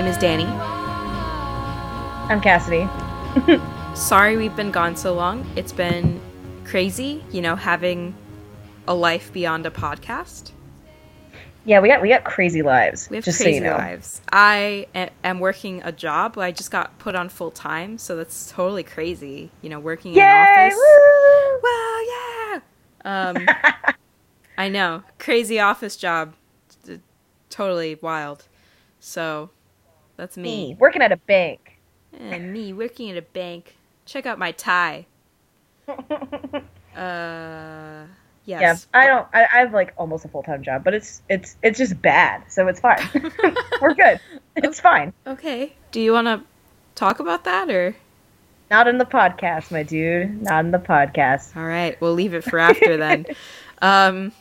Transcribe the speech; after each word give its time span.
name 0.00 0.10
is 0.10 0.16
Danny. 0.16 0.46
I'm 2.30 2.40
Cassidy. 2.40 2.88
Sorry 3.94 4.38
we've 4.38 4.56
been 4.56 4.70
gone 4.70 4.96
so 4.96 5.12
long. 5.12 5.46
It's 5.56 5.74
been 5.74 6.18
crazy, 6.64 7.22
you 7.30 7.42
know, 7.42 7.54
having 7.54 8.14
a 8.88 8.94
life 8.94 9.30
beyond 9.30 9.66
a 9.66 9.70
podcast. 9.70 10.52
Yeah, 11.66 11.80
we 11.80 11.88
got 11.88 12.00
we 12.00 12.08
got 12.08 12.24
crazy 12.24 12.62
lives. 12.62 13.10
We 13.10 13.16
have 13.16 13.26
just 13.26 13.42
crazy 13.42 13.58
so 13.58 13.64
you 13.64 13.70
know. 13.70 13.76
lives. 13.76 14.22
I 14.32 14.86
am 15.22 15.38
working 15.38 15.82
a 15.84 15.92
job. 15.92 16.38
I 16.38 16.50
just 16.50 16.70
got 16.70 16.98
put 16.98 17.14
on 17.14 17.28
full 17.28 17.50
time, 17.50 17.98
so 17.98 18.16
that's 18.16 18.50
totally 18.50 18.84
crazy. 18.84 19.50
You 19.60 19.68
know, 19.68 19.80
working 19.80 20.12
in 20.12 20.16
Yay! 20.16 20.24
an 20.24 20.72
office. 20.72 20.78
Woo! 20.78 21.60
Wow, 21.62 22.60
yeah. 23.04 23.48
Um, 23.84 23.94
I 24.56 24.70
know, 24.70 25.02
crazy 25.18 25.60
office 25.60 25.94
job, 25.98 26.32
totally 27.50 27.96
wild. 27.96 28.46
So, 28.98 29.50
that's 30.20 30.36
Me 30.36 30.68
me. 30.68 30.76
working 30.78 31.02
at 31.02 31.10
a 31.12 31.16
bank. 31.16 31.78
And 32.18 32.52
me 32.52 32.72
working 32.72 33.10
at 33.10 33.16
a 33.16 33.22
bank. 33.22 33.74
Check 34.04 34.26
out 34.26 34.38
my 34.38 34.52
tie. 34.52 35.06
Uh, 36.96 38.04
yes. 38.44 38.88
Yeah. 38.92 39.00
I 39.00 39.06
don't. 39.06 39.26
I, 39.32 39.44
I 39.44 39.58
have 39.60 39.72
like 39.72 39.92
almost 39.96 40.24
a 40.24 40.28
full 40.28 40.42
time 40.42 40.62
job, 40.62 40.82
but 40.82 40.92
it's 40.92 41.22
it's 41.28 41.56
it's 41.62 41.78
just 41.78 42.02
bad, 42.02 42.42
so 42.50 42.66
it's 42.66 42.80
fine. 42.80 42.98
We're 43.80 43.94
good. 43.94 44.20
It's 44.56 44.80
fine. 44.80 45.12
Okay. 45.26 45.72
Do 45.92 46.00
you 46.00 46.12
want 46.12 46.26
to 46.26 46.42
talk 46.96 47.20
about 47.20 47.44
that 47.44 47.70
or? 47.70 47.94
Not 48.70 48.88
in 48.88 48.98
the 48.98 49.04
podcast, 49.04 49.70
my 49.70 49.84
dude. 49.84 50.42
Not 50.42 50.64
in 50.64 50.72
the 50.72 50.78
podcast. 50.80 51.56
All 51.56 51.64
right, 51.64 51.98
we'll 52.00 52.12
leave 52.14 52.34
it 52.34 52.42
for 52.42 52.58
after 52.58 52.96
then. 52.96 53.26
um, 53.80 54.32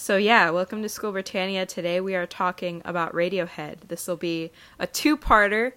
so 0.00 0.16
yeah, 0.16 0.48
welcome 0.48 0.80
to 0.82 0.88
School 0.88 1.12
Britannia. 1.12 1.66
Today 1.66 2.00
we 2.00 2.14
are 2.14 2.24
talking 2.24 2.80
about 2.86 3.12
Radiohead. 3.12 3.88
This 3.88 4.08
will 4.08 4.16
be 4.16 4.50
a 4.78 4.86
two-parter. 4.86 5.72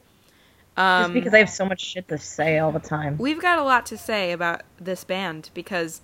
Um, 0.78 1.04
Just 1.04 1.14
because 1.14 1.34
I 1.34 1.40
have 1.40 1.50
so 1.50 1.66
much 1.66 1.82
shit 1.82 2.08
to 2.08 2.18
say 2.18 2.58
all 2.58 2.72
the 2.72 2.80
time. 2.80 3.18
we've 3.18 3.42
got 3.42 3.60
a 3.60 3.64
lot 3.64 3.86
to 3.88 3.98
say 3.98 4.32
about 4.32 4.62
this 4.80 5.04
band 5.04 5.50
because 5.54 6.00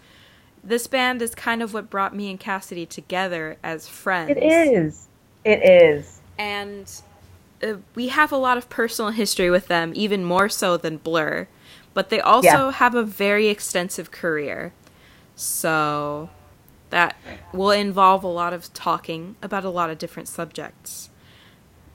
this 0.62 0.86
band 0.86 1.22
is 1.22 1.34
kind 1.34 1.64
of 1.64 1.74
what 1.74 1.90
brought 1.90 2.14
me 2.14 2.30
and 2.30 2.38
Cassidy 2.38 2.86
together 2.86 3.58
as 3.64 3.88
friends. 3.88 4.32
It 4.32 4.44
is. 4.44 5.08
It 5.46 5.64
is. 5.64 6.20
and 6.38 6.92
uh, 7.64 7.76
we 7.96 8.10
have 8.10 8.34
a 8.34 8.38
lot 8.38 8.58
of 8.58 8.70
personal 8.70 9.12
history 9.12 9.50
with 9.50 9.68
them, 9.70 9.94
even 9.96 10.26
more 10.26 10.50
so 10.50 10.76
than 10.76 10.98
Blur. 10.98 11.48
But 11.94 12.10
they 12.10 12.20
also 12.20 12.48
Yeah. 12.48 12.72
have 12.74 12.96
a 12.96 13.04
very 13.04 13.48
extensive 13.48 14.12
career, 14.12 14.74
so 15.36 16.30
that 16.90 17.22
will 17.54 17.72
involve 17.72 18.24
a 18.24 18.28
lot 18.28 18.54
of 18.54 18.74
talking 18.74 19.38
about 19.42 19.66
a 19.66 19.70
lot 19.70 19.90
of 19.90 19.98
different 19.98 20.28
subjects. 20.28 21.10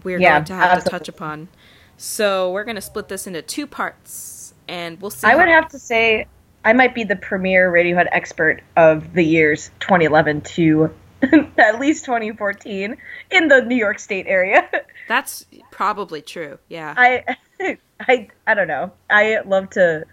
We're 0.05 0.21
Yeah, 0.21 0.21
going 0.21 0.45
to 0.47 0.55
have 0.55 0.75
to 0.77 0.83
touch 0.83 1.09
upon. 1.09 1.49
So 1.97 2.53
we're 2.53 2.65
going 2.65 2.77
to 2.77 2.83
split 2.83 3.09
this 3.09 3.27
into 3.27 3.43
two 3.43 3.67
parts, 3.67 4.55
and 4.69 5.01
we'll 5.01 5.11
see. 5.11 5.31
I 5.31 5.37
would 5.37 5.49
have 5.49 5.69
to 5.71 5.79
say 5.79 6.27
I 6.65 6.73
might 6.73 6.95
be 6.95 7.05
the 7.05 7.17
premier 7.17 7.71
Radiohead 7.73 8.09
expert 8.13 8.63
of 8.77 9.13
the 9.13 9.23
years 9.25 9.71
2011 9.81 10.43
to 10.43 10.95
at 11.59 11.81
least 11.81 12.05
2014 12.05 12.97
in 13.31 13.49
the 13.49 13.63
New 13.63 13.77
York 13.77 13.99
State 13.99 14.27
area. 14.29 14.69
That's 15.07 15.47
probably 15.71 16.23
true. 16.23 16.59
Yeah. 16.69 16.97
I 16.97 17.25
I 18.01 18.29
I 18.47 18.55
don't 18.55 18.69
know. 18.69 18.93
I 19.11 19.41
love 19.45 19.71
to 19.71 20.05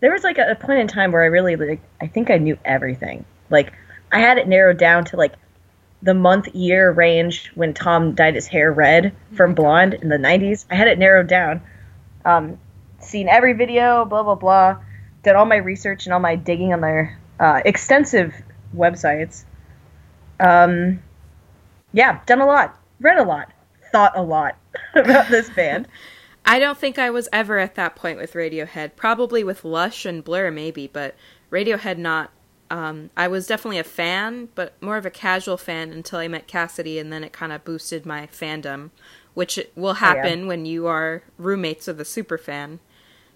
there 0.00 0.12
was 0.12 0.24
like 0.24 0.38
a, 0.38 0.52
a 0.52 0.56
point 0.56 0.80
in 0.80 0.88
time 0.88 1.12
where 1.12 1.22
I 1.22 1.26
really 1.26 1.56
like 1.56 1.82
I 2.00 2.06
think 2.08 2.30
I 2.30 2.38
knew 2.38 2.58
everything. 2.64 3.26
Like 3.50 3.74
I 4.14 4.20
had 4.20 4.38
it 4.38 4.46
narrowed 4.46 4.78
down 4.78 5.04
to 5.06 5.16
like 5.16 5.34
the 6.02 6.14
month 6.14 6.54
year 6.54 6.90
range 6.92 7.50
when 7.54 7.74
Tom 7.74 8.14
dyed 8.14 8.36
his 8.36 8.46
hair 8.46 8.72
red 8.72 9.14
from 9.32 9.54
blonde 9.54 9.94
in 9.94 10.08
the 10.08 10.16
90s. 10.16 10.64
I 10.70 10.76
had 10.76 10.88
it 10.88 10.98
narrowed 10.98 11.26
down. 11.26 11.60
Um 12.24 12.58
seen 13.00 13.28
every 13.28 13.52
video, 13.52 14.04
blah 14.04 14.22
blah 14.22 14.36
blah. 14.36 14.78
Did 15.24 15.34
all 15.34 15.46
my 15.46 15.56
research 15.56 16.06
and 16.06 16.14
all 16.14 16.20
my 16.20 16.36
digging 16.36 16.72
on 16.72 16.80
their 16.80 17.18
uh, 17.40 17.60
extensive 17.64 18.32
websites. 18.74 19.44
Um 20.38 21.02
yeah, 21.92 22.20
done 22.24 22.40
a 22.40 22.46
lot. 22.46 22.78
Read 23.00 23.18
a 23.18 23.24
lot. 23.24 23.50
Thought 23.90 24.16
a 24.16 24.22
lot 24.22 24.56
about 24.94 25.28
this 25.28 25.50
band. 25.50 25.88
I 26.46 26.58
don't 26.58 26.78
think 26.78 26.98
I 26.98 27.10
was 27.10 27.28
ever 27.32 27.58
at 27.58 27.74
that 27.74 27.96
point 27.96 28.18
with 28.18 28.34
Radiohead. 28.34 28.96
Probably 28.96 29.42
with 29.42 29.64
Lush 29.64 30.04
and 30.04 30.22
Blur, 30.22 30.50
maybe, 30.50 30.86
but 30.86 31.14
Radiohead 31.50 31.98
not. 31.98 32.30
Um, 32.74 33.10
I 33.16 33.28
was 33.28 33.46
definitely 33.46 33.78
a 33.78 33.84
fan, 33.84 34.48
but 34.56 34.74
more 34.82 34.96
of 34.96 35.06
a 35.06 35.10
casual 35.10 35.56
fan 35.56 35.92
until 35.92 36.18
I 36.18 36.26
met 36.26 36.48
Cassidy, 36.48 36.98
and 36.98 37.12
then 37.12 37.22
it 37.22 37.32
kind 37.32 37.52
of 37.52 37.64
boosted 37.64 38.04
my 38.04 38.26
fandom, 38.26 38.90
which 39.34 39.60
will 39.76 39.94
happen 39.94 40.48
when 40.48 40.66
you 40.66 40.86
are 40.88 41.22
roommates 41.38 41.86
with 41.86 42.00
a 42.00 42.04
super 42.04 42.36
fan. 42.36 42.80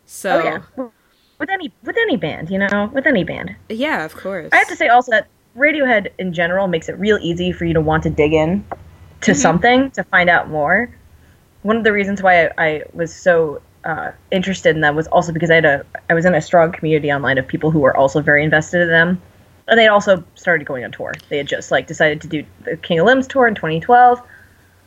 So, 0.05 0.31
Oh 0.31 0.39
yeah, 0.39 0.63
with 1.39 1.51
any 1.51 1.73
with 1.85 1.97
any 1.97 2.17
band, 2.17 2.51
you 2.51 2.59
know, 2.59 2.91
with 2.93 3.07
any 3.07 3.25
band. 3.25 3.57
yeah, 3.69 4.05
of 4.05 4.17
course. 4.17 4.53
I 4.53 4.57
have 4.57 4.69
to 4.69 4.77
say 4.77 4.89
also 4.89 5.13
that 5.13 5.29
Radiohead 5.57 6.09
in 6.19 6.33
general 6.33 6.67
makes 6.69 6.89
it 6.89 6.99
real 6.99 7.19
easy 7.21 7.53
for 7.53 7.65
you 7.65 7.75
to 7.75 7.81
want 7.81 8.03
to 8.05 8.11
dig 8.11 8.33
in 8.33 8.65
to 9.23 9.35
something 9.35 9.91
to 9.93 10.05
find 10.05 10.29
out 10.31 10.49
more. 10.49 10.95
One 11.63 11.77
of 11.77 11.85
the 11.85 11.93
reasons 11.93 12.23
why 12.23 12.47
I, 12.47 12.53
I 12.59 12.83
was 12.93 13.15
so 13.15 13.63
uh, 13.89 14.13
interested 14.31 14.77
in 14.77 14.83
them 14.83 14.95
was 14.95 15.07
also 15.07 15.33
because 15.33 15.51
I 15.51 15.57
had 15.57 15.65
a 15.65 15.87
I 16.11 16.15
was 16.15 16.27
in 16.27 16.35
a 16.35 16.43
strong 16.43 16.71
community 16.71 17.11
online 17.11 17.39
of 17.39 17.47
people 17.47 17.71
who 17.71 17.81
were 17.81 17.97
also 17.97 18.21
very 18.21 18.45
invested 18.45 18.83
in 18.83 18.89
them, 18.89 19.21
and 19.67 19.79
they 19.79 19.85
had 19.85 19.93
also 19.93 20.23
started 20.35 20.67
going 20.67 20.85
on 20.85 20.93
tour. 20.93 21.15
They 21.31 21.39
had 21.39 21.49
just 21.49 21.71
like 21.71 21.87
decided 21.87 22.21
to 22.21 22.29
do 22.29 22.45
the 22.65 22.77
King 22.77 23.01
of 23.01 23.07
Limbs 23.07 23.27
tour 23.27 23.47
in 23.47 23.55
2012. 23.55 24.21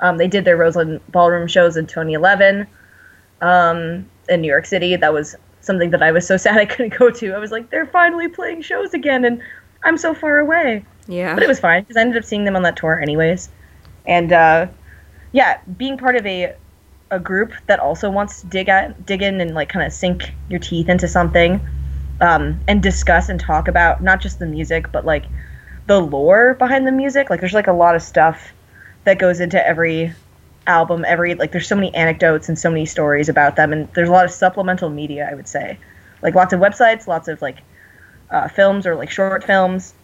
Um, 0.01 0.17
they 0.17 0.27
did 0.27 0.45
their 0.45 0.55
Roseland 0.55 1.01
Ballroom 1.09 1.47
shows 1.47 1.77
in 1.77 1.87
2011 1.87 2.67
um, 3.41 4.05
in 4.29 4.41
New 4.41 4.47
York 4.47 4.67
City. 4.67 4.95
That 4.95 5.13
was 5.13 5.35
something 5.61 5.89
that 5.89 6.03
I 6.03 6.11
was 6.11 6.27
so 6.27 6.37
sad 6.45 6.57
I 6.57 6.65
couldn't 6.65 6.95
go 6.97 7.09
to. 7.09 7.33
I 7.33 7.39
was 7.39 7.51
like, 7.51 7.71
they're 7.71 7.87
finally 7.87 8.27
playing 8.27 8.61
shows 8.61 8.93
again, 8.93 9.25
and 9.25 9.41
I'm 9.83 9.97
so 9.97 10.13
far 10.13 10.37
away. 10.37 10.85
yeah. 11.07 11.33
But 11.33 11.41
it 11.41 11.47
was 11.47 11.59
fine 11.59 11.81
because 11.81 11.97
I 11.97 12.01
ended 12.01 12.17
up 12.17 12.23
seeing 12.23 12.43
them 12.43 12.55
on 12.55 12.61
that 12.61 12.75
tour 12.75 12.99
anyways. 13.01 13.49
And 14.05 14.31
uh, 14.31 14.67
yeah, 15.31 15.59
being 15.75 15.97
part 15.97 16.15
of 16.15 16.25
a 16.27 16.55
a 17.11 17.19
group 17.19 17.53
that 17.67 17.79
also 17.79 18.09
wants 18.09 18.41
to 18.41 18.47
dig 18.47 18.69
at 18.69 19.05
dig 19.05 19.21
in 19.21 19.39
and 19.41 19.53
like 19.53 19.69
kind 19.69 19.85
of 19.85 19.93
sink 19.93 20.31
your 20.49 20.59
teeth 20.59 20.89
into 20.89 21.07
something 21.07 21.61
um, 22.21 22.59
and 22.67 22.81
discuss 22.81 23.29
and 23.29 23.39
talk 23.39 23.67
about 23.67 24.01
not 24.01 24.21
just 24.21 24.39
the 24.39 24.45
music 24.45 24.91
but 24.91 25.05
like 25.05 25.25
the 25.87 25.99
lore 25.99 26.53
behind 26.55 26.87
the 26.87 26.91
music. 26.91 27.29
Like 27.29 27.39
there's 27.39 27.53
like 27.53 27.67
a 27.67 27.73
lot 27.73 27.95
of 27.95 28.01
stuff 28.01 28.53
that 29.03 29.19
goes 29.19 29.39
into 29.39 29.65
every 29.65 30.13
album 30.67 31.03
every 31.07 31.33
like 31.35 31.51
there's 31.51 31.67
so 31.67 31.75
many 31.75 31.93
anecdotes 31.95 32.47
and 32.47 32.57
so 32.57 32.69
many 32.69 32.85
stories 32.85 33.27
about 33.27 33.55
them 33.55 33.73
and 33.73 33.91
there's 33.93 34.07
a 34.07 34.11
lot 34.11 34.23
of 34.23 34.29
supplemental 34.29 34.89
media 34.89 35.27
i 35.31 35.33
would 35.33 35.47
say 35.47 35.75
like 36.21 36.35
lots 36.35 36.53
of 36.53 36.59
websites 36.59 37.07
lots 37.07 37.27
of 37.27 37.41
like 37.41 37.57
uh, 38.29 38.47
films 38.47 38.85
or 38.85 38.93
like 38.95 39.09
short 39.09 39.43
films 39.43 39.95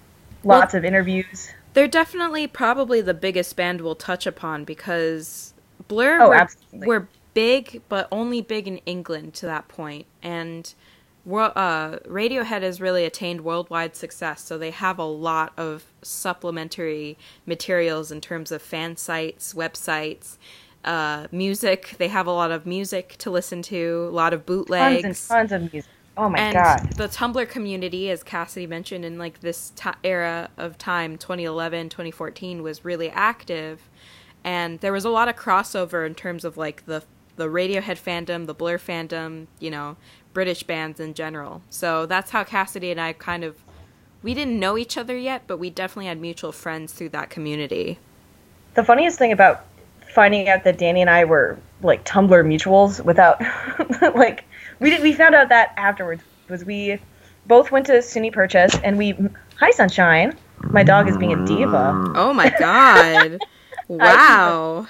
lots 0.44 0.73
of 0.73 0.84
interviews 0.84 1.51
They're 1.73 1.88
definitely 1.88 2.47
probably 2.47 3.01
the 3.01 3.13
biggest 3.13 3.56
band 3.56 3.81
we'll 3.81 3.94
touch 3.94 4.25
upon 4.25 4.63
because 4.63 5.53
Blur 5.88 6.22
Oh, 6.22 6.30
were, 6.30 6.86
were 6.86 7.08
big, 7.34 7.81
but 7.90 8.08
only 8.12 8.42
big 8.42 8.68
in 8.68 8.78
England 8.80 9.34
to 9.36 9.46
that 9.46 9.68
point, 9.68 10.06
and 10.24 10.73
uh, 11.29 12.00
Radiohead 12.08 12.61
has 12.61 12.79
really 12.79 13.06
attained 13.06 13.41
worldwide 13.41 13.96
success. 13.96 14.41
So 14.41 14.58
they 14.58 14.72
have 14.72 14.97
a 14.97 15.06
lot 15.06 15.53
of 15.58 15.85
supplementary 16.02 17.17
materials 17.46 18.11
in 18.11 18.22
terms 18.22 18.52
of 18.52 18.61
fan 18.61 18.97
sites, 18.97 19.53
websites. 19.53 20.38
Uh, 20.85 21.28
music. 21.34 21.96
They 21.97 22.08
have 22.08 22.28
a 22.28 22.32
lot 22.32 22.50
of 22.52 22.66
music 22.66 23.16
to 23.17 23.29
listen 23.29 23.61
to, 23.64 24.08
a 24.09 24.16
lot 24.16 24.32
of 24.32 24.46
bootlegs 24.46 25.02
tons 25.02 25.29
and 25.29 25.50
tons 25.50 25.52
of 25.52 25.73
music 25.73 25.91
oh 26.17 26.29
my 26.29 26.40
and 26.40 26.53
god 26.53 26.94
the 26.96 27.08
tumblr 27.08 27.47
community 27.47 28.09
as 28.09 28.23
cassidy 28.23 28.66
mentioned 28.67 29.06
in 29.06 29.17
like 29.17 29.40
this 29.41 29.72
ti 29.76 29.91
era 30.03 30.50
of 30.58 30.78
time 30.78 31.17
2011 31.17 31.90
2014 31.90 32.64
was 32.64 32.84
really 32.84 33.09
active 33.11 33.88
and 34.47 34.79
there 34.79 34.94
was 34.94 35.03
a 35.03 35.09
lot 35.09 35.28
of 35.28 35.35
crossover 35.35 36.08
in 36.08 36.16
terms 36.16 36.46
of 36.46 36.55
like 36.55 36.85
the 36.85 37.03
the 37.35 37.47
radiohead 37.47 38.02
fandom 38.02 38.47
the 38.47 38.53
blur 38.53 38.78
fandom 38.78 39.46
you 39.59 39.70
know 39.70 39.97
british 40.34 40.64
bands 40.64 40.99
in 41.02 41.14
general. 41.14 41.61
So 41.70 42.05
that's 42.05 42.32
how 42.32 42.46
cassidy 42.46 42.90
and 42.90 43.02
i 43.02 43.11
kind 43.11 43.44
of 43.44 43.58
we 44.23 44.34
didn't 44.34 44.58
know 44.58 44.78
each 44.78 44.97
other 44.97 45.17
yet 45.17 45.44
but 45.47 45.58
we 45.58 45.70
definitely 45.70 46.05
had 46.05 46.22
mutual 46.22 46.53
friends 46.53 46.94
through 46.94 47.09
that 47.09 47.29
community. 47.29 47.99
The 48.76 48.85
funniest 48.85 49.20
thing 49.20 49.34
about 49.34 49.66
finding 50.14 50.47
out 50.47 50.64
that 50.64 50.78
danny 50.78 51.02
and 51.02 51.09
i 51.09 51.26
were 51.26 51.59
like 51.84 52.05
tumblr 52.05 52.44
mutuals 52.46 53.03
without 53.03 53.41
like 54.16 54.46
we 54.79 54.90
did 54.90 55.03
we 55.03 55.11
found 55.11 55.35
out 55.35 55.49
that 55.49 55.73
afterwards 55.76 56.23
was 56.47 56.64
we 56.64 56.97
both 57.47 57.72
went 57.72 57.85
to 57.88 57.94
SUNY 57.94 58.32
Purchase 58.32 58.78
and 58.84 58.97
we 58.97 59.14
hi 59.58 59.72
sunshine. 59.72 60.38
My 60.72 60.84
dog 60.84 61.09
is 61.09 61.17
being 61.17 61.34
a 61.34 61.46
diva. 61.46 62.14
Oh 62.16 62.34
my 62.34 62.49
god 62.58 63.40
wow 63.87 64.87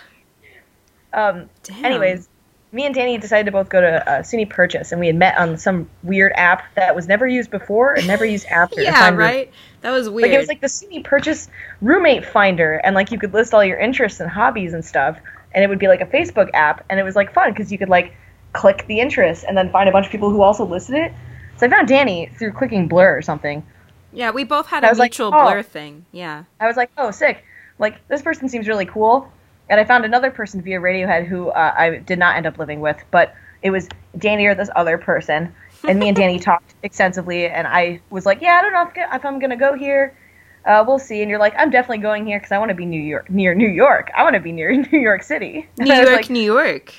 um 1.13 1.49
Damn. 1.63 1.85
anyways 1.85 2.29
me 2.71 2.85
and 2.85 2.93
Danny 2.93 3.17
decided 3.17 3.45
to 3.45 3.51
both 3.51 3.69
go 3.69 3.79
to 3.79 4.09
uh, 4.09 4.21
SUNY 4.21 4.49
Purchase, 4.49 4.91
and 4.91 4.99
we 4.99 5.07
had 5.07 5.15
met 5.15 5.37
on 5.37 5.57
some 5.57 5.89
weird 6.03 6.33
app 6.35 6.63
that 6.75 6.95
was 6.95 7.07
never 7.07 7.25
used 7.25 7.49
before 7.49 7.93
and 7.93 8.05
never 8.07 8.25
used 8.25 8.45
after. 8.51 8.81
yeah, 8.81 9.09
right. 9.11 9.51
That 9.81 9.91
was 9.91 10.09
weird. 10.09 10.29
Like 10.29 10.35
it 10.35 10.37
was 10.37 10.47
like 10.47 10.61
the 10.61 10.67
SUNY 10.67 11.03
Purchase 11.03 11.47
roommate 11.81 12.25
finder, 12.25 12.75
and 12.83 12.93
like 12.93 13.11
you 13.11 13.19
could 13.19 13.33
list 13.33 13.53
all 13.53 13.63
your 13.63 13.79
interests 13.79 14.19
and 14.19 14.29
hobbies 14.29 14.73
and 14.73 14.83
stuff, 14.83 15.19
and 15.53 15.63
it 15.63 15.67
would 15.67 15.79
be 15.79 15.87
like 15.87 16.01
a 16.01 16.05
Facebook 16.05 16.49
app, 16.53 16.85
and 16.89 16.99
it 16.99 17.03
was 17.03 17.15
like 17.15 17.33
fun 17.33 17.51
because 17.51 17.71
you 17.71 17.77
could 17.77 17.89
like 17.89 18.13
click 18.53 18.85
the 18.87 18.99
interest 18.99 19.45
and 19.47 19.57
then 19.57 19.71
find 19.71 19.87
a 19.87 19.91
bunch 19.91 20.05
of 20.05 20.11
people 20.11 20.29
who 20.29 20.41
also 20.41 20.65
listed 20.65 20.95
it. 20.95 21.13
So 21.57 21.65
I 21.65 21.69
found 21.69 21.87
Danny 21.87 22.29
through 22.37 22.51
clicking 22.51 22.87
Blur 22.87 23.17
or 23.17 23.21
something. 23.21 23.65
yeah, 24.11 24.31
we 24.31 24.43
both 24.43 24.67
had 24.67 24.83
a 24.83 24.89
was 24.89 24.99
like, 24.99 25.11
mutual 25.11 25.33
oh. 25.33 25.43
blur 25.43 25.63
thing. 25.63 26.05
Yeah. 26.11 26.43
I 26.59 26.67
was 26.67 26.77
like, 26.77 26.91
oh, 26.97 27.11
sick. 27.11 27.43
Like, 27.79 28.05
this 28.07 28.21
person 28.21 28.49
seems 28.49 28.67
really 28.67 28.85
cool. 28.85 29.31
And 29.69 29.79
I 29.79 29.83
found 29.83 30.05
another 30.05 30.31
person 30.31 30.61
via 30.61 30.79
Radiohead 30.79 31.27
who 31.27 31.49
uh, 31.49 31.73
I 31.77 31.97
did 31.97 32.19
not 32.19 32.37
end 32.37 32.45
up 32.45 32.57
living 32.57 32.79
with, 32.79 32.97
but 33.11 33.35
it 33.61 33.71
was 33.71 33.89
Danny 34.17 34.45
or 34.45 34.55
this 34.55 34.69
other 34.75 34.97
person. 34.97 35.53
And 35.87 35.99
me 35.99 36.07
and 36.07 36.17
Danny 36.17 36.39
talked 36.39 36.73
extensively, 36.83 37.47
and 37.47 37.67
I 37.67 38.01
was 38.09 38.25
like, 38.25 38.41
yeah, 38.41 38.55
I 38.55 38.61
don't 38.61 38.73
know 38.73 38.87
if, 38.87 39.15
if 39.15 39.25
I'm 39.25 39.39
going 39.39 39.49
to 39.49 39.57
go 39.57 39.73
here. 39.73 40.17
Uh, 40.65 40.83
we'll 40.85 40.99
see. 40.99 41.21
And 41.21 41.29
you're 41.29 41.39
like, 41.39 41.53
I'm 41.57 41.69
definitely 41.69 41.99
going 41.99 42.25
here 42.25 42.39
because 42.39 42.51
I 42.51 42.57
want 42.57 42.69
to 42.69 42.75
be 42.75 42.85
New 42.85 43.01
York, 43.01 43.29
near 43.29 43.55
New 43.55 43.69
York. 43.69 44.09
I 44.15 44.23
want 44.23 44.35
to 44.35 44.39
be 44.39 44.51
near 44.51 44.71
New 44.91 44.99
York 44.99 45.23
City. 45.23 45.67
New 45.79 45.93
York, 45.93 46.07
like, 46.07 46.29
New 46.29 46.41
York. 46.41 46.93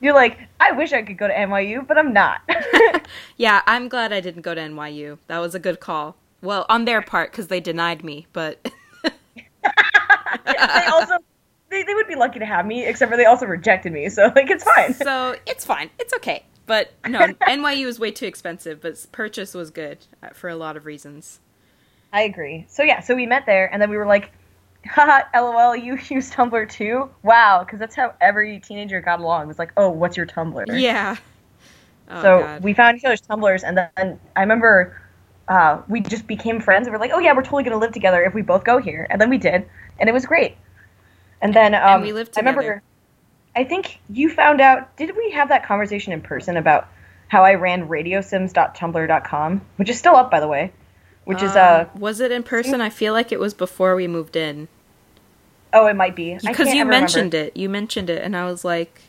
You're 0.00 0.14
like, 0.14 0.38
I 0.58 0.72
wish 0.72 0.92
I 0.92 1.02
could 1.02 1.16
go 1.16 1.28
to 1.28 1.34
NYU, 1.34 1.86
but 1.86 1.96
I'm 1.96 2.12
not. 2.12 2.40
Yeah, 3.36 3.62
I'm 3.66 3.88
glad 3.88 4.12
I 4.12 4.20
didn't 4.20 4.42
go 4.42 4.54
to 4.54 4.60
NYU. 4.60 5.18
That 5.26 5.38
was 5.38 5.54
a 5.54 5.58
good 5.58 5.80
call. 5.80 6.16
Well, 6.42 6.66
on 6.68 6.84
their 6.84 7.02
part 7.02 7.32
because 7.32 7.48
they 7.48 7.60
denied 7.60 8.04
me, 8.04 8.26
but 8.32 8.70
they 10.46 10.86
also, 10.86 11.18
they, 11.70 11.82
they 11.82 11.94
would 11.94 12.08
be 12.08 12.14
lucky 12.14 12.38
to 12.38 12.46
have 12.46 12.66
me, 12.66 12.84
except 12.84 13.10
for 13.10 13.16
they 13.16 13.26
also 13.26 13.46
rejected 13.46 13.92
me. 13.92 14.08
So, 14.08 14.32
like, 14.34 14.50
it's 14.50 14.64
fine. 14.64 14.94
so 14.94 15.36
it's 15.46 15.64
fine. 15.64 15.90
It's 15.98 16.14
okay. 16.14 16.44
But 16.66 16.92
no, 17.06 17.18
NYU 17.48 17.86
was 17.86 17.98
way 17.98 18.10
too 18.10 18.26
expensive, 18.26 18.80
but 18.80 19.04
purchase 19.12 19.54
was 19.54 19.70
good 19.70 19.98
uh, 20.22 20.28
for 20.30 20.48
a 20.48 20.56
lot 20.56 20.76
of 20.76 20.86
reasons. 20.86 21.40
I 22.12 22.22
agree. 22.22 22.66
So 22.68 22.82
yeah, 22.82 23.00
so 23.00 23.14
we 23.14 23.26
met 23.26 23.46
there, 23.46 23.72
and 23.72 23.80
then 23.80 23.90
we 23.90 23.96
were 23.96 24.06
like, 24.06 24.32
haha, 24.86 25.22
lol, 25.34 25.74
you 25.74 25.98
use 26.08 26.30
Tumblr 26.30 26.70
too? 26.70 27.10
Wow, 27.22 27.64
because 27.64 27.78
that's 27.78 27.96
how 27.96 28.14
every 28.20 28.60
teenager 28.60 29.00
got 29.00 29.20
along. 29.20 29.44
It 29.44 29.48
was 29.48 29.58
like, 29.58 29.72
oh, 29.76 29.90
what's 29.90 30.16
your 30.16 30.26
Tumblr? 30.26 30.64
Yeah. 30.68 31.16
Oh, 32.08 32.22
so 32.22 32.40
God. 32.40 32.62
we 32.62 32.74
found 32.74 32.98
each 32.98 33.04
other's 33.04 33.22
Tumblrs, 33.22 33.62
and 33.64 33.76
then 33.76 34.20
I 34.36 34.40
remember 34.40 35.01
uh, 35.48 35.82
we 35.88 36.00
just 36.00 36.26
became 36.26 36.60
friends. 36.60 36.86
And 36.86 36.94
we're 36.94 37.00
like, 37.00 37.12
oh 37.12 37.18
yeah, 37.18 37.32
we're 37.34 37.42
totally 37.42 37.64
gonna 37.64 37.78
live 37.78 37.92
together 37.92 38.22
if 38.22 38.34
we 38.34 38.42
both 38.42 38.64
go 38.64 38.78
here, 38.78 39.06
and 39.10 39.20
then 39.20 39.30
we 39.30 39.38
did, 39.38 39.68
and 39.98 40.08
it 40.08 40.12
was 40.12 40.26
great. 40.26 40.56
And 41.40 41.54
then 41.54 41.74
um, 41.74 42.02
we 42.02 42.12
lived 42.12 42.32
I 42.36 42.40
remember, 42.40 42.62
together. 42.62 42.82
I 43.56 43.64
think 43.64 44.00
you 44.08 44.30
found 44.30 44.60
out. 44.60 44.96
Did 44.96 45.16
we 45.16 45.30
have 45.32 45.48
that 45.48 45.66
conversation 45.66 46.12
in 46.12 46.20
person 46.20 46.56
about 46.56 46.88
how 47.28 47.44
I 47.44 47.54
ran 47.54 47.88
radiosims.tumblr.com, 47.88 49.60
which 49.76 49.88
is 49.88 49.98
still 49.98 50.16
up 50.16 50.30
by 50.30 50.40
the 50.40 50.48
way, 50.48 50.72
which 51.24 51.42
is 51.42 51.56
uh 51.56 51.86
was 51.96 52.20
it 52.20 52.30
in 52.32 52.42
person? 52.42 52.80
I 52.80 52.90
feel 52.90 53.12
like 53.12 53.32
it 53.32 53.40
was 53.40 53.54
before 53.54 53.94
we 53.94 54.06
moved 54.06 54.36
in 54.36 54.68
oh 55.72 55.86
it 55.86 55.94
might 55.94 56.14
be 56.14 56.38
because 56.44 56.72
you 56.72 56.84
mentioned 56.84 57.34
it. 57.34 57.56
You 57.56 57.68
mentioned 57.68 58.10
it, 58.10 58.22
and 58.22 58.36
I 58.36 58.44
was 58.44 58.64
like, 58.64 59.02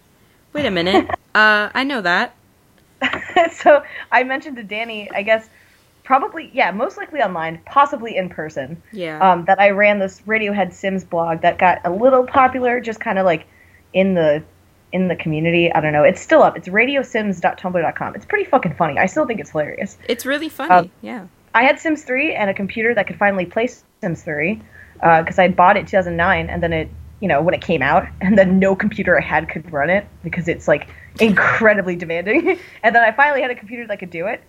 "Wait 0.53 0.65
a 0.65 0.71
minute, 0.71 1.09
uh, 1.35 1.69
I 1.73 1.83
know 1.83 2.01
that." 2.01 2.35
so 3.53 3.83
I 4.11 4.23
mentioned 4.23 4.57
to 4.57 4.63
Danny, 4.63 5.11
I 5.11 5.23
guess, 5.23 5.49
probably, 6.03 6.51
yeah, 6.53 6.71
most 6.71 6.97
likely 6.97 7.21
online, 7.21 7.59
possibly 7.65 8.15
in 8.17 8.29
person, 8.29 8.81
Yeah. 8.91 9.19
um, 9.19 9.45
that 9.45 9.59
I 9.59 9.69
ran 9.71 9.99
this 9.99 10.21
Radiohead 10.27 10.73
Sims 10.73 11.03
blog 11.03 11.41
that 11.41 11.57
got 11.57 11.79
a 11.85 11.89
little 11.91 12.25
popular, 12.25 12.79
just 12.81 12.99
kind 12.99 13.17
of 13.19 13.25
like 13.25 13.45
in 13.93 14.13
the 14.15 14.43
in 14.91 15.07
the 15.07 15.15
community. 15.15 15.71
I 15.73 15.81
don't 15.81 15.91
know. 15.93 16.03
It's 16.03 16.21
still 16.21 16.43
up. 16.43 16.55
It's 16.55 16.67
radiosims.tumblr.com. 16.67 18.15
It's 18.15 18.25
pretty 18.25 18.45
fucking 18.49 18.75
funny. 18.75 18.99
I 18.99 19.05
still 19.07 19.25
think 19.25 19.39
it's 19.39 19.51
hilarious. 19.51 19.97
it's 20.07 20.25
really 20.25 20.49
funny. 20.49 20.71
um, 20.71 20.91
yeah. 21.01 21.25
I 21.55 21.63
had 21.63 21.79
Sims 21.79 22.03
3 22.03 22.33
and 22.33 22.49
a 22.49 22.53
computer 22.53 22.93
that 22.95 23.07
could 23.07 23.17
finally 23.17 23.45
play 23.45 23.69
Sims 24.01 24.21
3 24.23 24.61
because 24.95 25.37
I 25.39 25.47
bought 25.49 25.77
it 25.77 25.87
2009 25.87 26.49
and 26.49 26.61
then 26.63 26.73
it, 26.73 26.89
you 27.19 27.27
know, 27.27 27.41
when 27.41 27.53
it 27.53 27.61
came 27.61 27.81
out, 27.81 28.07
and 28.21 28.37
then 28.37 28.59
no 28.59 28.75
computer 28.75 29.17
I 29.19 29.23
had 29.23 29.49
could 29.49 29.71
run 29.71 29.89
it 29.89 30.05
because 30.23 30.47
it's 30.47 30.67
like 30.67 30.87
incredibly 31.19 31.95
demanding. 31.95 32.59
and 32.83 32.95
then 32.95 33.03
I 33.03 33.11
finally 33.11 33.41
had 33.41 33.51
a 33.51 33.55
computer 33.55 33.87
that 33.87 33.97
could 33.99 34.09
do 34.11 34.27
it. 34.27 34.41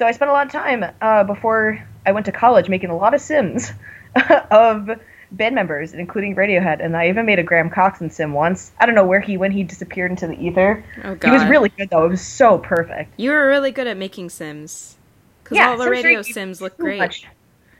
So 0.00 0.06
I 0.06 0.12
spent 0.12 0.30
a 0.30 0.32
lot 0.32 0.46
of 0.46 0.52
time 0.52 0.82
uh, 1.02 1.24
before 1.24 1.86
I 2.06 2.12
went 2.12 2.24
to 2.24 2.32
college 2.32 2.70
making 2.70 2.88
a 2.88 2.96
lot 2.96 3.12
of 3.12 3.20
Sims 3.20 3.70
of 4.50 4.88
band 5.30 5.54
members, 5.54 5.92
including 5.92 6.34
Radiohead. 6.34 6.82
And 6.82 6.96
I 6.96 7.10
even 7.10 7.26
made 7.26 7.38
a 7.38 7.42
Graham 7.42 7.68
Coxon 7.68 8.08
Sim 8.08 8.32
once. 8.32 8.72
I 8.80 8.86
don't 8.86 8.94
know 8.94 9.04
where 9.04 9.20
he 9.20 9.36
went. 9.36 9.52
He 9.52 9.62
disappeared 9.62 10.10
into 10.10 10.26
the 10.26 10.42
ether. 10.42 10.82
Oh 11.04 11.16
God! 11.16 11.28
He 11.28 11.34
was 11.34 11.44
really 11.50 11.68
good 11.68 11.90
though. 11.90 12.06
It 12.06 12.08
was 12.08 12.26
so 12.26 12.56
perfect. 12.56 13.12
You 13.18 13.28
were 13.28 13.46
really 13.46 13.72
good 13.72 13.86
at 13.86 13.98
making 13.98 14.30
Sims. 14.30 14.96
Because 15.44 15.58
Yeah, 15.58 15.68
all 15.68 15.76
the 15.76 15.90
radio 15.90 16.22
Sims 16.22 16.62
look 16.62 16.78
great. 16.78 16.98
much- 16.98 17.26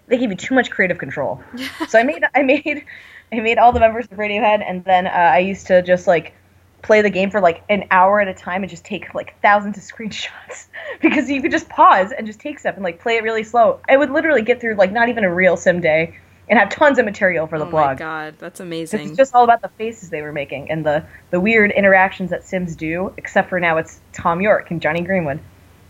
they 0.09 0.19
give 0.19 0.31
you 0.31 0.37
too 0.37 0.55
much 0.55 0.71
creative 0.71 0.99
control. 0.99 1.43
so 1.89 1.99
I 1.99 2.03
made 2.03 2.23
I 2.35 2.43
made 2.43 2.85
I 3.33 3.41
made 3.41 3.57
all 3.57 3.73
the 3.73 3.81
members 3.81 4.05
of 4.11 4.19
Radiohead, 4.19 4.63
and 4.63 4.85
then 4.85 5.07
uh, 5.07 5.11
I 5.11 5.39
used 5.39 5.69
to 5.69 5.81
just 5.81 6.07
like 6.07 6.35
play 6.83 7.03
the 7.03 7.11
game 7.11 7.31
for 7.31 7.41
like 7.41 7.63
an 7.69 7.85
hour 7.91 8.21
at 8.21 8.29
a 8.29 8.35
time 8.35 8.63
and 8.63 8.71
just 8.71 8.85
take 8.85 9.15
like 9.15 9.41
thousands 9.43 9.77
of 9.77 9.83
screenshots 9.97 10.67
because 11.01 11.31
you 11.31 11.43
could 11.43 11.51
just 11.51 11.69
pause 11.69 12.13
and 12.13 12.27
just 12.27 12.41
take 12.41 12.59
stuff 12.59 12.75
and 12.75 12.85
like 12.85 13.01
play 13.01 13.17
it 13.17 13.23
really 13.23 13.45
slow. 13.45 13.81
I 13.89 13.97
would 13.97 14.11
literally 14.11 14.43
get 14.43 14.61
through 14.61 14.75
like 14.75 14.93
not 14.93 15.09
even 15.09 15.25
a 15.25 15.33
real 15.33 15.57
sim 15.57 15.81
day 15.81 16.17
and 16.51 16.59
have 16.59 16.69
tons 16.69 16.99
of 16.99 17.05
material 17.05 17.47
for 17.47 17.59
the 17.59 17.65
blog. 17.65 17.87
oh 17.87 17.91
my 17.91 17.95
god, 17.95 18.35
that's 18.39 18.59
amazing. 18.59 19.09
It's 19.09 19.17
just 19.17 19.35
all 19.35 19.45
about 19.45 19.63
the 19.63 19.69
faces 19.69 20.11
they 20.11 20.21
were 20.21 20.33
making 20.33 20.71
and 20.71 20.85
the 20.85 21.05
the 21.31 21.39
weird 21.39 21.71
interactions 21.71 22.31
that 22.31 22.45
Sims 22.45 22.75
do. 22.75 23.15
Except 23.17 23.49
for 23.49 23.61
now, 23.61 23.79
it's 23.79 24.01
Thom 24.13 24.41
Yorke 24.41 24.71
and 24.71 24.83
Jonny 24.83 25.01
Greenwood. 25.01 25.39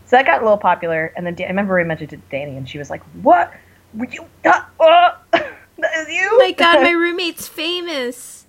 So 0.04 0.16
that 0.16 0.26
got 0.26 0.42
a 0.42 0.44
little 0.44 0.58
popular, 0.58 1.12
and 1.16 1.24
then 1.24 1.34
I 1.38 1.48
remember 1.48 1.80
I 1.80 1.84
mentioned 1.84 2.12
it 2.12 2.16
to 2.16 2.22
Danny, 2.30 2.56
and 2.56 2.68
she 2.68 2.78
was 2.78 2.90
like, 2.90 3.02
"What? 3.22 3.52
Were 3.94 4.06
you? 4.06 4.26
Uh, 4.44 4.62
uh, 4.78 5.12
that 5.32 5.96
is 5.96 6.08
you? 6.08 6.28
oh 6.32 6.38
my 6.38 6.52
god, 6.52 6.82
my 6.82 6.90
roommate's 6.90 7.48
famous. 7.48 8.39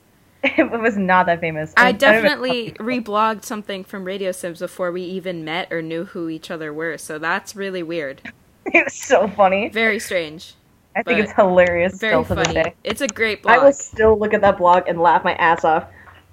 it 0.57 0.71
was 0.79 0.97
not 0.97 1.25
that 1.27 1.39
famous. 1.39 1.71
I 1.77 1.91
don't 1.91 2.15
even- 2.15 2.23
definitely 2.23 2.71
reblogged 2.79 3.45
something 3.45 3.83
from 3.83 4.03
Radio 4.05 4.31
Sims 4.31 4.59
before 4.59 4.91
we 4.91 5.03
even 5.03 5.43
met 5.45 5.71
or 5.71 5.81
knew 5.81 6.05
who 6.05 6.29
each 6.29 6.49
other 6.51 6.73
were, 6.73 6.97
so 6.97 7.17
that's 7.19 7.55
really 7.55 7.83
weird. 7.83 8.21
It 8.63 8.83
was 8.85 8.93
so 8.93 9.27
funny. 9.27 9.69
Very 9.69 9.97
strange. 9.99 10.53
I 10.95 11.01
think 11.01 11.19
it's 11.19 11.31
hilarious 11.31 11.97
Very 11.99 12.23
still 12.23 12.35
to 12.35 12.43
funny. 12.43 12.53
day. 12.63 12.75
It's 12.83 13.01
a 13.01 13.07
great 13.07 13.41
blog. 13.41 13.57
I 13.57 13.63
will 13.63 13.73
still 13.73 14.19
look 14.19 14.35
at 14.35 14.41
that 14.41 14.59
blog 14.59 14.83
and 14.87 15.01
laugh 15.01 15.23
my 15.23 15.33
ass 15.35 15.65
off. 15.65 15.85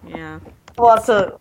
Yeah. 0.07 0.39
Well, 0.77 1.01
so 1.01 1.41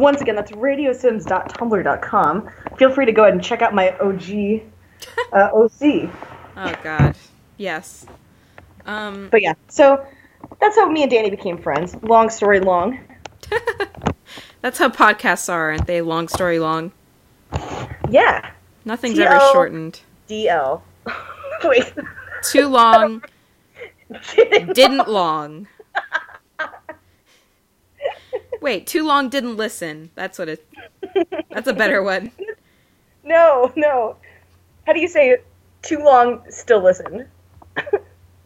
once 0.00 0.20
again, 0.20 0.34
that's 0.34 0.50
radiosims.tumblr.com. 0.50 2.50
Feel 2.76 2.90
free 2.92 3.06
to 3.06 3.12
go 3.12 3.22
ahead 3.22 3.34
and 3.34 3.42
check 3.42 3.62
out 3.62 3.72
my 3.74 3.96
OG 3.98 4.62
uh, 5.32 5.50
OC. 5.54 6.10
Oh 6.56 6.74
god. 6.82 7.16
Yes. 7.56 8.04
Um 8.84 9.28
But 9.30 9.42
yeah, 9.42 9.54
so 9.68 10.04
that's 10.60 10.76
how 10.76 10.88
me 10.88 11.02
and 11.02 11.10
Danny 11.10 11.30
became 11.30 11.58
friends. 11.58 11.96
Long 12.02 12.30
story 12.30 12.60
long. 12.60 12.98
that's 14.60 14.78
how 14.78 14.88
podcasts 14.88 15.52
are, 15.52 15.70
aren't 15.70 15.86
they? 15.86 16.00
Long 16.00 16.28
story 16.28 16.58
long. 16.58 16.92
Yeah, 18.10 18.50
Nothing's 18.86 19.18
ever 19.18 19.40
shortened. 19.52 20.00
DL. 20.28 20.80
Wait. 21.64 21.92
Too 22.44 22.68
long, 22.68 23.24
didn't 24.74 25.08
long. 25.08 25.66
Wait, 28.60 28.86
too 28.86 29.04
long 29.04 29.28
didn't 29.28 29.56
listen. 29.56 30.10
That's 30.14 30.38
what 30.38 30.48
it 30.48 30.64
That's 31.50 31.66
a 31.66 31.72
better 31.72 32.02
one. 32.02 32.30
no, 33.24 33.72
no. 33.74 34.16
How 34.86 34.92
do 34.92 35.00
you 35.00 35.08
say 35.08 35.30
it? 35.30 35.44
Too 35.82 35.98
long, 35.98 36.42
still 36.48 36.82
listen. 36.82 37.26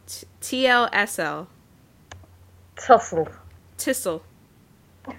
T- 0.06 0.26
TLSL. 0.40 1.46
Tussle. 2.84 3.28
Tissel. 3.78 4.22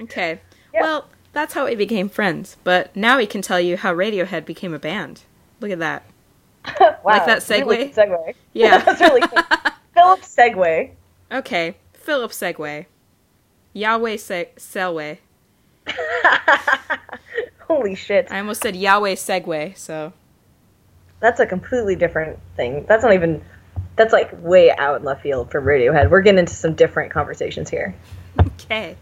Okay. 0.00 0.40
Yeah. 0.72 0.82
Well, 0.82 1.08
that's 1.32 1.54
how 1.54 1.64
we 1.66 1.74
became 1.74 2.08
friends. 2.08 2.56
But 2.62 2.94
now 2.94 3.16
we 3.16 3.26
can 3.26 3.42
tell 3.42 3.60
you 3.60 3.76
how 3.76 3.92
Radiohead 3.92 4.44
became 4.44 4.72
a 4.72 4.78
band. 4.78 5.22
Look 5.60 5.72
at 5.72 5.80
that. 5.80 6.04
wow, 6.80 6.98
Like 7.04 7.26
that 7.26 7.48
really 7.48 7.88
segue? 7.88 7.94
good 7.94 8.08
segue. 8.08 8.34
Yeah. 8.52 8.78
that's 8.84 9.00
really 9.00 9.20
cool. 9.22 9.42
Philip 9.94 10.20
Segway. 10.20 10.92
Okay. 11.32 11.74
Philip 11.94 12.30
Segway. 12.30 12.86
Yahweh 13.72 14.16
Se- 14.18 14.50
Selway. 14.56 15.18
Holy 17.66 17.94
shit. 17.96 18.28
I 18.30 18.38
almost 18.38 18.62
said 18.62 18.76
Yahweh 18.76 19.14
Segway, 19.14 19.76
so. 19.76 20.12
That's 21.20 21.40
a 21.40 21.46
completely 21.46 21.96
different 21.96 22.38
thing. 22.56 22.84
That's 22.88 23.02
not 23.02 23.14
even. 23.14 23.42
That's 23.98 24.12
like 24.12 24.30
way 24.42 24.70
out 24.70 25.00
in 25.00 25.04
left 25.04 25.22
field 25.22 25.50
from 25.50 25.64
Radiohead. 25.64 26.08
We're 26.08 26.22
getting 26.22 26.38
into 26.38 26.54
some 26.54 26.74
different 26.74 27.12
conversations 27.12 27.68
here. 27.68 27.94
Okay. 28.40 28.96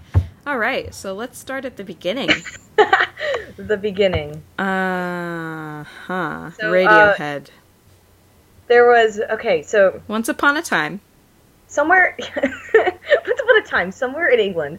All 0.47 0.59
right. 0.59 0.93
So 0.95 1.15
let's 1.15 1.39
start 1.39 1.65
at 1.65 1.77
the 1.77 1.85
beginning. 1.85 2.31
the 3.57 3.77
beginning. 3.77 4.43
Uh 4.59 5.85
huh. 5.85 6.51
So, 6.53 6.69
uh, 6.69 6.73
Radiohead. 6.73 7.49
There 8.69 8.89
was 8.89 9.21
okay, 9.31 9.63
so 9.63 10.03
Once 10.09 10.29
upon 10.29 10.57
a 10.57 10.63
time. 10.63 11.01
somewhere 11.69 12.17
once 12.35 13.41
upon 13.41 13.59
a 13.59 13.63
time, 13.65 13.93
somewhere 13.93 14.29
in 14.29 14.41
England, 14.41 14.79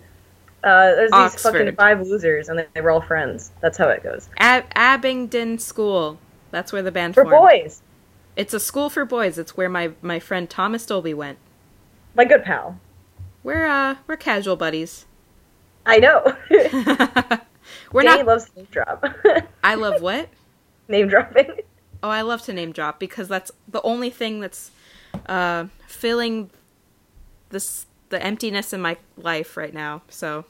Uh, 0.64 0.96
there's 0.96 1.12
these 1.12 1.42
fucking 1.42 1.74
five 1.76 2.02
losers, 2.02 2.50
and 2.50 2.60
they, 2.60 2.66
they 2.74 2.82
were 2.82 2.90
all 2.92 3.00
friends. 3.02 3.52
That's 3.62 3.78
how 3.78 3.88
it 3.90 4.04
goes. 4.04 4.28
Ab- 4.40 4.66
Abingdon 4.76 5.60
School. 5.60 6.20
That's 6.52 6.74
where 6.74 6.82
the 6.82 6.92
band 6.92 7.14
For 7.14 7.24
formed. 7.24 7.38
boys, 7.48 7.82
It's 8.38 8.54
a 8.54 8.60
school 8.60 8.90
for 8.90 9.04
boys. 9.04 9.38
It's 9.38 9.58
where 9.58 9.68
my, 9.68 9.92
my 10.02 10.20
friend 10.20 10.50
Thomas 10.50 10.86
Dolby 10.86 11.14
went. 11.14 11.40
my 12.16 12.24
good 12.24 12.44
pal. 12.44 12.80
We're 13.44 13.66
uh 13.66 13.96
we're 14.08 14.16
casual 14.18 14.56
buddies. 14.56 15.06
I 15.86 15.98
know. 16.00 16.36
we're 17.92 18.04
Danny 18.04 18.18
not. 18.18 18.26
loves 18.26 18.50
name 18.56 18.68
drop. 18.72 19.06
I 19.64 19.76
love 19.76 20.02
what? 20.02 20.30
name 20.88 21.08
dropping. 21.08 21.50
Oh, 22.04 22.10
I 22.10 22.22
love 22.22 22.42
to 22.44 22.54
name 22.54 22.72
drop 22.72 23.00
because 23.00 23.28
that's 23.28 23.52
the 23.68 23.82
only 23.82 24.10
thing 24.10 24.40
that's 24.40 24.72
uh, 25.28 25.66
filling 25.88 26.50
this 27.50 27.86
the 28.10 28.22
emptiness 28.24 28.72
in 28.74 28.82
my 28.82 28.98
life 29.18 29.58
right 29.58 29.74
now. 29.74 30.02
So 30.10 30.46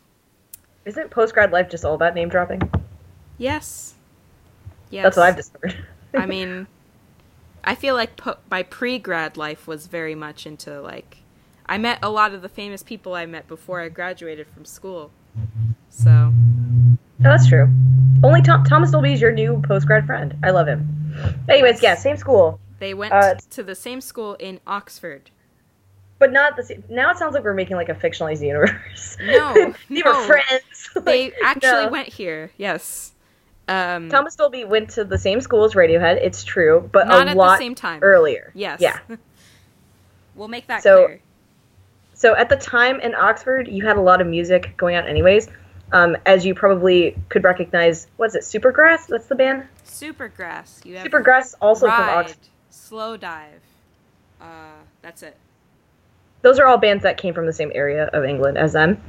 Isn't 0.86 1.10
post 1.12 1.34
grad 1.34 1.52
life 1.52 1.70
just 1.70 1.86
all 1.86 1.94
about 1.96 2.16
name 2.16 2.30
dropping? 2.30 2.62
yes, 3.38 3.94
yes. 4.90 5.04
That's 5.04 5.18
what 5.18 5.24
I've 5.28 5.36
discovered. 5.36 5.76
I 6.16 6.26
mean, 6.26 6.68
I 7.68 7.76
feel 7.76 7.94
like 7.96 8.16
po- 8.16 8.38
my 8.50 8.64
pre 8.64 8.98
grad 8.98 9.38
life 9.38 9.68
was 9.68 9.88
very 9.88 10.16
much 10.16 10.46
into 10.48 10.82
like 10.82 11.18
I 11.68 11.78
met 11.78 12.00
a 12.02 12.10
lot 12.10 12.34
of 12.34 12.42
the 12.42 12.50
famous 12.50 12.82
people 12.82 13.14
I 13.14 13.26
met 13.26 13.48
before 13.48 13.82
I 13.82 13.90
graduated 13.90 14.48
from 14.48 14.66
school. 14.66 15.12
So 15.90 16.32
Oh, 17.20 17.24
that's 17.24 17.48
true. 17.48 17.68
Only 18.24 18.42
Tom- 18.42 18.64
Thomas 18.64 18.92
Dolby 18.92 19.12
is 19.14 19.22
your 19.22 19.32
new 19.32 19.62
post 19.68 19.86
grad 19.88 20.06
friend. 20.06 20.36
I 20.44 20.52
love 20.52 20.68
him. 20.68 20.88
Anyways, 21.50 21.82
yeah, 21.82 21.96
same 21.96 22.16
school, 22.18 22.60
they 22.80 22.94
went 22.94 23.12
Uh, 23.14 23.36
to 23.52 23.64
the 23.64 23.76
same 23.76 24.02
school 24.02 24.36
in 24.36 24.60
Oxford. 24.68 25.32
but 26.20 26.32
not 26.32 26.56
the 26.56 26.64
same. 26.64 26.84
Now 26.90 27.12
it 27.12 27.18
sounds 27.18 27.34
like 27.36 27.44
we're 27.44 27.54
making 27.54 27.76
like 27.76 27.90
a 27.90 27.96
fictionalized 27.96 28.42
universe. 28.42 29.18
No, 29.22 29.54
they 29.90 30.02
no. 30.02 30.04
were 30.06 30.26
friends. 30.26 30.90
They 31.06 31.26
Like, 31.26 31.34
actually 31.44 31.86
no. 31.86 31.90
went 31.92 32.08
here. 32.10 32.52
Yes. 32.58 33.14
Um, 33.68 34.10
Thomas 34.10 34.36
Dolby 34.36 34.64
went 34.64 34.90
to 34.92 35.04
the 35.04 35.18
same 35.18 35.42
school 35.42 35.64
as 35.66 35.74
Radiohead. 35.74 36.18
It's 36.22 36.44
true, 36.44 36.90
but 36.94 37.08
not 37.08 37.28
a 37.28 37.32
at 37.32 37.38
lot 37.38 37.58
the 37.58 37.64
same 37.64 37.76
time. 37.76 38.02
earlier. 38.02 38.52
Yes. 38.56 38.80
Yeah. 38.82 38.98
we'll 40.36 40.48
make 40.48 40.68
that 40.68 40.84
So- 40.84 41.06
clear. 41.06 41.20
So 42.14 42.36
at 42.36 42.50
the 42.50 42.56
time 42.56 43.00
in 43.00 43.14
Oxford, 43.14 43.68
you 43.68 43.86
had 43.86 43.96
a 43.96 44.02
lot 44.02 44.22
of 44.22 44.28
music 44.28 44.76
going 44.76 44.96
on, 44.96 45.06
anyways. 45.06 45.50
Um, 45.92 46.18
as 46.26 46.44
you 46.48 46.56
probably 46.56 47.16
could 47.30 47.44
recognize, 47.44 48.08
what's 48.18 48.34
it? 48.34 48.42
Supergrass? 48.42 49.06
That's 49.08 49.28
the 49.28 49.36
band. 49.36 49.68
Supergrass. 49.86 50.84
You 50.84 50.98
have 50.98 51.06
Supergrass, 51.08 51.54
also 51.62 51.86
from 51.86 52.10
Oxford. 52.10 52.38
Slowdive. 52.72 53.60
Uh, 54.42 54.46
that's 55.04 55.22
it. 55.22 55.38
Those 56.42 56.58
are 56.58 56.66
all 56.66 56.78
bands 56.78 57.04
that 57.04 57.18
came 57.18 57.34
from 57.36 57.46
the 57.46 57.54
same 57.54 57.72
area 57.76 58.06
of 58.08 58.24
England 58.26 58.58
as 58.58 58.74
them. 58.74 59.00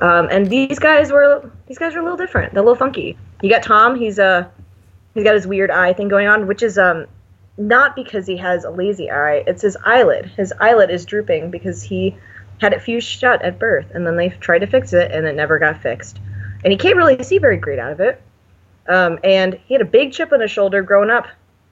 Um, 0.00 0.28
and 0.30 0.46
these 0.48 0.78
guys 0.78 1.10
were 1.10 1.50
these 1.66 1.78
guys 1.78 1.94
are 1.94 1.98
a 2.00 2.02
little 2.02 2.16
different. 2.16 2.52
They're 2.54 2.62
a 2.62 2.66
little 2.66 2.76
funky. 2.78 3.16
You 3.42 3.50
got 3.50 3.62
Tom. 3.62 3.96
He's 3.96 4.18
uh, 4.18 4.48
he's 5.14 5.24
got 5.24 5.34
his 5.34 5.46
weird 5.46 5.70
eye 5.70 5.92
thing 5.92 6.08
going 6.08 6.28
on, 6.28 6.46
which 6.46 6.62
is 6.62 6.78
um, 6.78 7.06
not 7.58 7.94
because 7.94 8.26
he 8.26 8.38
has 8.38 8.64
a 8.64 8.70
lazy 8.70 9.10
eye. 9.10 9.44
It's 9.46 9.62
his 9.62 9.76
eyelid. 9.84 10.26
His 10.36 10.54
eyelid 10.58 10.90
is 10.90 11.04
drooping 11.04 11.50
because 11.50 11.82
he 11.82 12.16
had 12.60 12.72
it 12.72 12.80
fused 12.80 13.08
shut 13.08 13.42
at 13.42 13.58
birth, 13.58 13.90
and 13.92 14.06
then 14.06 14.16
they 14.16 14.30
tried 14.30 14.60
to 14.60 14.66
fix 14.66 14.92
it, 14.92 15.10
and 15.10 15.26
it 15.26 15.34
never 15.34 15.58
got 15.58 15.82
fixed. 15.82 16.20
And 16.64 16.70
he 16.70 16.78
can't 16.78 16.96
really 16.96 17.22
see 17.22 17.38
very 17.38 17.56
great 17.56 17.80
out 17.80 17.92
of 17.92 18.00
it. 18.00 18.22
Um, 18.88 19.18
and 19.24 19.58
he 19.66 19.74
had 19.74 19.80
a 19.80 19.86
big 19.86 20.12
chip 20.12 20.32
on 20.32 20.40
his 20.40 20.50
shoulder 20.50 20.82
growing 20.82 21.10
up 21.10 21.26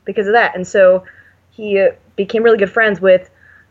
because 0.05 0.27
of 0.27 0.33
that. 0.33 0.55
And 0.55 0.67
so 0.67 1.05
he 1.51 1.81
uh, 1.81 1.93
became 2.17 2.43
really 2.43 2.59
good 2.59 2.71
friends 2.73 3.01
with 3.01 3.31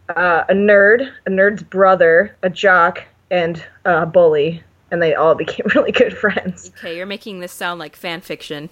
uh, 0.09 0.45
a 0.47 0.53
nerd, 0.53 1.11
a 1.25 1.29
nerd's 1.29 1.63
brother, 1.63 2.35
a 2.41 2.49
jock, 2.49 3.03
and 3.29 3.63
a 3.85 4.05
bully, 4.05 4.63
and 4.91 5.01
they 5.01 5.15
all 5.15 5.35
became 5.43 5.67
really 5.75 5.91
good 5.91 6.17
friends. 6.17 6.71
Okay, 6.77 6.95
you're 6.97 7.05
making 7.05 7.39
this 7.39 7.51
sound 7.51 7.79
like 7.79 7.95
fan 7.95 8.21
fiction. 8.21 8.69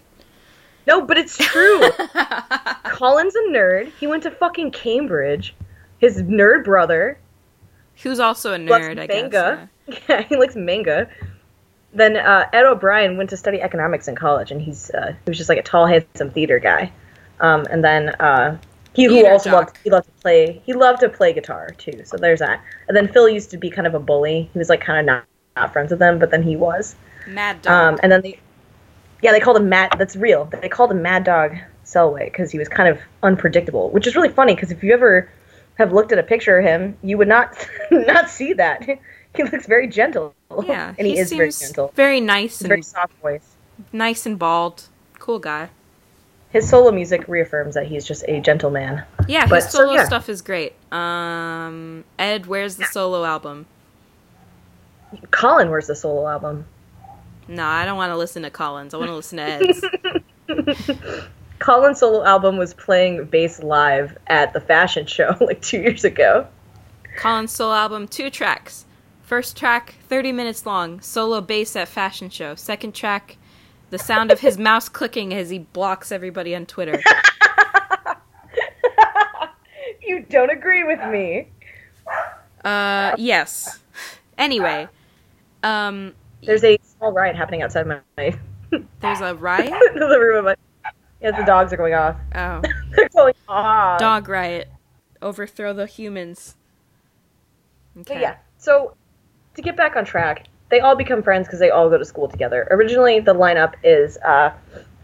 No, 0.86 1.02
but 1.06 1.18
it's 1.18 1.38
true. 1.38 1.82
Colin's 2.86 3.36
a 3.36 3.42
nerd. 3.50 3.92
He 4.00 4.08
went 4.08 4.24
to 4.24 4.32
fucking 4.32 4.72
Cambridge. 4.72 5.54
His 6.00 6.22
nerd 6.24 6.64
brother 6.64 7.18
Who's 8.04 8.20
also 8.20 8.54
a 8.54 8.58
nerd, 8.58 9.00
I 9.00 9.08
guess. 9.08 9.34
yeah. 9.34 9.68
Yeah, 10.10 10.22
he 10.24 10.36
likes 10.36 10.56
manga. 10.56 11.10
Then 11.94 12.18
uh, 12.18 12.48
Ed 12.54 12.66
O'Brien 12.66 13.18
went 13.18 13.30
to 13.32 13.38
study 13.38 13.62
economics 13.62 14.08
in 14.10 14.16
college, 14.16 14.52
and 14.52 14.62
he's 14.62 14.92
uh, 14.92 15.14
he 15.24 15.30
was 15.30 15.38
just 15.38 15.50
like 15.50 15.58
a 15.58 15.64
tall, 15.64 15.86
handsome 15.88 16.30
theater 16.30 16.60
guy. 16.60 16.92
Um, 17.40 17.66
and 17.72 17.84
then 17.84 18.10
uh, 18.20 18.58
he 18.94 19.06
who 19.06 19.14
Theater 19.14 19.32
also 19.32 19.50
jock. 19.52 19.66
loved 19.66 19.78
he 19.84 19.90
loved 19.90 20.06
to 20.08 20.12
play 20.22 20.62
he 20.66 20.74
loved 20.74 21.00
to 21.00 21.10
play 21.10 21.32
guitar 21.34 21.70
too. 21.78 22.02
So 22.04 22.18
there's 22.18 22.40
that. 22.40 22.62
And 22.88 22.98
then 22.98 23.08
Phil 23.08 23.30
used 23.30 23.50
to 23.52 23.58
be 23.58 23.70
kind 23.70 23.88
of 23.88 23.96
a 23.96 24.00
bully. 24.00 24.50
He 24.52 24.60
was 24.60 24.70
like 24.70 24.82
kind 24.82 25.10
of 25.10 25.24
not, 25.60 25.74
friends 25.74 25.90
with 25.92 26.00
them, 26.00 26.20
but 26.20 26.32
then 26.32 26.44
he 26.44 26.56
was. 26.56 26.96
Mad 27.28 27.62
Dog. 27.62 27.74
Um, 27.74 28.00
and 28.04 28.12
then 28.12 28.22
they, 28.22 28.40
yeah, 29.22 29.32
they 29.32 29.40
called 29.40 29.58
him 29.58 29.70
Mad. 29.70 29.94
That's 29.98 30.16
real. 30.16 30.46
They 30.46 30.70
called 30.70 30.92
him 30.92 31.02
Mad 31.02 31.24
Dog 31.24 31.56
Selway 31.86 32.26
because 32.26 32.52
he 32.52 32.60
was 32.60 32.68
kind 32.70 32.90
of 32.90 33.00
unpredictable, 33.24 33.90
which 33.90 34.08
is 34.08 34.16
really 34.16 34.30
funny 34.30 34.56
because 34.56 34.72
if 34.72 34.84
you 34.84 34.94
ever 34.94 35.30
have 35.76 35.92
looked 35.94 36.12
at 36.12 36.20
a 36.20 36.24
picture 36.24 36.58
of 36.60 36.66
him, 36.66 36.98
you 37.04 37.18
would 37.18 37.28
not 37.28 37.54
not 37.92 38.30
see 38.30 38.54
that. 38.54 38.88
He 39.36 39.44
looks 39.44 39.68
very 39.68 39.88
gentle. 39.88 40.34
yeah, 40.64 40.96
and 40.98 41.06
he, 41.06 41.20
is 41.20 41.32
very 41.32 41.52
gentle. 41.52 41.92
very 41.96 42.20
nice 42.20 42.60
and 42.62 42.70
very 42.70 42.82
soft 42.82 43.14
voice. 43.22 43.48
nice 43.94 44.26
and 44.26 44.40
bald. 44.40 44.88
Cool 45.20 45.38
guy. 45.38 45.70
His 46.50 46.68
solo 46.68 46.90
music 46.92 47.28
reaffirms 47.28 47.76
that 47.76 47.86
he's 47.86 48.04
just 48.08 48.24
a 48.28 48.40
gentleman. 48.40 49.04
Yeah, 49.28 49.46
But, 49.46 49.58
his 49.58 49.66
so, 49.66 49.80
solo 49.80 49.94
yeah. 49.94 50.06
stuff 50.06 50.28
is 50.28 50.42
great. 50.42 50.74
Um, 50.92 52.04
Ed, 52.18 52.48
where's 52.48 52.78
the 52.78 52.86
solo 52.86 53.26
album? 53.26 53.68
Colin, 55.32 55.70
where's 55.70 55.88
the 55.88 55.96
solo 55.96 56.28
album? 56.28 56.66
No, 57.48 57.66
I 57.66 57.86
don't 57.86 57.98
want 57.98 58.12
to 58.12 58.18
listen 58.18 58.44
to 58.44 58.50
Colin's. 58.50 58.94
I 58.94 58.98
want 58.98 59.10
to 59.10 59.16
listen 59.16 59.38
to 59.38 59.44
Ed's. 60.50 61.32
Colin's 61.60 62.00
solo 62.00 62.24
album 62.24 62.58
was 62.58 62.74
playing 62.74 63.26
bass 63.26 63.64
live 63.64 64.18
at 64.28 64.54
the 64.54 64.62
fashion 64.62 65.06
show 65.06 65.36
like 65.42 65.62
two 65.62 65.80
years 65.82 66.04
ago. 66.04 66.48
Colin's 67.18 67.52
solo 67.52 67.74
album, 67.74 68.08
two 68.08 68.30
tracks. 68.30 68.86
First 69.24 69.58
track, 69.58 69.96
30 70.08 70.32
minutes 70.32 70.66
long, 70.66 71.02
solo 71.02 71.42
bass 71.42 71.76
at 71.76 71.88
fashion 71.88 72.30
show. 72.30 72.56
Second 72.56 72.94
track, 72.94 73.38
the 73.90 74.00
sound 74.00 74.32
of 74.32 74.40
his 74.40 74.58
mouse 74.60 74.88
clicking 74.88 75.34
as 75.34 75.50
he 75.50 75.60
blocks 75.60 76.12
everybody 76.12 76.56
on 76.56 76.66
Twitter. 76.66 77.02
you 80.02 80.22
don't 80.30 80.50
agree 80.52 80.84
with 80.84 81.00
me. 81.10 81.50
Uh, 82.64 83.16
yes. 83.18 83.80
Anyway, 84.38 84.88
um, 85.68 86.14
There's 86.44 86.64
a 86.64 86.78
small 86.98 87.12
riot 87.12 87.36
happening 87.36 87.62
outside 87.62 87.88
my, 87.88 88.00
there's 89.00 89.22
a 89.22 89.36
riot. 89.36 89.74
the 89.94 90.18
room 90.20 90.40
of 90.40 90.46
my. 90.46 90.56
Yeah, 91.22 91.32
the 91.32 91.44
dogs 91.46 91.74
are 91.74 91.78
going 91.78 91.94
off. 91.96 92.16
Oh, 92.36 92.62
They're 92.96 93.10
going 93.10 93.34
off. 93.48 94.00
dog 94.00 94.30
riot. 94.30 94.70
Overthrow 95.22 95.74
the 95.74 95.88
humans. 95.88 96.56
But 97.96 98.12
Okay. 98.12 98.22
yeah, 98.22 98.36
so 98.60 98.96
to 99.56 99.62
get 99.64 99.76
back 99.76 99.96
on 99.96 100.06
track, 100.06 100.46
they 100.70 100.80
all 100.82 100.96
become 100.96 101.24
friends 101.24 101.48
because 101.48 101.60
they 101.60 101.72
all 101.72 101.90
go 101.90 101.98
to 101.98 102.06
school 102.06 102.28
together. 102.28 102.68
Originally, 102.70 103.20
the 103.20 103.34
lineup 103.34 103.74
is 103.84 104.18
uh, 104.18 104.52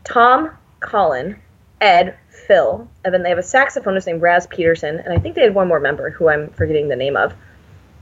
Tom, 0.03 0.51
Colin, 0.81 1.39
Ed, 1.81 2.15
Phil, 2.47 2.87
and 3.03 3.11
then 3.13 3.23
they 3.23 3.29
have 3.29 3.39
a 3.39 3.41
saxophonist 3.41 4.05
named 4.05 4.21
Raz 4.21 4.45
Peterson, 4.45 4.99
and 4.99 5.11
I 5.11 5.17
think 5.17 5.33
they 5.33 5.41
had 5.41 5.55
one 5.55 5.67
more 5.67 5.79
member 5.79 6.11
who 6.11 6.29
I'm 6.29 6.49
forgetting 6.51 6.89
the 6.89 6.95
name 6.95 7.17
of. 7.17 7.33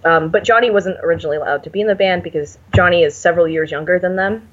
Um, 0.03 0.29
but 0.29 0.43
Johnny 0.43 0.70
wasn't 0.72 0.98
originally 1.03 1.38
allowed 1.38 1.63
to 1.63 1.70
be 1.70 1.81
in 1.81 1.88
the 1.88 1.96
band 1.96 2.24
because 2.24 2.58
Johnny 2.75 3.03
is 3.03 3.15
several 3.15 3.48
years 3.48 3.70
younger 3.72 4.00
than 4.00 4.15
them. 4.15 4.48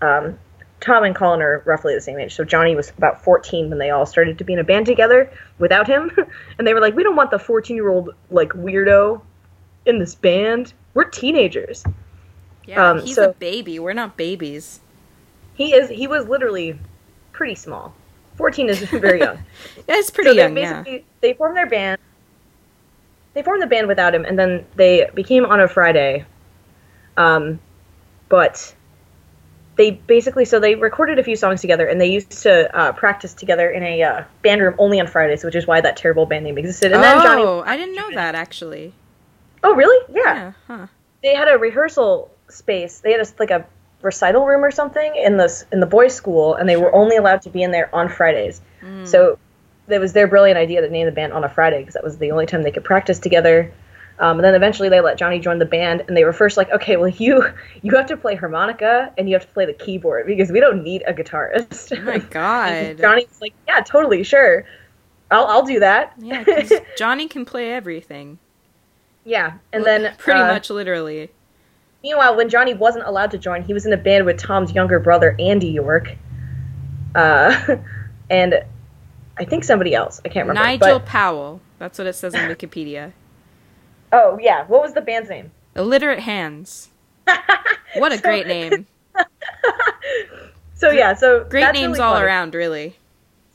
Um, 0.00 0.38
Tom 0.80 1.04
and 1.04 1.14
Colin 1.14 1.42
are 1.42 1.62
roughly 1.64 1.94
the 1.94 2.00
same 2.00 2.18
age, 2.18 2.34
so 2.34 2.44
Johnny 2.44 2.74
was 2.74 2.90
about 2.98 3.22
14 3.22 3.68
when 3.68 3.78
they 3.78 3.90
all 3.90 4.04
started 4.06 4.38
to 4.38 4.44
be 4.44 4.52
in 4.52 4.58
a 4.58 4.64
band 4.64 4.86
together 4.86 5.30
without 5.58 5.86
him, 5.86 6.10
and 6.58 6.66
they 6.66 6.74
were 6.74 6.80
like, 6.80 6.94
"We 6.96 7.02
don't 7.04 7.14
want 7.16 7.30
the 7.30 7.38
14 7.38 7.76
year 7.76 7.88
old 7.88 8.10
like 8.30 8.48
weirdo 8.50 9.20
in 9.86 9.98
this 10.00 10.14
band. 10.16 10.72
We're 10.94 11.04
teenagers." 11.04 11.84
Yeah, 12.66 12.90
Um, 12.90 13.00
he's 13.00 13.14
so- 13.16 13.30
a 13.30 13.32
baby. 13.32 13.78
We're 13.78 13.92
not 13.92 14.16
babies. 14.16 14.80
He 15.54 15.72
is. 15.74 15.88
He 15.88 16.06
was 16.08 16.26
literally 16.28 16.78
pretty 17.32 17.54
small. 17.54 17.94
14 18.36 18.68
is 18.68 18.80
very 18.84 19.20
young. 19.20 19.38
Yeah, 19.88 19.96
it's 19.98 20.10
pretty 20.10 20.30
so 20.30 20.36
young. 20.36 20.54
they 20.54 20.62
Yeah. 20.62 20.82
basically 20.82 21.04
they 21.20 21.34
formed 21.34 21.56
their 21.56 21.68
band. 21.68 22.00
They 23.34 23.42
formed 23.42 23.62
the 23.62 23.66
band 23.66 23.88
without 23.88 24.14
him, 24.14 24.24
and 24.24 24.38
then 24.38 24.66
they 24.76 25.08
became 25.14 25.44
on 25.44 25.60
a 25.60 25.68
Friday. 25.68 26.26
Um, 27.16 27.60
but 28.28 28.74
they 29.76 29.92
basically 29.92 30.44
so 30.44 30.60
they 30.60 30.74
recorded 30.74 31.18
a 31.18 31.24
few 31.24 31.36
songs 31.36 31.60
together, 31.60 31.86
and 31.86 32.00
they 32.00 32.10
used 32.10 32.30
to 32.42 32.74
uh, 32.76 32.92
practice 32.92 33.34
together 33.34 33.70
in 33.70 33.82
a 33.82 34.02
uh, 34.02 34.24
band 34.42 34.60
room 34.60 34.74
only 34.78 35.00
on 35.00 35.06
Fridays, 35.06 35.44
which 35.44 35.54
is 35.54 35.66
why 35.66 35.80
that 35.80 35.96
terrible 35.96 36.26
band 36.26 36.44
name 36.44 36.58
existed. 36.58 36.92
And 36.92 37.02
then 37.02 37.18
oh, 37.18 37.22
Johnny. 37.22 37.62
I 37.66 37.76
didn't 37.76 37.96
know 37.96 38.10
that 38.14 38.34
actually. 38.34 38.92
Oh, 39.64 39.74
really? 39.74 40.06
Yeah. 40.12 40.34
Yeah. 40.34 40.52
Huh. 40.66 40.86
They 41.22 41.34
had 41.34 41.48
a 41.48 41.56
rehearsal 41.56 42.30
space. 42.48 43.00
They 43.00 43.12
had 43.12 43.20
a, 43.20 43.26
like 43.38 43.50
a 43.50 43.64
recital 44.02 44.44
room 44.44 44.64
or 44.64 44.70
something 44.70 45.14
in 45.16 45.36
the 45.36 45.64
in 45.72 45.80
the 45.80 45.86
boys' 45.86 46.14
school, 46.14 46.54
and 46.54 46.68
they 46.68 46.76
were 46.76 46.94
only 46.94 47.16
allowed 47.16 47.42
to 47.42 47.50
be 47.50 47.62
in 47.62 47.70
there 47.70 47.94
on 47.94 48.08
Fridays. 48.08 48.60
So 49.04 49.38
it 49.88 49.98
was 49.98 50.12
their 50.12 50.26
brilliant 50.26 50.58
idea 50.58 50.80
to 50.80 50.88
name 50.88 51.06
the 51.06 51.12
band 51.12 51.32
on 51.32 51.44
a 51.44 51.48
Friday 51.48 51.78
because 51.80 51.94
that 51.94 52.04
was 52.04 52.18
the 52.18 52.30
only 52.30 52.46
time 52.46 52.62
they 52.62 52.70
could 52.70 52.84
practice 52.84 53.18
together. 53.18 53.72
Um, 54.18 54.36
and 54.38 54.44
then 54.44 54.54
eventually 54.54 54.88
they 54.88 55.00
let 55.00 55.18
Johnny 55.18 55.40
join 55.40 55.58
the 55.58 55.64
band, 55.64 56.04
and 56.06 56.16
they 56.16 56.24
were 56.24 56.32
first 56.34 56.56
like, 56.56 56.70
okay, 56.70 56.96
well 56.96 57.08
you 57.08 57.44
you 57.82 57.96
have 57.96 58.06
to 58.06 58.16
play 58.16 58.34
harmonica 58.36 59.12
and 59.18 59.28
you 59.28 59.34
have 59.34 59.46
to 59.46 59.52
play 59.52 59.66
the 59.66 59.72
keyboard 59.72 60.26
because 60.26 60.50
we 60.52 60.60
don't 60.60 60.82
need 60.84 61.02
a 61.06 61.12
guitarist. 61.14 61.96
Oh 61.98 62.02
my 62.02 62.18
god. 62.30 62.98
Johnny's 62.98 63.40
like, 63.40 63.54
yeah, 63.66 63.80
totally, 63.80 64.22
sure, 64.22 64.64
I'll 65.30 65.46
I'll 65.46 65.64
do 65.64 65.80
that. 65.80 66.12
Yeah, 66.18 66.44
Johnny 66.96 67.26
can 67.26 67.44
play 67.44 67.72
everything. 67.72 68.38
yeah, 69.24 69.54
and 69.72 69.82
Well, 69.82 70.00
then 70.00 70.14
pretty 70.18 70.40
uh, 70.40 70.46
much 70.46 70.70
literally. 70.70 71.30
Meanwhile, 72.04 72.36
when 72.36 72.48
Johnny 72.48 72.74
wasn't 72.74 73.06
allowed 73.06 73.30
to 73.30 73.38
join, 73.38 73.62
he 73.62 73.72
was 73.72 73.86
in 73.86 73.92
a 73.92 73.96
band 73.96 74.26
with 74.26 74.36
Tom's 74.36 74.72
younger 74.72 74.98
brother, 74.98 75.34
Andy 75.38 75.68
Yorke, 75.68 76.16
uh, 77.14 77.76
and 78.30 78.64
I 79.38 79.44
think 79.44 79.64
somebody 79.64 79.94
else. 79.94 80.20
I 80.24 80.28
can't 80.28 80.46
remember. 80.48 80.66
Nigel 80.68 80.98
but- 80.98 81.06
Powell. 81.06 81.60
That's 81.78 81.98
what 81.98 82.06
it 82.06 82.14
says 82.14 82.34
on 82.34 82.42
Wikipedia. 82.48 83.12
oh 84.12 84.38
yeah, 84.40 84.64
what 84.66 84.82
was 84.82 84.92
the 84.94 85.00
band's 85.00 85.28
name? 85.30 85.50
Illiterate 85.76 86.20
Hands. 86.20 86.88
What 87.96 88.10
a 88.12 88.16
So- 88.16 88.22
great 88.22 88.46
name. 88.56 88.86
So 90.74 90.90
yeah, 90.90 91.14
so 91.14 91.44
Great 91.44 91.60
that's 91.60 91.78
names 91.78 91.92
really 91.98 92.00
all 92.00 92.14
funny. 92.14 92.26
around, 92.26 92.54
really. 92.54 92.96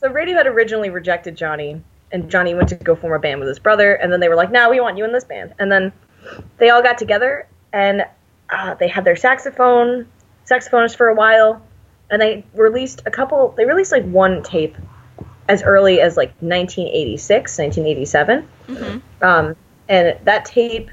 So 0.00 0.08
Radiohead 0.08 0.46
originally 0.46 0.88
rejected 0.90 1.36
Johnny, 1.36 1.82
and 2.12 2.30
Johnny 2.30 2.54
went 2.54 2.68
to 2.70 2.76
go 2.76 2.94
form 2.94 3.12
a 3.12 3.18
band 3.18 3.40
with 3.40 3.48
his 3.48 3.58
brother, 3.58 3.94
and 3.94 4.10
then 4.12 4.20
they 4.20 4.28
were 4.28 4.34
like, 4.36 4.50
"No, 4.50 4.70
we 4.70 4.80
want 4.80 4.96
you 4.96 5.04
in 5.04 5.12
this 5.12 5.24
band." 5.24 5.52
And 5.58 5.70
then 5.70 5.92
they 6.58 6.70
all 6.70 6.82
got 6.82 6.96
together, 6.96 7.46
and 7.72 8.06
uh, 8.50 8.74
they 8.74 8.88
had 8.88 9.04
their 9.04 9.16
saxophone 9.16 10.06
saxophonist 10.48 10.96
for 10.96 11.08
a 11.08 11.14
while, 11.14 11.60
and 12.10 12.22
they 12.22 12.44
released 12.54 13.02
a 13.04 13.10
couple. 13.10 13.52
They 13.58 13.66
released 13.66 13.92
like 13.92 14.04
one 14.04 14.42
tape 14.42 14.76
as 15.48 15.62
early 15.62 16.00
as 16.00 16.16
like 16.16 16.30
1986, 16.40 17.58
1987. 17.58 18.48
hmm 18.66 18.98
Um, 19.24 19.56
and 19.88 20.18
that 20.24 20.44
tape 20.44 20.90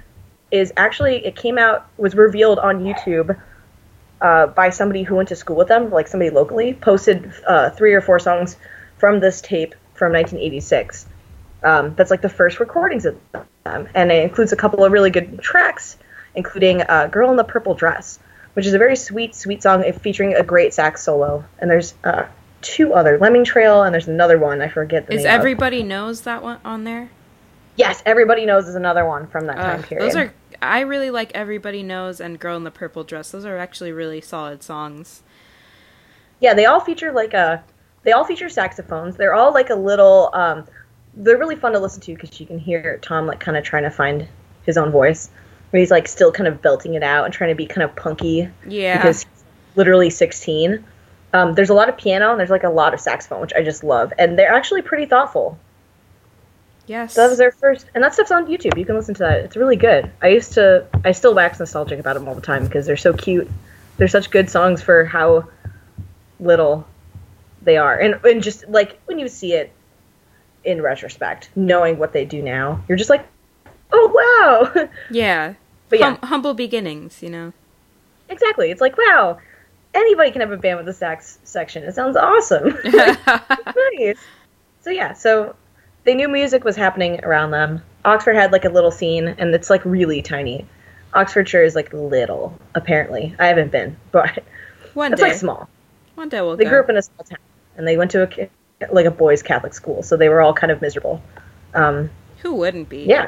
is 0.52 0.72
actually 0.78 1.26
it 1.26 1.36
came 1.36 1.58
out 1.58 1.88
was 1.98 2.16
revealed 2.16 2.60
on 2.60 2.84
YouTube 2.84 3.38
uh, 4.22 4.48
by 4.48 4.70
somebody 4.70 5.04
who 5.04 5.16
went 5.16 5.30
to 5.30 5.36
school 5.36 5.58
with 5.58 5.68
them, 5.68 5.92
like 5.92 6.08
somebody 6.08 6.30
locally, 6.30 6.74
posted 6.74 7.32
uh, 7.46 7.70
three 7.72 7.94
or 7.94 8.02
four 8.02 8.20
songs 8.20 8.56
from 8.98 9.20
this 9.20 9.42
tape 9.42 9.76
from 9.94 10.14
1986. 10.14 11.08
Um, 11.64 11.94
that's 11.96 12.12
like 12.12 12.22
the 12.22 12.30
first 12.30 12.60
recordings 12.60 13.06
of 13.06 13.18
them, 13.64 13.90
and 13.94 14.12
it 14.12 14.24
includes 14.24 14.52
a 14.54 14.56
couple 14.56 14.86
of 14.86 14.92
really 14.92 15.10
good 15.10 15.40
tracks, 15.42 15.98
including 16.36 16.82
uh, 16.82 17.08
"Girl 17.08 17.30
in 17.32 17.38
the 17.38 17.44
Purple 17.44 17.74
Dress," 17.74 18.20
which 18.54 18.66
is 18.66 18.74
a 18.74 18.78
very 18.78 18.96
sweet, 18.96 19.36
sweet 19.36 19.62
song 19.64 19.84
featuring 19.94 20.36
a 20.36 20.44
great 20.44 20.74
sax 20.74 21.04
solo. 21.04 21.44
And 21.60 21.70
there's 21.70 21.94
uh, 22.04 22.26
two 22.66 22.94
other 22.94 23.18
Lemming 23.18 23.44
Trail, 23.46 23.84
and 23.84 23.94
there's 23.94 24.08
another 24.08 24.38
one 24.38 24.62
I 24.62 24.68
forget 24.68 25.08
the 25.08 25.14
Is 25.14 25.24
name. 25.24 25.28
of. 25.34 25.40
everybody 25.40 25.84
knows 25.84 26.22
that 26.22 26.42
one 26.44 26.60
on 26.66 26.84
there? 26.84 27.10
Yes, 27.78 28.02
everybody 28.06 28.46
knows 28.46 28.68
is 28.68 28.76
another 28.76 29.06
one 29.06 29.28
from 29.28 29.48
that 29.48 29.58
time 29.58 29.84
period. 29.84 30.08
those 30.08 30.16
are. 30.16 30.34
I 30.62 30.80
really 30.82 31.10
like 31.12 31.32
Everybody 31.36 31.84
Knows 31.84 32.22
and 32.22 32.40
Girl 32.40 32.56
in 32.56 32.64
the 32.64 32.72
Purple 32.72 33.04
Dress. 33.04 33.32
Those 33.32 33.44
are 33.46 33.58
actually 33.58 33.92
really 33.92 34.22
solid 34.22 34.64
songs. 34.64 35.22
yeah, 36.40 36.54
they 36.54 36.66
all 36.66 36.80
feature 36.80 37.12
like 37.12 37.34
a 37.34 37.64
they 38.04 38.12
all 38.14 38.24
feature 38.24 38.48
saxophones. 38.50 39.18
They're 39.18 39.34
all 39.34 39.54
like 39.54 39.70
a 39.70 39.76
little 39.76 40.30
um 40.34 40.66
they're 41.14 41.38
really 41.38 41.56
fun 41.58 41.74
to 41.74 41.80
listen 41.80 42.02
to 42.04 42.14
because 42.16 42.40
you 42.40 42.46
can 42.46 42.58
hear 42.60 42.98
Tom 43.02 43.26
like 43.28 43.40
kind 43.42 43.58
of 43.58 43.64
trying 43.64 43.84
to 43.84 43.90
find 43.92 44.28
his 44.64 44.78
own 44.78 44.92
voice. 44.92 45.30
Where 45.72 45.80
he's 45.82 45.92
like 45.92 46.08
still 46.08 46.32
kind 46.32 46.48
of 46.48 46.62
belting 46.62 46.94
it 46.94 47.04
out 47.04 47.26
and 47.26 47.34
trying 47.34 47.50
to 47.50 47.56
be 47.56 47.66
kind 47.66 47.84
of 47.84 47.94
punky 47.96 48.50
Yeah. 48.66 48.98
because 48.98 49.24
he's 49.24 49.44
literally 49.76 50.10
16. 50.10 50.84
Um, 51.36 51.54
there's 51.54 51.70
a 51.70 51.74
lot 51.74 51.90
of 51.90 51.98
piano 51.98 52.32
and 52.32 52.40
there's 52.40 52.50
like 52.50 52.64
a 52.64 52.70
lot 52.70 52.94
of 52.94 53.00
saxophone, 53.00 53.42
which 53.42 53.54
I 53.56 53.62
just 53.64 53.84
love, 53.84 54.14
and 54.18 54.38
they're 54.40 54.54
actually 54.54 54.82
pretty 54.82 55.06
thoughtful. 55.06 55.58
yes. 56.88 57.14
So 57.14 57.22
that 57.22 57.30
was 57.30 57.38
their 57.38 57.52
first, 57.52 57.88
and 57.94 58.04
that 58.04 58.14
stuff's 58.14 58.32
on 58.32 58.46
YouTube. 58.48 58.78
You 58.78 58.86
can 58.86 58.96
listen 58.96 59.14
to 59.16 59.24
that. 59.24 59.40
It's 59.42 59.58
really 59.58 59.76
good. 59.76 60.10
I 60.22 60.30
used 60.30 60.54
to, 60.54 60.86
I 61.04 61.12
still 61.12 61.34
wax 61.36 61.60
nostalgic 61.60 62.00
about 62.00 62.14
them 62.14 62.28
all 62.28 62.36
the 62.36 62.42
time 62.42 62.64
because 62.66 62.86
they're 62.86 62.96
so 62.98 63.12
cute. 63.14 63.50
They're 63.98 64.08
such 64.08 64.30
good 64.32 64.50
songs 64.50 64.82
for 64.82 65.04
how 65.06 65.50
little 66.40 66.86
they 67.62 67.78
are, 67.78 67.98
and 68.00 68.16
and 68.24 68.42
just 68.44 68.68
like 68.70 69.00
when 69.06 69.20
you 69.20 69.28
see 69.28 69.54
it 69.54 69.72
in 70.64 70.82
retrospect, 70.82 71.50
knowing 71.56 71.98
what 71.98 72.14
they 72.14 72.24
do 72.26 72.42
now, 72.42 72.84
you're 72.88 72.98
just 72.98 73.10
like, 73.10 73.26
oh 73.92 74.08
wow. 74.76 74.88
yeah. 75.12 75.54
but 75.90 76.00
yeah, 76.00 76.16
Hum- 76.18 76.30
humble 76.30 76.54
beginnings, 76.54 77.22
you 77.22 77.30
know. 77.30 77.54
exactly. 78.30 78.72
It's 78.72 78.82
like 78.82 78.98
wow, 78.98 79.38
anybody 79.96 80.30
can 80.32 80.42
have 80.42 80.52
a 80.52 80.58
band 80.58 80.78
with 80.78 80.88
a 80.90 80.94
sax 80.94 81.40
section. 81.44 81.84
It 81.84 81.96
sounds 81.96 82.16
awesome. 82.18 82.78
nice. 82.86 84.18
So 84.82 84.90
yeah, 84.92 85.14
so 85.14 85.56
they 86.04 86.14
knew 86.14 86.28
music 86.28 86.64
was 86.64 86.76
happening 86.76 87.24
around 87.24 87.52
them. 87.52 87.82
Oxford 88.04 88.36
had 88.36 88.52
like 88.52 88.66
a 88.66 88.70
little 88.70 88.92
scene, 88.92 89.28
and 89.28 89.54
it's 89.56 89.70
like 89.70 89.84
really 89.86 90.22
tiny. 90.22 90.66
Oxfordshire 91.14 91.64
is 91.64 91.74
like 91.76 91.92
little, 91.94 92.60
apparently. 92.76 93.34
I 93.40 93.48
haven't 93.48 93.72
been, 93.72 93.98
but 94.12 94.44
One 94.94 95.14
it's 95.14 95.22
day. 95.22 95.30
like 95.30 95.38
small. 95.38 95.68
One 96.16 96.30
day 96.30 96.42
we'll 96.42 96.56
They 96.58 96.66
go. 96.66 96.70
grew 96.72 96.80
up 96.82 96.90
in 96.90 96.98
a 96.98 97.02
small 97.02 97.24
town, 97.24 97.40
and 97.78 97.88
they 97.88 97.98
went 97.98 98.12
to 98.12 98.24
a 98.24 98.50
like 98.92 99.06
a 99.06 99.12
boys' 99.12 99.42
Catholic 99.42 99.74
school, 99.74 100.04
so 100.04 100.18
they 100.18 100.30
were 100.30 100.42
all 100.42 100.54
kind 100.54 100.72
of 100.72 100.82
miserable. 100.82 101.22
Um, 101.74 102.10
Who 102.44 102.54
wouldn't 102.54 102.90
be? 102.90 103.04
yeah, 103.06 103.28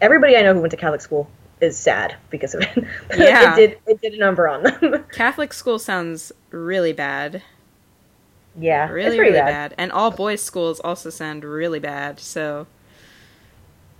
everybody 0.00 0.36
I 0.36 0.42
know 0.42 0.54
who 0.54 0.60
went 0.60 0.70
to 0.72 0.76
Catholic 0.76 1.00
school 1.02 1.30
is 1.60 1.76
sad 1.78 2.16
because 2.30 2.54
of 2.54 2.62
it. 2.62 2.84
Yeah. 3.16 3.54
it 3.54 3.56
did 3.56 3.78
it 3.86 4.00
did 4.00 4.14
a 4.14 4.18
number 4.18 4.48
on 4.48 4.62
them. 4.62 5.04
Catholic 5.12 5.52
school 5.52 5.78
sounds 5.78 6.32
really 6.50 6.92
bad. 6.92 7.42
yeah, 8.58 8.88
Really, 8.90 9.18
really 9.18 9.32
bad. 9.38 9.70
bad. 9.70 9.74
And 9.78 9.92
all 9.92 10.10
boys' 10.10 10.42
schools 10.42 10.80
also 10.80 11.10
sound 11.10 11.44
really 11.44 11.78
bad. 11.80 12.20
So, 12.20 12.66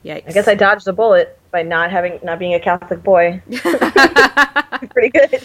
yikes. 0.05 0.29
I 0.29 0.33
guess 0.33 0.49
I 0.49 0.55
dodged 0.55 0.87
a 0.89 0.93
bullet 0.93 1.39
by 1.51 1.63
not 1.63 1.91
having 1.91 2.19
not 2.23 2.39
being 2.39 2.55
a 2.55 2.61
Catholic 2.61 3.03
boy. 3.03 3.43
pretty 4.91 5.09
good. 5.11 5.43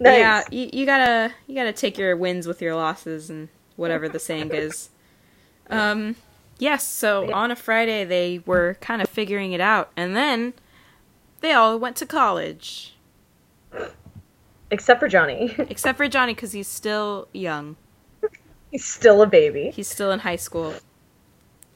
Nice. 0.00 0.18
Yeah, 0.18 0.42
you, 0.50 0.70
you 0.72 0.86
gotta 0.86 1.32
you 1.46 1.54
gotta 1.54 1.72
take 1.72 1.98
your 1.98 2.16
wins 2.16 2.46
with 2.46 2.62
your 2.62 2.74
losses 2.74 3.30
and 3.30 3.48
whatever 3.76 4.08
the 4.08 4.18
saying 4.18 4.52
is. 4.52 4.90
Um, 5.70 6.14
yes. 6.58 6.86
So 6.86 7.32
on 7.32 7.50
a 7.50 7.56
Friday 7.56 8.04
they 8.04 8.40
were 8.46 8.76
kind 8.80 9.02
of 9.02 9.08
figuring 9.08 9.52
it 9.52 9.60
out, 9.60 9.90
and 9.96 10.14
then 10.14 10.54
they 11.40 11.52
all 11.52 11.78
went 11.78 11.96
to 11.96 12.06
college, 12.06 12.94
Except 14.70 15.00
for 15.00 15.08
Johnny. 15.08 15.54
except 15.58 15.96
for 15.96 16.08
Johnny 16.08 16.34
because 16.34 16.52
he's 16.52 16.68
still 16.68 17.28
young. 17.32 17.76
He's 18.70 18.84
still 18.84 19.22
a 19.22 19.26
baby. 19.26 19.70
He's 19.74 19.88
still 19.88 20.12
in 20.12 20.18
high 20.20 20.36
school. 20.36 20.74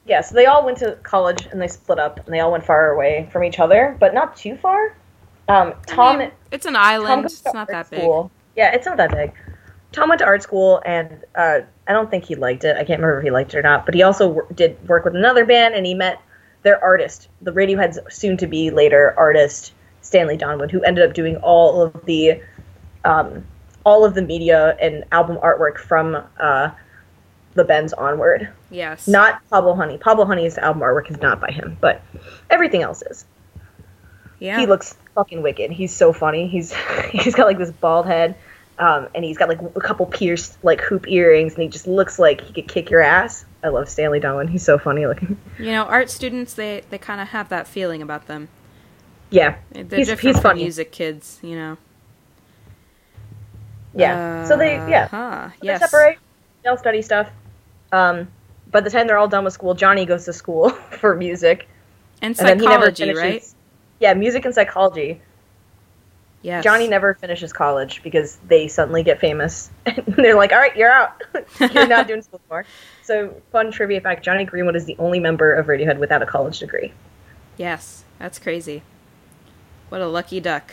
Yeah, 0.05 0.21
so 0.21 0.35
they 0.35 0.45
all 0.45 0.63
went 0.65 0.77
to 0.79 0.97
college 1.01 1.47
and 1.51 1.61
they 1.61 1.67
split 1.67 1.97
up 1.97 2.19
and 2.25 2.33
they 2.33 2.39
all 2.39 2.51
went 2.51 2.65
far 2.65 2.91
away 2.91 3.29
from 3.31 3.43
each 3.43 3.59
other, 3.59 3.95
but 3.99 4.13
not 4.13 4.35
too 4.35 4.55
far. 4.57 4.95
Um, 5.47 5.73
Tom, 5.87 6.17
I 6.17 6.19
mean, 6.19 6.31
it's 6.51 6.65
an 6.65 6.75
island. 6.75 7.25
It's 7.25 7.43
not 7.53 7.67
that 7.69 7.89
big. 7.89 8.01
school. 8.01 8.29
Yeah, 8.55 8.73
it's 8.73 8.85
not 8.85 8.97
that 8.97 9.11
big. 9.11 9.31
Tom 9.91 10.09
went 10.09 10.19
to 10.19 10.25
art 10.25 10.43
school 10.43 10.81
and 10.85 11.23
uh, 11.35 11.61
I 11.87 11.93
don't 11.93 12.09
think 12.11 12.25
he 12.25 12.35
liked 12.35 12.63
it. 12.63 12.75
I 12.75 12.83
can't 12.83 12.99
remember 13.01 13.19
if 13.19 13.23
he 13.23 13.31
liked 13.31 13.53
it 13.53 13.57
or 13.57 13.61
not, 13.61 13.85
but 13.85 13.95
he 13.95 14.03
also 14.03 14.27
wor- 14.27 14.47
did 14.53 14.77
work 14.87 15.05
with 15.05 15.15
another 15.15 15.45
band 15.45 15.73
and 15.73 15.85
he 15.85 15.93
met 15.93 16.19
their 16.63 16.83
artist, 16.83 17.29
the 17.41 17.51
Radiohead's 17.51 17.99
soon 18.09 18.37
to 18.37 18.47
be 18.47 18.71
later 18.71 19.13
artist, 19.17 19.73
Stanley 20.01 20.37
Donwood, 20.37 20.71
who 20.71 20.81
ended 20.83 21.07
up 21.07 21.13
doing 21.13 21.37
all 21.37 21.81
of 21.81 22.05
the 22.05 22.41
um, 23.05 23.45
all 23.85 24.05
of 24.05 24.13
the 24.15 24.21
media 24.21 24.77
and 24.79 25.03
album 25.11 25.37
artwork 25.37 25.77
from 25.77 26.23
uh, 26.39 26.71
the 27.53 27.63
Bends 27.63 27.93
onward. 27.93 28.49
Yes. 28.71 29.07
Not 29.07 29.41
Pablo 29.49 29.75
Honey. 29.75 29.97
Pablo 29.97 30.25
Honey's 30.25 30.57
album 30.57 30.81
artwork 30.81 31.11
is 31.11 31.19
not 31.21 31.39
by 31.39 31.51
him, 31.51 31.77
but 31.79 32.01
everything 32.49 32.81
else 32.81 33.03
is. 33.09 33.25
Yeah. 34.39 34.59
He 34.59 34.65
looks 34.65 34.95
fucking 35.15 35.41
wicked. 35.41 35.71
He's 35.71 35.93
so 35.93 36.11
funny. 36.11 36.47
He's 36.47 36.73
he's 37.11 37.35
got 37.35 37.45
like 37.45 37.57
this 37.57 37.71
bald 37.71 38.05
head, 38.05 38.35
um, 38.79 39.07
and 39.15 39.23
he's 39.23 39.37
got 39.37 39.49
like 39.49 39.61
a 39.61 39.79
couple 39.81 40.05
pierced 40.05 40.57
like 40.63 40.81
hoop 40.81 41.07
earrings, 41.07 41.53
and 41.53 41.63
he 41.63 41.69
just 41.69 41.87
looks 41.87 42.17
like 42.19 42.41
he 42.41 42.53
could 42.53 42.67
kick 42.67 42.89
your 42.89 43.01
ass. 43.01 43.45
I 43.63 43.69
love 43.69 43.87
Stanley 43.87 44.19
Donwood. 44.19 44.49
He's 44.49 44.63
so 44.63 44.77
funny 44.77 45.05
looking. 45.07 45.37
you 45.59 45.71
know, 45.71 45.83
art 45.83 46.09
students 46.09 46.53
they 46.55 46.83
they 46.89 46.97
kind 46.97 47.21
of 47.21 47.29
have 47.29 47.49
that 47.49 47.67
feeling 47.67 48.01
about 48.01 48.27
them. 48.27 48.49
Yeah, 49.29 49.55
They're 49.71 49.83
He's- 49.83 50.07
different 50.07 50.21
he's 50.21 50.35
from 50.35 50.51
funny. 50.51 50.61
music 50.63 50.91
kids, 50.91 51.39
you 51.41 51.55
know. 51.55 51.77
yeah. 53.95 54.45
so 54.45 54.57
they 54.57 54.75
yeah 54.75 55.05
Uh-huh. 55.11 55.49
they 55.61 55.67
Yes. 55.67 55.79
separate. 55.81 56.17
They 56.63 56.69
all 56.69 56.77
study 56.77 57.01
stuff. 57.01 57.29
Um, 57.91 58.27
by 58.71 58.79
the 58.81 58.89
time 58.89 59.07
they're 59.07 59.17
all 59.17 59.27
done 59.27 59.43
with 59.43 59.53
school, 59.53 59.73
Johnny 59.75 60.05
goes 60.05 60.25
to 60.25 60.33
school 60.33 60.69
for 60.99 61.15
music, 61.15 61.67
And 62.21 62.37
and 62.39 62.47
then 62.47 62.59
he 62.59 62.65
never 62.65 62.85
psychology, 62.91 63.03
finishes. 63.03 63.21
right? 63.21 63.45
Yeah, 63.99 64.13
music 64.13 64.45
and 64.45 64.53
psychology. 64.55 65.21
Yes. 66.43 66.63
Johnny 66.63 66.89
never 66.89 67.13
finishes 67.13 67.53
college 67.53 68.03
because 68.03 68.37
they 68.47 68.67
suddenly 68.67 69.01
get 69.01 69.19
famous. 69.19 69.71
And 69.85 70.15
they're 70.17 70.35
like, 70.35 70.51
all 70.51 70.59
right, 70.59 70.75
you're 70.75 70.91
out. 70.91 71.21
you're 71.59 71.87
not 71.87 72.07
doing 72.07 72.21
school 72.21 72.39
anymore. 72.45 72.65
So, 73.01 73.41
fun 73.51 73.71
trivia 73.71 73.99
fact 73.99 74.23
Jonny 74.23 74.45
Greenwood 74.45 74.75
is 74.75 74.85
the 74.85 74.95
only 74.99 75.19
member 75.19 75.53
of 75.53 75.65
Radiohead 75.65 75.97
without 75.97 76.21
a 76.21 76.25
college 76.25 76.59
degree. 76.59 76.93
Yes, 77.57 78.03
that's 78.19 78.37
crazy. 78.37 78.83
What 79.89 80.01
a 80.01 80.07
lucky 80.07 80.39
duck. 80.39 80.71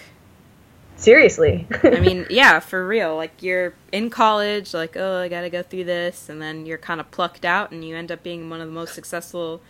Seriously. 0.97 1.67
I 1.83 2.01
mean, 2.01 2.27
yeah, 2.29 2.61
for 2.61 2.87
real. 2.87 3.17
Like 3.17 3.43
you're 3.43 3.75
in 3.93 4.11
college, 4.11 4.75
like 4.75 4.97
oh, 4.97 5.21
I 5.21 5.29
gotta 5.29 5.49
go 5.49 5.63
through 5.63 5.85
this, 5.85 6.29
and 6.29 6.43
then 6.43 6.67
you're 6.67 6.79
kind 6.79 7.01
of 7.01 7.11
plucked 7.11 7.45
out, 7.45 7.71
and 7.71 7.85
you 7.85 7.97
end 7.97 8.13
up 8.13 8.23
being 8.23 8.51
one 8.51 8.61
of 8.61 8.67
the 8.67 8.75
most 8.75 8.95
successful 8.95 9.63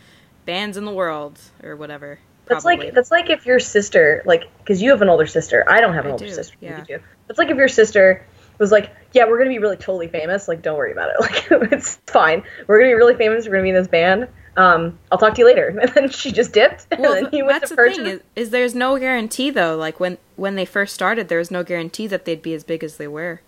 bands 0.45 0.75
in 0.75 0.85
the 0.85 0.91
world, 0.91 1.39
or 1.63 1.75
whatever. 1.75 2.19
That's 2.51 2.63
Probably. 2.63 2.85
like 2.87 2.93
that's 2.95 3.11
like 3.11 3.29
if 3.29 3.45
your 3.45 3.59
sister, 3.59 4.21
like, 4.25 4.43
because 4.59 4.81
you 4.81 4.91
have 4.91 5.01
an 5.01 5.09
older 5.09 5.25
sister. 5.27 5.63
I 5.69 5.81
don't 5.81 5.93
have 5.93 6.05
an 6.05 6.11
I 6.11 6.13
older 6.13 6.25
do, 6.27 6.33
sister. 6.33 6.55
yeah. 6.61 6.79
You 6.79 6.85
do. 6.97 7.03
It's 7.29 7.39
like 7.39 7.49
if 7.49 7.57
your 7.57 7.67
sister 7.67 8.25
was 8.59 8.71
like, 8.71 8.91
"Yeah, 9.13 9.27
we're 9.27 9.37
gonna 9.37 9.49
be 9.49 9.59
really 9.59 9.77
totally 9.77 10.07
famous. 10.07 10.47
Like, 10.47 10.61
don't 10.61 10.77
worry 10.77 10.91
about 10.91 11.09
it. 11.09 11.15
Like, 11.51 11.71
it's 11.71 11.95
fine. 12.07 12.43
We're 12.67 12.79
gonna 12.79 12.91
be 12.91 12.95
really 12.95 13.15
famous. 13.15 13.45
We're 13.45 13.53
gonna 13.53 13.63
be 13.63 13.69
in 13.69 13.75
this 13.75 13.87
band. 13.87 14.27
Um, 14.57 14.99
I'll 15.11 15.17
talk 15.17 15.33
to 15.35 15.39
you 15.39 15.45
later." 15.45 15.69
And 15.81 15.89
then 15.93 16.09
she 16.09 16.31
just 16.31 16.53
dipped. 16.53 16.85
well, 16.97 17.13
and 17.13 17.25
then 17.25 17.31
th- 17.31 17.39
you 17.39 17.45
went 17.45 17.61
that's 17.61 17.69
to 17.69 17.75
the 17.75 17.81
purchase. 17.81 17.97
thing 17.97 18.05
is, 18.07 18.21
is 18.35 18.49
there's 18.51 18.75
no 18.75 18.97
guarantee 18.99 19.49
though. 19.49 19.75
Like 19.77 19.99
when 19.99 20.17
when 20.35 20.55
they 20.55 20.65
first 20.65 20.93
started, 20.93 21.27
there 21.29 21.39
was 21.39 21.49
no 21.51 21.63
guarantee 21.63 22.07
that 22.07 22.25
they'd 22.25 22.41
be 22.41 22.53
as 22.53 22.63
big 22.63 22.83
as 22.83 22.97
they 22.97 23.07
were. 23.07 23.41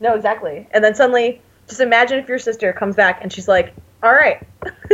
No, 0.00 0.14
exactly. 0.14 0.66
And 0.72 0.82
then 0.82 0.94
suddenly, 0.96 1.40
just 1.68 1.80
imagine 1.80 2.18
if 2.18 2.28
your 2.28 2.38
sister 2.40 2.72
comes 2.72 2.96
back 2.96 3.20
and 3.22 3.32
she's 3.32 3.46
like, 3.46 3.72
"All 4.02 4.12
right, 4.12 4.46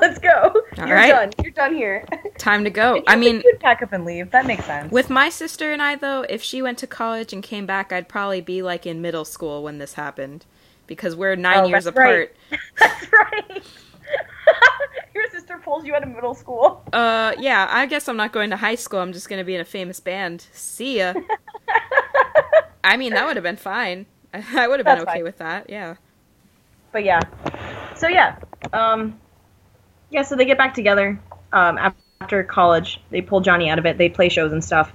let's 0.00 0.18
go. 0.18 0.62
All 0.78 0.86
You're 0.86 0.96
right. 0.96 1.08
done. 1.10 1.30
You're 1.42 1.52
done 1.52 1.74
here." 1.74 2.04
Time 2.38 2.64
to 2.64 2.70
go. 2.70 3.02
I 3.06 3.16
mean, 3.16 3.36
you 3.36 3.42
would 3.44 3.60
pack 3.60 3.82
up 3.82 3.92
and 3.92 4.04
leave. 4.04 4.30
That 4.30 4.46
makes 4.46 4.64
sense. 4.64 4.90
with 4.92 5.10
my 5.10 5.28
sister 5.28 5.72
and 5.72 5.82
I 5.82 5.96
though, 5.96 6.22
if 6.28 6.42
she 6.42 6.62
went 6.62 6.78
to 6.78 6.86
college 6.86 7.32
and 7.32 7.42
came 7.42 7.66
back, 7.66 7.92
I'd 7.92 8.08
probably 8.08 8.40
be 8.40 8.62
like 8.62 8.86
in 8.86 9.00
middle 9.02 9.24
school 9.24 9.62
when 9.62 9.78
this 9.78 9.94
happened, 9.94 10.44
because 10.86 11.14
we're 11.16 11.36
nine 11.36 11.58
Oh, 11.58 11.66
years 11.66 11.84
that's 11.84 11.96
right. 11.96 12.30
apart. 12.50 12.60
That's 12.78 13.12
right. 13.12 13.62
your 15.14 15.28
sister 15.30 15.58
pulls 15.58 15.84
you 15.84 15.94
out 15.94 16.02
of 16.02 16.08
middle 16.10 16.34
school. 16.34 16.82
Uh, 16.92 17.32
yeah. 17.38 17.66
I 17.70 17.86
guess 17.86 18.06
I'm 18.08 18.16
not 18.16 18.32
going 18.32 18.50
to 18.50 18.56
high 18.56 18.74
school. 18.76 19.00
I'm 19.00 19.12
just 19.12 19.28
gonna 19.28 19.44
be 19.44 19.54
in 19.54 19.60
a 19.60 19.64
famous 19.64 19.98
band. 20.00 20.46
See 20.52 20.98
ya. 20.98 21.14
I 22.84 22.96
mean, 22.96 23.14
that 23.14 23.26
would 23.26 23.36
have 23.36 23.42
been 23.42 23.56
fine. 23.56 24.06
I 24.32 24.68
would 24.68 24.78
have 24.78 24.84
been 24.86 24.98
That's 24.98 25.02
okay 25.08 25.14
fine. 25.18 25.22
with 25.24 25.38
that. 25.38 25.68
Yeah. 25.70 25.96
But 26.96 27.04
yeah. 27.04 27.20
So 27.94 28.08
yeah 28.08 28.36
um 28.72 29.20
yeah 30.08 30.22
so 30.22 30.34
they 30.34 30.46
get 30.46 30.56
back 30.56 30.72
together 30.72 31.20
um 31.52 31.76
after 31.76 32.42
college. 32.42 33.02
They 33.10 33.20
pull 33.20 33.42
johnny 33.42 33.68
out 33.68 33.78
of 33.78 33.84
it. 33.84 33.98
They 33.98 34.08
play 34.08 34.30
shows 34.30 34.50
and 34.50 34.64
stuff. 34.64 34.90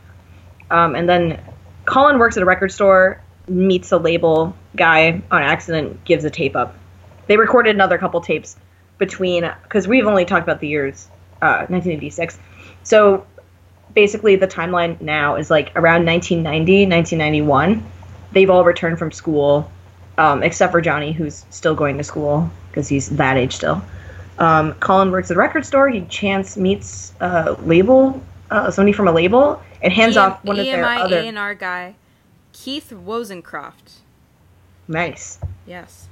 Um 0.72 0.96
and 0.96 1.08
then 1.08 1.40
colin 1.86 2.18
works 2.18 2.38
at 2.38 2.44
a 2.44 2.46
record 2.48 2.72
store 2.72 3.22
meets 3.48 3.92
a 3.92 3.98
label 3.98 4.56
guy 4.76 5.22
on 5.30 5.44
accident 5.44 6.04
gives 6.04 6.26
a 6.26 6.32
tape 6.32 6.56
up. 6.56 6.76
They 7.28 7.38
recorded 7.38 7.76
another 7.76 8.00
couple 8.00 8.20
tapes 8.22 8.58
between 8.98 9.48
because 9.62 9.88
we've 9.88 10.08
only 10.08 10.26
talked 10.26 10.44
about 10.44 10.60
the 10.60 10.70
years 10.70 11.08
uh 11.44 11.66
1986 11.70 12.40
so 12.82 13.28
basically 13.94 14.38
the 14.38 14.48
timeline 14.48 15.00
now 15.02 15.36
is 15.36 15.52
like 15.52 15.72
around 15.76 16.06
1990 16.06 16.88
1991 16.88 17.84
they've 18.32 18.50
all 18.50 18.64
returned 18.64 19.00
from 19.00 19.12
school 19.12 19.72
um, 20.22 20.44
except 20.44 20.72
for 20.72 20.82
Johnny, 20.82 21.12
who's 21.12 21.46
still 21.50 21.74
going 21.74 21.98
to 21.98 22.04
school 22.04 22.50
because 22.70 22.88
he's 22.88 23.10
that 23.10 23.38
age 23.38 23.56
still. 23.56 23.82
Um, 24.38 24.74
Colin 24.76 25.10
works 25.10 25.32
at 25.32 25.38
a 25.38 25.40
record 25.40 25.66
store. 25.66 25.90
He 25.90 26.02
chance 26.02 26.58
meets 26.58 27.14
a 27.20 27.54
label, 27.64 28.22
uh, 28.52 28.70
somebody 28.70 28.94
from 28.94 29.08
a 29.08 29.12
label, 29.12 29.62
and 29.82 29.92
hands 29.92 30.18
EM 30.18 30.24
off 30.24 30.44
one 30.46 30.60
of 30.60 30.66
their 30.66 30.84
EMI 30.84 30.98
other. 31.00 31.18
A&R 31.18 31.56
guy, 31.56 31.96
Keith 32.54 32.92
Wozencroft. 32.92 34.00
Nice. 34.88 35.40
Yes. 35.66 36.08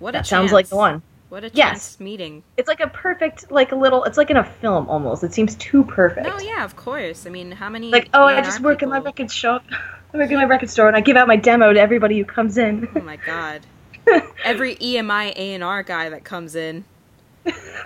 What 0.00 0.16
a 0.16 0.18
That 0.18 0.26
sounds 0.26 0.50
like 0.50 0.68
the 0.68 0.76
one. 0.76 1.02
What 1.34 1.42
a 1.42 1.50
Yes. 1.52 1.70
chance 1.70 2.00
meeting. 2.00 2.44
It's 2.56 2.68
like 2.68 2.78
a 2.78 2.86
perfect, 2.86 3.50
like 3.50 3.72
a 3.72 3.74
little. 3.74 4.04
It's 4.04 4.16
like 4.16 4.30
in 4.30 4.36
a 4.36 4.44
film 4.44 4.88
almost. 4.88 5.24
It 5.24 5.34
seems 5.34 5.56
too 5.56 5.82
perfect. 5.82 6.28
No, 6.28 6.38
yeah, 6.38 6.64
of 6.64 6.76
course. 6.76 7.26
I 7.26 7.30
mean, 7.30 7.50
how 7.50 7.68
many? 7.68 7.90
Like, 7.90 8.08
oh, 8.14 8.22
I 8.22 8.34
A&R 8.34 8.42
just 8.44 8.60
work 8.60 8.84
in 8.84 8.88
my 8.88 9.00
record 9.00 9.32
shop. 9.32 9.64
I 10.14 10.16
work 10.16 10.30
in 10.30 10.36
my 10.36 10.44
record 10.44 10.70
store, 10.70 10.86
and 10.86 10.96
I 10.96 11.00
give 11.00 11.16
out 11.16 11.26
my 11.26 11.34
demo 11.34 11.72
to 11.72 11.80
everybody 11.80 12.16
who 12.18 12.24
comes 12.24 12.56
in. 12.56 12.88
Oh 12.94 13.00
my 13.00 13.16
god. 13.16 13.62
Every 14.44 14.76
EMI 14.76 15.32
A&R 15.34 15.82
guy 15.82 16.08
that 16.08 16.22
comes 16.22 16.54
in. 16.54 16.84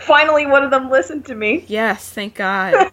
Finally, 0.00 0.44
one 0.44 0.62
of 0.62 0.70
them 0.70 0.90
listened 0.90 1.24
to 1.24 1.34
me. 1.34 1.64
Yes, 1.68 2.06
thank 2.11 2.34
God. 2.34 2.92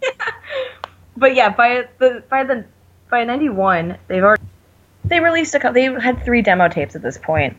but 1.18 1.36
yeah, 1.36 1.50
by 1.50 1.90
the 1.98 2.24
by 2.30 2.46
the 2.46 2.64
by 3.12 3.26
'91, 3.26 3.98
they've 4.08 4.24
already 4.24 4.44
they 5.04 5.20
released 5.20 5.54
a 5.54 5.60
couple. 5.60 5.74
they 5.74 6.02
had 6.02 6.24
three 6.24 6.42
demo 6.42 6.70
tapes 6.70 6.96
at 6.96 7.02
this 7.02 7.18
point, 7.18 7.58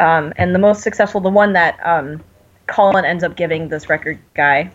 um, 0.00 0.32
and 0.36 0.54
the 0.54 0.58
most 0.58 0.82
successful, 0.82 1.20
the 1.20 1.30
one 1.30 1.52
that 1.52 1.78
um, 1.86 2.22
Colin 2.66 3.04
ends 3.04 3.22
up 3.22 3.36
giving 3.36 3.68
this 3.68 3.88
record 3.88 4.18
guy, 4.34 4.70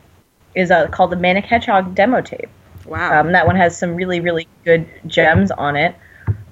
is 0.53 0.71
uh, 0.71 0.87
called 0.87 1.11
the 1.11 1.17
Manic 1.17 1.45
Hedgehog 1.45 1.95
demo 1.95 2.21
tape. 2.21 2.49
Wow. 2.85 3.19
Um, 3.19 3.31
that 3.33 3.45
one 3.45 3.55
has 3.55 3.77
some 3.77 3.95
really 3.95 4.19
really 4.19 4.47
good 4.63 4.87
gems 5.07 5.51
on 5.51 5.75
it. 5.75 5.95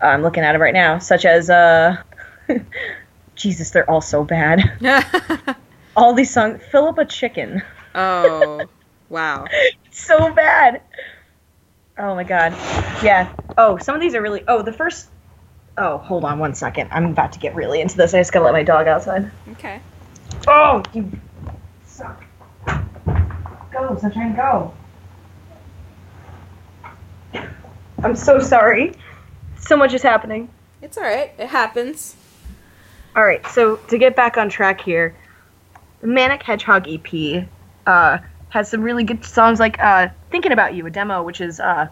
I'm 0.01 0.21
looking 0.21 0.43
at 0.43 0.55
it 0.55 0.57
right 0.57 0.73
now, 0.73 0.97
such 0.97 1.25
as 1.25 1.49
uh, 1.49 2.01
Jesus, 3.35 3.71
they're 3.71 3.89
all 3.89 4.01
so 4.01 4.23
bad. 4.23 4.61
All 5.95 6.13
these 6.13 6.33
songs, 6.33 6.59
Phillipa 6.71 7.05
Chicken. 7.05 7.61
oh, 7.93 8.65
wow. 9.09 9.45
so 9.91 10.33
bad. 10.33 10.81
Oh 11.97 12.15
my 12.15 12.23
god. 12.23 12.53
Yeah. 13.03 13.31
Oh, 13.57 13.77
some 13.77 13.93
of 13.93 14.01
these 14.01 14.15
are 14.15 14.21
really. 14.21 14.43
Oh, 14.47 14.63
the 14.63 14.73
first. 14.73 15.09
Oh, 15.77 15.97
hold 15.97 16.23
on 16.23 16.39
one 16.39 16.53
second. 16.53 16.89
I'm 16.91 17.05
about 17.05 17.33
to 17.33 17.39
get 17.39 17.55
really 17.55 17.81
into 17.81 17.97
this. 17.97 18.13
I 18.13 18.19
just 18.19 18.31
gotta 18.31 18.45
let 18.45 18.53
my 18.53 18.63
dog 18.63 18.87
outside. 18.87 19.31
Okay. 19.53 19.79
Oh, 20.47 20.83
you 20.93 21.11
suck. 21.85 22.23
Go, 23.71 23.97
sunshine, 23.99 24.35
go. 24.35 24.73
I'm 28.03 28.15
so 28.15 28.39
sorry. 28.39 28.93
So 29.57 29.75
much 29.75 29.93
is 29.93 30.03
happening. 30.03 30.49
It's 30.81 30.97
alright. 30.97 31.31
It 31.39 31.47
happens. 31.47 32.15
All 33.15 33.23
right, 33.23 33.45
so 33.47 33.75
to 33.75 33.97
get 33.97 34.15
back 34.15 34.37
on 34.37 34.49
track 34.49 34.81
here, 34.81 35.15
the 36.01 36.07
Manic 36.07 36.41
Hedgehog 36.43 36.87
EP 36.87 37.47
uh, 37.85 38.17
has 38.49 38.69
some 38.69 38.81
really 38.81 39.03
good 39.03 39.23
songs 39.23 39.59
like 39.59 39.79
uh, 39.79 40.09
"Thinking 40.31 40.51
About 40.51 40.73
You," 40.73 40.85
a 40.87 40.89
demo 40.89 41.21
which 41.21 41.39
is 41.39 41.59
uh, 41.59 41.87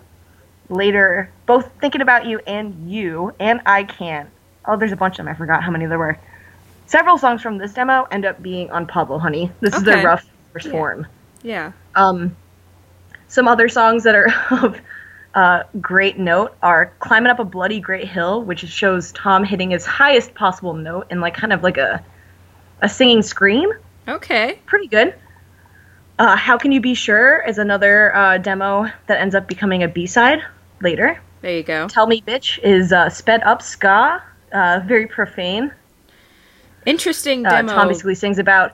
later 0.72 1.30
both 1.46 1.70
"Thinking 1.80 2.02
About 2.02 2.26
You" 2.26 2.40
and 2.48 2.90
"You" 2.92 3.34
and 3.40 3.62
"I 3.66 3.84
Can't." 3.84 4.30
Oh, 4.66 4.78
there's 4.78 4.92
a 4.92 4.96
bunch 4.96 5.20
of 5.20 5.26
them. 5.26 5.28
I 5.34 5.38
forgot 5.38 5.64
how 5.64 5.72
many 5.72 5.86
there 5.86 6.00
were. 6.00 6.18
Several 6.88 7.18
songs 7.18 7.42
from 7.42 7.58
this 7.58 7.74
demo 7.74 8.08
end 8.12 8.26
up 8.26 8.42
being 8.42 8.70
on 8.72 8.86
Pablo 8.86 9.18
Honey. 9.18 9.52
This 9.60 9.74
is 9.76 9.82
Okay. 9.82 9.92
their 9.96 10.06
rough 10.06 10.26
first 10.54 10.66
Yeah. 10.68 10.72
form. 10.72 11.08
Yeah. 11.44 11.72
Um, 11.96 12.36
some 13.28 13.48
other 13.48 13.70
songs 13.70 14.04
that 14.04 14.16
are 14.16 14.28
of 14.52 14.78
uh, 15.34 15.64
great 15.80 16.18
note 16.20 16.56
are 16.62 16.92
"Climbing 17.00 17.30
Up 17.32 17.40
a 17.40 17.46
Bloody 17.46 17.80
Great 17.80 18.08
Hill," 18.08 18.44
which 18.44 18.60
shows 18.68 19.12
Tom 19.14 19.44
hitting 19.44 19.72
his 19.72 19.86
highest 19.86 20.34
possible 20.36 20.74
note 20.74 21.08
in 21.10 21.22
like 21.22 21.34
kind 21.34 21.54
of 21.54 21.64
like 21.64 21.78
a 21.78 22.04
a 22.82 22.90
singing 22.90 23.22
scream. 23.22 23.72
Okay. 24.08 24.60
Pretty 24.66 24.88
good. 24.88 25.14
Uh, 26.20 26.36
"How 26.36 26.58
Can 26.58 26.72
You 26.72 26.82
Be 26.82 26.94
Sure" 26.94 27.42
is 27.48 27.58
another 27.58 28.14
uh, 28.16 28.38
demo 28.40 28.92
that 29.08 29.22
ends 29.22 29.34
up 29.34 29.48
becoming 29.48 29.82
a 29.84 29.88
B 29.88 30.06
side 30.06 30.44
later. 30.82 31.20
There 31.42 31.56
you 31.56 31.64
go. 31.64 31.88
"Tell 31.88 32.08
Me 32.08 32.22
Bitch" 32.26 32.60
is 32.64 32.92
uh, 32.94 33.10
sped 33.10 33.42
up 33.44 33.62
ska, 33.62 34.22
uh, 34.52 34.82
very 34.86 35.08
profane. 35.08 35.72
Interesting 36.86 37.46
Uh, 37.46 37.50
demo. 37.50 37.74
Tom 37.74 37.88
basically 37.88 38.16
sings 38.16 38.40
about 38.40 38.74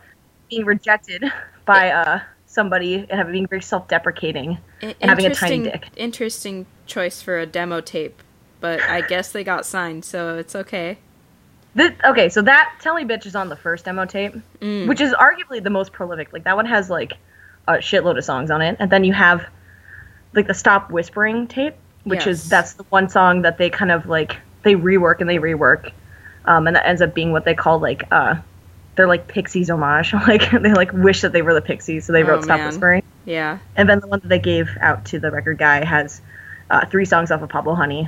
being 0.50 0.66
rejected 0.66 1.24
by 1.66 1.92
uh, 1.92 2.20
somebody 2.46 2.96
and 2.96 3.12
having 3.12 3.34
being 3.34 3.48
very 3.48 3.62
self-deprecating. 3.62 4.58
And 4.82 4.96
having 5.02 5.26
a 5.26 5.34
tiny 5.36 5.64
dick. 5.64 5.88
Interesting 5.96 6.66
choice 6.86 7.22
for 7.22 7.38
a 7.40 7.46
demo 7.46 7.82
tape, 7.82 8.22
but 8.62 8.80
I 8.82 9.02
guess 9.02 9.32
they 9.32 9.44
got 9.44 9.66
signed, 9.66 10.06
so 10.06 10.38
it's 10.38 10.56
okay. 10.56 10.98
This, 11.76 11.92
okay, 12.06 12.30
so 12.30 12.42
that 12.44 12.76
"Tell 12.82 12.96
Me 12.96 13.04
Bitch" 13.04 13.26
is 13.26 13.36
on 13.36 13.50
the 13.50 13.56
first 13.56 13.86
demo 13.86 14.06
tape, 14.06 14.34
Mm. 14.62 14.88
which 14.88 15.02
is 15.02 15.14
arguably 15.14 15.62
the 15.64 15.70
most 15.70 15.94
prolific. 15.94 16.32
Like 16.34 16.44
that 16.46 16.56
one 16.56 16.66
has 16.66 16.90
like 16.90 17.14
a 17.68 17.74
shitload 17.74 18.18
of 18.18 18.24
songs 18.24 18.50
on 18.52 18.62
it, 18.62 18.78
and 18.80 18.90
then 18.90 19.04
you 19.04 19.14
have 19.14 19.46
like 20.34 20.48
the 20.48 20.54
"Stop 20.54 20.90
Whispering" 20.92 21.48
tape, 21.48 21.76
which 22.08 22.26
Yes. 22.26 22.28
is 22.28 22.50
that's 22.50 22.74
the 22.76 22.86
one 22.90 23.10
song 23.10 23.42
that 23.44 23.58
they 23.58 23.70
kind 23.70 23.92
of 23.92 24.06
like 24.08 24.38
they 24.64 24.76
rework 24.76 25.22
and 25.22 25.30
they 25.30 25.38
rework, 25.38 25.92
um, 26.46 26.68
and 26.68 26.76
that 26.76 26.86
ends 26.88 27.02
up 27.02 27.14
being 27.14 27.32
what 27.32 27.46
they 27.46 27.54
call 27.54 27.80
like 27.80 28.04
uh, 28.12 28.36
they're 28.96 29.08
like 29.08 29.28
Pixies 29.28 29.70
homage. 29.70 30.14
like 30.28 30.50
they 30.52 30.74
like 30.74 30.92
wish 30.94 31.22
that 31.22 31.32
they 31.34 31.42
were 31.42 31.54
the 31.54 31.62
Pixies, 31.62 32.06
so 32.06 32.14
they 32.14 32.24
Oh, 32.24 32.28
wrote 32.28 32.44
"Stop 32.44 32.58
man. 32.58 32.68
Whispering." 32.68 33.04
Yeah. 33.26 33.60
And 33.76 33.88
then 33.90 34.00
the 34.00 34.08
one 34.08 34.20
that 34.22 34.28
they 34.30 34.40
gave 34.40 34.70
out 34.82 35.06
to 35.06 35.20
the 35.20 35.30
record 35.32 35.58
guy 35.58 35.84
has 35.86 36.22
uh, 36.70 36.86
three 36.88 37.06
songs 37.06 37.32
off 37.32 37.42
of 37.42 37.50
Pablo 37.50 37.76
Honey. 37.76 38.08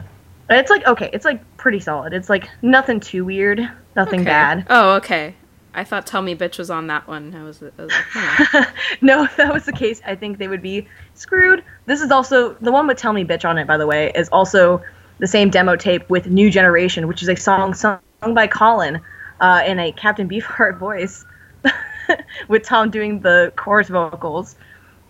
And 0.49 0.59
it's 0.59 0.71
like 0.71 0.85
okay, 0.87 1.09
it's 1.13 1.25
like 1.25 1.41
pretty 1.57 1.79
solid. 1.79 2.13
It's 2.13 2.29
like 2.29 2.49
nothing 2.61 2.99
too 2.99 3.23
weird, 3.25 3.59
nothing 3.95 4.21
Okay. 4.21 4.29
bad. 4.29 4.65
Oh, 4.69 4.95
okay. 4.95 5.35
I 5.73 5.83
thought 5.83 6.07
"Tell 6.07 6.21
Me 6.21 6.35
Bitch" 6.35 6.57
was 6.57 6.69
on 6.69 6.87
that 6.87 7.07
one. 7.07 7.33
I 7.35 7.43
was, 7.43 7.61
I 7.61 7.65
was 7.81 7.91
like, 7.91 8.05
huh. 8.11 8.65
no, 9.01 9.23
if 9.23 9.35
that 9.37 9.53
was 9.53 9.65
the 9.65 9.71
case, 9.71 10.01
I 10.05 10.15
think 10.15 10.37
they 10.37 10.47
would 10.47 10.61
be 10.61 10.87
screwed. 11.13 11.63
This 11.85 12.01
is 12.01 12.11
also 12.11 12.53
the 12.55 12.71
one 12.71 12.87
with 12.87 12.97
"Tell 12.97 13.13
Me 13.13 13.23
Bitch" 13.23 13.47
on 13.47 13.57
it, 13.57 13.67
by 13.67 13.77
the 13.77 13.85
way, 13.87 14.11
is 14.15 14.29
also 14.29 14.81
the 15.19 15.27
same 15.27 15.49
demo 15.49 15.75
tape 15.75 16.09
with 16.09 16.27
"New 16.27 16.49
Generation," 16.49 17.07
which 17.07 17.21
is 17.21 17.29
a 17.29 17.35
song 17.35 17.73
sung 17.73 17.99
by 18.33 18.47
Colin 18.47 18.99
uh, 19.39 19.61
in 19.65 19.79
a 19.79 19.91
Captain 19.91 20.27
Beefheart 20.27 20.77
voice, 20.79 21.23
with 22.47 22.63
Tom 22.63 22.89
doing 22.89 23.19
the 23.19 23.53
chorus 23.55 23.89
vocals, 23.89 24.55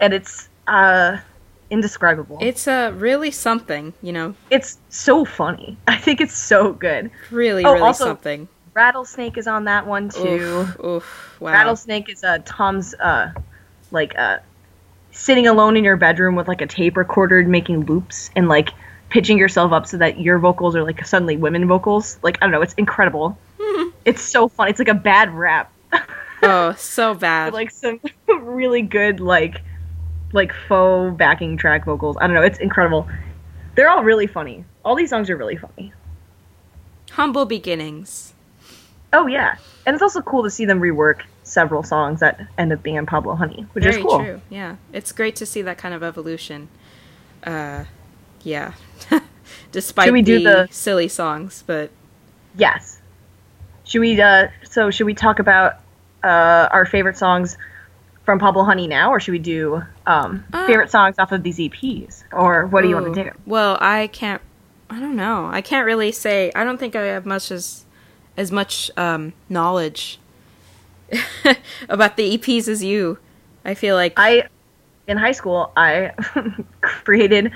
and 0.02 0.14
it's 0.14 0.50
uh, 0.68 1.18
indescribable. 1.70 2.38
it's 2.42 2.68
uh, 2.68 2.92
really 2.96 3.32
something, 3.32 3.94
you 4.02 4.12
know, 4.12 4.36
it's 4.50 4.78
so 4.90 5.24
funny. 5.26 5.78
I 5.88 5.98
think 5.98 6.20
it's 6.22 6.36
so 6.38 6.74
good. 6.74 7.10
really, 7.32 7.64
Oh, 7.64 7.74
really 7.74 7.86
also- 7.86 8.06
something. 8.06 8.48
Rattlesnake 8.80 9.38
is 9.38 9.46
on 9.46 9.66
that 9.66 9.86
one 9.86 10.08
too. 10.08 10.22
Oof, 10.22 10.80
oof, 10.80 11.38
wow. 11.42 11.52
Rattlesnake 11.52 12.08
is 12.08 12.24
uh, 12.24 12.38
Tom's 12.46 12.94
uh, 12.94 13.34
like 13.92 14.18
uh, 14.18 14.38
sitting 15.12 15.48
alone 15.48 15.76
in 15.76 15.84
your 15.84 15.98
bedroom 15.98 16.36
with 16.38 16.48
like 16.48 16.62
a 16.62 16.66
tape 16.66 16.96
recorder 16.96 17.44
making 17.44 17.86
loops 17.88 18.32
and 18.38 18.48
like 18.48 18.70
pitching 19.10 19.38
yourself 19.38 19.74
up 19.74 19.86
so 19.86 19.98
that 19.98 20.22
your 20.22 20.40
vocals 20.40 20.78
are 20.78 20.84
like 20.84 21.06
suddenly 21.06 21.36
women 21.36 21.68
vocals. 21.68 22.20
Like 22.24 22.38
I 22.42 22.46
don't 22.46 22.54
know, 22.54 22.62
it's 22.62 22.74
incredible. 22.76 23.38
it's 24.06 24.22
so 24.22 24.48
fun. 24.48 24.70
It's 24.70 24.80
like 24.80 24.88
a 24.88 24.94
bad 24.94 25.34
rap. 25.34 25.74
oh, 26.44 26.74
so 26.78 27.14
bad. 27.14 27.52
like 27.52 27.72
some 27.72 28.00
really 28.30 28.82
good 28.82 29.20
like 29.20 29.62
like 30.32 30.54
faux 30.70 31.18
backing 31.18 31.58
track 31.58 31.84
vocals. 31.84 32.16
I 32.22 32.28
don't 32.28 32.34
know, 32.34 32.44
it's 32.44 32.60
incredible. 32.60 33.10
They're 33.76 33.90
all 33.90 34.06
really 34.06 34.28
funny. 34.28 34.64
All 34.86 34.96
these 34.96 35.10
songs 35.10 35.30
are 35.30 35.36
really 35.36 35.58
funny. 35.58 35.92
Humble 37.12 37.46
beginnings. 37.46 38.36
Oh 39.12 39.28
yeah, 39.28 39.56
and 39.86 39.94
it's 39.96 40.04
also 40.04 40.22
cool 40.22 40.44
to 40.44 40.50
see 40.50 40.66
them 40.66 40.80
rework 40.80 41.22
several 41.44 41.82
songs 41.84 42.20
that 42.20 42.40
end 42.58 42.72
up 42.72 42.84
being 42.84 43.04
Pablo 43.06 43.36
Honey, 43.36 43.66
which 43.74 43.84
Very 43.84 43.98
is 43.98 44.04
cool. 44.04 44.20
true. 44.20 44.42
Yeah, 44.50 44.76
it's 44.94 45.12
great 45.12 45.36
to 45.38 45.46
see 45.46 45.62
that 45.64 45.78
kind 45.78 45.94
of 45.96 46.04
evolution. 46.04 46.70
Uh, 47.44 47.86
yeah. 48.44 48.74
Despite 49.72 50.06
Should 50.06 50.14
we 50.14 50.22
do 50.22 50.38
the, 50.40 50.44
the- 50.44 50.68
silly 50.72 51.08
songs, 51.08 51.64
but 51.66 51.90
Yes. 52.56 53.02
Should 53.84 54.02
we? 54.02 54.20
Uh, 54.22 54.50
so 54.64 54.92
should 54.92 55.06
we 55.06 55.14
talk 55.16 55.40
about 55.40 55.76
uh, 56.24 56.68
our 56.72 56.86
favorite 56.86 57.18
songs 57.18 57.58
from 58.26 58.38
Pablo 58.38 58.64
Honey 58.64 58.88
now, 58.88 59.10
or 59.12 59.20
should 59.20 59.32
we 59.32 59.40
do 59.40 59.82
um, 60.06 60.44
Uh, 60.54 60.68
favorite 60.68 60.92
songs 60.92 61.16
off 61.18 61.32
of 61.32 61.42
these 61.42 61.58
EPs, 61.58 62.24
or 62.32 62.68
what 62.68 62.82
do 62.82 62.90
you 62.90 62.96
want 62.96 63.14
to 63.16 63.24
do? 63.24 63.32
Well, 63.48 63.78
I 63.82 64.08
can't. 64.08 64.42
I 64.92 65.00
don't 65.00 65.16
know. 65.16 65.48
I 65.52 65.62
can't 65.62 65.86
really 65.86 66.12
say. 66.12 66.52
I 66.56 66.64
don't 66.64 66.78
think 66.80 66.96
I 66.96 67.04
have 67.06 67.26
much 67.26 67.50
as 67.52 67.86
as 68.38 68.52
much 68.52 68.90
um, 68.98 69.34
knowledge 69.50 70.20
about 71.90 72.18
the 72.18 72.38
EPs 72.38 72.68
as 72.68 72.84
you. 72.84 73.18
I 73.66 73.74
feel 73.74 73.96
like 73.96 74.14
I 74.18 74.48
in 75.08 75.18
high 75.18 75.32
school 75.34 75.72
I 75.76 76.12
created. 76.82 77.52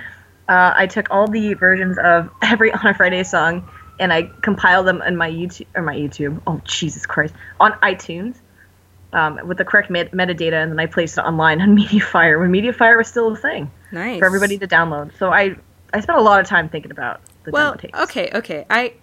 Uh, 0.50 0.74
I 0.76 0.88
took 0.88 1.08
all 1.10 1.28
the 1.28 1.54
versions 1.54 1.98
of 1.98 2.30
every 2.42 2.72
On 2.74 2.86
a 2.86 2.94
Friday 2.94 3.24
song 3.24 3.70
and 4.00 4.12
I 4.12 4.24
compiled 4.42 4.88
them 4.88 5.02
in 5.02 5.16
my 5.16 5.30
YouTube 5.30 5.68
or 5.76 5.84
my 5.84 5.96
YouTube. 5.96 6.42
Oh 6.48 6.62
Jesus 6.66 7.06
Christ! 7.06 7.34
On 7.60 7.72
iTunes. 7.84 8.36
Um, 9.14 9.40
with 9.48 9.60
the 9.60 9.66
correct 9.66 9.92
met- 9.92 10.12
metadata, 10.12 10.54
and 10.64 10.72
then 10.72 10.80
I 10.80 10.88
placed 10.88 11.20
it 11.20 11.22
online 11.22 11.62
on 11.62 11.78
MediaFire 11.78 12.40
when 12.40 12.52
MediaFire 12.52 12.98
was 12.98 13.08
still 13.08 13.32
a 13.32 13.36
thing. 13.36 13.70
nice 13.92 14.18
for 14.18 14.26
everybody 14.26 14.58
to 14.58 14.68
download. 14.68 15.16
So 15.20 15.32
I 15.32 15.56
I 15.94 16.00
spent 16.00 16.18
a 16.18 16.22
lot 16.22 16.40
of 16.42 16.48
time 16.48 16.68
thinking 16.68 16.90
about 16.90 17.22
the 17.44 17.52
well, 17.52 17.76
okay, 17.94 18.32
okay. 18.34 18.66
I 18.72 18.94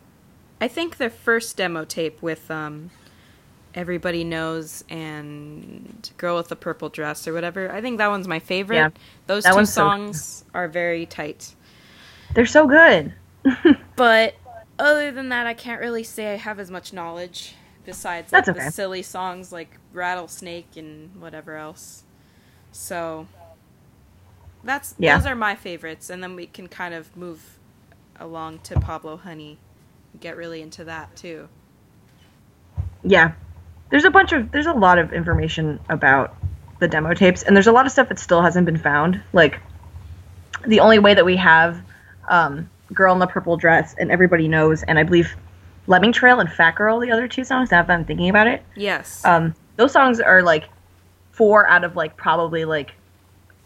I 0.61 0.69
think 0.69 0.99
the 0.99 1.11
first 1.11 1.57
demo 1.57 1.85
tape 1.85 2.23
with 2.23 2.51
um 2.51 2.91
everybody 3.75 4.25
knows 4.25 4.85
and 4.89 6.11
girl 6.17 6.37
with 6.37 6.49
the 6.49 6.57
purple 6.57 6.89
dress 6.89 7.27
or 7.29 7.33
whatever. 7.33 7.71
I 7.71 7.81
think 7.81 7.99
that 7.99 8.09
one's 8.09 8.27
my 8.29 8.39
favorite. 8.41 8.77
Yeah, 8.77 8.91
Those 9.27 9.45
two 9.45 9.55
one's 9.55 9.73
so 9.73 9.85
songs 9.85 10.45
are 10.55 10.69
very 10.69 11.07
tight. 11.07 11.55
They're 12.35 12.47
so 12.47 12.67
good. 12.67 13.15
But 13.97 14.35
other 14.79 15.11
than 15.13 15.29
that, 15.29 15.47
I 15.47 15.55
can't 15.55 15.81
really 15.81 16.05
say 16.05 16.33
I 16.33 16.37
have 16.37 16.59
as 16.59 16.71
much 16.71 16.93
knowledge 16.93 17.55
besides 17.85 18.33
like 18.33 18.45
That's 18.45 18.57
the 18.65 18.71
silly 18.73 19.03
songs 19.03 19.53
like 19.53 19.79
Rattlesnake 19.93 20.77
and 20.77 21.21
whatever 21.21 21.57
else. 21.57 22.05
So 22.73 23.27
that's 24.63 24.95
Yeah. 24.99 25.17
those 25.17 25.27
are 25.27 25.35
my 25.35 25.55
favorites, 25.55 26.11
and 26.11 26.23
then 26.23 26.35
we 26.37 26.47
can 26.47 26.69
kind 26.69 26.95
of 26.95 27.17
move 27.17 27.59
along 28.19 28.61
to 28.61 28.79
Pablo 28.81 29.17
Honey, 29.17 29.59
get 30.19 30.37
really 30.37 30.63
into 30.63 30.85
that 30.85 31.15
too. 31.17 31.49
Yeah. 33.03 33.33
There's 33.91 34.05
a 34.05 34.11
bunch 34.11 34.33
of 34.33 34.51
there's 34.53 34.67
a 34.67 34.73
lot 34.73 34.99
of 34.99 35.13
information 35.13 35.81
about 35.89 36.37
the 36.79 36.89
demo 36.89 37.15
tapes 37.15 37.43
and 37.43 37.55
there's 37.55 37.67
a 37.67 37.73
lot 37.73 37.87
of 37.87 37.93
stuff 37.93 38.09
that 38.09 38.19
still 38.19 38.43
hasn't 38.43 38.67
been 38.67 38.79
found. 38.79 39.21
Like 39.33 39.61
the 40.67 40.81
only 40.81 40.99
way 40.99 41.15
that 41.15 41.25
we 41.25 41.37
have 41.37 41.81
um, 42.29 42.69
Girl 42.93 43.13
in 43.13 43.19
the 43.19 43.27
Purple 43.27 43.57
Dress 43.57 43.95
and 43.99 44.11
Everybody 44.11 44.49
Knows 44.49 44.83
and 44.83 44.99
I 44.99 45.03
believe 45.03 45.37
Lemming 45.87 46.13
Trail 46.13 46.41
and 46.41 46.51
Fat 46.51 46.77
Girl, 46.77 47.01
the 47.01 47.11
other 47.11 47.27
two 47.27 47.45
songs, 47.45 47.71
now 47.71 47.83
that 47.83 47.93
I'm 47.93 48.05
thinking 48.05 48.29
about 48.29 48.47
it. 48.47 48.63
Yes. 48.77 49.25
Um, 49.25 49.55
those 49.77 49.93
songs 49.93 50.21
are 50.21 50.43
like 50.43 50.69
four 51.33 51.67
out 51.67 51.85
of 51.85 51.97
like 51.97 52.17
probably 52.17 52.65
like 52.65 52.93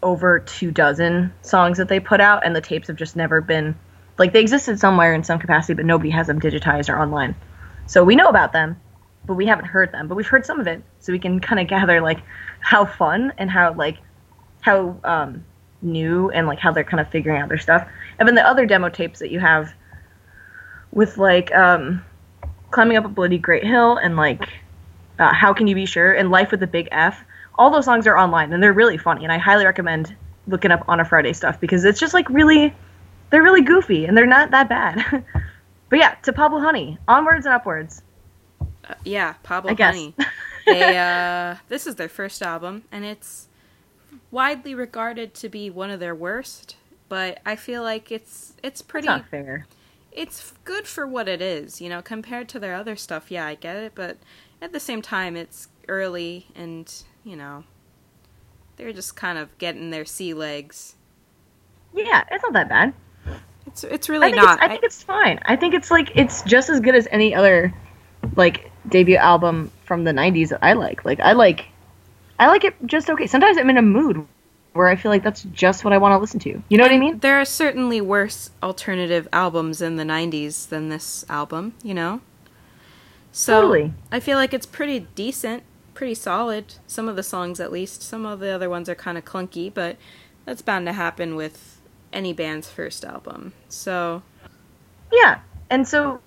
over 0.01 0.39
two 0.39 0.71
dozen 0.71 1.33
songs 1.41 1.77
that 1.77 1.87
they 1.87 1.99
put 1.99 2.21
out, 2.21 2.45
and 2.45 2.55
the 2.55 2.61
tapes 2.61 2.87
have 2.87 2.95
just 2.95 3.15
never 3.15 3.41
been 3.41 3.75
like 4.17 4.33
they 4.33 4.41
existed 4.41 4.79
somewhere 4.79 5.13
in 5.13 5.23
some 5.23 5.39
capacity, 5.39 5.73
but 5.73 5.85
nobody 5.85 6.09
has 6.09 6.27
them 6.27 6.39
digitized 6.39 6.89
or 6.89 6.99
online. 6.99 7.35
So 7.87 8.03
we 8.03 8.15
know 8.15 8.27
about 8.27 8.53
them, 8.53 8.79
but 9.25 9.35
we 9.35 9.45
haven't 9.45 9.65
heard 9.65 9.91
them. 9.91 10.07
But 10.07 10.15
we've 10.15 10.27
heard 10.27 10.45
some 10.45 10.59
of 10.59 10.67
it, 10.67 10.83
so 10.99 11.11
we 11.11 11.19
can 11.19 11.39
kind 11.39 11.59
of 11.59 11.67
gather 11.67 12.01
like 12.01 12.19
how 12.59 12.85
fun 12.85 13.33
and 13.37 13.49
how 13.49 13.73
like 13.73 13.97
how 14.61 14.99
um, 15.03 15.43
new 15.81 16.29
and 16.31 16.47
like 16.47 16.59
how 16.59 16.71
they're 16.71 16.83
kind 16.83 16.99
of 16.99 17.09
figuring 17.09 17.41
out 17.41 17.49
their 17.49 17.57
stuff. 17.57 17.87
And 18.17 18.27
then 18.27 18.35
the 18.35 18.45
other 18.45 18.65
demo 18.65 18.89
tapes 18.89 19.19
that 19.19 19.31
you 19.31 19.39
have 19.39 19.73
with 20.91 21.17
like 21.17 21.53
um, 21.53 22.03
climbing 22.71 22.97
up 22.97 23.05
a 23.05 23.09
bloody 23.09 23.37
great 23.37 23.63
hill 23.63 23.97
and 23.97 24.15
like 24.15 24.41
uh, 25.19 25.33
How 25.33 25.53
Can 25.53 25.67
You 25.67 25.75
Be 25.75 25.85
Sure, 25.85 26.13
and 26.13 26.31
Life 26.31 26.51
with 26.51 26.63
a 26.63 26.67
Big 26.67 26.87
F. 26.91 27.23
All 27.57 27.69
those 27.69 27.85
songs 27.85 28.07
are 28.07 28.17
online 28.17 28.51
and 28.51 28.61
they're 28.61 28.73
really 28.73 28.97
funny, 28.97 29.23
and 29.23 29.31
I 29.31 29.37
highly 29.37 29.65
recommend 29.65 30.15
looking 30.47 30.71
up 30.71 30.83
on 30.87 30.99
a 30.99 31.05
Friday 31.05 31.33
stuff 31.33 31.59
because 31.59 31.85
it's 31.85 31.99
just 31.99 32.13
like 32.13 32.29
really, 32.29 32.73
they're 33.29 33.43
really 33.43 33.61
goofy 33.61 34.05
and 34.05 34.17
they're 34.17 34.25
not 34.25 34.51
that 34.51 34.69
bad. 34.69 35.03
but 35.89 35.99
yeah, 35.99 36.15
to 36.23 36.33
Pablo 36.33 36.59
Honey, 36.59 36.97
onwards 37.07 37.45
and 37.45 37.55
upwards. 37.55 38.01
Uh, 38.87 38.93
yeah, 39.03 39.33
Pablo 39.43 39.71
I. 39.71 39.83
Honey. 39.83 40.15
they 40.65 40.97
uh 40.97 41.55
this 41.69 41.85
is 41.87 41.95
their 41.95 42.09
first 42.09 42.41
album 42.41 42.83
and 42.91 43.05
it's 43.05 43.47
widely 44.31 44.75
regarded 44.75 45.33
to 45.35 45.49
be 45.49 45.69
one 45.69 45.89
of 45.91 45.99
their 45.99 46.15
worst, 46.15 46.75
but 47.09 47.39
I 47.45 47.55
feel 47.55 47.83
like 47.83 48.11
it's 48.11 48.53
it's 48.63 48.81
pretty 48.81 49.07
not 49.07 49.27
fair. 49.29 49.67
it's 50.11 50.53
good 50.63 50.87
for 50.87 51.05
what 51.07 51.27
it 51.27 51.41
is, 51.41 51.81
you 51.81 51.89
know, 51.89 52.01
compared 52.01 52.49
to 52.49 52.59
their 52.59 52.75
other 52.75 52.95
stuff. 52.95 53.31
Yeah, 53.31 53.45
I 53.45 53.55
get 53.55 53.75
it, 53.77 53.93
but 53.95 54.17
at 54.61 54.71
the 54.71 54.79
same 54.79 55.01
time 55.01 55.35
it's 55.35 55.67
early 55.87 56.47
and, 56.55 56.91
you 57.23 57.35
know, 57.35 57.63
they're 58.77 58.93
just 58.93 59.15
kind 59.15 59.37
of 59.37 59.55
getting 59.57 59.89
their 59.89 60.05
sea 60.05 60.33
legs. 60.33 60.95
Yeah, 61.93 62.23
it's 62.31 62.43
not 62.43 62.53
that 62.53 62.69
bad. 62.69 62.93
It's 63.67 63.83
it's 63.83 64.09
really 64.09 64.27
I 64.27 64.31
think 64.31 64.43
not. 64.43 64.53
It's, 64.53 64.63
I 64.63 64.67
think 64.67 64.83
it's 64.83 65.03
fine. 65.03 65.39
I 65.45 65.55
think 65.55 65.73
it's 65.73 65.91
like 65.91 66.11
it's 66.15 66.41
just 66.43 66.69
as 66.69 66.79
good 66.79 66.95
as 66.95 67.07
any 67.11 67.33
other 67.33 67.73
like 68.35 68.71
debut 68.89 69.17
album 69.17 69.71
from 69.85 70.03
the 70.03 70.11
'90s 70.11 70.49
that 70.49 70.59
I 70.61 70.73
like. 70.73 71.03
Like 71.05 71.19
I 71.19 71.33
like, 71.33 71.65
I 72.39 72.47
like 72.47 72.63
it 72.63 72.75
just 72.85 73.09
okay. 73.09 73.27
Sometimes 73.27 73.57
I'm 73.57 73.69
in 73.69 73.77
a 73.77 73.81
mood 73.81 74.25
where 74.75 74.89
I 74.89 74.97
feel 74.97 75.09
like 75.09 75.23
that's 75.23 75.43
just 75.43 75.85
what 75.85 75.93
I 75.93 75.97
want 75.97 76.11
to 76.11 76.17
listen 76.17 76.39
to. 76.41 76.61
You 76.67 76.77
know 76.77 76.83
what 76.83 76.91
I 76.91 76.97
mean? 76.97 77.19
There 77.19 77.39
are 77.39 77.45
certainly 77.45 78.01
worse 78.01 78.49
alternative 78.61 79.25
albums 79.31 79.81
in 79.81 79.95
the 79.95 80.03
90s 80.03 80.67
than 80.67 80.89
this 80.89 81.23
album, 81.29 81.75
you 81.81 81.93
know? 81.93 82.19
So 83.31 83.61
Totally. 83.61 83.93
I 84.11 84.19
feel 84.19 84.37
like 84.37 84.53
it's 84.53 84.65
pretty 84.65 85.07
decent, 85.15 85.63
pretty 85.93 86.13
solid. 86.13 86.75
Some 86.87 87.07
of 87.07 87.15
the 87.15 87.23
songs, 87.23 87.61
at 87.61 87.71
least. 87.71 88.01
Some 88.01 88.25
of 88.25 88.41
the 88.41 88.49
other 88.49 88.69
ones 88.69 88.89
are 88.89 88.95
kind 88.95 89.17
of 89.17 89.23
clunky, 89.23 89.73
but 89.73 89.95
that's 90.43 90.61
bound 90.61 90.85
to 90.87 90.93
happen 90.93 91.37
with 91.37 91.74
any 92.15 92.33
band's 92.33 92.69
first 92.69 93.05
album. 93.05 93.53
So, 93.69 94.23
Yeah. 95.11 95.39
And 95.69 95.87
so, 95.87 96.21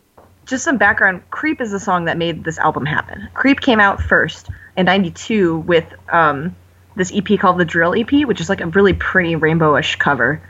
just 0.47 0.65
some 0.65 0.79
background 0.79 1.23
Creep 1.31 1.61
is 1.61 1.71
the 1.71 1.81
song 1.81 2.07
that 2.07 2.17
made 2.17 2.45
this 2.45 2.59
album 2.59 2.87
happen. 2.87 3.29
Creep 3.35 3.61
came 3.61 3.81
out 3.81 4.01
first 4.01 4.49
in 4.77 4.87
92 4.87 5.59
with 5.59 5.85
um, 6.09 6.57
this 6.97 7.13
EP 7.15 7.39
called 7.39 7.59
the 7.59 7.65
Drill 7.65 7.95
EP, 7.95 8.27
which 8.27 8.41
is 8.41 8.49
like 8.49 8.61
a 8.61 8.67
really 8.67 8.93
pretty 8.93 9.37
rainbowish 9.37 9.99
cover. 9.99 10.43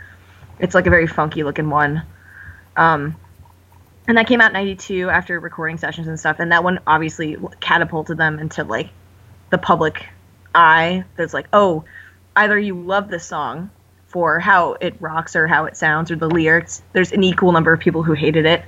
It's 0.58 0.74
like 0.74 0.86
a 0.86 0.90
very 0.90 1.06
funky 1.06 1.42
looking 1.42 1.68
one. 1.68 2.02
Um, 2.76 3.16
and 4.06 4.16
that 4.16 4.26
came 4.26 4.40
out 4.40 4.48
in 4.48 4.54
92 4.54 5.10
after 5.10 5.38
recording 5.38 5.76
sessions 5.76 6.08
and 6.08 6.18
stuff. 6.18 6.36
And 6.38 6.52
that 6.52 6.64
one 6.64 6.80
obviously 6.86 7.36
catapulted 7.60 8.16
them 8.16 8.38
into 8.38 8.64
like 8.64 8.88
the 9.50 9.58
public 9.58 10.08
eye 10.54 11.04
that's 11.16 11.34
like, 11.34 11.46
oh, 11.52 11.84
either 12.34 12.58
you 12.58 12.80
love 12.80 13.10
this 13.10 13.24
song 13.24 13.70
for 14.08 14.40
how 14.40 14.72
it 14.80 14.96
rocks 15.00 15.36
or 15.36 15.46
how 15.46 15.66
it 15.66 15.76
sounds 15.76 16.10
or 16.10 16.16
the 16.16 16.28
lyrics. 16.28 16.82
There's 16.92 17.12
an 17.12 17.22
equal 17.22 17.52
number 17.52 17.72
of 17.72 17.80
people 17.80 18.02
who 18.02 18.14
hated 18.14 18.46
it 18.46 18.64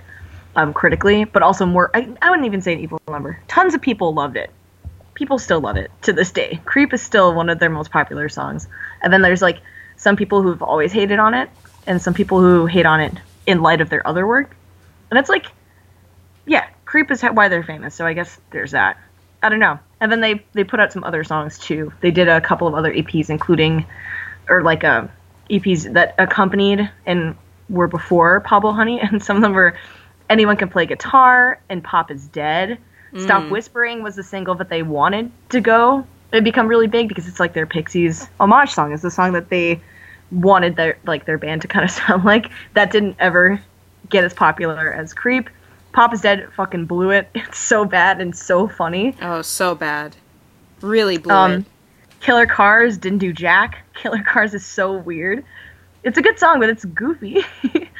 um, 0.54 0.72
critically, 0.72 1.24
but 1.24 1.42
also 1.42 1.66
more. 1.66 1.90
I, 1.94 2.08
I 2.22 2.30
wouldn't 2.30 2.46
even 2.46 2.60
say 2.60 2.74
an 2.74 2.80
equal 2.80 3.00
number. 3.08 3.40
Tons 3.48 3.74
of 3.74 3.80
people 3.80 4.14
loved 4.14 4.36
it. 4.36 4.50
People 5.14 5.38
still 5.38 5.60
love 5.60 5.76
it 5.76 5.90
to 6.02 6.12
this 6.12 6.30
day. 6.30 6.60
Creep 6.64 6.92
is 6.92 7.02
still 7.02 7.34
one 7.34 7.48
of 7.48 7.58
their 7.58 7.70
most 7.70 7.90
popular 7.90 8.28
songs. 8.28 8.68
And 9.02 9.12
then 9.12 9.22
there's 9.22 9.42
like 9.42 9.60
some 9.96 10.16
people 10.16 10.42
who've 10.42 10.62
always 10.62 10.92
hated 10.92 11.18
on 11.18 11.34
it, 11.34 11.50
and 11.86 12.00
some 12.00 12.14
people 12.14 12.40
who 12.40 12.66
hate 12.66 12.86
on 12.86 13.00
it 13.00 13.14
in 13.46 13.62
light 13.62 13.80
of 13.80 13.90
their 13.90 14.06
other 14.06 14.26
work. 14.26 14.54
And 15.10 15.18
it's 15.18 15.28
like, 15.28 15.46
yeah, 16.46 16.68
Creep 16.84 17.10
is 17.10 17.22
why 17.22 17.48
they're 17.48 17.62
famous. 17.62 17.94
So 17.94 18.06
I 18.06 18.12
guess 18.12 18.38
there's 18.50 18.72
that. 18.72 18.98
I 19.42 19.48
don't 19.48 19.58
know. 19.58 19.78
And 20.00 20.10
then 20.12 20.20
they 20.20 20.44
they 20.52 20.64
put 20.64 20.80
out 20.80 20.92
some 20.92 21.04
other 21.04 21.24
songs 21.24 21.58
too. 21.58 21.92
They 22.00 22.10
did 22.10 22.28
a 22.28 22.40
couple 22.40 22.66
of 22.66 22.74
other 22.74 22.92
EPs, 22.92 23.30
including, 23.30 23.86
or 24.48 24.62
like 24.62 24.84
uh, 24.84 25.06
EPs 25.50 25.92
that 25.94 26.14
accompanied 26.18 26.90
and 27.06 27.36
were 27.68 27.88
before 27.88 28.40
Pablo 28.40 28.72
Honey, 28.72 29.00
and 29.02 29.22
some 29.22 29.36
of 29.36 29.42
them 29.42 29.52
were 29.52 29.76
Anyone 30.28 30.56
Can 30.56 30.68
Play 30.68 30.86
Guitar 30.86 31.60
and 31.68 31.82
Pop 31.82 32.10
is 32.10 32.26
Dead. 32.28 32.78
Stop 33.16 33.50
Whispering 33.50 34.04
was 34.04 34.14
the 34.14 34.22
single 34.22 34.54
that 34.54 34.68
they 34.68 34.84
wanted 34.84 35.32
to 35.48 35.60
go 35.60 36.06
it 36.32 36.44
become 36.44 36.68
really 36.68 36.86
big 36.86 37.08
because 37.08 37.26
it's 37.26 37.40
like 37.40 37.54
their 37.54 37.66
Pixies 37.66 38.28
homage 38.38 38.70
song. 38.70 38.92
It's 38.92 39.02
the 39.02 39.10
song 39.10 39.32
that 39.32 39.48
they 39.48 39.80
wanted 40.30 40.76
their 40.76 40.96
like 41.04 41.24
their 41.24 41.38
band 41.38 41.62
to 41.62 41.68
kind 41.68 41.84
of 41.84 41.90
sound 42.06 42.24
like. 42.24 42.50
That 42.74 42.92
didn't 42.92 43.16
ever 43.18 43.60
get 44.08 44.24
as 44.24 44.32
popular 44.32 44.92
as 44.92 45.12
Creep. 45.12 45.50
Pop 45.92 46.14
is 46.14 46.20
Dead 46.20 46.48
fucking 46.54 46.86
blew 46.86 47.10
it. 47.10 47.28
It's 47.34 47.58
so 47.58 47.84
bad 47.84 48.20
and 48.20 48.36
so 48.36 48.68
funny. 48.68 49.16
Oh, 49.20 49.42
so 49.42 49.74
bad. 49.74 50.14
Really 50.80 51.18
blew 51.18 51.34
Um, 51.34 51.52
it. 51.52 51.64
Killer 52.20 52.46
Cars 52.46 52.96
didn't 52.96 53.18
do 53.18 53.32
jack. 53.32 53.84
Killer 54.00 54.22
Cars 54.22 54.54
is 54.54 54.64
so 54.64 54.92
weird. 54.92 55.44
It's 56.02 56.18
a 56.18 56.22
good 56.22 56.38
song, 56.38 56.60
but 56.60 56.70
it's 56.70 56.84
goofy. 56.84 57.44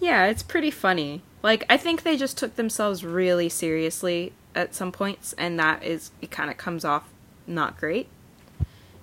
Yeah, 0.00 0.26
it's 0.26 0.42
pretty 0.42 0.70
funny. 0.70 1.22
Like 1.42 1.64
I 1.70 1.76
think 1.76 2.02
they 2.02 2.16
just 2.16 2.36
took 2.36 2.56
themselves 2.56 3.04
really 3.04 3.48
seriously 3.48 4.32
at 4.54 4.74
some 4.74 4.92
points, 4.92 5.34
and 5.38 5.58
that 5.58 5.82
is 5.82 6.10
it. 6.20 6.30
Kind 6.30 6.50
of 6.50 6.56
comes 6.56 6.84
off 6.84 7.08
not 7.46 7.78
great. 7.78 8.08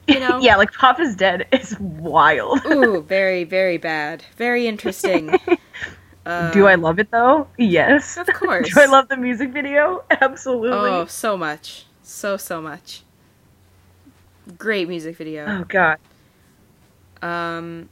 You 0.08 0.20
know? 0.20 0.39
yeah, 0.42 0.56
like 0.56 0.72
Pop 0.74 1.00
is 1.00 1.16
Dead 1.16 1.48
is 1.52 1.80
wild. 1.80 2.66
Ooh, 2.66 3.02
very 3.02 3.44
very 3.44 3.78
bad. 3.78 4.24
Very 4.38 4.68
interesting. 4.68 5.38
Uh, 6.26 6.52
do 6.54 6.68
I 6.68 6.76
love 6.76 7.00
it 7.00 7.12
though? 7.12 7.48
Yes. 7.58 8.18
Of 8.18 8.28
course. 8.28 8.74
do 8.74 8.82
I 8.82 8.86
love 8.86 9.08
the 9.10 9.18
music 9.18 9.52
video? 9.52 10.04
Absolutely. 10.10 10.70
Oh, 10.78 11.06
so 11.06 11.38
much, 11.38 11.86
so 12.02 12.38
so 12.38 12.62
much. 12.62 13.04
Great 14.58 14.88
music 14.88 15.15
video. 15.17 15.45
Oh 15.47 15.63
god. 15.67 15.97
um 17.21 17.89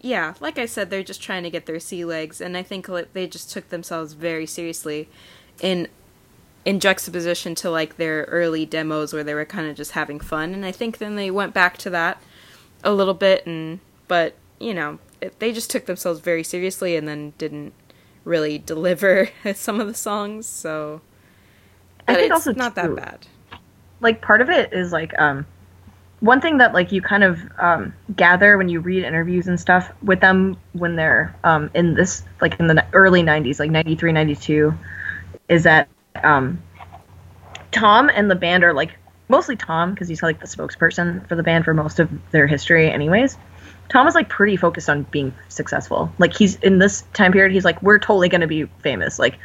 yeah 0.00 0.34
like 0.40 0.58
i 0.58 0.64
said 0.64 0.88
they're 0.90 1.02
just 1.02 1.20
trying 1.20 1.42
to 1.42 1.50
get 1.50 1.66
their 1.66 1.80
sea 1.80 2.04
legs 2.04 2.40
and 2.40 2.56
i 2.56 2.62
think 2.62 2.88
like, 2.88 3.12
they 3.14 3.26
just 3.26 3.50
took 3.50 3.68
themselves 3.68 4.12
very 4.12 4.46
seriously 4.46 5.08
in 5.60 5.88
in 6.64 6.78
juxtaposition 6.78 7.54
to 7.54 7.68
like 7.68 7.96
their 7.96 8.22
early 8.24 8.64
demos 8.64 9.12
where 9.12 9.24
they 9.24 9.34
were 9.34 9.44
kind 9.44 9.68
of 9.68 9.76
just 9.76 9.90
having 9.92 10.20
fun 10.20 10.54
and 10.54 10.64
i 10.64 10.70
think 10.72 10.98
then 10.98 11.16
they 11.16 11.30
went 11.30 11.52
back 11.52 11.76
to 11.76 11.90
that 11.90 12.22
a 12.84 12.92
little 12.92 13.12
bit 13.14 13.44
and 13.44 13.80
but 14.06 14.34
you 14.60 14.72
know 14.72 14.98
it, 15.20 15.36
they 15.40 15.52
just 15.52 15.68
took 15.68 15.86
themselves 15.86 16.20
very 16.20 16.44
seriously 16.44 16.94
and 16.94 17.08
then 17.08 17.32
didn't 17.38 17.72
really 18.24 18.56
deliver 18.72 19.28
some 19.52 19.80
of 19.80 19.86
the 19.88 19.94
songs 19.94 20.46
so 20.46 21.00
I 22.06 22.14
think 22.14 22.26
it's 22.26 22.32
also 22.32 22.52
not 22.52 22.76
too- 22.76 22.94
that 22.94 22.96
bad 22.96 23.26
like 24.00 24.22
part 24.22 24.40
of 24.40 24.48
it 24.48 24.72
is 24.72 24.92
like 24.92 25.12
um 25.18 25.44
one 26.20 26.40
thing 26.40 26.58
that 26.58 26.74
like 26.74 26.92
you 26.92 27.00
kind 27.00 27.24
of 27.24 27.40
um 27.58 27.94
gather 28.14 28.58
when 28.58 28.68
you 28.68 28.80
read 28.80 29.04
interviews 29.04 29.46
and 29.46 29.58
stuff 29.58 29.92
with 30.02 30.20
them 30.20 30.56
when 30.72 30.96
they're 30.96 31.34
um 31.44 31.70
in 31.74 31.94
this 31.94 32.24
like 32.40 32.58
in 32.58 32.66
the 32.66 32.84
early 32.92 33.22
90s 33.22 33.58
like 33.58 33.70
93 33.70 34.12
92 34.12 34.74
is 35.48 35.64
that 35.64 35.88
um 36.22 36.62
Thom 37.70 38.08
and 38.08 38.30
the 38.30 38.34
band 38.34 38.64
are 38.64 38.72
like 38.72 38.96
mostly 39.28 39.56
Thom 39.56 39.92
because 39.92 40.08
he's 40.08 40.22
like 40.22 40.40
the 40.40 40.46
spokesperson 40.46 41.26
for 41.28 41.36
the 41.36 41.42
band 41.42 41.64
for 41.64 41.74
most 41.74 42.00
of 42.00 42.10
their 42.30 42.46
history 42.46 42.90
anyways. 42.90 43.36
Thom 43.90 44.06
is 44.06 44.14
like 44.14 44.28
pretty 44.28 44.56
focused 44.56 44.88
on 44.88 45.04
being 45.04 45.34
successful. 45.48 46.12
Like 46.18 46.34
he's 46.34 46.56
in 46.56 46.78
this 46.78 47.04
time 47.12 47.32
period 47.32 47.52
he's 47.52 47.64
like 47.64 47.80
we're 47.82 47.98
totally 47.98 48.28
going 48.28 48.40
to 48.40 48.46
be 48.46 48.64
famous. 48.82 49.18
Like 49.18 49.38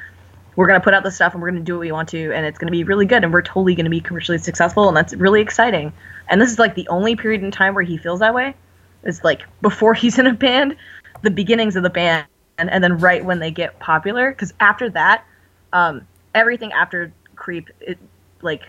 we're 0.55 0.67
going 0.67 0.79
to 0.79 0.83
put 0.83 0.93
out 0.93 1.03
this 1.03 1.15
stuff 1.15 1.33
and 1.33 1.41
we're 1.41 1.49
going 1.49 1.61
to 1.61 1.65
do 1.65 1.73
what 1.73 1.81
we 1.81 1.91
want 1.91 2.09
to 2.09 2.31
and 2.33 2.45
it's 2.45 2.57
going 2.57 2.67
to 2.67 2.71
be 2.71 2.83
really 2.83 3.05
good 3.05 3.23
and 3.23 3.33
we're 3.33 3.41
totally 3.41 3.75
going 3.75 3.85
to 3.85 3.89
be 3.89 3.99
commercially 3.99 4.37
successful 4.37 4.87
and 4.87 4.95
that's 4.95 5.13
really 5.15 5.41
exciting. 5.41 5.93
And 6.29 6.39
this 6.39 6.51
is 6.51 6.59
like 6.59 6.75
the 6.75 6.87
only 6.87 7.15
period 7.15 7.43
in 7.43 7.51
time 7.51 7.73
where 7.73 7.83
he 7.83 7.97
feels 7.97 8.19
that 8.19 8.33
way. 8.33 8.55
Is 9.03 9.23
like 9.23 9.43
before 9.61 9.93
he's 9.93 10.19
in 10.19 10.27
a 10.27 10.33
band, 10.33 10.75
the 11.21 11.31
beginnings 11.31 11.75
of 11.75 11.83
the 11.83 11.89
band 11.89 12.27
and, 12.57 12.69
and 12.69 12.83
then 12.83 12.97
right 12.99 13.23
when 13.23 13.39
they 13.39 13.51
get 13.51 13.79
popular 13.79 14.33
cuz 14.33 14.53
after 14.59 14.89
that 14.91 15.25
um 15.71 16.05
everything 16.35 16.71
after 16.71 17.11
Creep 17.35 17.69
it 17.81 17.97
like 18.41 18.61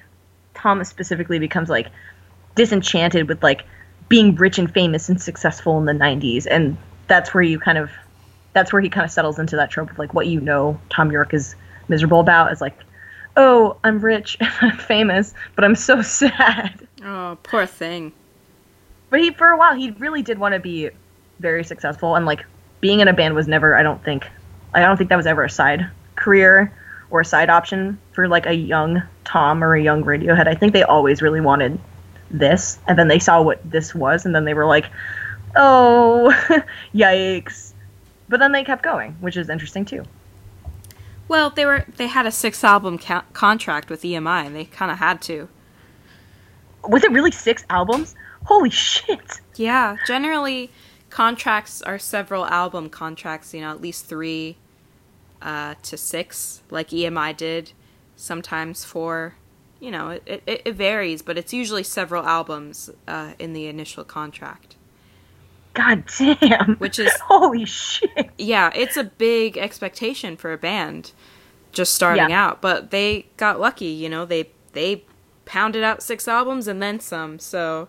Thomas 0.55 0.89
specifically 0.89 1.39
becomes 1.39 1.69
like 1.69 1.89
disenchanted 2.55 3.29
with 3.29 3.43
like 3.43 3.65
being 4.09 4.35
rich 4.37 4.59
and 4.59 4.73
famous 4.73 5.09
and 5.09 5.21
successful 5.21 5.79
in 5.79 5.85
the 5.85 5.93
90s 5.93 6.47
and 6.51 6.77
that's 7.09 7.35
where 7.35 7.43
you 7.43 7.59
kind 7.59 7.79
of 7.79 7.91
that's 8.53 8.73
where 8.73 8.81
he 8.81 8.89
kind 8.89 9.05
of 9.05 9.11
settles 9.11 9.39
into 9.39 9.57
that 9.57 9.71
trope 9.71 9.91
of 9.91 9.99
like 9.99 10.15
what 10.15 10.27
you 10.27 10.41
know 10.41 10.81
Thom 10.89 11.11
Yorke 11.11 11.35
is 11.35 11.57
miserable 11.89 12.21
about 12.21 12.53
is 12.53 12.61
like 12.61 12.79
oh 13.37 13.77
I'm 13.85 14.01
rich 14.01 14.37
and 14.41 14.53
I'm 14.61 14.79
famous 14.79 15.35
but 15.55 15.65
I'm 15.65 15.75
so 15.75 16.03
sad 16.21 16.87
oh 17.03 17.39
poor 17.43 17.67
thing 17.67 18.13
but 19.11 19.21
he 19.21 19.31
for 19.31 19.51
a 19.51 19.57
while 19.57 19.75
he 19.75 19.91
really 19.93 20.23
did 20.23 20.39
want 20.39 20.55
to 20.55 20.61
be 20.61 20.91
very 21.41 21.65
successful 21.65 22.17
and 22.17 22.27
like 22.27 22.45
being 22.81 23.01
in 23.01 23.09
a 23.09 23.13
band 23.13 23.35
was 23.35 23.49
never 23.49 23.77
I 23.77 23.83
don't 23.83 24.03
think 24.05 24.29
I 24.75 24.81
don't 24.81 24.97
think 24.97 25.11
that 25.11 25.17
was 25.17 25.27
ever 25.27 25.45
a 25.45 25.51
side 25.51 25.89
career 26.17 26.73
or 27.11 27.21
a 27.21 27.25
side 27.25 27.49
option 27.49 27.99
for 28.13 28.29
like 28.29 28.47
a 28.47 28.55
young 28.55 29.03
Thom 29.25 29.63
or 29.63 29.75
a 29.75 29.83
young 29.83 30.05
Radiohead. 30.05 30.49
I 30.49 30.55
think 30.55 30.73
they 30.73 30.83
always 30.83 31.23
really 31.23 31.41
wanted 31.41 31.79
this 32.31 32.79
and 32.89 32.99
then 32.99 33.09
they 33.09 33.19
saw 33.19 33.41
what 33.41 33.61
this 33.71 33.95
was 33.95 34.27
and 34.27 34.35
then 34.35 34.45
they 34.45 34.55
were 34.55 34.67
like, 34.67 34.91
"Oh, 35.57 36.35
yikes." 36.95 37.73
But 38.29 38.41
then 38.41 38.53
they 38.53 38.65
kept 38.65 38.83
going, 38.83 39.13
which 39.21 39.37
is 39.37 39.49
interesting 39.49 39.85
too. 39.85 40.05
Well, 41.29 41.51
they 41.51 41.65
were 41.65 41.85
they 41.97 42.07
had 42.07 42.27
a 42.27 42.31
six 42.31 42.63
album 42.63 42.99
ca- 42.99 43.25
contract 43.33 43.89
with 43.89 44.03
EMI, 44.03 44.47
and 44.47 44.55
they 44.55 44.67
kind 44.67 44.91
of 44.91 44.99
had 44.99 45.23
to. 45.23 45.49
Was 46.87 47.03
it 47.03 47.13
really 47.13 47.31
6 47.31 47.65
albums? 47.71 48.15
Holy 48.45 48.69
shit. 48.69 49.41
Yeah, 49.57 49.97
generally 50.07 50.71
contracts 51.09 51.81
are 51.81 51.99
several 51.99 52.45
album 52.45 52.91
contracts. 52.91 53.55
You 53.55 53.63
know, 53.63 53.71
at 53.71 53.81
least 53.81 54.07
three 54.07 54.57
uh, 55.41 55.75
to 55.83 55.97
six, 55.97 56.63
like 56.71 56.89
EMI 56.91 57.37
did. 57.37 57.73
Sometimes 58.17 58.85
four. 58.85 59.37
You 59.81 59.91
know, 59.91 60.11
it, 60.11 60.43
it, 60.47 60.63
it 60.65 60.75
varies, 60.75 61.21
but 61.23 61.37
it's 61.37 61.53
usually 61.53 61.83
several 61.83 62.25
albums 62.25 62.91
uh, 63.09 63.33
in 63.39 63.53
the 63.53 63.67
initial 63.67 64.05
contract. 64.05 64.77
God 65.75 66.05
damn. 66.19 66.77
Which 66.77 66.99
is- 66.99 67.13
Holy 67.25 67.65
shit. 67.65 68.31
Yeah, 68.39 68.71
it's 68.75 68.97
a 68.97 69.05
big 69.05 69.59
expectation 69.59 70.37
for 70.37 70.53
a 70.53 70.59
band 70.59 71.13
just 71.73 71.95
starting 71.95 72.31
Yeah. 72.31 72.47
out, 72.47 72.61
but 72.61 72.91
they 72.91 73.27
got 73.37 73.59
lucky, 73.61 73.87
you 73.87 74.09
know. 74.09 74.25
They 74.25 74.51
they 74.73 75.05
pounded 75.45 75.83
out 75.83 76.03
six 76.03 76.27
albums 76.29 76.69
and 76.69 76.81
then 76.83 77.01
some. 77.01 77.39
So 77.39 77.89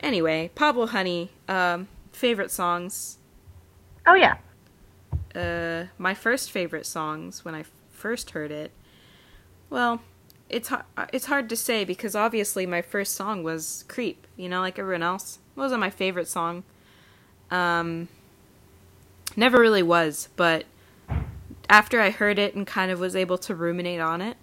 anyway, 0.00 0.50
Pablo 0.54 0.86
Honey, 0.86 1.30
um, 1.48 1.88
favorite 2.12 2.50
songs. 2.50 3.16
Oh 4.06 4.14
yeah. 4.14 4.36
Uh, 5.34 5.86
my 5.98 6.12
first 6.14 6.50
favorite 6.50 6.86
songs 6.86 7.44
when 7.44 7.54
i 7.54 7.64
first 7.92 8.30
heard 8.30 8.50
it. 8.50 8.72
Well, 9.68 10.02
it's 10.48 10.70
it's 11.12 11.26
hard 11.26 11.48
to 11.50 11.56
say 11.56 11.84
because 11.84 12.14
obviously 12.16 12.66
my 12.66 12.82
first 12.82 13.14
song 13.14 13.42
was 13.42 13.84
"Creep," 13.88 14.26
you 14.36 14.48
know, 14.48 14.60
like 14.60 14.78
everyone 14.78 15.02
else. 15.02 15.38
It 15.56 15.60
wasn't 15.60 15.80
my 15.80 15.90
favorite 15.90 16.28
song. 16.28 16.64
Um, 17.50 18.08
never 19.36 19.60
really 19.60 19.82
was, 19.82 20.28
but 20.36 20.64
after 21.68 22.00
I 22.00 22.10
heard 22.10 22.38
it 22.38 22.54
and 22.54 22.66
kind 22.66 22.90
of 22.90 23.00
was 23.00 23.16
able 23.16 23.38
to 23.38 23.54
ruminate 23.54 24.00
on 24.00 24.20
it, 24.20 24.36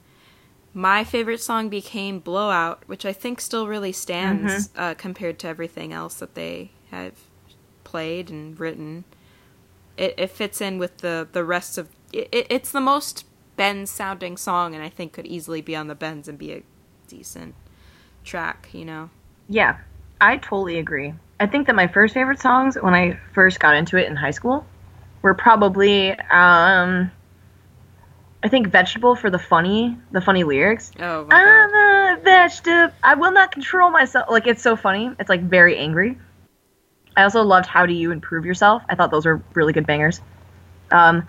my 0.73 1.03
favorite 1.03 1.41
song 1.41 1.69
became 1.69 2.19
"Blowout," 2.19 2.83
which 2.87 3.05
I 3.05 3.13
think 3.13 3.41
still 3.41 3.67
really 3.67 3.91
stands 3.91 4.69
uh, 4.75 4.93
compared 4.95 5.39
to 5.39 5.47
everything 5.47 5.93
else 5.93 6.15
that 6.15 6.35
they 6.35 6.71
have 6.91 7.13
played 7.83 8.29
and 8.29 8.59
written 8.59 9.05
it, 9.97 10.13
it 10.17 10.31
fits 10.31 10.61
in 10.61 10.77
with 10.77 10.97
the 10.99 11.27
the 11.31 11.43
rest 11.43 11.77
of 11.77 11.89
it, 12.13 12.29
it, 12.31 12.47
it's 12.49 12.71
the 12.71 12.81
most 12.81 13.25
Bends 13.55 13.89
sounding 13.89 14.37
song 14.37 14.75
and 14.75 14.83
I 14.83 14.89
think 14.89 15.13
could 15.13 15.25
easily 15.25 15.61
be 15.61 15.75
on 15.75 15.87
the 15.87 15.95
Bends 15.95 16.27
and 16.27 16.37
be 16.37 16.51
a 16.51 16.61
decent 17.07 17.55
track, 18.23 18.69
you 18.71 18.85
know. 18.85 19.09
Yeah, 19.49 19.77
I 20.21 20.37
totally 20.37 20.77
agree. 20.77 21.15
I 21.39 21.47
think 21.47 21.67
that 21.67 21.75
my 21.75 21.87
first 21.87 22.13
favorite 22.13 22.39
songs 22.39 22.77
when 22.79 22.93
I 22.93 23.19
first 23.33 23.59
got 23.59 23.75
into 23.75 23.97
it 23.97 24.07
in 24.07 24.15
high 24.15 24.31
school 24.31 24.65
were 25.21 25.33
probably 25.33 26.11
um 26.11 27.11
I 28.43 28.49
think 28.49 28.67
vegetable 28.67 29.15
for 29.15 29.29
the 29.29 29.39
funny, 29.39 29.97
the 30.11 30.21
funny 30.21 30.43
lyrics. 30.43 30.91
Oh 30.99 31.25
my 31.25 31.35
I'm 31.35 31.71
god. 31.71 32.19
a 32.19 32.21
vegetable. 32.23 32.93
I 33.03 33.15
will 33.15 33.31
not 33.31 33.51
control 33.51 33.89
myself. 33.89 34.29
Like 34.29 34.47
it's 34.47 34.61
so 34.61 34.75
funny. 34.75 35.11
It's 35.19 35.29
like 35.29 35.41
very 35.41 35.77
angry. 35.77 36.17
I 37.15 37.23
also 37.23 37.41
loved 37.41 37.65
How 37.65 37.85
Do 37.87 37.93
You 37.93 38.11
Improve 38.11 38.45
Yourself. 38.45 38.83
I 38.87 38.95
thought 38.95 39.09
those 39.09 39.25
were 39.25 39.41
really 39.55 39.73
good 39.73 39.87
bangers. 39.87 40.21
Um, 40.91 41.27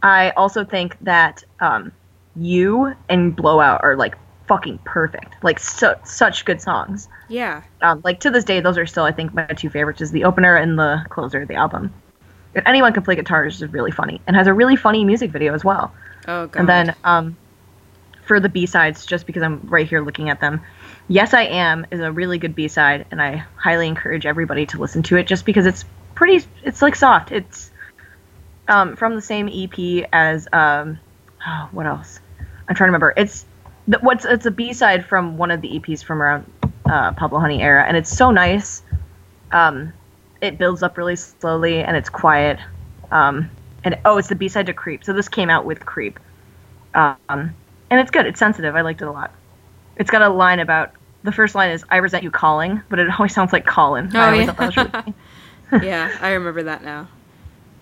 I 0.00 0.30
also 0.30 0.64
think 0.64 0.96
that 1.00 1.42
um, 1.60 1.90
You 2.36 2.94
and 3.08 3.34
Blowout 3.34 3.80
are 3.82 3.96
like 3.96 4.16
fucking 4.46 4.78
perfect. 4.84 5.42
Like 5.42 5.58
su- 5.58 5.94
such 6.04 6.44
good 6.44 6.60
songs. 6.60 7.08
Yeah. 7.28 7.62
Um, 7.80 8.00
like 8.04 8.20
to 8.20 8.30
this 8.30 8.44
day, 8.44 8.60
those 8.60 8.78
are 8.78 8.86
still 8.86 9.04
I 9.04 9.12
think 9.12 9.34
my 9.34 9.46
two 9.46 9.70
favorites 9.70 10.00
is 10.00 10.10
the 10.10 10.24
opener 10.24 10.56
and 10.56 10.78
the 10.78 11.04
closer 11.08 11.42
of 11.42 11.48
the 11.48 11.54
album. 11.54 11.92
If 12.54 12.64
anyone 12.66 12.92
can 12.92 13.02
play 13.02 13.16
guitar 13.16 13.44
is 13.44 13.58
just 13.58 13.72
really 13.72 13.90
funny 13.90 14.20
and 14.26 14.36
has 14.36 14.46
a 14.46 14.54
really 14.54 14.76
funny 14.76 15.04
music 15.04 15.30
video 15.30 15.54
as 15.54 15.64
well. 15.64 15.92
Oh 16.28 16.46
god. 16.46 16.60
And 16.60 16.68
then 16.68 16.96
um, 17.04 17.36
for 18.24 18.40
the 18.40 18.48
B 18.48 18.66
sides, 18.66 19.06
just 19.06 19.26
because 19.26 19.42
I'm 19.42 19.60
right 19.64 19.88
here 19.88 20.00
looking 20.00 20.30
at 20.30 20.40
them, 20.40 20.60
Yes 21.08 21.34
I 21.34 21.42
Am 21.42 21.86
is 21.90 22.00
a 22.00 22.10
really 22.10 22.38
good 22.38 22.54
B 22.54 22.68
side, 22.68 23.06
and 23.10 23.20
I 23.20 23.44
highly 23.56 23.86
encourage 23.86 24.24
everybody 24.24 24.66
to 24.66 24.78
listen 24.78 25.02
to 25.04 25.16
it 25.16 25.26
just 25.26 25.44
because 25.44 25.66
it's 25.66 25.84
pretty. 26.14 26.46
It's 26.62 26.80
like 26.80 26.96
soft. 26.96 27.30
It's 27.30 27.70
um, 28.68 28.96
from 28.96 29.14
the 29.14 29.20
same 29.20 29.48
EP 29.48 30.08
as 30.12 30.48
um, 30.52 30.98
oh, 31.46 31.68
what 31.72 31.86
else? 31.86 32.20
I'm 32.66 32.74
trying 32.74 32.88
to 32.88 32.92
remember. 32.92 33.12
It's 33.16 33.44
the, 33.88 33.98
what's 33.98 34.24
it's 34.24 34.46
a 34.46 34.50
b-side 34.50 35.04
from 35.06 35.36
one 35.36 35.50
of 35.50 35.60
the 35.60 35.68
eps 35.78 36.02
from 36.02 36.22
around 36.22 36.50
uh, 36.86 37.12
pablo 37.12 37.38
honey 37.38 37.62
era 37.62 37.84
and 37.86 37.96
it's 37.96 38.10
so 38.14 38.30
nice. 38.30 38.82
Um, 39.52 39.92
it 40.40 40.58
builds 40.58 40.82
up 40.82 40.98
really 40.98 41.16
slowly 41.16 41.80
and 41.82 41.96
it's 41.96 42.08
quiet. 42.08 42.58
Um, 43.10 43.50
and 43.84 43.98
oh 44.04 44.18
it's 44.18 44.28
the 44.28 44.34
b-side 44.34 44.66
to 44.66 44.74
creep. 44.74 45.04
So 45.04 45.12
this 45.12 45.28
came 45.28 45.50
out 45.50 45.64
with 45.64 45.84
creep. 45.84 46.18
Um, 46.94 47.18
and 47.28 48.00
it's 48.00 48.10
good. 48.10 48.26
It's 48.26 48.38
sensitive. 48.38 48.74
I 48.74 48.80
liked 48.80 49.02
it 49.02 49.06
a 49.06 49.12
lot. 49.12 49.32
It's 49.96 50.10
got 50.10 50.22
a 50.22 50.28
line 50.28 50.60
about 50.60 50.92
the 51.22 51.32
first 51.32 51.54
line 51.54 51.70
is 51.70 51.84
i 51.90 51.96
resent 51.96 52.22
you 52.22 52.30
calling 52.30 52.82
but 52.90 52.98
it 52.98 53.08
always 53.18 53.34
sounds 53.34 53.52
like 53.52 53.66
colin. 53.66 54.10
Oh, 54.14 54.20
I 54.20 54.34
yeah. 54.34 54.46
thought 54.46 54.56
that 54.58 54.66
was 54.66 54.76
really 54.76 54.92
yeah, 55.86 56.16
I 56.20 56.32
remember 56.32 56.62
that 56.64 56.84
now. 56.84 57.08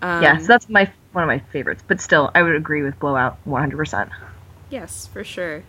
Um, 0.01 0.23
yeah 0.23 0.37
so 0.37 0.47
that's 0.47 0.67
my 0.69 0.91
one 1.11 1.23
of 1.23 1.27
my 1.27 1.39
favorites 1.51 1.83
but 1.87 2.01
still 2.01 2.31
i 2.33 2.41
would 2.41 2.55
agree 2.55 2.81
with 2.83 2.97
blowout 2.99 3.37
100% 3.45 4.09
Yes, 4.69 5.07
for 5.07 5.23
sure. 5.23 5.63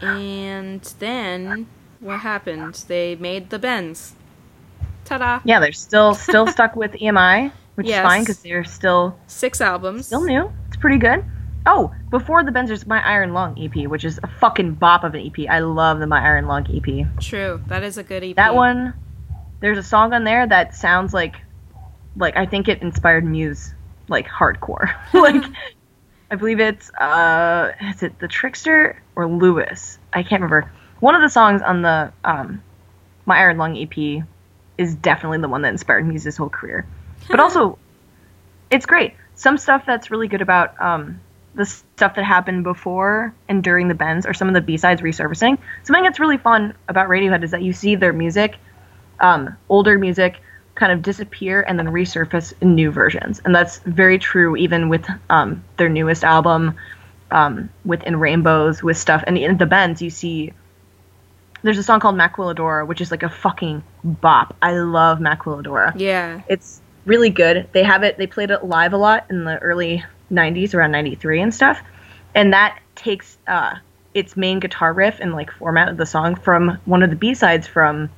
And 0.00 0.82
then 0.98 1.66
what 2.00 2.20
happened? 2.20 2.74
They 2.88 3.16
made 3.16 3.50
the 3.50 3.58
bends. 3.58 4.14
Ta-da! 5.04 5.40
yeah 5.44 5.58
they're 5.58 5.72
still 5.72 6.14
still 6.14 6.46
stuck 6.56 6.76
with 6.76 6.92
emi 6.92 7.50
which 7.76 7.86
Yes. 7.86 8.00
is 8.00 8.02
fine 8.02 8.20
because 8.22 8.38
they're 8.40 8.64
still 8.64 9.18
Six 9.26 9.60
albums. 9.60 10.06
Still 10.06 10.24
new. 10.24 10.52
It's 10.66 10.76
pretty 10.76 10.98
good. 10.98 11.24
Oh, 11.64 11.94
before 12.10 12.42
the 12.44 12.50
Benzers, 12.50 12.86
My 12.86 13.00
Iron 13.06 13.32
Lung 13.32 13.56
EP, 13.58 13.86
which 13.88 14.04
is 14.04 14.18
a 14.22 14.26
fucking 14.26 14.74
bop 14.74 15.04
of 15.04 15.14
an 15.14 15.20
EP. 15.26 15.46
I 15.48 15.60
love 15.60 15.98
the 16.00 16.06
My 16.06 16.20
Iron 16.20 16.46
Lung 16.46 16.66
EP. 16.74 17.06
True. 17.20 17.60
That 17.68 17.82
is 17.84 17.96
a 17.98 18.02
good 18.02 18.24
EP. 18.24 18.36
That 18.36 18.54
one, 18.54 18.94
there's 19.60 19.78
a 19.78 19.82
song 19.82 20.12
on 20.12 20.24
there 20.24 20.46
that 20.46 20.74
sounds 20.74 21.14
like, 21.14 21.36
like 22.16 22.36
I 22.36 22.46
think 22.46 22.68
it 22.68 22.82
inspired 22.82 23.24
Muse, 23.24 23.74
like 24.08 24.26
hardcore. 24.26 24.92
like, 25.14 25.44
I 26.30 26.36
believe 26.36 26.60
it's 26.60 26.90
uh, 26.94 27.72
is 27.80 28.02
it 28.02 28.18
the 28.18 28.28
Trickster 28.28 29.00
or 29.16 29.26
Lewis? 29.26 29.98
I 30.12 30.22
can't 30.22 30.42
remember. 30.42 30.70
One 31.00 31.14
of 31.14 31.22
the 31.22 31.28
songs 31.28 31.62
on 31.62 31.82
the 31.82 32.12
um, 32.24 32.62
My 33.24 33.38
Iron 33.38 33.56
Lung 33.56 33.78
EP 33.78 34.24
is 34.76 34.94
definitely 34.94 35.38
the 35.38 35.48
one 35.48 35.62
that 35.62 35.68
inspired 35.68 36.06
Muse's 36.06 36.36
whole 36.36 36.48
career. 36.50 36.86
But 37.28 37.40
also, 37.40 37.78
it's 38.70 38.86
great. 38.86 39.14
Some 39.34 39.58
stuff 39.58 39.84
that's 39.84 40.10
really 40.10 40.28
good 40.28 40.40
about 40.40 40.80
um, 40.80 41.20
the 41.54 41.66
stuff 41.66 42.14
that 42.14 42.24
happened 42.24 42.64
before 42.64 43.34
and 43.48 43.62
during 43.62 43.88
the 43.88 43.94
bends 43.94 44.24
or 44.24 44.32
some 44.32 44.48
of 44.48 44.54
the 44.54 44.60
B-sides 44.60 45.02
resurfacing. 45.02 45.58
Something 45.82 46.04
that's 46.04 46.20
really 46.20 46.38
fun 46.38 46.74
about 46.88 47.08
Radiohead 47.08 47.42
is 47.42 47.50
that 47.50 47.62
you 47.62 47.72
see 47.72 47.96
their 47.96 48.12
music, 48.12 48.56
um, 49.20 49.56
older 49.68 49.98
music, 49.98 50.40
kind 50.78 50.92
of 50.92 51.02
disappear 51.02 51.62
and 51.62 51.78
then 51.78 51.88
resurface 51.88 52.54
in 52.60 52.74
new 52.74 52.90
versions. 52.90 53.40
And 53.44 53.54
that's 53.54 53.78
very 53.78 54.18
true 54.18 54.56
even 54.56 54.88
with 54.88 55.06
um, 55.28 55.62
their 55.76 55.88
newest 55.88 56.24
album, 56.24 56.76
um, 57.30 57.68
with 57.84 58.02
In 58.04 58.16
Rainbows, 58.16 58.82
with 58.82 58.96
stuff. 58.96 59.24
And 59.26 59.36
in 59.36 59.58
the 59.58 59.66
bends, 59.66 60.00
you 60.00 60.10
see 60.10 60.52
there's 61.62 61.78
a 61.78 61.82
song 61.82 62.00
called 62.00 62.16
Maquiladora, 62.16 62.86
which 62.86 63.00
is 63.00 63.10
like 63.10 63.22
a 63.22 63.28
fucking 63.28 63.82
bop. 64.04 64.56
I 64.62 64.78
love 64.78 65.18
Maquiladora. 65.18 65.92
Yeah. 65.96 66.42
It's 66.48 66.80
really 67.04 67.30
good. 67.30 67.68
They 67.72 67.82
have 67.82 68.04
it. 68.04 68.16
They 68.16 68.26
played 68.26 68.50
it 68.50 68.64
live 68.64 68.92
a 68.92 68.96
lot 68.96 69.26
in 69.30 69.44
the 69.44 69.58
early 69.58 70.04
'90s, 70.30 70.74
around 70.74 70.92
'93 70.92 71.42
and 71.42 71.54
stuff. 71.54 71.80
And 72.34 72.52
that 72.52 72.78
takes 72.94 73.36
uh, 73.48 73.76
its 74.14 74.36
main 74.36 74.60
guitar 74.60 74.92
riff 74.92 75.18
and 75.20 75.32
like 75.32 75.50
format 75.50 75.88
of 75.88 75.96
the 75.96 76.06
song 76.06 76.36
from 76.36 76.78
one 76.84 77.02
of 77.02 77.10
the 77.10 77.16
B 77.16 77.34
sides 77.34 77.66
from 77.66 78.10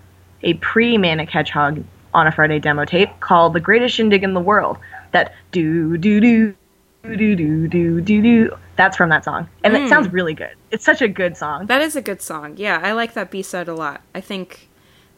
a 0.42 0.54
pre-Manic 0.54 1.30
Hedgehog 1.30 1.84
on 2.14 2.26
a 2.26 2.32
Friday 2.32 2.58
demo 2.58 2.84
tape 2.84 3.08
called 3.20 3.52
The 3.52 3.60
Greatest 3.60 3.94
Shindig 3.94 4.22
in 4.22 4.34
the 4.34 4.40
World. 4.40 4.78
That 5.12 5.34
do, 5.52 5.96
do, 5.96 6.20
do, 6.20 6.54
do, 7.02 7.16
do, 7.16 7.68
do, 7.68 8.00
do, 8.00 8.22
do. 8.22 8.56
That's 8.76 8.96
from 8.96 9.10
that 9.10 9.24
song. 9.24 9.48
And 9.64 9.74
mm. 9.74 9.84
it 9.84 9.88
sounds 9.88 10.12
really 10.12 10.34
good. 10.34 10.54
It's 10.70 10.84
such 10.84 11.02
a 11.02 11.08
good 11.08 11.36
song. 11.36 11.66
That 11.66 11.82
is 11.82 11.96
a 11.96 12.02
good 12.02 12.22
song. 12.22 12.56
Yeah, 12.56 12.80
I 12.82 12.92
like 12.92 13.14
that 13.14 13.30
B 13.30 13.42
side 13.42 13.68
a 13.68 13.74
lot. 13.74 14.02
I 14.14 14.20
think. 14.20 14.68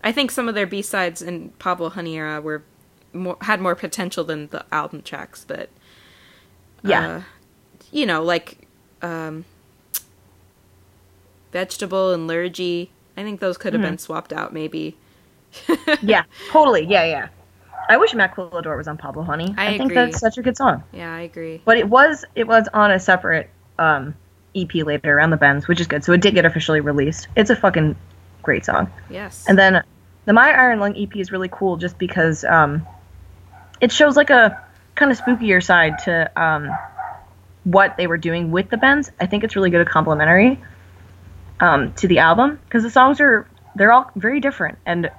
I 0.04 0.10
think 0.10 0.32
some 0.32 0.48
of 0.48 0.56
their 0.56 0.66
B 0.66 0.82
sides 0.82 1.22
in 1.22 1.50
Pablo 1.60 1.88
Honey 1.88 2.16
era 2.16 2.40
were 2.40 2.64
more, 3.12 3.36
had 3.42 3.60
more 3.60 3.74
potential 3.74 4.24
than 4.24 4.48
the 4.48 4.64
album 4.72 5.02
tracks, 5.02 5.44
but 5.46 5.68
yeah, 6.82 7.06
uh, 7.06 7.22
you 7.90 8.06
know, 8.06 8.22
like 8.22 8.66
um, 9.00 9.44
vegetable 11.52 12.12
and 12.12 12.28
Lurgee. 12.28 12.88
I 13.16 13.22
think 13.22 13.40
those 13.40 13.58
could 13.58 13.74
have 13.74 13.82
mm-hmm. 13.82 13.92
been 13.92 13.98
swapped 13.98 14.32
out 14.32 14.52
maybe. 14.52 14.96
yeah, 16.02 16.24
totally. 16.50 16.86
Yeah, 16.86 17.04
yeah. 17.04 17.28
I 17.88 17.96
wish 17.96 18.12
Maquiladora 18.12 18.76
was 18.76 18.88
on 18.88 18.96
Pablo 18.96 19.22
Honey. 19.22 19.54
I 19.56 19.76
think 19.76 19.92
agree. 19.92 19.94
that's 19.96 20.20
such 20.20 20.38
a 20.38 20.42
good 20.42 20.56
song. 20.56 20.82
Yeah, 20.92 21.12
I 21.12 21.22
agree. 21.22 21.60
But 21.64 21.78
it 21.78 21.88
was 21.88 22.24
it 22.34 22.46
was 22.46 22.68
on 22.72 22.90
a 22.90 23.00
separate 23.00 23.50
um, 23.78 24.14
EP 24.54 24.74
later 24.74 25.16
around 25.16 25.30
the 25.30 25.36
bends, 25.36 25.68
which 25.68 25.80
is 25.80 25.86
good. 25.86 26.04
So 26.04 26.12
it 26.12 26.20
did 26.20 26.34
get 26.34 26.44
officially 26.44 26.80
released. 26.80 27.28
It's 27.36 27.50
a 27.50 27.56
fucking 27.56 27.96
great 28.42 28.64
song. 28.64 28.90
Yes. 29.10 29.44
And 29.48 29.58
then 29.58 29.82
the 30.24 30.32
My 30.32 30.50
Iron 30.50 30.80
Lung 30.80 30.96
EP 30.96 31.16
is 31.16 31.32
really 31.32 31.48
cool 31.50 31.76
just 31.76 31.98
because 31.98 32.44
um, 32.44 32.86
it 33.80 33.92
shows 33.92 34.16
like 34.16 34.30
a 34.30 34.64
kind 34.94 35.10
of 35.10 35.18
spookier 35.18 35.62
side 35.62 35.98
to 36.04 36.30
um, 36.40 36.70
what 37.64 37.96
they 37.96 38.06
were 38.06 38.18
doing 38.18 38.50
with 38.50 38.70
the 38.70 38.76
bends. 38.76 39.10
I 39.20 39.26
think 39.26 39.44
it's 39.44 39.56
really 39.56 39.70
good, 39.70 39.80
a 39.80 39.84
complimentary 39.84 40.60
um, 41.60 41.92
to 41.94 42.08
the 42.08 42.18
album 42.18 42.60
because 42.64 42.82
the 42.82 42.90
songs 42.90 43.20
are 43.20 43.48
they're 43.74 43.92
all 43.92 44.10
very 44.16 44.40
different 44.40 44.78
and 44.84 45.10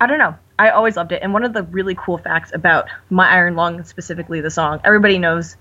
I 0.00 0.06
don't 0.06 0.18
know. 0.18 0.36
I 0.58 0.70
always 0.70 0.96
loved 0.96 1.12
it. 1.12 1.22
And 1.22 1.32
one 1.32 1.44
of 1.44 1.52
the 1.52 1.62
really 1.64 1.94
cool 1.94 2.18
facts 2.18 2.52
about 2.52 2.88
My 3.10 3.28
Iron 3.30 3.54
Lung, 3.56 3.84
specifically 3.84 4.40
the 4.40 4.50
song, 4.50 4.80
everybody 4.84 5.18
knows 5.18 5.56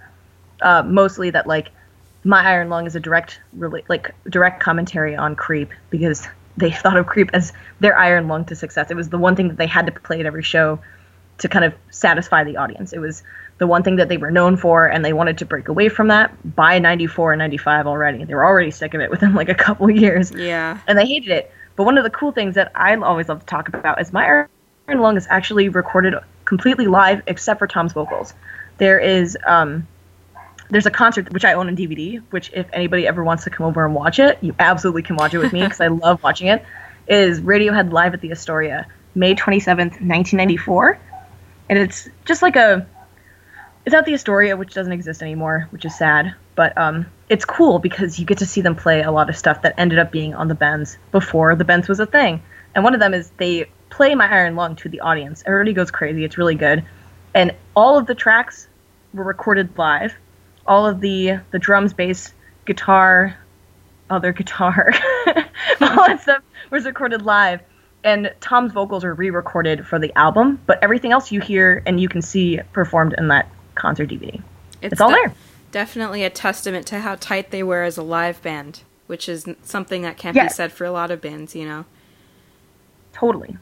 uh, 0.62 0.84
mostly 0.84 1.30
that 1.32 1.48
like 1.48 1.72
My 2.24 2.44
Iron 2.44 2.70
Lung 2.70 2.88
is 2.88 2.96
a 2.96 3.00
direct 3.00 3.40
rela- 3.58 3.88
like 3.88 4.14
direct 4.30 4.62
commentary 4.62 5.16
on 5.16 5.36
Creep 5.36 5.70
because 5.90 6.28
they 6.58 6.72
thought 6.84 6.98
of 6.98 7.06
Creep 7.06 7.30
as 7.34 7.54
their 7.80 7.98
iron 7.98 8.28
lung 8.28 8.46
to 8.46 8.56
success. 8.56 8.92
It 8.92 8.98
was 8.98 9.10
the 9.10 9.18
one 9.18 9.36
thing 9.36 9.48
that 9.50 9.58
they 9.58 9.68
had 9.68 9.86
to 9.86 9.92
play 9.92 10.20
at 10.20 10.26
every 10.26 10.44
show 10.44 10.80
to 11.38 11.48
kind 11.48 11.64
of 11.64 11.74
satisfy 11.92 12.44
the 12.44 12.58
audience. 12.58 12.94
It 12.94 13.00
was 13.00 13.24
the 13.60 13.68
one 13.68 13.84
thing 13.84 13.98
that 13.98 14.10
they 14.10 14.18
were 14.18 14.32
known 14.32 14.58
for, 14.58 14.88
and 14.88 15.06
they 15.06 15.14
wanted 15.14 15.38
to 15.40 15.46
break 15.46 15.68
away 15.68 15.90
from 15.90 16.08
that 16.08 16.56
by 16.56 16.80
94 16.80 17.34
and 17.34 17.40
95 17.40 17.88
already. 17.88 18.24
They 18.24 18.34
were 18.34 18.46
already 18.46 18.72
sick 18.72 18.94
of 18.94 19.02
it 19.02 19.10
within 19.12 19.36
like 19.36 19.50
a 19.50 19.56
couple 19.56 19.90
years 19.90 20.32
yeah. 20.32 20.80
and 20.88 20.98
they 20.98 21.06
hated 21.06 21.30
it. 21.30 21.52
But 21.78 21.84
one 21.84 21.98
of 21.98 22.04
the 22.04 22.10
cool 22.10 22.34
things 22.34 22.56
that 22.56 22.72
I 22.76 22.94
always 22.96 23.30
love 23.30 23.40
to 23.40 23.46
talk 23.46 23.70
about 23.70 24.02
is 24.02 24.12
my 24.12 24.26
Iron 24.26 25.00
Lung 25.00 25.16
is 25.16 25.28
actually 25.30 25.70
recorded 25.70 26.16
completely 26.44 26.88
live 26.88 27.22
except 27.28 27.60
for 27.60 27.68
Thom's 27.68 27.94
vocals. 27.94 28.34
There 28.80 29.00
is 29.00 29.38
um, 29.46 29.88
there's 30.70 30.88
a 30.88 30.92
concert 30.92 31.32
which 31.32 31.46
I 31.46 31.54
own 31.54 31.68
on 31.68 31.78
DVD, 31.78 32.22
which 32.32 32.52
if 32.54 32.68
anybody 32.74 33.08
ever 33.08 33.24
wants 33.24 33.44
to 33.44 33.52
come 33.52 33.68
over 33.68 33.86
and 33.86 33.94
watch 33.94 34.18
it, 34.18 34.40
you 34.42 34.56
absolutely 34.58 35.04
can 35.04 35.18
watch 35.18 35.36
it 35.36 35.38
with 35.38 35.54
me 35.54 35.62
because 35.64 35.80
I 35.80 35.88
love 35.88 36.22
watching 36.24 36.48
it. 36.48 36.66
Is 37.08 37.40
Radiohead 37.40 37.92
live 37.94 38.14
at 38.16 38.22
the 38.22 38.32
Astoria, 38.32 38.88
May 39.14 39.36
27th, 39.36 40.02
1994, 40.02 41.00
and 41.70 41.80
it's 41.80 42.10
just 42.26 42.42
like 42.42 42.56
a 42.56 42.88
it's 43.86 43.94
at 43.94 44.06
the 44.06 44.16
Astoria, 44.16 44.58
which 44.58 44.74
doesn't 44.74 44.92
exist 44.92 45.22
anymore, 45.22 45.68
which 45.70 45.86
is 45.86 45.96
sad. 45.96 46.34
But 46.56 46.76
um, 46.76 47.06
it's 47.30 47.46
cool 47.46 47.80
because 47.80 48.20
you 48.20 48.26
get 48.26 48.38
to 48.38 48.46
see 48.46 48.62
them 48.62 48.76
play 48.76 49.02
a 49.02 49.12
lot 49.12 49.30
of 49.30 49.38
stuff 49.38 49.62
that 49.64 49.74
ended 49.78 50.00
up 50.00 50.12
being 50.12 50.34
on 50.34 50.48
the 50.48 50.56
bends 50.56 50.98
before 51.12 51.56
the 51.56 51.66
bends 51.66 51.88
was 51.88 52.00
a 52.00 52.06
thing. 52.06 52.42
And 52.74 52.84
one 52.84 52.94
of 52.94 53.00
them 53.00 53.14
is 53.14 53.32
they 53.38 53.70
play 53.90 54.16
My 54.16 54.32
Iron 54.32 54.56
Lung 54.56 54.76
to 54.78 54.90
the 54.90 55.02
audience. 55.02 55.44
Everybody 55.46 55.74
goes 55.74 55.92
crazy. 55.92 56.24
It's 56.24 56.38
really 56.38 56.56
good. 56.56 56.86
And 57.34 57.54
all 57.76 57.98
of 57.98 58.08
the 58.08 58.16
tracks 58.16 58.68
were 59.14 59.24
recorded 59.24 59.78
live. 59.78 60.14
All 60.66 60.86
of 60.86 61.02
the 61.02 61.40
the 61.52 61.60
drums, 61.60 61.94
bass, 61.94 62.34
guitar, 62.66 63.38
other 64.10 64.32
guitar, 64.32 64.94
all 65.82 66.08
that 66.08 66.22
stuff 66.22 66.44
was 66.70 66.86
recorded 66.86 67.24
live. 67.24 67.62
And 68.04 68.34
Thom's 68.40 68.72
vocals 68.72 69.04
are 69.04 69.14
re-recorded 69.14 69.86
for 69.86 70.00
the 70.00 70.14
album, 70.18 70.62
but 70.66 70.82
everything 70.82 71.12
else 71.12 71.32
you 71.32 71.42
hear 71.42 71.82
and 71.86 72.00
you 72.00 72.08
can 72.08 72.22
see 72.22 72.60
performed 72.72 73.16
in 73.18 73.28
that 73.30 73.50
concert 73.76 74.10
DVD. 74.10 74.42
It's 74.82 75.02
all 75.02 75.10
there. 75.10 75.34
Definitely 75.72 76.24
a 76.24 76.30
testament 76.30 76.88
to 76.88 77.00
how 77.00 77.16
tight 77.16 77.52
they 77.52 77.64
were 77.64 77.84
as 77.84 77.98
a 77.98 78.04
live 78.04 78.42
band, 78.42 78.84
which 79.08 79.28
is 79.30 79.46
something 79.64 80.02
that 80.04 80.18
can't 80.18 80.36
be 80.36 80.50
said 80.50 80.72
for 80.72 80.86
a 80.86 80.92
lot 80.92 81.12
of 81.12 81.22
bands, 81.22 81.56
you 81.56 81.66
know. 81.66 81.86
Totally. 83.14 83.58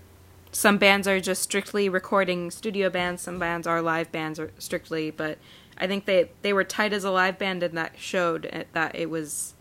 Some 0.51 0.77
bands 0.77 1.07
are 1.07 1.19
just 1.19 1.41
strictly 1.41 1.89
recording 1.89 2.49
studio 2.51 2.89
bands, 2.89 3.21
some 3.21 3.39
bands 3.39 3.67
are 3.67 3.81
live 3.81 4.11
bands 4.11 4.39
or 4.39 4.51
strictly, 4.57 5.11
but 5.11 5.37
I 5.77 5.87
think 5.87 6.05
they 6.05 6.29
they 6.43 6.53
were 6.53 6.63
tight 6.63 6.93
as 6.93 7.03
a 7.03 7.11
live 7.11 7.37
band 7.37 7.63
and 7.63 7.77
that 7.77 7.93
showed 7.97 8.45
it, 8.45 8.67
that 8.73 8.95
it 8.95 9.09
was 9.09 9.53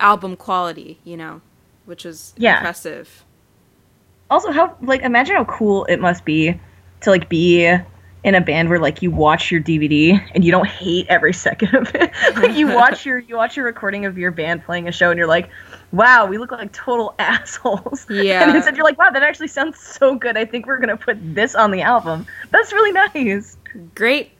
album 0.00 0.36
quality, 0.36 0.98
you 1.04 1.16
know, 1.16 1.40
which 1.84 2.04
was 2.04 2.34
Yeah. 2.36 2.56
impressive. 2.56 3.24
Also, 4.28 4.50
how 4.50 4.76
like 4.82 5.02
imagine 5.02 5.36
how 5.36 5.44
cool 5.44 5.84
it 5.84 5.98
must 6.00 6.24
be 6.24 6.58
to 7.02 7.10
like 7.10 7.28
be 7.28 7.76
in 8.22 8.34
a 8.34 8.40
band 8.40 8.68
where 8.68 8.78
like 8.78 9.00
you 9.02 9.10
watch 9.10 9.50
your 9.50 9.60
DVD 9.60 10.20
and 10.34 10.44
you 10.44 10.50
don't 10.50 10.66
hate 10.66 11.06
every 11.08 11.32
second 11.32 11.74
of 11.74 11.94
it. 11.94 12.10
like 12.36 12.56
you 12.56 12.66
watch 12.74 13.06
your 13.06 13.18
you 13.18 13.36
watch 13.36 13.56
your 13.56 13.64
recording 13.64 14.04
of 14.04 14.18
your 14.18 14.30
band 14.30 14.64
playing 14.64 14.88
a 14.88 14.92
show 14.92 15.10
and 15.10 15.18
you're 15.18 15.26
like, 15.26 15.48
wow, 15.92 16.26
we 16.26 16.38
look 16.38 16.50
like 16.50 16.72
total 16.72 17.14
assholes. 17.18 18.06
Yeah. 18.10 18.46
And 18.46 18.56
instead 18.56 18.76
you're 18.76 18.84
like, 18.84 18.98
wow, 18.98 19.10
that 19.10 19.22
actually 19.22 19.48
sounds 19.48 19.78
so 19.78 20.14
good. 20.14 20.36
I 20.36 20.44
think 20.44 20.66
we're 20.66 20.78
gonna 20.78 20.96
put 20.96 21.16
this 21.34 21.54
on 21.54 21.70
the 21.70 21.82
album. 21.82 22.26
That's 22.50 22.72
really 22.72 22.92
nice. 22.92 23.56
Great 23.94 24.32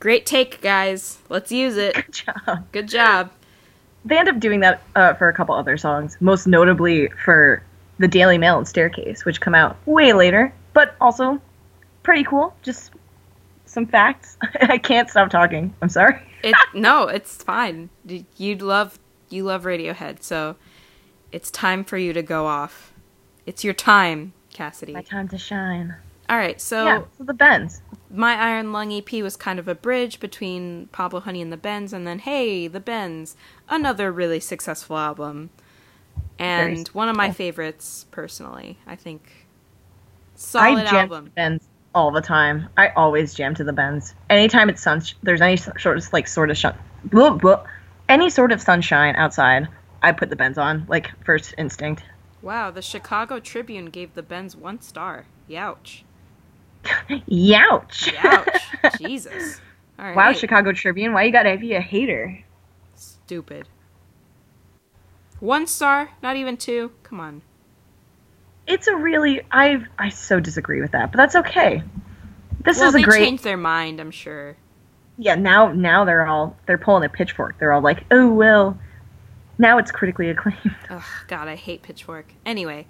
great 0.00 0.26
take, 0.26 0.60
guys. 0.60 1.18
Let's 1.30 1.50
use 1.50 1.76
it. 1.76 1.94
Good 1.94 2.12
job. 2.12 2.72
Good 2.72 2.88
job. 2.88 3.30
they 4.04 4.18
end 4.18 4.28
up 4.28 4.38
doing 4.38 4.60
that 4.60 4.82
uh, 4.96 5.14
for 5.14 5.30
a 5.30 5.32
couple 5.32 5.54
other 5.54 5.78
songs, 5.78 6.18
most 6.20 6.46
notably 6.46 7.08
for 7.24 7.62
the 7.98 8.08
Daily 8.08 8.36
Mail 8.36 8.58
and 8.58 8.68
Staircase, 8.68 9.24
which 9.24 9.40
come 9.40 9.54
out 9.54 9.76
way 9.86 10.12
later, 10.12 10.52
but 10.74 10.94
also 11.00 11.40
pretty 12.02 12.24
cool. 12.24 12.54
Just 12.62 12.92
some 13.74 13.86
facts. 13.86 14.38
I 14.62 14.78
can't 14.78 15.10
stop 15.10 15.28
talking. 15.28 15.74
I'm 15.82 15.88
sorry. 15.88 16.22
It 16.42 16.54
no, 16.72 17.08
it's 17.08 17.42
fine. 17.42 17.90
You 18.36 18.56
love 18.56 18.98
you 19.28 19.44
love 19.44 19.64
Radiohead, 19.64 20.22
so 20.22 20.56
it's 21.32 21.50
time 21.50 21.84
for 21.84 21.98
you 21.98 22.12
to 22.12 22.22
go 22.22 22.46
off. 22.46 22.92
It's 23.44 23.64
your 23.64 23.74
time, 23.74 24.32
Cassidy. 24.52 24.92
My 24.92 25.02
time 25.02 25.28
to 25.28 25.38
shine. 25.38 25.96
All 26.28 26.38
right, 26.38 26.58
so 26.58 26.84
yeah, 26.84 27.02
so 27.18 27.24
the 27.24 27.34
Bends. 27.34 27.82
My 28.10 28.34
Iron 28.36 28.72
Lung 28.72 28.92
EP 28.92 29.12
was 29.14 29.36
kind 29.36 29.58
of 29.58 29.68
a 29.68 29.74
bridge 29.74 30.20
between 30.20 30.86
Pablo 30.86 31.20
Honey 31.20 31.42
and 31.42 31.52
the 31.52 31.58
Bends, 31.58 31.92
and 31.92 32.06
then 32.06 32.20
hey, 32.20 32.66
the 32.66 32.80
Bends, 32.80 33.36
another 33.68 34.10
really 34.10 34.40
successful 34.40 34.96
album, 34.96 35.50
and 36.38 36.88
one 36.88 37.08
of 37.08 37.16
my 37.16 37.30
favorites 37.30 38.06
personally. 38.10 38.78
I 38.86 38.96
think 38.96 39.46
solid 40.34 40.86
I 40.86 41.00
album. 41.00 41.24
The 41.26 41.30
Bends 41.30 41.68
all 41.94 42.10
the 42.10 42.20
time. 42.20 42.68
I 42.76 42.88
always 42.90 43.34
jam 43.34 43.54
to 43.54 43.64
the 43.64 43.72
Bends. 43.72 44.14
Anytime 44.28 44.68
it's 44.68 44.82
sun, 44.82 45.02
there's 45.22 45.40
any 45.40 45.56
sort 45.56 45.96
of 45.96 46.12
like 46.12 46.26
sort 46.26 46.50
of 46.50 46.56
shun, 46.56 46.76
blah, 47.04 47.30
blah, 47.30 47.64
any 48.08 48.30
sort 48.30 48.52
of 48.52 48.60
sunshine 48.60 49.14
outside, 49.16 49.68
I 50.02 50.12
put 50.12 50.30
the 50.30 50.36
Bends 50.36 50.58
on 50.58 50.84
like 50.88 51.10
first 51.24 51.54
instinct. 51.56 52.02
Wow, 52.42 52.70
the 52.70 52.82
Chicago 52.82 53.40
Tribune 53.40 53.86
gave 53.86 54.14
the 54.14 54.22
Bends 54.22 54.54
one 54.54 54.80
star. 54.82 55.26
Youch. 55.48 56.02
Youch. 57.08 58.12
Youch. 58.12 58.98
Jesus. 58.98 59.60
All 59.98 60.06
right. 60.06 60.16
Wow, 60.16 60.32
Chicago 60.32 60.72
Tribune, 60.72 61.12
why 61.12 61.24
you 61.24 61.32
gotta 61.32 61.56
be 61.56 61.74
a 61.74 61.80
hater? 61.80 62.44
Stupid. 62.94 63.68
One 65.40 65.66
star, 65.66 66.10
not 66.22 66.36
even 66.36 66.56
two. 66.56 66.92
Come 67.02 67.20
on. 67.20 67.42
It's 68.66 68.86
a 68.86 68.96
really 68.96 69.42
I 69.50 69.84
I 69.98 70.08
so 70.08 70.40
disagree 70.40 70.80
with 70.80 70.92
that, 70.92 71.12
but 71.12 71.18
that's 71.18 71.36
okay. 71.36 71.82
This 72.64 72.78
well, 72.78 72.88
is 72.88 72.94
a 72.94 72.98
they 72.98 73.02
great. 73.02 73.24
changed 73.24 73.44
their 73.44 73.56
mind, 73.56 74.00
I'm 74.00 74.10
sure. 74.10 74.56
Yeah, 75.18 75.34
now 75.34 75.72
now 75.72 76.04
they're 76.04 76.26
all 76.26 76.56
they're 76.66 76.78
pulling 76.78 77.04
a 77.04 77.08
pitchfork. 77.08 77.58
They're 77.58 77.72
all 77.72 77.82
like, 77.82 78.04
oh 78.10 78.32
well. 78.32 78.78
Now 79.58 79.78
it's 79.78 79.92
critically 79.92 80.30
acclaimed. 80.30 80.74
Oh 80.90 81.04
God, 81.28 81.48
I 81.48 81.54
hate 81.54 81.82
Pitchfork. 81.82 82.34
Anyway, 82.44 82.86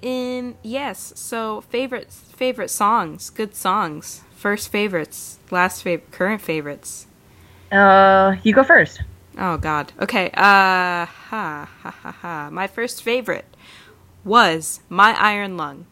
in 0.00 0.56
yes, 0.62 1.12
so 1.16 1.60
favorite 1.60 2.10
favorite 2.12 2.70
songs, 2.70 3.30
good 3.30 3.54
songs, 3.54 4.22
first 4.34 4.70
favorites, 4.70 5.38
last 5.50 5.82
favorite, 5.82 6.10
current 6.10 6.40
favorites. 6.40 7.06
Uh, 7.70 8.36
you 8.42 8.54
go 8.54 8.64
first. 8.64 9.02
Oh 9.36 9.56
God. 9.56 9.92
Okay. 10.00 10.28
Uh, 10.28 11.04
ha 11.04 11.06
ha 11.06 11.90
ha 11.90 12.12
ha. 12.12 12.48
My 12.50 12.66
first 12.66 13.02
favorite 13.02 13.44
was 14.24 14.80
My 14.88 15.18
Iron 15.18 15.56
Lung 15.56 15.86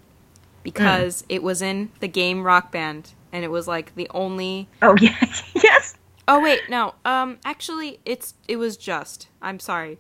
because 0.62 1.22
mm. 1.22 1.26
it 1.28 1.42
was 1.42 1.62
in 1.62 1.90
the 2.00 2.08
game 2.08 2.42
Rock 2.42 2.72
Band 2.72 3.12
and 3.32 3.44
it 3.44 3.50
was 3.50 3.68
like 3.68 3.94
the 3.94 4.08
only. 4.14 4.68
Oh 4.82 4.96
yeah, 5.00 5.16
yes. 5.54 5.96
Oh 6.26 6.40
wait, 6.40 6.62
no. 6.68 6.94
Um, 7.04 7.38
actually, 7.44 8.00
it's 8.04 8.34
it 8.48 8.56
was 8.56 8.76
just. 8.76 9.28
I'm 9.42 9.60
sorry. 9.60 9.98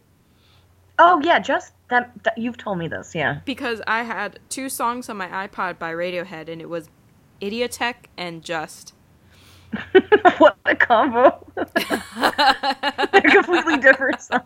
Oh 0.98 1.20
yeah, 1.22 1.38
just 1.38 1.74
that, 1.88 2.10
that, 2.24 2.38
you've 2.38 2.56
told 2.56 2.78
me 2.78 2.88
this, 2.88 3.14
yeah. 3.14 3.40
Because 3.44 3.82
I 3.86 4.02
had 4.02 4.38
two 4.48 4.68
songs 4.68 5.08
on 5.08 5.16
my 5.18 5.28
iPod 5.28 5.78
by 5.78 5.92
Radiohead, 5.92 6.48
and 6.48 6.60
it 6.60 6.68
was 6.68 6.88
Idioteque 7.40 8.06
and 8.16 8.42
Just. 8.42 8.94
what 10.38 10.56
a 10.64 10.74
combo! 10.74 11.46
They're 13.12 13.30
completely 13.30 13.76
different 13.76 14.22
songs. 14.22 14.44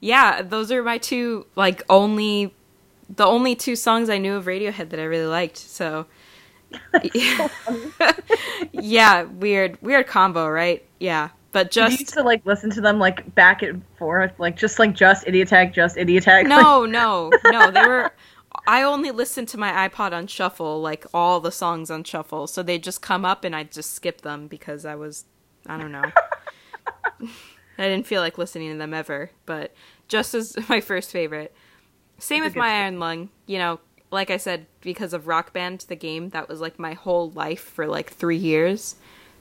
Yeah, 0.00 0.42
those 0.42 0.72
are 0.72 0.82
my 0.82 0.98
two 0.98 1.46
like 1.56 1.82
only, 1.88 2.54
the 3.08 3.26
only 3.26 3.54
two 3.54 3.76
songs 3.76 4.10
I 4.10 4.18
knew 4.18 4.34
of 4.34 4.46
Radiohead 4.46 4.90
that 4.90 5.00
I 5.00 5.04
really 5.04 5.26
liked. 5.26 5.58
So. 5.58 6.06
so 6.92 7.50
yeah, 8.72 9.22
weird, 9.24 9.80
weird 9.82 10.06
combo, 10.06 10.48
right? 10.48 10.84
Yeah. 10.98 11.30
But 11.52 11.70
just 11.70 11.90
Did 11.90 12.00
you 12.00 12.02
used 12.04 12.14
to 12.14 12.22
like 12.22 12.46
listen 12.46 12.70
to 12.70 12.80
them 12.80 12.98
like 12.98 13.34
back 13.34 13.62
and 13.62 13.82
forth, 13.98 14.32
like 14.38 14.56
just 14.56 14.78
like 14.78 14.94
just 14.94 15.26
Idioteque, 15.26 15.74
just 15.74 15.96
Idioteque. 15.96 16.46
No, 16.46 16.84
no, 16.86 17.30
no. 17.46 17.70
They 17.70 17.86
were. 17.86 18.12
I 18.66 18.82
only 18.82 19.10
listened 19.10 19.48
to 19.48 19.58
my 19.58 19.88
iPod 19.88 20.12
on 20.12 20.26
shuffle, 20.26 20.80
like 20.80 21.06
all 21.12 21.40
the 21.40 21.50
songs 21.50 21.90
on 21.90 22.04
shuffle. 22.04 22.46
So 22.46 22.62
they 22.62 22.78
just 22.78 23.02
come 23.02 23.24
up 23.24 23.42
and 23.42 23.54
I 23.56 23.64
just 23.64 23.92
skip 23.94 24.20
them 24.20 24.46
because 24.46 24.84
I 24.84 24.94
was, 24.94 25.24
I 25.66 25.76
don't 25.76 25.92
know. 25.92 26.04
I 27.80 27.88
didn't 27.88 28.06
feel 28.06 28.20
like 28.20 28.38
listening 28.38 28.72
to 28.72 28.78
them 28.78 28.94
ever. 28.94 29.30
But 29.46 29.72
just 30.10 30.34
as 30.34 30.56
my 30.68 30.80
first 30.80 31.10
favorite. 31.10 31.54
Same 32.18 32.44
with 32.44 32.54
my 32.54 32.68
Iron 32.68 32.98
Lung. 32.98 33.30
You 33.46 33.58
know, 33.58 33.80
like 34.10 34.30
I 34.30 34.36
said, 34.36 34.66
because 34.82 35.14
of 35.14 35.26
Rock 35.26 35.54
Band, 35.54 35.86
the 35.88 35.96
game 35.96 36.28
that 36.30 36.48
was 36.48 36.60
like 36.60 36.78
my 36.78 36.92
whole 36.92 37.30
life 37.30 37.60
for 37.60 37.86
like 37.86 38.10
three 38.10 38.36
years. 38.36 38.96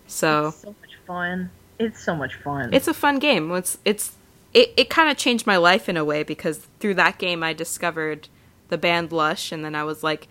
So, 0.08 0.48
it's 0.48 0.62
so 0.62 0.76
much 0.82 0.96
fun. 1.06 1.52
It's 1.78 2.02
so 2.02 2.16
much 2.16 2.36
fun. 2.36 2.74
It's 2.74 2.88
a 2.88 2.94
fun 2.94 3.20
game. 3.20 3.52
It's 3.52 3.78
it's 3.84 4.16
it, 4.54 4.74
it 4.78 4.90
kind 4.90 5.10
of 5.10 5.18
changed 5.18 5.46
my 5.46 5.58
life 5.58 5.90
in 5.90 5.98
a 5.98 6.06
way 6.06 6.24
because 6.24 6.68
through 6.80 6.96
that 6.96 7.18
game 7.18 7.44
I 7.44 7.54
discovered 7.54 8.30
the 8.70 8.78
band 8.78 9.12
Lush 9.12 9.52
and 9.52 9.64
then 9.66 9.76
I 9.76 9.84
was 9.84 10.04
like, 10.04 10.28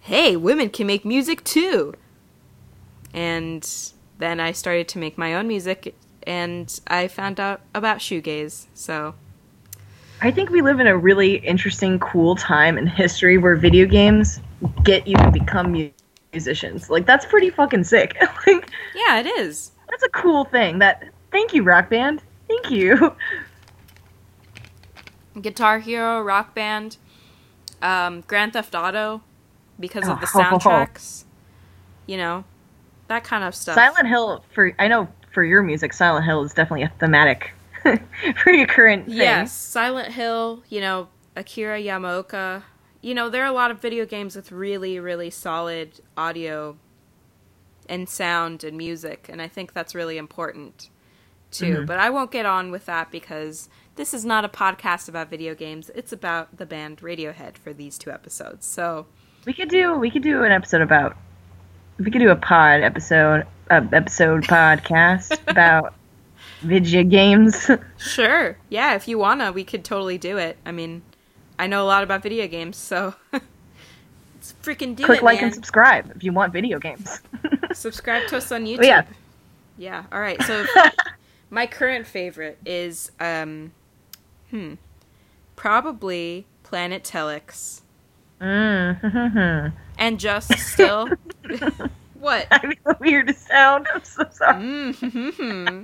"Hey, 0.00 0.36
women 0.36 0.70
can 0.70 0.86
make 0.86 1.04
music 1.04 1.44
too." 1.44 1.94
And 3.12 3.68
then 4.18 4.40
I 4.40 4.52
started 4.52 4.88
to 4.88 4.98
make 4.98 5.18
my 5.18 5.34
own 5.34 5.48
music 5.48 5.94
and 6.24 6.80
I 6.86 7.08
found 7.08 7.40
out 7.40 7.60
about 7.74 7.98
shoegaze. 7.98 8.66
So 8.74 9.14
I 10.20 10.30
think 10.30 10.50
we 10.50 10.62
live 10.62 10.80
in 10.80 10.86
a 10.86 10.96
really 10.96 11.36
interesting 11.36 11.98
cool 11.98 12.36
time 12.36 12.78
in 12.78 12.86
history 12.86 13.38
where 13.38 13.56
video 13.56 13.86
games 13.86 14.40
get 14.84 15.06
you 15.06 15.16
to 15.16 15.30
become 15.30 15.90
musicians. 16.32 16.90
Like 16.90 17.06
that's 17.06 17.26
pretty 17.26 17.50
fucking 17.50 17.84
sick. 17.84 18.16
like 18.46 18.70
Yeah, 18.94 19.20
it 19.20 19.26
is 19.26 19.72
that's 19.90 20.04
a 20.04 20.08
cool 20.08 20.44
thing. 20.44 20.78
That 20.78 21.04
thank 21.30 21.52
you, 21.52 21.62
Rock 21.62 21.90
Band. 21.90 22.22
Thank 22.48 22.70
you. 22.70 23.14
Guitar 25.40 25.78
Hero, 25.78 26.22
Rock 26.22 26.54
Band, 26.54 26.96
um, 27.82 28.22
Grand 28.26 28.52
Theft 28.52 28.74
Auto, 28.74 29.22
because 29.78 30.08
of 30.08 30.20
the 30.20 30.26
soundtracks. 30.34 31.24
You 32.06 32.16
know, 32.16 32.44
that 33.08 33.24
kind 33.24 33.44
of 33.44 33.54
stuff. 33.54 33.74
Silent 33.74 34.08
Hill 34.08 34.44
for 34.52 34.74
I 34.78 34.88
know 34.88 35.08
for 35.30 35.44
your 35.44 35.62
music, 35.62 35.92
Silent 35.92 36.24
Hill 36.24 36.42
is 36.42 36.52
definitely 36.52 36.82
a 36.82 36.92
thematic, 36.98 37.52
pretty 38.36 38.64
current 38.66 39.06
thing. 39.06 39.16
Yes, 39.16 39.52
Silent 39.52 40.12
Hill. 40.12 40.62
You 40.68 40.80
know, 40.80 41.08
Akira 41.36 41.80
Yamaoka. 41.80 42.62
You 43.00 43.14
know, 43.14 43.30
there 43.30 43.42
are 43.42 43.50
a 43.50 43.52
lot 43.52 43.70
of 43.70 43.80
video 43.80 44.04
games 44.04 44.36
with 44.36 44.52
really, 44.52 44.98
really 44.98 45.30
solid 45.30 46.00
audio 46.16 46.76
and 47.88 48.08
sound 48.08 48.62
and 48.62 48.76
music, 48.76 49.28
and 49.28 49.40
I 49.40 49.48
think 49.48 49.72
that's 49.72 49.94
really 49.94 50.18
important 50.18 50.90
too. 51.50 51.76
Mm-hmm. 51.76 51.84
But 51.86 51.98
I 51.98 52.10
won't 52.10 52.30
get 52.30 52.46
on 52.46 52.70
with 52.70 52.86
that 52.86 53.10
because 53.10 53.68
this 53.96 54.14
is 54.14 54.24
not 54.24 54.44
a 54.44 54.48
podcast 54.48 55.08
about 55.08 55.30
video 55.30 55.54
games. 55.54 55.90
It's 55.94 56.12
about 56.12 56.56
the 56.56 56.66
band 56.66 56.98
Radiohead 56.98 57.56
for 57.56 57.72
these 57.72 57.98
two 57.98 58.10
episodes. 58.10 58.66
So 58.66 59.06
we 59.46 59.52
could 59.52 59.68
do 59.68 59.94
we 59.94 60.10
could 60.10 60.22
do 60.22 60.44
an 60.44 60.52
episode 60.52 60.82
about 60.82 61.16
we 61.98 62.10
could 62.10 62.20
do 62.20 62.30
a 62.30 62.36
pod 62.36 62.82
episode 62.82 63.46
episode 63.70 64.44
podcast 64.44 65.38
about 65.48 65.94
video 66.60 67.02
games. 67.04 67.70
sure. 67.98 68.56
Yeah, 68.68 68.94
if 68.94 69.08
you 69.08 69.18
wanna, 69.18 69.52
we 69.52 69.64
could 69.64 69.84
totally 69.84 70.18
do 70.18 70.36
it. 70.38 70.58
I 70.66 70.72
mean, 70.72 71.02
I 71.58 71.66
know 71.66 71.82
a 71.82 71.86
lot 71.86 72.02
about 72.02 72.22
video 72.22 72.46
games, 72.46 72.76
so 72.76 73.14
Let's 73.32 74.54
freaking 74.62 74.96
do 74.96 75.04
Click 75.04 75.18
it, 75.18 75.20
Click 75.20 75.22
like 75.22 75.36
man. 75.38 75.44
and 75.46 75.54
subscribe 75.54 76.10
if 76.16 76.24
you 76.24 76.32
want 76.32 76.52
video 76.52 76.78
games. 76.78 77.20
subscribe 77.72 78.26
to 78.28 78.38
us 78.38 78.50
on 78.52 78.64
YouTube. 78.64 78.84
yeah. 78.84 79.04
Yeah. 79.78 80.04
All 80.12 80.20
right. 80.20 80.40
So 80.42 80.64
my 81.50 81.66
current 81.66 82.06
favorite 82.06 82.58
is 82.66 83.12
um 83.20 83.72
hmm 84.50 84.74
probably 85.56 86.46
Planet 86.62 87.02
Telex. 87.04 87.82
Mm. 88.40 89.72
and 89.98 90.18
just 90.18 90.50
still 90.58 91.08
what? 92.20 92.46
I 92.50 92.66
mean, 92.66 92.78
the 92.84 92.96
weirdest 93.00 93.46
sound. 93.46 93.86
I'm 93.92 94.04
so 94.04 94.24
sorry. 94.30 94.62
Mm-hmm. 94.62 95.82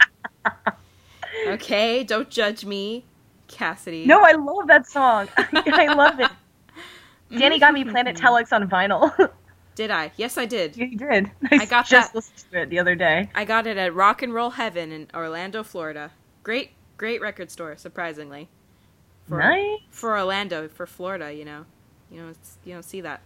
okay, 1.48 2.04
don't 2.04 2.30
judge 2.30 2.64
me, 2.64 3.04
Cassidy. 3.48 4.06
No, 4.06 4.22
I 4.22 4.32
love 4.32 4.68
that 4.68 4.86
song. 4.86 5.28
I 5.36 5.92
love 5.94 6.20
it. 6.20 6.30
Danny 7.38 7.58
got 7.58 7.74
me 7.74 7.84
Planet 7.84 8.16
Telex 8.16 8.52
on 8.52 8.68
vinyl. 8.68 9.30
Did 9.74 9.90
I? 9.90 10.12
Yes, 10.16 10.38
I 10.38 10.46
did. 10.46 10.76
You 10.76 10.96
did. 10.96 11.30
I, 11.50 11.56
I 11.56 11.64
got 11.66 11.86
just 11.86 12.12
that. 12.12 12.14
listened 12.14 12.50
to 12.52 12.62
it 12.62 12.70
the 12.70 12.78
other 12.78 12.94
day. 12.94 13.28
I 13.34 13.44
got 13.44 13.66
it 13.66 13.76
at 13.76 13.94
Rock 13.94 14.22
and 14.22 14.32
Roll 14.32 14.50
Heaven 14.50 14.92
in 14.92 15.08
Orlando, 15.12 15.62
Florida. 15.62 16.12
Great, 16.44 16.70
great 16.96 17.20
record 17.20 17.50
store, 17.50 17.76
surprisingly. 17.76 18.48
For, 19.28 19.38
nice. 19.38 19.80
For 19.90 20.16
Orlando, 20.16 20.68
for 20.68 20.86
Florida, 20.86 21.32
you 21.32 21.44
know, 21.44 21.66
you 22.10 22.22
know, 22.22 22.32
you 22.64 22.74
don't 22.74 22.84
see 22.84 23.00
that 23.00 23.20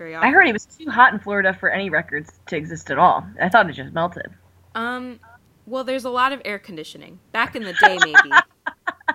very 0.00 0.14
often. 0.14 0.28
I 0.28 0.32
heard 0.32 0.48
it 0.48 0.54
was 0.54 0.64
too 0.64 0.88
hot 0.88 1.12
in 1.12 1.18
Florida 1.20 1.52
for 1.52 1.68
any 1.68 1.90
records 1.90 2.40
to 2.46 2.56
exist 2.56 2.90
at 2.90 2.98
all. 2.98 3.26
I 3.38 3.50
thought 3.50 3.68
it 3.68 3.74
just 3.74 3.92
melted. 3.92 4.30
Um, 4.74 5.20
Well, 5.66 5.84
there's 5.84 6.06
a 6.06 6.10
lot 6.10 6.32
of 6.32 6.40
air 6.42 6.58
conditioning. 6.58 7.20
Back 7.32 7.54
in 7.54 7.64
the 7.64 7.74
day, 7.74 7.98
maybe. 8.02 8.30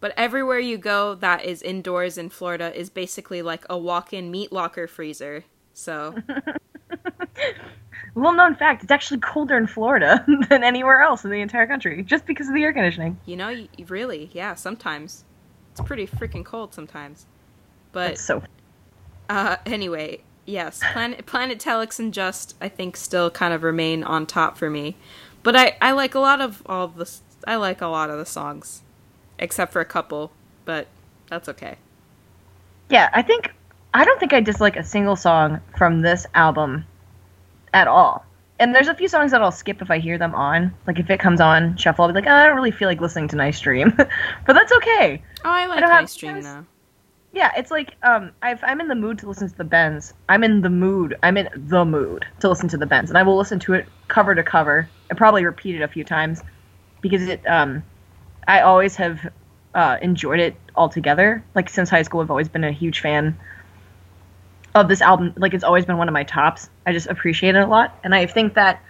but 0.00 0.12
everywhere 0.14 0.58
you 0.58 0.76
go 0.76 1.14
that 1.14 1.42
is 1.42 1.62
indoors 1.62 2.18
in 2.18 2.28
Florida 2.28 2.78
is 2.78 2.90
basically 2.90 3.40
like 3.40 3.64
a 3.70 3.78
walk 3.78 4.12
in 4.12 4.30
meat 4.30 4.52
locker 4.52 4.86
freezer. 4.86 5.44
So. 5.72 6.14
Little 8.14 8.34
known 8.34 8.56
fact, 8.56 8.82
it's 8.82 8.92
actually 8.92 9.20
colder 9.20 9.56
in 9.56 9.66
Florida 9.66 10.22
than 10.50 10.62
anywhere 10.62 11.00
else 11.00 11.24
in 11.24 11.30
the 11.30 11.40
entire 11.40 11.66
country, 11.66 12.02
just 12.02 12.26
because 12.26 12.46
of 12.48 12.54
the 12.54 12.62
air 12.62 12.74
conditioning. 12.74 13.18
You 13.24 13.36
know, 13.36 13.48
you, 13.48 13.68
really, 13.88 14.30
yeah, 14.34 14.54
sometimes. 14.54 15.24
It's 15.72 15.80
pretty 15.80 16.06
freaking 16.06 16.44
cold 16.44 16.74
sometimes. 16.74 17.24
But. 17.92 18.08
That's 18.08 18.22
so. 18.22 18.42
Uh, 19.28 19.56
anyway, 19.66 20.20
yes, 20.44 20.80
Planet 20.92 21.26
Planet 21.26 21.58
Telex 21.58 21.98
and 21.98 22.12
Just 22.12 22.56
I 22.60 22.68
think 22.68 22.96
still 22.96 23.30
kind 23.30 23.52
of 23.52 23.62
remain 23.62 24.02
on 24.02 24.26
top 24.26 24.56
for 24.56 24.70
me. 24.70 24.96
But 25.42 25.56
I, 25.56 25.76
I 25.80 25.92
like 25.92 26.14
a 26.14 26.18
lot 26.20 26.40
of 26.40 26.62
all 26.66 26.88
the 26.88 27.10
I 27.46 27.56
like 27.56 27.80
a 27.80 27.86
lot 27.86 28.10
of 28.10 28.18
the 28.18 28.26
songs, 28.26 28.82
except 29.38 29.72
for 29.72 29.80
a 29.80 29.84
couple, 29.84 30.32
but 30.64 30.88
that's 31.28 31.48
okay. 31.48 31.76
Yeah, 32.88 33.10
I 33.12 33.22
think 33.22 33.52
I 33.94 34.04
don't 34.04 34.18
think 34.20 34.32
I 34.32 34.40
dislike 34.40 34.76
a 34.76 34.84
single 34.84 35.16
song 35.16 35.60
from 35.76 36.02
this 36.02 36.26
album 36.34 36.84
at 37.72 37.88
all. 37.88 38.24
And 38.58 38.74
there's 38.74 38.88
a 38.88 38.94
few 38.94 39.08
songs 39.08 39.32
that 39.32 39.42
I'll 39.42 39.52
skip 39.52 39.82
if 39.82 39.90
I 39.90 39.98
hear 39.98 40.16
them 40.16 40.34
on. 40.34 40.74
Like 40.86 40.98
if 40.98 41.10
it 41.10 41.20
comes 41.20 41.40
on 41.40 41.76
shuffle, 41.76 42.04
I'll 42.04 42.08
be 42.08 42.14
like, 42.14 42.26
oh, 42.26 42.32
I 42.32 42.46
don't 42.46 42.56
really 42.56 42.70
feel 42.70 42.88
like 42.88 43.00
listening 43.00 43.28
to 43.28 43.36
Nice 43.36 43.60
Dream, 43.60 43.92
but 44.46 44.52
that's 44.52 44.72
okay. 44.72 45.22
Oh, 45.44 45.50
I 45.50 45.66
like 45.66 45.82
I 45.82 45.86
Nice 45.86 46.16
Dream 46.16 46.42
though. 46.42 46.64
Yeah, 47.36 47.52
it's 47.54 47.70
like 47.70 47.98
um, 48.02 48.32
I'm 48.40 48.80
in 48.80 48.88
the 48.88 48.94
mood 48.94 49.18
to 49.18 49.28
listen 49.28 49.46
to 49.46 49.54
the 49.54 49.62
Bends, 49.62 50.14
I'm 50.30 50.42
in 50.42 50.62
the 50.62 50.70
mood. 50.70 51.18
I'm 51.22 51.36
in 51.36 51.50
the 51.54 51.84
mood 51.84 52.24
to 52.40 52.48
listen 52.48 52.66
to 52.70 52.78
the 52.78 52.86
Bends, 52.86 53.10
and 53.10 53.18
I 53.18 53.22
will 53.24 53.36
listen 53.36 53.58
to 53.60 53.74
it 53.74 53.86
cover 54.08 54.34
to 54.34 54.42
cover 54.42 54.88
and 55.10 55.18
probably 55.18 55.44
repeat 55.44 55.74
it 55.74 55.82
a 55.82 55.88
few 55.88 56.02
times 56.02 56.40
because 57.02 57.28
it. 57.28 57.46
Um, 57.46 57.82
I 58.48 58.60
always 58.60 58.96
have 58.96 59.30
uh, 59.74 59.98
enjoyed 60.00 60.40
it 60.40 60.56
altogether. 60.76 61.44
Like 61.54 61.68
since 61.68 61.90
high 61.90 62.00
school, 62.00 62.22
I've 62.22 62.30
always 62.30 62.48
been 62.48 62.64
a 62.64 62.72
huge 62.72 63.00
fan 63.00 63.38
of 64.74 64.88
this 64.88 65.02
album. 65.02 65.34
Like 65.36 65.52
it's 65.52 65.64
always 65.64 65.84
been 65.84 65.98
one 65.98 66.08
of 66.08 66.14
my 66.14 66.24
tops. 66.24 66.70
I 66.86 66.94
just 66.94 67.06
appreciate 67.06 67.54
it 67.54 67.60
a 67.60 67.66
lot, 67.66 67.98
and 68.02 68.14
I 68.14 68.24
think 68.24 68.54
that 68.54 68.82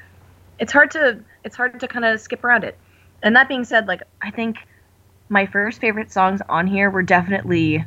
it's 0.60 0.72
hard 0.72 0.92
to 0.92 1.18
it's 1.42 1.56
hard 1.56 1.80
to 1.80 1.88
kind 1.88 2.04
of 2.04 2.20
skip 2.20 2.44
around 2.44 2.62
it. 2.62 2.78
And 3.24 3.34
that 3.34 3.48
being 3.48 3.64
said, 3.64 3.88
like 3.88 4.02
I 4.22 4.30
think 4.30 4.58
my 5.28 5.46
first 5.46 5.80
favorite 5.80 6.12
songs 6.12 6.40
on 6.48 6.68
here 6.68 6.90
were 6.90 7.02
definitely 7.02 7.84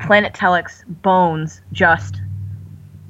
Planet 0.00 0.32
Telex, 0.32 0.84
Bones, 1.02 1.60
Just, 1.72 2.20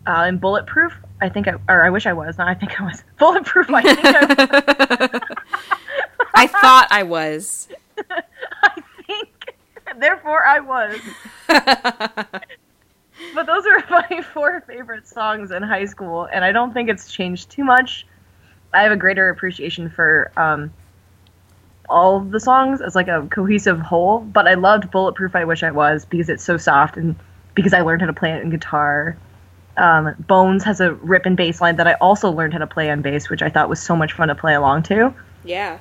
uh, 0.06 0.24
and 0.26 0.40
Bulletproof. 0.40 0.94
I 1.20 1.28
think 1.28 1.48
I 1.48 1.54
or 1.68 1.84
I 1.84 1.90
wish 1.90 2.06
I 2.06 2.12
was. 2.12 2.38
Not 2.38 2.48
I 2.48 2.54
think 2.54 2.80
I 2.80 2.84
was 2.84 3.02
Bulletproof. 3.18 3.70
I 3.70 3.82
think 3.82 4.04
I 4.04 4.20
was. 4.20 5.20
I 6.34 6.46
thought 6.46 6.88
I 6.90 7.02
was. 7.02 7.68
I 8.62 8.82
think. 9.06 9.54
Therefore, 9.98 10.44
I 10.44 10.60
was 10.60 10.98
but 13.34 13.46
those 13.46 13.64
are 13.66 13.84
my 13.90 14.22
four 14.32 14.62
favorite 14.66 15.06
songs 15.06 15.50
in 15.50 15.62
high 15.62 15.84
school, 15.84 16.28
and 16.32 16.44
I 16.44 16.52
don't 16.52 16.72
think 16.72 16.88
it's 16.88 17.10
changed 17.10 17.50
too 17.50 17.64
much. 17.64 18.06
I 18.72 18.82
have 18.82 18.92
a 18.92 18.96
greater 18.96 19.28
appreciation 19.28 19.88
for 19.88 20.32
um, 20.36 20.72
all 21.88 22.20
the 22.20 22.40
songs 22.40 22.80
as 22.80 22.94
like 22.94 23.08
a 23.08 23.26
cohesive 23.30 23.80
whole, 23.80 24.20
but 24.20 24.46
I 24.46 24.54
loved 24.54 24.90
Bulletproof 24.90 25.34
I 25.34 25.44
Wish 25.44 25.62
I 25.62 25.70
Was 25.70 26.04
because 26.04 26.28
it's 26.28 26.44
so 26.44 26.56
soft 26.56 26.96
and 26.96 27.16
because 27.54 27.72
I 27.72 27.80
learned 27.82 28.02
how 28.02 28.06
to 28.06 28.12
play 28.12 28.32
it 28.32 28.42
in 28.42 28.50
guitar. 28.50 29.16
Um, 29.76 30.14
Bones 30.26 30.62
has 30.64 30.80
a 30.80 30.94
rip 30.94 31.26
and 31.26 31.36
bass 31.36 31.60
line 31.60 31.76
that 31.76 31.86
I 31.86 31.94
also 31.94 32.30
learned 32.30 32.52
how 32.52 32.60
to 32.60 32.66
play 32.66 32.90
on 32.90 33.02
bass, 33.02 33.28
which 33.28 33.42
I 33.42 33.50
thought 33.50 33.68
was 33.68 33.82
so 33.82 33.96
much 33.96 34.12
fun 34.12 34.28
to 34.28 34.34
play 34.34 34.54
along 34.54 34.84
to. 34.84 35.12
Yeah. 35.44 35.78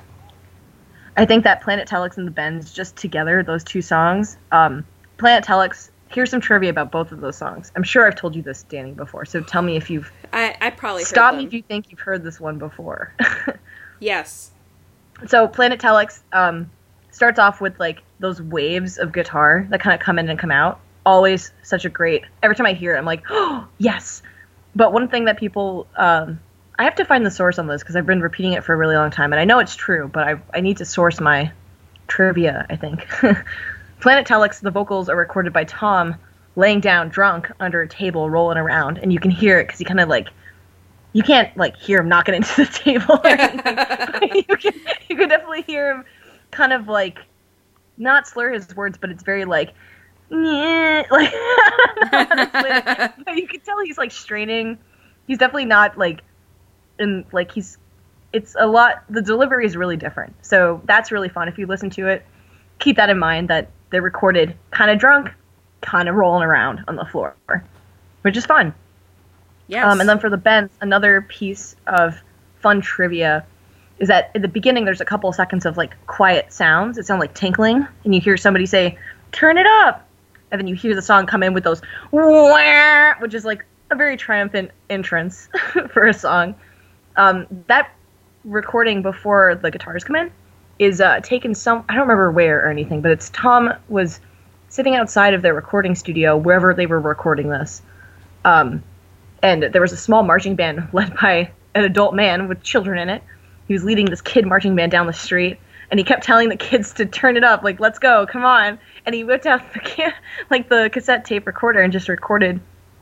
I 1.16 1.26
think 1.26 1.44
that 1.44 1.62
Planet 1.62 1.88
Telex 1.88 2.18
and 2.18 2.26
the 2.26 2.32
Bends 2.32 2.72
just 2.72 2.96
together, 2.96 3.42
those 3.42 3.62
two 3.62 3.82
songs. 3.82 4.36
Um, 4.50 4.84
Planet 5.16 5.44
Telex 5.44 5.90
here's 6.14 6.30
some 6.30 6.40
trivia 6.40 6.70
about 6.70 6.92
both 6.92 7.12
of 7.12 7.20
those 7.20 7.36
songs. 7.36 7.72
I'm 7.74 7.82
sure 7.82 8.06
I've 8.06 8.14
told 8.14 8.36
you 8.36 8.42
this, 8.42 8.62
Danny, 8.62 8.92
before. 8.92 9.24
So 9.24 9.42
tell 9.42 9.62
me 9.62 9.76
if 9.76 9.90
you've. 9.90 10.10
I, 10.32 10.56
I 10.60 10.70
probably 10.70 11.04
stop 11.04 11.34
me 11.34 11.44
if 11.44 11.52
you 11.52 11.62
think 11.62 11.90
you've 11.90 12.00
heard 12.00 12.22
this 12.22 12.40
one 12.40 12.58
before. 12.58 13.12
yes. 14.00 14.52
So 15.26 15.48
Planet 15.48 15.80
Telex 15.80 16.20
um, 16.32 16.70
starts 17.10 17.38
off 17.38 17.60
with 17.60 17.78
like 17.78 18.02
those 18.18 18.40
waves 18.40 18.98
of 18.98 19.12
guitar 19.12 19.66
that 19.70 19.80
kind 19.80 19.94
of 19.94 20.00
come 20.00 20.18
in 20.18 20.28
and 20.28 20.38
come 20.38 20.50
out. 20.50 20.80
Always 21.06 21.52
such 21.62 21.84
a 21.84 21.88
great. 21.88 22.24
Every 22.42 22.56
time 22.56 22.66
I 22.66 22.72
hear 22.72 22.94
it, 22.94 22.98
I'm 22.98 23.04
like, 23.04 23.22
oh 23.30 23.66
yes. 23.78 24.22
But 24.74 24.92
one 24.92 25.08
thing 25.08 25.26
that 25.26 25.38
people, 25.38 25.86
um, 25.96 26.40
I 26.78 26.84
have 26.84 26.96
to 26.96 27.04
find 27.04 27.24
the 27.24 27.30
source 27.30 27.58
on 27.58 27.66
this 27.66 27.82
because 27.82 27.94
I've 27.94 28.06
been 28.06 28.20
repeating 28.20 28.54
it 28.54 28.64
for 28.64 28.74
a 28.74 28.76
really 28.76 28.96
long 28.96 29.10
time, 29.10 29.32
and 29.32 29.38
I 29.38 29.44
know 29.44 29.60
it's 29.60 29.76
true, 29.76 30.08
but 30.12 30.26
I 30.26 30.36
I 30.52 30.60
need 30.60 30.78
to 30.78 30.84
source 30.84 31.20
my 31.20 31.52
trivia. 32.08 32.66
I 32.68 32.76
think. 32.76 33.06
Planet 34.00 34.26
Telex, 34.26 34.60
the 34.60 34.70
vocals 34.70 35.08
are 35.08 35.16
recorded 35.16 35.52
by 35.52 35.64
Thom 35.64 36.16
laying 36.56 36.80
down 36.80 37.08
drunk 37.08 37.50
under 37.60 37.80
a 37.82 37.88
table 37.88 38.30
rolling 38.30 38.58
around 38.58 38.98
and 38.98 39.12
you 39.12 39.18
can 39.18 39.30
hear 39.30 39.58
it 39.58 39.64
because 39.64 39.78
he 39.78 39.84
kind 39.84 40.00
of 40.00 40.08
like 40.08 40.28
you 41.14 41.22
can't 41.22 41.56
like 41.56 41.76
hear 41.76 42.00
him 42.00 42.08
knocking 42.08 42.34
into 42.34 42.54
the 42.56 42.66
table 42.72 43.18
you 44.34 44.56
can 44.56 44.72
you 45.08 45.16
can 45.16 45.28
definitely 45.28 45.62
hear 45.62 45.90
him 45.90 46.04
kind 46.50 46.72
of 46.72 46.88
like 46.88 47.18
not 47.96 48.28
slur 48.28 48.52
his 48.52 48.76
words 48.76 48.98
but 49.00 49.08
it's 49.10 49.22
very 49.22 49.46
like 49.46 49.72
like 50.30 51.32
you 53.36 53.46
can 53.46 53.60
tell 53.60 53.78
he's 53.84 53.98
like 53.98 54.10
straining. 54.10 54.78
He's 55.26 55.38
definitely 55.38 55.66
not 55.66 55.96
like 55.98 56.22
in 56.98 57.24
like 57.30 57.52
he's 57.52 57.78
it's 58.32 58.56
a 58.58 58.66
lot 58.66 59.04
the 59.08 59.22
delivery 59.22 59.66
is 59.66 59.76
really 59.76 59.96
different. 59.96 60.34
So 60.42 60.80
that's 60.86 61.12
really 61.12 61.28
fun. 61.28 61.46
If 61.46 61.58
you 61.58 61.66
listen 61.66 61.90
to 61.90 62.08
it 62.08 62.24
keep 62.80 62.96
that 62.96 63.08
in 63.10 63.18
mind 63.18 63.48
that 63.48 63.70
they're 63.90 64.02
recorded 64.02 64.56
kind 64.70 64.90
of 64.90 64.98
drunk, 64.98 65.30
kind 65.80 66.08
of 66.08 66.14
rolling 66.16 66.42
around 66.42 66.82
on 66.88 66.96
the 66.96 67.04
floor, 67.04 67.36
which 68.22 68.36
is 68.36 68.44
fun. 68.44 68.74
Yes. 69.66 69.84
Um, 69.84 70.00
and 70.00 70.08
then 70.08 70.18
for 70.18 70.30
the 70.30 70.36
Bends, 70.36 70.72
another 70.80 71.22
piece 71.22 71.74
of 71.86 72.20
fun 72.60 72.80
trivia 72.80 73.44
is 73.98 74.08
that 74.08 74.30
at 74.34 74.42
the 74.42 74.48
beginning 74.48 74.84
there's 74.84 75.00
a 75.00 75.04
couple 75.04 75.30
of 75.30 75.36
seconds 75.36 75.64
of 75.66 75.76
like 75.76 75.94
quiet 76.06 76.52
sounds. 76.52 76.98
It 76.98 77.06
sounds 77.06 77.20
like 77.20 77.34
tinkling, 77.34 77.86
and 78.04 78.14
you 78.14 78.20
hear 78.20 78.36
somebody 78.36 78.66
say, 78.66 78.98
"Turn 79.32 79.56
it 79.56 79.66
up," 79.66 80.06
and 80.50 80.60
then 80.60 80.66
you 80.66 80.74
hear 80.74 80.94
the 80.94 81.02
song 81.02 81.26
come 81.26 81.42
in 81.42 81.54
with 81.54 81.64
those, 81.64 81.80
Wah! 82.10 83.14
which 83.20 83.34
is 83.34 83.44
like 83.44 83.64
a 83.90 83.94
very 83.94 84.16
triumphant 84.16 84.70
entrance 84.90 85.48
for 85.92 86.06
a 86.06 86.14
song. 86.14 86.54
Um, 87.16 87.46
that 87.68 87.92
recording 88.44 89.02
before 89.02 89.54
the 89.54 89.70
guitars 89.70 90.04
come 90.04 90.16
in 90.16 90.30
is 90.78 91.00
uh, 91.00 91.20
taken 91.20 91.54
some 91.54 91.84
I 91.88 91.94
don't 91.94 92.02
remember 92.02 92.30
where 92.30 92.66
or 92.66 92.70
anything, 92.70 93.00
but 93.00 93.10
it's 93.10 93.30
Thom 93.30 93.72
was 93.88 94.20
sitting 94.68 94.96
outside 94.96 95.34
of 95.34 95.42
their 95.42 95.54
recording 95.54 95.94
studio 95.94 96.36
wherever 96.36 96.74
they 96.74 96.86
were 96.86 97.00
recording 97.00 97.48
this, 97.48 97.80
um, 98.44 98.82
and 99.44 99.62
there 99.62 99.82
was 99.82 99.92
a 99.92 99.96
small 99.96 100.22
marching 100.22 100.56
band 100.56 100.88
led 100.92 101.14
by 101.16 101.50
an 101.74 101.84
adult 101.84 102.14
man 102.14 102.48
with 102.48 102.62
children 102.62 102.98
in 102.98 103.10
it. 103.10 103.22
He 103.68 103.74
was 103.74 103.84
leading 103.84 104.06
this 104.06 104.22
kid 104.22 104.46
marching 104.46 104.74
band 104.74 104.90
down 104.90 105.06
the 105.06 105.12
street, 105.12 105.58
and 105.90 106.00
he 106.00 106.04
kept 106.04 106.24
telling 106.24 106.48
the 106.48 106.56
kids 106.56 106.94
to 106.94 107.06
turn 107.06 107.36
it 107.36 107.44
up, 107.44 107.62
like 107.62 107.78
"Let's 107.78 107.98
go, 107.98 108.26
come 108.26 108.44
on!" 108.44 108.78
And 109.06 109.14
he 109.14 109.22
whipped 109.22 109.46
out 109.46 109.72
the 109.74 109.80
ca- 109.80 110.14
like 110.50 110.68
the 110.68 110.90
cassette 110.92 111.24
tape 111.24 111.46
recorder 111.46 111.80
and 111.80 111.92
just 111.92 112.08
recorded 112.08 112.60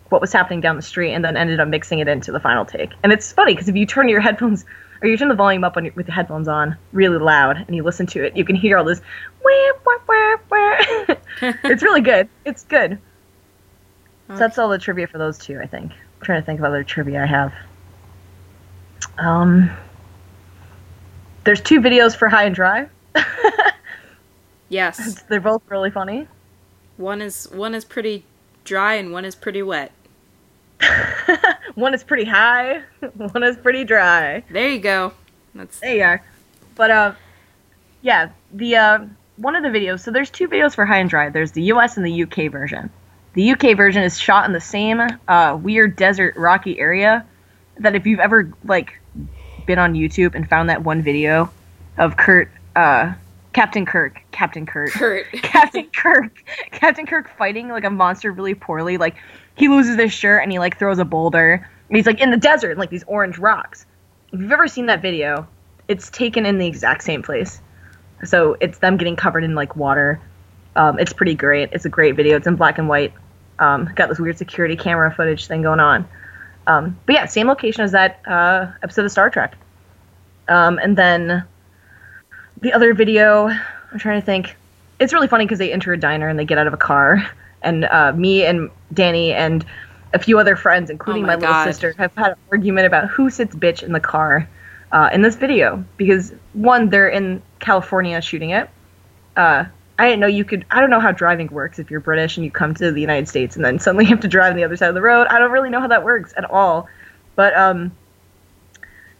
what 0.09 0.20
was 0.20 0.32
happening 0.32 0.61
down 0.61 0.76
the 0.76 0.82
street, 0.82 1.12
and 1.14 1.24
then 1.24 1.36
ended 1.36 1.61
up 1.61 1.68
mixing 1.68 2.01
it 2.01 2.09
into 2.09 2.32
the 2.32 2.40
final 2.40 2.64
take. 2.64 2.90
And 3.03 3.12
it's 3.12 3.32
funny 3.32 3.55
because 3.55 3.68
if 3.68 3.76
you 3.76 3.86
turn 3.86 4.09
your 4.09 4.20
headphones 4.20 4.64
or 5.01 5.09
you 5.09 5.16
turn 5.16 5.28
the 5.28 5.34
volume 5.34 5.64
up 5.64 5.76
on 5.76 5.84
your, 5.84 5.95
with 5.95 6.07
the 6.07 6.12
headphones 6.12 6.49
on 6.49 6.76
really 6.93 7.18
loud 7.18 7.57
and 7.57 7.74
you 7.74 7.82
listen 7.82 8.07
to 8.09 8.24
it, 8.24 8.36
you 8.36 8.45
can 8.45 8.57
hear 8.57 8.78
all 8.78 8.84
this. 8.84 9.01
it's 11.64 11.82
really 11.82 12.03
good. 12.03 12.28
It's 12.45 12.64
good. 12.64 12.99
So 14.28 14.36
that's 14.36 14.59
all 14.59 14.68
the 14.68 14.78
trivia 14.78 15.07
for 15.07 15.18
those 15.18 15.38
two, 15.38 15.59
I 15.61 15.66
think. 15.66 15.93
I'm 16.23 16.27
trying 16.27 16.41
to 16.41 16.47
think 16.47 16.61
of 16.61 16.64
other 16.64 16.85
trivia 16.85 17.20
I 17.20 17.27
have. 17.27 17.53
Um, 19.18 19.68
there's 21.43 21.61
two 21.61 21.81
videos 21.81 22.14
for 22.14 22.29
High 22.29 22.45
and 22.45 22.55
Dry. 22.55 22.89
yes, 24.68 25.20
they're 25.29 25.41
both 25.41 25.62
really 25.68 25.91
funny. 25.91 26.29
One 26.97 27.20
is 27.20 27.51
one 27.51 27.75
is 27.75 27.85
pretty 27.85 28.25
dry 28.62 28.95
and 28.95 29.12
one 29.12 29.25
is 29.25 29.35
pretty 29.35 29.64
wet. 29.64 29.91
one 31.75 31.93
is 31.93 32.05
pretty 32.05 32.25
high, 32.25 32.83
one 33.16 33.43
is 33.43 33.57
pretty 33.57 33.83
dry. 33.83 34.45
There 34.49 34.68
you 34.68 34.79
go. 34.79 35.12
That's 35.57 35.81
there 35.81 35.97
you 35.97 36.05
are. 36.05 36.25
But 36.77 36.91
uh, 36.93 37.14
yeah, 38.03 38.31
the 38.53 38.77
uh, 38.77 39.07
one 39.39 39.57
of 39.57 39.64
the 39.64 39.77
videos. 39.77 40.03
So 40.03 40.12
there's 40.12 40.31
two 40.31 40.47
videos 40.47 40.77
for 40.77 40.85
High 40.85 40.99
and 40.99 41.11
Dry. 41.11 41.31
There's 41.31 41.51
the 41.51 41.62
U.S. 41.62 41.97
and 41.97 42.07
the 42.07 42.23
UK 42.23 42.53
version. 42.53 42.91
The 43.35 43.53
UK 43.53 43.76
version 43.76 44.03
is 44.03 44.18
shot 44.18 44.45
in 44.47 44.53
the 44.53 44.61
same 44.61 45.01
uh, 45.28 45.59
weird 45.61 45.97
desert 45.97 46.37
rocky 46.37 46.78
area 46.78 47.26
that 47.78 47.95
if 47.95 48.07
you've 48.07 48.20
ever 48.20 48.53
like 48.64 49.01
been 49.66 49.78
on 49.78 49.95
YouTube 49.95 50.35
and 50.35 50.49
found 50.49 50.68
that 50.68 50.83
one 50.85 51.03
video 51.03 51.51
of 51.97 52.16
Kurt 52.16 52.51
uh, 52.76 53.14
Captain 53.53 53.85
Kirk, 53.85 54.20
Captain 54.33 54.66
Kirk, 54.66 54.91
Kurt. 54.91 55.30
Captain 55.33 55.89
Kirk, 55.95 56.45
Captain 56.70 57.07
Kirk 57.07 57.30
fighting 57.37 57.68
like 57.68 57.85
a 57.85 57.91
monster 57.91 58.33
really 58.33 58.55
poorly. 58.55 58.97
Like 58.99 59.16
he 59.57 59.68
loses 59.68 59.97
his 59.97 60.12
shirt 60.12 60.43
and 60.43 60.53
he 60.53 60.59
like 60.59 60.78
throws 60.78 60.99
a 60.99 61.05
boulder. 61.05 61.66
And 61.89 61.97
he's 61.97 62.07
like 62.07 62.20
in 62.20 62.30
the 62.30 62.37
desert, 62.37 62.78
like 62.78 62.91
these 62.91 63.05
orange 63.07 63.39
rocks. 63.39 63.85
if 64.33 64.41
you've 64.41 64.53
ever 64.53 64.68
seen 64.68 64.87
that 64.87 65.03
video, 65.03 65.47
it's 65.89 66.11
taken 66.11 66.47
in 66.47 66.59
the 66.59 66.66
exact 66.66 67.03
same 67.03 67.22
place. 67.22 67.61
So 68.24 68.57
it's 68.61 68.78
them 68.78 68.97
getting 68.97 69.16
covered 69.16 69.45
in 69.45 69.55
like 69.55 69.76
water. 69.76 70.20
Um, 70.76 70.99
it's 70.99 71.12
pretty 71.12 71.35
great. 71.35 71.70
It's 71.72 71.85
a 71.85 71.91
great 71.91 72.16
video. 72.16 72.37
It's 72.37 72.47
in 72.47 72.57
black 72.57 72.78
and 72.78 72.89
white. 72.89 73.12
Um, 73.62 73.88
got 73.94 74.08
this 74.08 74.18
weird 74.18 74.36
security 74.38 74.76
camera 74.76 75.14
footage 75.14 75.46
thing 75.46 75.62
going 75.62 75.78
on. 75.78 76.08
Um, 76.66 76.98
but 77.06 77.12
yeah, 77.14 77.26
same 77.26 77.46
location 77.46 77.84
as 77.84 77.92
that 77.92 78.20
uh, 78.26 78.72
episode 78.82 79.04
of 79.04 79.12
Star 79.12 79.30
Trek. 79.30 79.56
Um, 80.48 80.80
and 80.82 80.98
then 80.98 81.44
the 82.60 82.72
other 82.72 82.92
video, 82.92 83.46
I'm 83.46 83.98
trying 83.98 84.20
to 84.20 84.26
think. 84.26 84.56
It's 84.98 85.12
really 85.12 85.28
funny 85.28 85.44
because 85.44 85.60
they 85.60 85.72
enter 85.72 85.92
a 85.92 85.96
diner 85.96 86.28
and 86.28 86.38
they 86.38 86.44
get 86.44 86.58
out 86.58 86.66
of 86.66 86.72
a 86.72 86.76
car, 86.78 87.24
and 87.62 87.84
uh, 87.84 88.12
me 88.12 88.44
and 88.44 88.70
Danny 88.92 89.32
and 89.32 89.64
a 90.12 90.18
few 90.18 90.38
other 90.38 90.56
friends, 90.56 90.90
including 90.90 91.24
Oh 91.24 91.26
my, 91.26 91.36
my 91.36 91.40
little 91.40 91.64
sister, 91.64 91.94
have 91.98 92.14
had 92.14 92.32
an 92.32 92.38
argument 92.50 92.86
about 92.86 93.08
who 93.08 93.30
sits 93.30 93.54
bitch 93.54 93.82
in 93.82 93.92
the 93.92 94.00
car 94.00 94.48
uh, 94.92 95.08
in 95.12 95.22
this 95.22 95.36
video 95.36 95.84
because 95.96 96.32
one, 96.52 96.90
they're 96.90 97.08
in 97.08 97.42
California 97.60 98.20
shooting 98.20 98.50
it. 98.50 98.68
I 99.99 100.07
didn't 100.07 100.20
know 100.20 100.26
you 100.26 100.45
could. 100.45 100.64
I 100.70 100.80
don't 100.80 100.90
know 100.90 101.01
how 101.01 101.12
driving 101.12 101.49
works 101.49 101.78
if 101.78 101.90
you're 101.90 102.01
British 102.01 102.36
and 102.36 102.45
you 102.45 102.51
come 102.51 102.74
to 102.74 102.90
the 102.90 103.01
United 103.01 103.28
States 103.28 103.57
and 103.57 103.64
then 103.64 103.78
suddenly 103.78 104.05
you 104.07 104.11
have 104.11 104.20
to 104.20 104.28
drive 104.28 104.51
on 104.51 104.57
the 104.57 104.64
other 104.64 104.76
side 104.76 104.88
of 104.88 104.95
the 104.95 105.03
road. 105.03 105.26
I 105.28 105.38
don't 105.38 105.51
really 105.51 105.70
know 105.70 105.80
how 105.80 105.88
that 105.88 106.05
works 106.05 106.32
at 106.36 106.51
all. 106.51 106.88
But 107.34 107.57
um, 107.57 107.93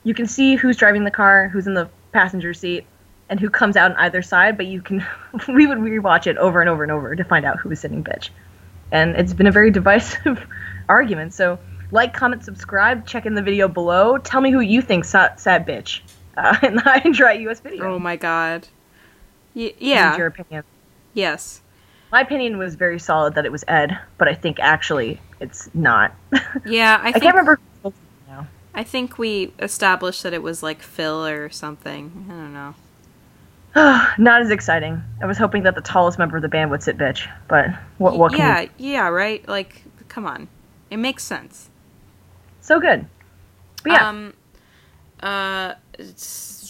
you 0.05 0.15
can 0.15 0.27
see 0.27 0.57
who's 0.57 0.77
driving 0.77 1.05
the 1.05 1.11
car, 1.11 1.49
who's 1.49 1.67
in 1.67 1.75
the 1.75 1.89
passenger 2.13 2.53
seat, 2.53 2.85
and 3.29 3.41
who 3.41 3.49
comes 3.49 3.77
out 3.77 3.93
on 3.93 3.97
either 3.99 4.23
side. 4.23 4.57
But 4.57 4.67
you 4.67 4.83
can, 4.83 5.05
we 5.49 5.67
would 5.67 5.79
rewatch 5.79 6.27
it 6.27 6.37
over 6.39 6.61
and 6.61 6.69
over 6.69 6.83
and 6.83 6.93
over 6.93 7.15
to 7.15 7.25
find 7.25 7.45
out 7.45 7.59
who 7.59 7.69
was 7.69 7.81
sitting 7.81 8.03
bitch. 8.03 8.31
And 8.91 9.17
it's 9.17 9.33
been 9.33 9.47
a 9.47 9.53
very 9.53 9.71
divisive 9.81 10.47
argument. 10.89 11.35
So 11.35 11.59
like, 11.91 12.15
comment, 12.15 12.45
subscribe, 12.45 13.07
check 13.07 13.27
in 13.27 13.35
the 13.35 13.43
video 13.43 13.69
below. 13.69 14.19
Tell 14.19 14.41
me 14.41 14.51
who 14.51 14.61
you 14.61 14.83
think 14.83 15.05
sat, 15.05 15.39
sat 15.39 15.67
bitch 15.67 16.01
uh, 16.37 16.57
in 16.63 16.75
the 16.75 16.81
High 16.81 17.03
US 17.05 17.61
video. 17.61 17.85
Oh 17.85 17.99
my 17.99 18.17
god. 18.17 18.67
Y- 19.55 19.75
yeah. 19.79 20.17
your 20.17 20.29
opinion. 20.29 20.65
Yes. 21.15 21.61
My 22.11 22.21
opinion 22.21 22.59
was 22.59 22.75
very 22.75 22.99
solid 22.99 23.35
that 23.35 23.47
it 23.47 23.53
was 23.53 23.65
Ed, 23.69 23.99
but 24.19 24.29
I 24.29 24.35
think 24.35 24.59
actually 24.61 25.21
it's 25.41 25.71
not. 25.75 26.15
Yeah, 26.67 27.01
I 27.03 27.09
I 27.09 27.13
think 27.13 27.23
can't 27.25 27.35
remember. 27.35 27.59
I 28.75 28.85
think 28.85 29.19
we 29.19 29.53
established 29.59 30.23
that 30.23 30.33
it 30.33 30.43
was 30.43 30.63
like 30.63 30.81
Phil 30.83 31.27
or 31.27 31.51
something. 31.51 32.27
I 32.29 32.33
don't 32.33 32.55
know. 32.55 32.75
not 34.19 34.41
as 34.43 34.51
exciting. 34.51 35.03
I 35.23 35.27
was 35.27 35.39
hoping 35.39 35.63
that 35.65 35.75
the 35.75 35.81
tallest 35.81 36.19
member 36.19 36.37
of 36.37 36.43
the 36.43 36.49
band 36.49 36.71
would 36.71 36.83
sit 36.83 36.97
bitch, 36.97 37.29
but 37.49 37.69
what? 37.99 38.17
What 38.19 38.37
yeah, 38.37 38.67
yeah, 38.79 39.09
right? 39.09 39.47
Like 39.49 39.83
come 40.09 40.27
on. 40.27 40.49
It 40.91 40.99
makes 40.99 41.25
sense. 41.25 41.69
So 42.61 42.81
good. 42.81 43.07
But 43.83 43.93
yeah, 43.93 44.09
Um 44.09 44.35
uh 45.23 45.75
it's- 45.99 46.62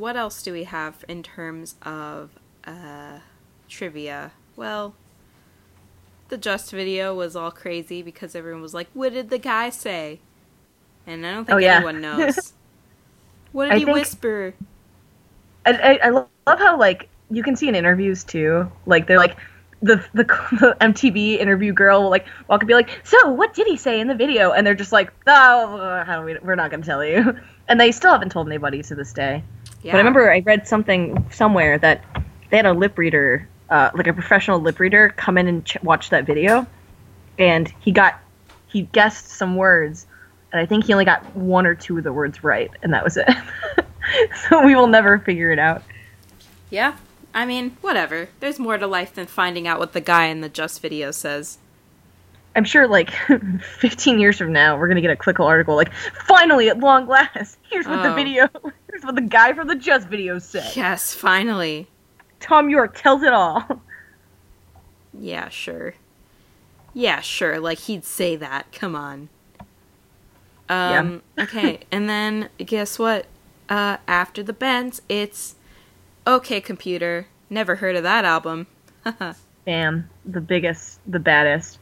what 0.00 0.16
else 0.16 0.42
do 0.42 0.52
we 0.52 0.64
have 0.64 1.04
in 1.08 1.22
terms 1.22 1.76
of 1.82 2.30
uh 2.66 3.20
trivia? 3.68 4.32
Well, 4.56 4.94
the 6.28 6.38
Just 6.38 6.70
video 6.70 7.14
was 7.14 7.36
all 7.36 7.50
crazy 7.50 8.02
because 8.02 8.34
everyone 8.34 8.62
was 8.62 8.74
like, 8.74 8.88
"What 8.94 9.12
did 9.12 9.30
the 9.30 9.38
guy 9.38 9.70
say?" 9.70 10.20
And 11.06 11.26
I 11.26 11.32
don't 11.32 11.44
think 11.44 11.56
Oh, 11.56 11.58
yeah. 11.58 11.76
anyone 11.76 12.00
knows. 12.00 12.54
what 13.52 13.66
did 13.66 13.74
I 13.74 13.78
he 13.78 13.84
think- 13.84 13.96
whisper? 13.96 14.54
I, 15.66 15.72
I, 15.72 16.06
I 16.06 16.10
love 16.10 16.28
how 16.46 16.78
like 16.78 17.08
you 17.30 17.42
can 17.42 17.56
see 17.56 17.68
in 17.68 17.74
interviews 17.74 18.24
too. 18.24 18.70
Like 18.86 19.06
they're 19.06 19.18
like 19.18 19.36
the 19.82 19.96
the, 20.14 20.24
the 20.60 20.76
MTV 20.80 21.38
interview 21.38 21.72
girl 21.72 22.02
will 22.04 22.10
like 22.10 22.26
walk 22.48 22.62
and 22.62 22.68
be 22.68 22.74
like, 22.74 22.90
"So 23.04 23.30
what 23.32 23.54
did 23.54 23.66
he 23.66 23.76
say 23.76 24.00
in 24.00 24.08
the 24.08 24.14
video?" 24.14 24.52
And 24.52 24.66
they're 24.66 24.74
just 24.74 24.92
like, 24.92 25.12
"Oh, 25.26 26.02
how 26.06 26.24
we, 26.24 26.38
we're 26.42 26.54
not 26.56 26.70
going 26.70 26.82
to 26.82 26.86
tell 26.86 27.04
you." 27.04 27.36
And 27.68 27.80
they 27.80 27.92
still 27.92 28.10
haven't 28.10 28.30
told 28.32 28.48
anybody 28.48 28.82
to 28.82 28.96
this 28.96 29.12
day. 29.12 29.44
Yeah. 29.82 29.92
But 29.92 29.96
I 29.96 30.00
remember 30.00 30.32
I 30.32 30.40
read 30.40 30.66
something 30.68 31.26
somewhere 31.30 31.78
that 31.78 32.04
they 32.50 32.56
had 32.56 32.66
a 32.66 32.72
lip 32.72 32.98
reader, 32.98 33.48
uh, 33.70 33.90
like 33.94 34.06
a 34.06 34.12
professional 34.12 34.60
lip 34.60 34.78
reader, 34.80 35.10
come 35.16 35.38
in 35.38 35.46
and 35.48 35.64
ch- 35.64 35.82
watch 35.82 36.10
that 36.10 36.26
video, 36.26 36.66
and 37.38 37.72
he 37.80 37.92
got 37.92 38.20
he 38.66 38.82
guessed 38.82 39.28
some 39.28 39.56
words, 39.56 40.06
and 40.52 40.60
I 40.60 40.66
think 40.66 40.84
he 40.84 40.92
only 40.92 41.04
got 41.04 41.24
one 41.34 41.66
or 41.66 41.74
two 41.74 41.98
of 41.98 42.04
the 42.04 42.12
words 42.12 42.44
right, 42.44 42.70
and 42.82 42.92
that 42.92 43.02
was 43.02 43.16
it. 43.16 43.28
so 44.48 44.64
we 44.64 44.74
will 44.74 44.86
never 44.86 45.18
figure 45.18 45.50
it 45.50 45.58
out. 45.58 45.82
Yeah. 46.70 46.96
I 47.32 47.46
mean, 47.46 47.76
whatever. 47.80 48.28
There's 48.40 48.58
more 48.58 48.76
to 48.76 48.86
life 48.88 49.14
than 49.14 49.26
finding 49.26 49.66
out 49.68 49.78
what 49.78 49.92
the 49.92 50.00
guy 50.00 50.26
in 50.26 50.40
the 50.40 50.48
Just 50.48 50.82
video 50.82 51.10
says. 51.12 51.58
I'm 52.56 52.64
sure, 52.64 52.88
like 52.88 53.10
15 53.78 54.18
years 54.18 54.36
from 54.38 54.52
now, 54.52 54.76
we're 54.76 54.88
gonna 54.88 55.00
get 55.00 55.12
a 55.12 55.16
Clickle 55.16 55.46
article 55.46 55.76
like, 55.76 55.92
"Finally, 56.26 56.68
at 56.68 56.78
long 56.80 57.06
last, 57.06 57.56
here's 57.70 57.86
what 57.86 58.02
the 58.02 58.10
Oh. 58.10 58.14
video, 58.14 58.48
what 59.04 59.14
the 59.14 59.20
guy 59.20 59.52
from 59.52 59.68
the 59.68 59.74
Just 59.76 60.08
video 60.08 60.38
said." 60.38 60.74
Yes, 60.76 61.14
finally. 61.14 61.88
Thom 62.40 62.70
Yorke 62.70 62.96
tells 63.00 63.22
it 63.22 63.32
all. 63.32 63.82
Yeah, 65.12 65.48
sure. 65.48 65.94
Yeah, 66.94 67.20
sure. 67.20 67.58
Like 67.60 67.78
he'd 67.78 68.04
say 68.04 68.36
that. 68.36 68.72
Come 68.72 68.94
on. 68.94 69.28
Um 70.68 71.22
okay, 71.38 71.80
and 71.92 72.08
then 72.08 72.48
guess 72.58 72.98
what? 72.98 73.26
Uh 73.68 73.98
after 74.06 74.42
the 74.42 74.52
bends, 74.52 75.02
it's 75.08 75.56
Okay 76.26 76.60
Computer. 76.60 77.26
Never 77.48 77.76
heard 77.76 77.96
of 77.96 78.02
that 78.04 78.24
album. 78.24 78.68
Bam, 79.64 80.08
the 80.24 80.40
biggest, 80.40 81.00
the 81.06 81.18
baddest. 81.18 81.78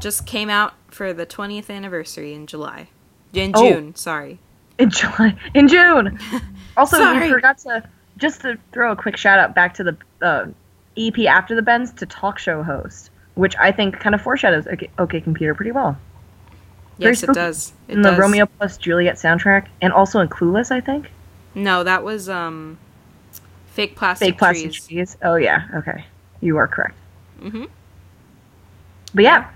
Just 0.00 0.26
came 0.26 0.48
out 0.48 0.72
for 0.88 1.12
the 1.12 1.26
20th 1.26 1.68
anniversary 1.70 2.32
in 2.32 2.46
July. 2.46 2.88
In 3.34 3.52
Oh. 3.54 3.68
June, 3.68 3.94
sorry. 3.94 4.38
In 4.82 4.90
July, 4.98 5.36
in 5.54 5.68
June. 5.68 6.18
Also, 6.74 6.96
Sorry. 6.96 7.26
we 7.26 7.30
forgot 7.34 7.58
to 7.58 7.86
just 8.16 8.40
to 8.40 8.56
throw 8.72 8.92
a 8.92 8.96
quick 8.96 9.18
shout 9.18 9.38
out 9.38 9.54
back 9.54 9.74
to 9.74 9.84
the 9.84 9.94
uh, 10.22 10.46
EP 10.96 11.18
after 11.26 11.54
the 11.54 11.60
Bends 11.60 11.92
to 11.92 12.06
talk 12.06 12.38
show 12.38 12.62
host, 12.62 13.10
which 13.34 13.54
I 13.58 13.70
think 13.72 14.00
kind 14.00 14.14
of 14.14 14.22
foreshadows 14.22 14.66
OK, 14.66 14.88
OK 14.98 15.20
Computer 15.20 15.54
pretty 15.54 15.70
well. 15.72 15.98
Yes, 16.96 17.22
it 17.22 17.34
does. 17.34 17.74
It 17.88 17.96
in 17.96 18.00
the 18.02 18.08
does. 18.12 18.18
Romeo 18.18 18.46
plus 18.46 18.78
Juliet 18.78 19.16
soundtrack, 19.16 19.66
and 19.82 19.92
also 19.92 20.20
in 20.20 20.28
Clueless, 20.28 20.70
I 20.70 20.80
think. 20.80 21.10
No, 21.54 21.84
that 21.84 22.02
was 22.04 22.30
um 22.30 22.78
Fake 23.66 23.94
Plastic 23.94 24.28
Fake 24.30 24.38
plastic 24.38 24.72
Trees. 24.72 24.86
trees. 24.86 25.16
Oh 25.22 25.34
yeah, 25.34 25.68
okay, 25.74 26.06
you 26.40 26.56
are 26.56 26.66
correct. 26.66 26.94
Mhm. 27.42 27.68
But 29.14 29.24
yeah, 29.24 29.50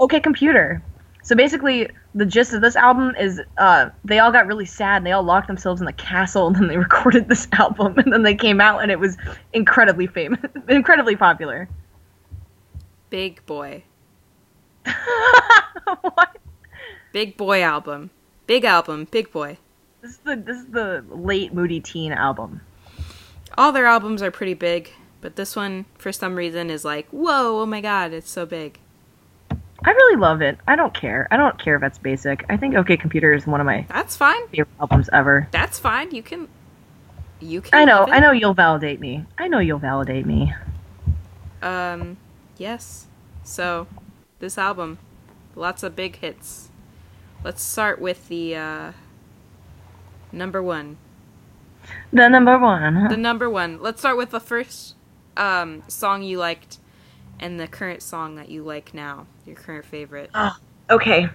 OK 0.00 0.18
Computer. 0.20 0.80
So 1.24 1.34
basically, 1.34 1.88
the 2.14 2.26
gist 2.26 2.52
of 2.52 2.60
this 2.60 2.76
album 2.76 3.14
is 3.18 3.40
uh, 3.56 3.88
they 4.04 4.18
all 4.18 4.30
got 4.30 4.46
really 4.46 4.66
sad. 4.66 4.98
And 4.98 5.06
they 5.06 5.12
all 5.12 5.22
locked 5.22 5.46
themselves 5.46 5.80
in 5.80 5.86
the 5.86 5.92
castle, 5.94 6.46
and 6.48 6.54
then 6.54 6.68
they 6.68 6.76
recorded 6.76 7.28
this 7.28 7.48
album, 7.52 7.98
and 7.98 8.12
then 8.12 8.22
they 8.22 8.34
came 8.34 8.60
out, 8.60 8.82
and 8.82 8.92
it 8.92 9.00
was 9.00 9.16
incredibly 9.52 10.06
famous, 10.06 10.40
incredibly 10.68 11.16
popular. 11.16 11.68
Big 13.08 13.44
Boy. 13.46 13.84
what? 16.02 16.36
Big 17.12 17.36
Boy 17.36 17.62
album. 17.62 18.10
Big 18.46 18.64
album, 18.64 19.08
Big 19.10 19.32
Boy. 19.32 19.56
This 20.02 20.12
is 20.12 20.18
the 20.18 20.36
this 20.36 20.58
is 20.58 20.66
the 20.66 21.02
late 21.08 21.54
Moody 21.54 21.80
Teen 21.80 22.12
album. 22.12 22.60
All 23.56 23.72
their 23.72 23.86
albums 23.86 24.20
are 24.20 24.30
pretty 24.30 24.52
big, 24.52 24.90
but 25.22 25.36
this 25.36 25.56
one, 25.56 25.86
for 25.96 26.12
some 26.12 26.34
reason, 26.34 26.68
is 26.68 26.84
like, 26.84 27.08
whoa, 27.08 27.62
oh 27.62 27.66
my 27.66 27.80
god, 27.80 28.12
it's 28.12 28.30
so 28.30 28.44
big. 28.44 28.78
I 29.84 29.90
really 29.90 30.16
love 30.16 30.40
it. 30.40 30.58
I 30.66 30.76
don't 30.76 30.94
care. 30.94 31.28
I 31.30 31.36
don't 31.36 31.58
care 31.58 31.74
if 31.74 31.80
that's 31.80 31.98
basic. 31.98 32.44
I 32.48 32.56
think 32.56 32.74
OK 32.74 32.96
Computer 32.96 33.32
is 33.32 33.46
one 33.46 33.60
of 33.60 33.66
my 33.66 33.84
That's 33.88 34.16
fine. 34.16 34.48
favorite 34.48 34.68
albums 34.80 35.10
ever. 35.12 35.48
That's 35.50 35.78
fine. 35.78 36.10
You 36.14 36.22
can. 36.22 36.48
You 37.40 37.60
can. 37.60 37.70
I 37.74 37.84
know. 37.84 38.06
I 38.10 38.20
know 38.20 38.32
you'll 38.32 38.54
validate 38.54 39.00
me. 39.00 39.24
I 39.36 39.48
know 39.48 39.58
you'll 39.58 39.78
validate 39.78 40.24
me. 40.24 40.54
Um, 41.62 42.16
yes. 42.56 43.06
So, 43.42 43.86
this 44.38 44.56
album, 44.56 44.98
lots 45.54 45.82
of 45.82 45.94
big 45.94 46.16
hits. 46.16 46.70
Let's 47.42 47.62
start 47.62 48.00
with 48.00 48.28
the 48.28 48.56
uh, 48.56 48.92
number 50.32 50.62
one. 50.62 50.96
The 52.10 52.28
number 52.28 52.58
one. 52.58 53.08
The 53.08 53.16
number 53.18 53.50
one. 53.50 53.82
Let's 53.82 54.00
start 54.00 54.16
with 54.16 54.30
the 54.30 54.40
first 54.40 54.94
um, 55.36 55.82
song 55.88 56.22
you 56.22 56.38
liked, 56.38 56.78
and 57.40 57.58
the 57.58 57.66
current 57.66 58.02
song 58.02 58.36
that 58.36 58.48
you 58.48 58.62
like 58.62 58.94
now. 58.94 59.26
Your 59.46 59.56
current 59.56 59.84
favorite. 59.84 60.30
Okay. 60.90 61.28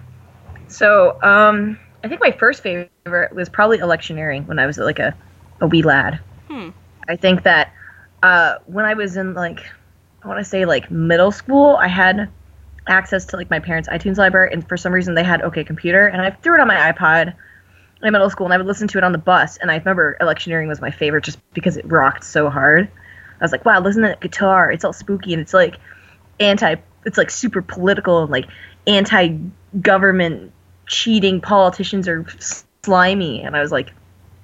So, 0.68 1.20
um, 1.22 1.78
I 2.02 2.08
think 2.08 2.20
my 2.20 2.30
first 2.30 2.62
favorite 2.62 3.34
was 3.34 3.48
probably 3.48 3.78
electioneering 3.78 4.46
when 4.46 4.58
I 4.58 4.66
was 4.66 4.78
like 4.78 4.98
a, 4.98 5.14
a 5.60 5.66
wee 5.66 5.82
lad. 5.82 6.20
Hmm. 6.48 6.70
I 7.08 7.16
think 7.16 7.42
that 7.42 7.72
uh, 8.22 8.56
when 8.66 8.84
I 8.84 8.94
was 8.94 9.16
in 9.16 9.34
like, 9.34 9.60
I 10.22 10.28
want 10.28 10.38
to 10.38 10.44
say 10.44 10.64
like 10.64 10.90
middle 10.90 11.32
school, 11.32 11.76
I 11.76 11.88
had 11.88 12.30
access 12.86 13.24
to 13.26 13.36
like 13.36 13.50
my 13.50 13.60
parents' 13.60 13.88
iTunes 13.88 14.16
library, 14.16 14.50
and 14.52 14.66
for 14.68 14.76
some 14.76 14.92
reason 14.92 15.14
they 15.14 15.24
had 15.24 15.42
OK 15.42 15.64
Computer, 15.64 16.06
and 16.06 16.22
I 16.22 16.30
threw 16.30 16.54
it 16.54 16.60
on 16.60 16.68
my 16.68 16.92
iPod 16.92 17.34
in 18.02 18.12
middle 18.12 18.30
school, 18.30 18.46
and 18.46 18.54
I 18.54 18.56
would 18.56 18.66
listen 18.66 18.88
to 18.88 18.98
it 18.98 19.04
on 19.04 19.12
the 19.12 19.18
bus. 19.18 19.56
And 19.58 19.70
I 19.70 19.76
remember 19.76 20.16
electioneering 20.20 20.68
was 20.68 20.80
my 20.80 20.90
favorite 20.90 21.24
just 21.24 21.38
because 21.52 21.76
it 21.76 21.90
rocked 21.90 22.24
so 22.24 22.48
hard. 22.48 22.90
I 23.40 23.44
was 23.44 23.52
like, 23.52 23.64
wow, 23.64 23.80
listen 23.80 24.02
to 24.02 24.08
that 24.08 24.20
guitar. 24.20 24.70
It's 24.70 24.84
all 24.84 24.92
spooky, 24.92 25.32
and 25.32 25.40
it's 25.40 25.54
like 25.54 25.76
anti. 26.38 26.76
It's 27.06 27.16
like 27.16 27.30
super 27.30 27.62
political 27.62 28.22
and 28.22 28.30
like 28.30 28.46
anti-government 28.86 30.52
cheating 30.86 31.40
politicians 31.40 32.08
are 32.08 32.26
slimy, 32.82 33.42
and 33.42 33.56
I 33.56 33.60
was 33.60 33.72
like, 33.72 33.92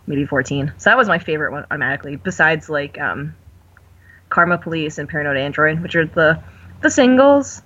maybe 0.07 0.25
14. 0.25 0.73
So 0.79 0.91
that 0.91 0.97
was 0.97 1.09
my 1.09 1.19
favorite 1.19 1.53
one 1.53 1.65
automatically. 1.71 2.17
Besides 2.17 2.69
like 2.69 2.99
um, 2.99 3.35
Karma 4.29 4.59
Police 4.59 4.99
and 4.99 5.09
Paranoid 5.09 5.37
Android, 5.37 5.81
which 5.81 5.95
are 5.97 6.07
the 6.07 6.43
the 6.83 6.91
singles. 6.91 7.63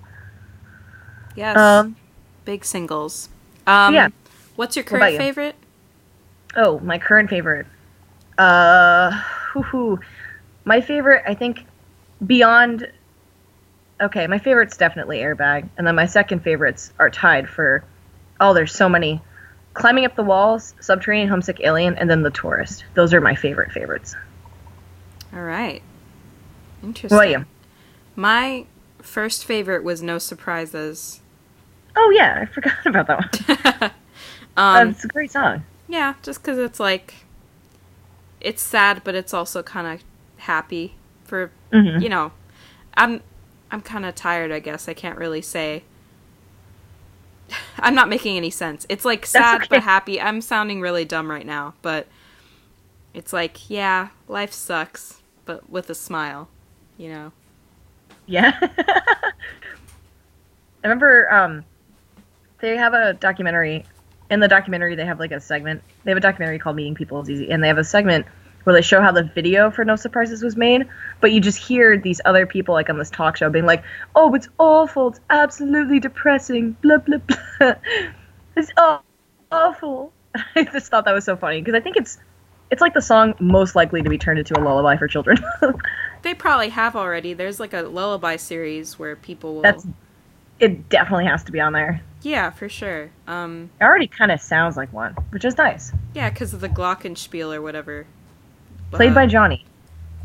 Yes. 1.35 1.57
Um, 1.57 1.95
Big 2.43 2.65
singles. 2.65 3.29
Um, 3.67 3.93
yeah. 3.93 4.09
What's 4.55 4.75
your 4.75 4.83
What 4.83 4.99
current 4.99 5.13
you? 5.13 5.17
favorite? 5.19 5.55
Oh, 6.55 6.79
my 6.79 6.97
current 6.97 7.29
favorite. 7.29 7.67
Uh, 8.37 9.21
whoo-hoo. 9.53 9.99
My 10.65 10.81
favorite, 10.81 11.23
I 11.27 11.33
think, 11.33 11.65
beyond. 12.25 12.91
Okay, 14.01 14.25
my 14.27 14.39
favorite's 14.39 14.77
definitely 14.77 15.19
Airbag, 15.19 15.69
and 15.77 15.85
then 15.85 15.95
my 15.95 16.05
second 16.05 16.39
favorites 16.43 16.91
are 16.99 17.09
tied 17.09 17.47
for. 17.49 17.83
Oh, 18.39 18.53
there's 18.53 18.73
so 18.73 18.89
many. 18.89 19.21
Climbing 19.73 20.03
up 20.05 20.15
the 20.15 20.23
walls, 20.23 20.73
Subterranean 20.81 21.29
Homesick 21.29 21.61
Alien, 21.61 21.95
and 21.97 22.09
then 22.09 22.23
The 22.23 22.31
Tourist. 22.31 22.83
Those 22.93 23.13
are 23.13 23.21
my 23.21 23.35
favorite 23.35 23.71
favorites. 23.71 24.15
All 25.33 25.41
right. 25.43 25.81
Interesting. 26.83 27.15
What 27.15 27.29
you? 27.29 27.45
My 28.15 28.65
first 29.01 29.45
favorite 29.45 29.83
was 29.83 30.01
No 30.01 30.17
Surprises. 30.17 31.21
Oh 31.95 32.11
yeah, 32.15 32.39
I 32.41 32.45
forgot 32.53 32.85
about 32.85 33.07
that 33.07 33.79
one. 33.81 33.91
um, 34.57 34.89
it's 34.89 35.05
a 35.05 35.07
great 35.07 35.31
song. 35.31 35.63
yeah, 35.87 36.15
just 36.21 36.41
because 36.41 36.57
it's 36.57 36.79
like, 36.79 37.13
it's 38.41 38.61
sad, 38.61 39.03
but 39.03 39.15
it's 39.15 39.33
also 39.33 39.61
kind 39.63 39.87
of 39.87 40.03
happy 40.41 40.95
for 41.23 41.51
Mhm. 41.71 42.01
you 42.01 42.09
know. 42.09 42.31
I'm 42.95 43.21
I'm 43.71 43.81
kind 43.81 44.05
of 44.05 44.15
tired. 44.15 44.51
I 44.51 44.59
guess 44.59 44.87
I 44.89 44.93
can't 44.93 45.17
really 45.17 45.41
say. 45.41 45.83
I'm 47.79 47.95
not 47.95 48.09
making 48.09 48.37
any 48.37 48.49
sense. 48.49 48.85
It's 48.89 49.05
like 49.05 49.25
sad 49.25 49.61
okay. 49.61 49.67
but 49.69 49.83
happy. 49.83 50.19
I'm 50.21 50.41
sounding 50.41 50.81
really 50.81 51.05
dumb 51.05 51.29
right 51.29 51.45
now, 51.45 51.73
but 51.81 52.07
it's 53.13 53.33
like, 53.33 53.69
yeah, 53.69 54.09
life 54.27 54.51
sucks, 54.53 55.21
but 55.45 55.69
with 55.69 55.89
a 55.89 55.95
smile, 55.95 56.47
you 56.97 57.09
know. 57.09 57.31
Yeah. 58.25 58.57
I 60.83 60.87
remember 60.87 61.31
um, 61.31 61.63
they 62.59 62.75
have 62.77 62.93
a 62.93 63.13
documentary. 63.13 63.85
In 64.29 64.39
the 64.39 64.47
documentary, 64.47 64.95
they 64.95 65.05
have 65.05 65.19
like 65.19 65.31
a 65.31 65.39
segment. 65.41 65.81
They 66.03 66.11
have 66.11 66.17
a 66.17 66.21
documentary 66.21 66.57
called 66.57 66.75
"Meeting 66.77 66.95
People 66.95 67.21
is 67.21 67.29
Easy," 67.29 67.51
and 67.51 67.61
they 67.63 67.67
have 67.67 67.77
a 67.77 67.83
segment 67.83 68.25
where 68.63 68.73
they 68.75 68.81
show 68.81 69.01
how 69.01 69.11
the 69.11 69.23
video 69.23 69.71
for 69.71 69.83
No 69.85 69.95
Surprises 69.95 70.43
was 70.43 70.55
made. 70.55 70.87
But 71.19 71.31
you 71.31 71.39
just 71.41 71.57
hear 71.57 71.97
these 71.97 72.21
other 72.25 72.45
people 72.45 72.73
like 72.73 72.89
on 72.89 72.97
this 72.97 73.09
talk 73.09 73.37
show 73.37 73.49
being 73.49 73.65
like, 73.65 73.83
"Oh, 74.15 74.33
it's 74.35 74.49
awful. 74.59 75.09
It's 75.09 75.19
absolutely 75.29 75.99
depressing. 75.99 76.73
Blah 76.81 76.97
blah 76.99 77.17
blah. 77.59 77.73
It's 78.55 78.71
awful." 79.51 80.13
I 80.55 80.63
just 80.63 80.89
thought 80.89 81.05
that 81.05 81.13
was 81.13 81.25
so 81.25 81.35
funny 81.35 81.61
because 81.61 81.75
I 81.75 81.81
think 81.81 81.97
it's 81.97 82.17
it's 82.69 82.81
like 82.81 82.93
the 82.93 83.01
song 83.01 83.33
most 83.39 83.75
likely 83.75 84.01
to 84.01 84.09
be 84.09 84.17
turned 84.17 84.39
into 84.39 84.57
a 84.57 84.61
lullaby 84.61 84.97
for 84.97 85.07
children. 85.07 85.37
They 86.21 86.33
probably 86.33 86.69
have 86.69 86.95
already. 86.95 87.33
There's 87.33 87.59
like 87.59 87.73
a 87.73 87.81
lullaby 87.81 88.35
series 88.35 88.99
where 88.99 89.15
people 89.15 89.55
will. 89.55 89.61
That's 89.61 89.85
it. 90.59 90.89
Definitely 90.89 91.25
has 91.25 91.43
to 91.45 91.51
be 91.51 91.59
on 91.59 91.73
there. 91.73 92.01
Yeah, 92.21 92.51
for 92.51 92.69
sure. 92.69 93.11
Um, 93.27 93.71
It 93.79 93.83
already 93.83 94.07
kind 94.07 94.31
of 94.31 94.39
sounds 94.39 94.77
like 94.77 94.93
one, 94.93 95.15
which 95.31 95.43
is 95.45 95.57
nice. 95.57 95.91
yeah, 96.13 96.29
because 96.29 96.53
of 96.53 96.61
the 96.61 96.69
Glockenspiel 96.69 97.53
or 97.55 97.61
whatever. 97.61 98.05
Played 98.91 99.11
Uh, 99.11 99.15
by 99.15 99.25
Jonny. 99.25 99.65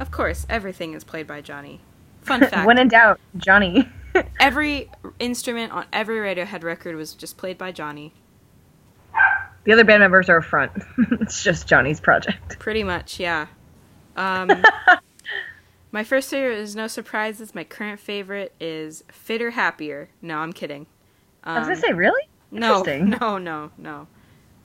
Of 0.00 0.10
course, 0.10 0.46
everything 0.48 0.92
is 0.92 1.04
played 1.04 1.26
by 1.26 1.40
Jonny. 1.40 1.80
Fun 2.22 2.40
fact: 2.48 2.66
when 2.66 2.78
in 2.78 2.88
doubt, 2.88 3.20
Jonny. 3.36 3.88
every 4.40 4.90
instrument 5.18 5.72
on 5.72 5.86
every 5.92 6.16
Radiohead 6.16 6.62
record 6.64 6.96
was 6.96 7.14
just 7.14 7.36
played 7.36 7.58
by 7.58 7.72
Jonny. 7.72 8.12
the 9.64 9.72
other 9.72 9.84
band 9.84 10.00
members 10.00 10.28
are 10.28 10.38
up 10.38 10.44
front. 10.44 10.72
it's 11.20 11.42
just 11.42 11.68
Jonny's 11.68 12.00
project. 12.00 12.58
Pretty 12.58 12.82
much, 12.84 13.18
yeah. 13.20 13.46
Um, 14.16 14.50
my 15.92 16.02
first 16.04 16.30
favorite 16.30 16.58
is 16.58 16.74
No 16.74 16.86
Surprises. 16.86 17.54
My 17.54 17.64
current 17.64 18.00
favorite 18.00 18.54
is 18.60 19.04
Fitter 19.10 19.50
Happier. 19.50 20.08
No, 20.22 20.38
I'm 20.38 20.52
kidding. 20.52 20.86
Um, 21.44 21.56
I 21.56 21.58
was 21.60 21.68
gonna 21.68 21.80
say, 21.80 21.92
really? 21.92 22.28
no, 22.50 22.82
no, 22.82 23.38
no, 23.38 23.70
no. 23.78 24.06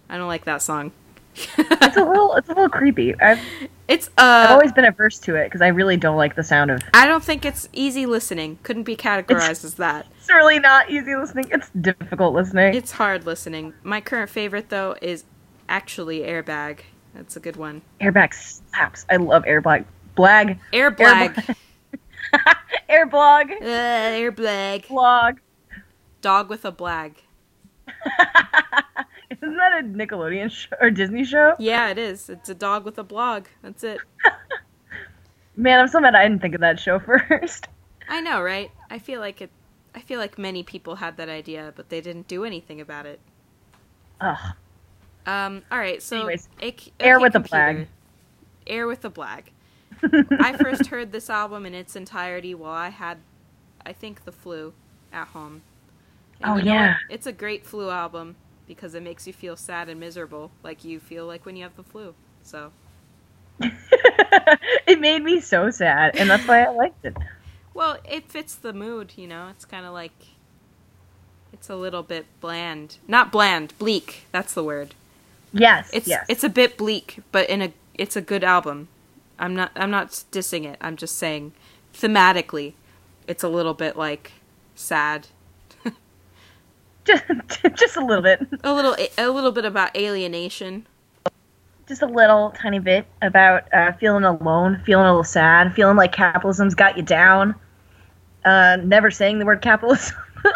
I 0.09 0.17
don't 0.17 0.27
like 0.27 0.45
that 0.45 0.61
song. 0.61 0.91
It's 1.35 1.97
a 1.97 2.03
little, 2.03 2.35
it's 2.35 2.49
a 2.49 2.53
little 2.53 2.69
creepy. 2.69 3.19
I've, 3.19 3.39
It's 3.87 4.09
I've 4.17 4.49
uh, 4.49 4.53
always 4.53 4.71
been 4.71 4.85
averse 4.85 5.19
to 5.19 5.35
it 5.35 5.45
because 5.45 5.61
I 5.61 5.67
really 5.67 5.97
don't 5.97 6.15
like 6.17 6.35
the 6.35 6.43
sound 6.43 6.71
of. 6.71 6.81
I 6.93 7.07
don't 7.07 7.23
think 7.23 7.43
it's 7.45 7.67
easy 7.73 8.05
listening. 8.05 8.59
Couldn't 8.63 8.83
be 8.83 8.95
categorized 8.95 9.63
as 9.65 9.75
that. 9.75 10.07
It's 10.17 10.29
really 10.29 10.59
not 10.59 10.89
easy 10.89 11.15
listening. 11.15 11.45
It's 11.51 11.69
difficult 11.69 12.33
listening. 12.33 12.73
It's 12.73 12.91
hard 12.91 13.25
listening. 13.25 13.73
My 13.83 13.99
current 13.99 14.29
favorite 14.29 14.69
though 14.69 14.95
is 15.01 15.25
actually 15.67 16.19
Airbag. 16.19 16.79
That's 17.13 17.35
a 17.35 17.39
good 17.39 17.57
one. 17.57 17.81
Airbag 17.99 18.33
slaps. 18.33 19.05
I 19.09 19.17
love 19.17 19.43
Airbag. 19.43 19.85
Blag. 20.15 20.59
Airblag. 20.71 21.55
Airblog. 22.89 23.51
uh, 23.51 23.65
airblag. 23.65 24.87
Blog. 24.87 25.39
Dog 26.21 26.49
with 26.49 26.63
a 26.65 26.71
blag. 26.71 27.15
Isn't 29.41 29.57
that 29.57 29.79
a 29.79 29.83
Nickelodeon 29.83 30.51
show 30.51 30.75
or 30.79 30.91
Disney 30.91 31.23
show? 31.23 31.55
Yeah, 31.57 31.89
it 31.89 31.97
is. 31.97 32.29
It's 32.29 32.49
a 32.49 32.55
dog 32.55 32.85
with 32.85 32.97
a 32.97 33.03
blog. 33.03 33.45
That's 33.61 33.83
it. 33.83 33.99
Man, 35.55 35.79
I'm 35.79 35.87
so 35.87 35.99
mad 35.99 36.15
I 36.15 36.23
didn't 36.27 36.41
think 36.41 36.55
of 36.55 36.61
that 36.61 36.79
show 36.79 36.99
first. 37.29 37.67
I 38.07 38.21
know, 38.21 38.41
right? 38.41 38.71
I 38.89 38.99
feel 38.99 39.19
like 39.19 39.41
it. 39.41 39.49
I 39.93 39.99
feel 39.99 40.19
like 40.19 40.37
many 40.37 40.63
people 40.63 40.95
had 40.95 41.17
that 41.17 41.27
idea, 41.27 41.73
but 41.75 41.89
they 41.89 41.99
didn't 41.99 42.27
do 42.27 42.45
anything 42.45 42.79
about 42.79 43.05
it. 43.05 43.19
Ugh. 44.21 44.55
Um. 45.25 45.63
All 45.71 45.77
right. 45.77 46.01
So, 46.01 46.17
Anyways, 46.17 46.47
AK 46.61 46.91
Air 46.99 47.19
with 47.19 47.35
a 47.35 47.39
Computer. 47.39 47.57
Blag. 47.57 47.87
Air 48.67 48.87
with 48.87 49.03
a 49.03 49.09
blag. 49.09 49.43
I 50.39 50.57
first 50.57 50.87
heard 50.87 51.11
this 51.11 51.29
album 51.29 51.65
in 51.65 51.75
its 51.75 51.95
entirety 51.95 52.55
while 52.55 52.71
I 52.71 52.89
had, 52.89 53.19
I 53.85 53.93
think, 53.93 54.23
the 54.23 54.31
flu 54.31 54.73
at 55.11 55.27
home. 55.27 55.61
Oh, 56.43 56.57
you 56.57 56.63
know 56.63 56.73
yeah. 56.73 56.87
what? 56.87 56.97
It's 57.09 57.27
a 57.27 57.31
great 57.31 57.65
flu 57.65 57.89
album 57.89 58.35
because 58.75 58.95
it 58.95 59.03
makes 59.03 59.27
you 59.27 59.33
feel 59.33 59.57
sad 59.57 59.89
and 59.89 59.99
miserable, 59.99 60.49
like 60.63 60.85
you 60.85 60.97
feel 60.97 61.25
like 61.27 61.45
when 61.45 61.57
you 61.57 61.63
have 61.63 61.75
the 61.75 61.83
flu. 61.83 62.15
So, 62.41 62.71
it 64.87 64.97
made 64.99 65.21
me 65.23 65.41
so 65.41 65.69
sad, 65.69 66.15
and 66.15 66.29
that's 66.29 66.47
why 66.47 66.63
I 66.63 66.69
liked 66.69 67.03
it. 67.03 67.17
well, 67.73 67.97
it 68.09 68.31
fits 68.31 68.55
the 68.55 68.71
mood, 68.71 69.13
you 69.17 69.27
know. 69.27 69.49
It's 69.49 69.65
kind 69.65 69.85
of 69.85 69.91
like 69.91 70.13
it's 71.51 71.69
a 71.69 71.75
little 71.75 72.01
bit 72.01 72.25
bland. 72.39 72.97
Not 73.09 73.29
bland, 73.29 73.77
bleak. 73.77 74.25
That's 74.31 74.53
the 74.53 74.63
word. 74.63 74.95
Yes, 75.53 75.89
It's 75.91 76.07
yes. 76.07 76.25
it's 76.29 76.45
a 76.45 76.49
bit 76.49 76.77
bleak, 76.77 77.19
but 77.33 77.49
in 77.49 77.61
a 77.61 77.73
it's 77.95 78.15
a 78.15 78.21
good 78.21 78.43
album. 78.45 78.87
I'm 79.37 79.53
not 79.53 79.71
I'm 79.75 79.91
not 79.91 80.11
dissing 80.31 80.63
it. 80.65 80.77
I'm 80.79 80.95
just 80.95 81.17
saying 81.17 81.51
thematically 81.93 82.73
it's 83.27 83.43
a 83.43 83.49
little 83.49 83.73
bit 83.73 83.97
like 83.97 84.31
sad. 84.75 85.27
Just, 87.05 87.23
just 87.75 87.97
a 87.97 88.05
little 88.05 88.23
bit, 88.23 88.45
A 88.63 88.73
little 88.73 88.95
a 89.17 89.29
little 89.29 89.51
bit 89.51 89.65
about 89.65 89.95
alienation. 89.95 90.85
just 91.87 92.01
a 92.01 92.05
little 92.07 92.51
tiny 92.51 92.79
bit 92.79 93.05
about 93.21 93.71
uh, 93.73 93.91
feeling 93.93 94.23
alone, 94.23 94.81
feeling 94.85 95.05
a 95.05 95.09
little 95.09 95.23
sad, 95.23 95.73
feeling 95.73 95.97
like 95.97 96.11
capitalism's 96.13 96.75
got 96.75 96.95
you 96.97 97.03
down. 97.03 97.55
Uh, 98.45 98.77
never 98.83 99.11
saying 99.11 99.39
the 99.39 99.45
word 99.45 99.61
capitalism. 99.61 100.15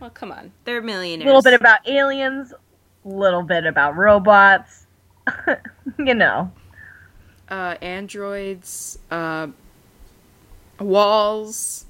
Well, 0.00 0.10
come 0.10 0.30
on. 0.30 0.52
They're 0.64 0.82
millionaires. 0.82 1.24
a 1.24 1.26
little 1.34 1.42
bit 1.42 1.58
about 1.58 1.88
aliens, 1.88 2.52
a 3.04 3.08
little 3.08 3.42
bit 3.42 3.64
about 3.64 3.96
robots. 3.96 4.86
you 5.98 6.14
know, 6.14 6.52
uh 7.48 7.76
androids, 7.80 8.98
uh 9.10 9.46
walls. 10.78 11.86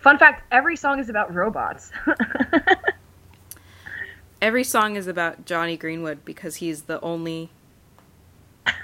Fun 0.00 0.18
fact: 0.18 0.42
every 0.50 0.76
song 0.76 0.98
is 0.98 1.08
about 1.08 1.32
robots. 1.34 1.92
Every 4.42 4.64
song 4.64 4.96
is 4.96 5.06
about 5.06 5.44
Jonny 5.44 5.76
Greenwood 5.76 6.24
because 6.24 6.56
he's 6.56 6.82
the 6.82 6.98
only 7.02 7.50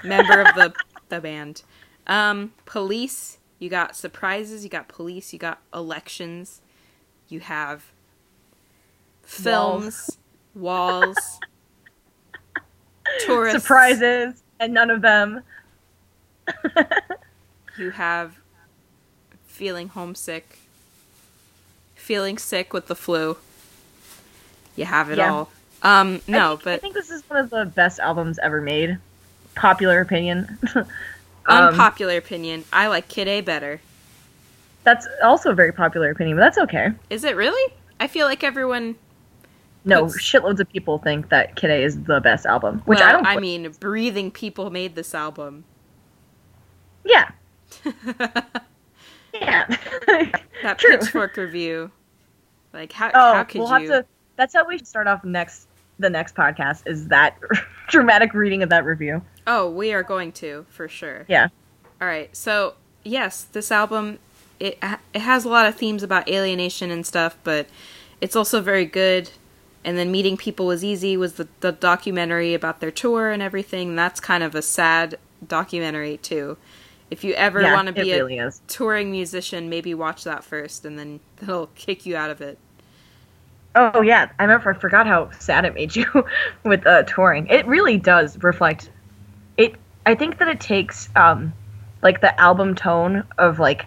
member 0.03 0.41
of 0.41 0.53
the 0.53 0.73
the 1.09 1.19
band. 1.19 1.63
Um 2.05 2.53
police, 2.65 3.39
you 3.57 3.67
got 3.67 3.95
surprises, 3.95 4.63
you 4.63 4.69
got 4.69 4.87
police, 4.87 5.33
you 5.33 5.39
got 5.39 5.59
elections, 5.73 6.61
you 7.27 7.39
have 7.39 7.91
films, 9.23 10.19
walls, 10.53 11.17
tourists. 13.25 13.63
Surprises, 13.63 14.43
and 14.59 14.73
none 14.75 14.91
of 14.91 15.01
them. 15.01 15.41
You 17.79 17.91
have 17.91 18.37
feeling 19.45 19.87
homesick, 19.87 20.59
feeling 22.07 22.37
sick 22.37 22.71
with 22.71 22.87
the 22.87 22.95
flu. 22.95 23.35
You 24.77 24.85
have 24.85 25.11
it 25.11 25.17
Yeah. 25.17 25.31
all. 25.33 25.49
Um 25.83 26.21
no, 26.27 26.53
I 26.53 26.55
think, 26.55 26.67
I 26.67 26.77
think 26.77 26.93
this 26.93 27.11
is 27.11 27.21
one 27.29 27.37
of 27.39 27.49
the 27.49 27.65
best 27.65 27.99
albums 27.99 28.39
ever 28.39 28.61
made. 28.61 28.97
Popular 29.55 29.99
opinion. 29.99 30.57
um, 30.75 30.85
unpopular 31.47 32.15
opinion, 32.17 32.63
I 32.71 32.87
like 32.87 33.09
Kid 33.09 33.27
A 33.27 33.41
better. 33.41 33.81
that's 34.83 35.05
also 35.21 35.51
a 35.51 35.53
very 35.53 35.73
popular 35.73 36.09
opinion, 36.11 36.37
but 36.37 36.41
that's 36.41 36.57
okay. 36.59 36.91
Is 37.09 37.23
it 37.25 37.35
really? 37.35 37.73
I 37.99 38.07
feel 38.07 38.25
like 38.25 38.41
everyone 38.43 38.95
no, 39.83 40.03
puts- 40.05 40.21
shitloads 40.21 40.59
of 40.61 40.69
people 40.69 40.97
think 40.99 41.27
that 41.29 41.55
Kid 41.57 41.69
A 41.71 41.83
is 41.83 42.01
the 42.03 42.21
best 42.21 42.45
album, 42.45 42.81
which 42.85 42.99
well, 42.99 43.09
I 43.09 43.11
don't. 43.11 43.25
I 43.25 43.37
mean, 43.37 43.69
breathing 43.79 44.31
people 44.31 44.69
made 44.69 44.95
this 44.95 45.13
album. 45.13 45.65
yeah, 47.03 47.31
yeah. 49.41 49.65
that 50.63 50.77
True. 50.79 50.97
pitchfork 50.97 51.37
review. 51.37 51.91
Like 52.73 52.91
how 52.91 53.11
Oh, 53.13 53.33
how 53.33 53.43
could 53.43 53.59
we'll 53.59 53.67
have 53.67 53.83
to. 53.83 54.05
That's 54.35 54.53
how 54.53 54.67
we 54.67 54.77
should 54.77 54.87
start 54.87 55.07
off 55.07 55.23
next. 55.23 55.67
The 55.99 56.09
next 56.11 56.35
podcast 56.35 56.83
is 56.85 57.07
that 57.07 57.39
dramatic 57.87 58.33
reading 58.35 58.61
of 58.61 58.69
that 58.69 58.85
review. 58.85 59.23
Oh, 59.47 59.69
we 59.69 59.93
are 59.93 60.03
going 60.03 60.31
to 60.33 60.65
for 60.69 60.87
sure. 60.87 61.25
Yeah. 61.27 61.47
All 61.99 62.07
right. 62.07 62.35
So 62.35 62.75
yes, 63.03 63.43
this 63.43 63.71
album 63.71 64.19
it 64.59 64.77
it 65.13 65.21
has 65.21 65.45
a 65.45 65.49
lot 65.49 65.65
of 65.65 65.75
themes 65.75 66.03
about 66.03 66.29
alienation 66.29 66.91
and 66.91 67.05
stuff, 67.05 67.37
but 67.43 67.67
it's 68.21 68.35
also 68.35 68.61
very 68.61 68.85
good. 68.85 69.31
And 69.83 69.97
then 69.97 70.11
meeting 70.11 70.37
people 70.37 70.65
was 70.67 70.83
easy 70.83 71.17
was 71.17 71.33
the 71.33 71.47
the 71.61 71.71
documentary 71.71 72.53
about 72.53 72.79
their 72.79 72.91
tour 72.91 73.31
and 73.31 73.41
everything. 73.41 73.95
That's 73.95 74.19
kind 74.19 74.43
of 74.43 74.53
a 74.55 74.61
sad 74.61 75.17
documentary 75.45 76.17
too. 76.17 76.57
If 77.09 77.23
you 77.23 77.33
ever 77.33 77.61
yeah, 77.61 77.73
want 77.73 77.87
to 77.87 77.93
be 77.93 78.11
it 78.11 78.21
a 78.21 78.47
is. 78.47 78.61
touring 78.67 79.11
musician, 79.11 79.69
maybe 79.69 79.93
watch 79.93 80.23
that 80.25 80.43
first, 80.43 80.85
and 80.85 80.99
then 80.99 81.19
that'll 81.37 81.67
kick 81.75 82.05
you 82.05 82.15
out 82.15 82.29
of 82.29 82.41
it. 82.41 82.57
Oh 83.75 84.01
yeah, 84.01 84.29
I 84.39 84.43
remember. 84.43 84.71
I 84.71 84.77
forgot 84.77 85.07
how 85.07 85.29
sad 85.31 85.65
it 85.65 85.73
made 85.73 85.95
you 85.95 86.07
with 86.63 86.85
uh, 86.85 87.03
touring. 87.03 87.47
It 87.47 87.65
really 87.67 87.97
does 87.97 88.41
reflect. 88.43 88.91
It. 89.57 89.75
I 90.05 90.15
think 90.15 90.39
that 90.39 90.47
it 90.47 90.59
takes 90.59 91.09
um, 91.15 91.53
like 92.01 92.21
the 92.21 92.39
album 92.39 92.75
tone 92.75 93.23
of 93.37 93.59
like 93.59 93.85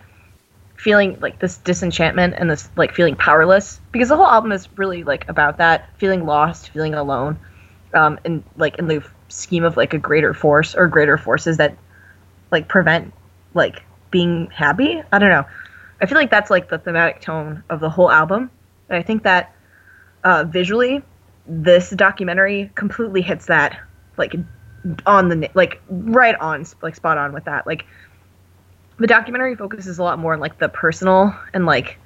feeling 0.76 1.18
like 1.20 1.38
this 1.40 1.58
disenchantment 1.58 2.34
and 2.38 2.50
this 2.50 2.70
like 2.76 2.94
feeling 2.94 3.14
powerless 3.14 3.80
because 3.92 4.08
the 4.08 4.16
whole 4.16 4.26
album 4.26 4.50
is 4.50 4.66
really 4.78 5.04
like 5.04 5.28
about 5.28 5.58
that 5.58 5.90
feeling 5.98 6.24
lost, 6.24 6.70
feeling 6.70 6.94
alone, 6.94 7.38
um, 7.92 8.18
and 8.24 8.42
like 8.56 8.78
in 8.78 8.86
the 8.86 9.04
scheme 9.28 9.64
of 9.64 9.76
like 9.76 9.92
a 9.92 9.98
greater 9.98 10.32
force 10.32 10.74
or 10.74 10.88
greater 10.88 11.18
forces 11.18 11.58
that 11.58 11.76
like 12.50 12.68
prevent 12.68 13.12
like 13.54 13.82
being 14.10 14.48
happy. 14.50 15.02
I 15.12 15.18
don't 15.18 15.30
know. 15.30 15.44
I 16.00 16.06
feel 16.06 16.16
like 16.16 16.30
that's 16.30 16.50
like 16.50 16.68
the 16.68 16.78
thematic 16.78 17.20
tone 17.20 17.62
of 17.68 17.80
the 17.80 17.90
whole 17.90 18.10
album. 18.10 18.50
And 18.88 18.98
I 18.98 19.02
think 19.02 19.24
that 19.24 19.54
uh, 20.24 20.44
visually, 20.44 21.02
this 21.46 21.90
documentary 21.90 22.70
completely 22.74 23.22
hits 23.22 23.46
that 23.46 23.78
like 24.16 24.34
on 25.06 25.28
the 25.28 25.50
like 25.54 25.80
right 25.88 26.34
on 26.36 26.64
like 26.82 26.96
spot 26.96 27.18
on 27.18 27.32
with 27.32 27.44
that. 27.44 27.66
Like 27.66 27.86
the 28.98 29.06
documentary 29.06 29.56
focuses 29.56 29.98
a 29.98 30.02
lot 30.02 30.18
more 30.18 30.34
on 30.34 30.40
like 30.40 30.58
the 30.58 30.68
personal 30.68 31.34
and 31.52 31.66
like 31.66 31.98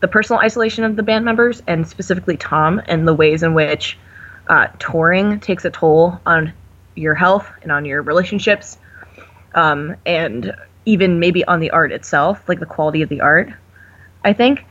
the 0.00 0.08
personal 0.08 0.40
isolation 0.40 0.84
of 0.84 0.96
the 0.96 1.02
band 1.02 1.24
members 1.24 1.62
and 1.66 1.86
specifically 1.86 2.36
Thom 2.36 2.80
and 2.86 3.06
the 3.06 3.14
ways 3.14 3.42
in 3.42 3.54
which 3.54 3.98
uh, 4.46 4.68
touring 4.78 5.40
takes 5.40 5.64
a 5.64 5.70
toll 5.70 6.20
on 6.24 6.52
your 6.94 7.14
health 7.14 7.50
and 7.62 7.72
on 7.72 7.84
your 7.84 8.02
relationships 8.02 8.78
um, 9.58 9.96
and 10.06 10.54
even 10.86 11.18
maybe 11.18 11.44
on 11.44 11.58
the 11.58 11.70
art 11.70 11.90
itself, 11.90 12.48
like 12.48 12.60
the 12.60 12.66
quality 12.66 13.02
of 13.02 13.08
the 13.08 13.20
art. 13.20 13.50
I 14.24 14.32
think 14.32 14.64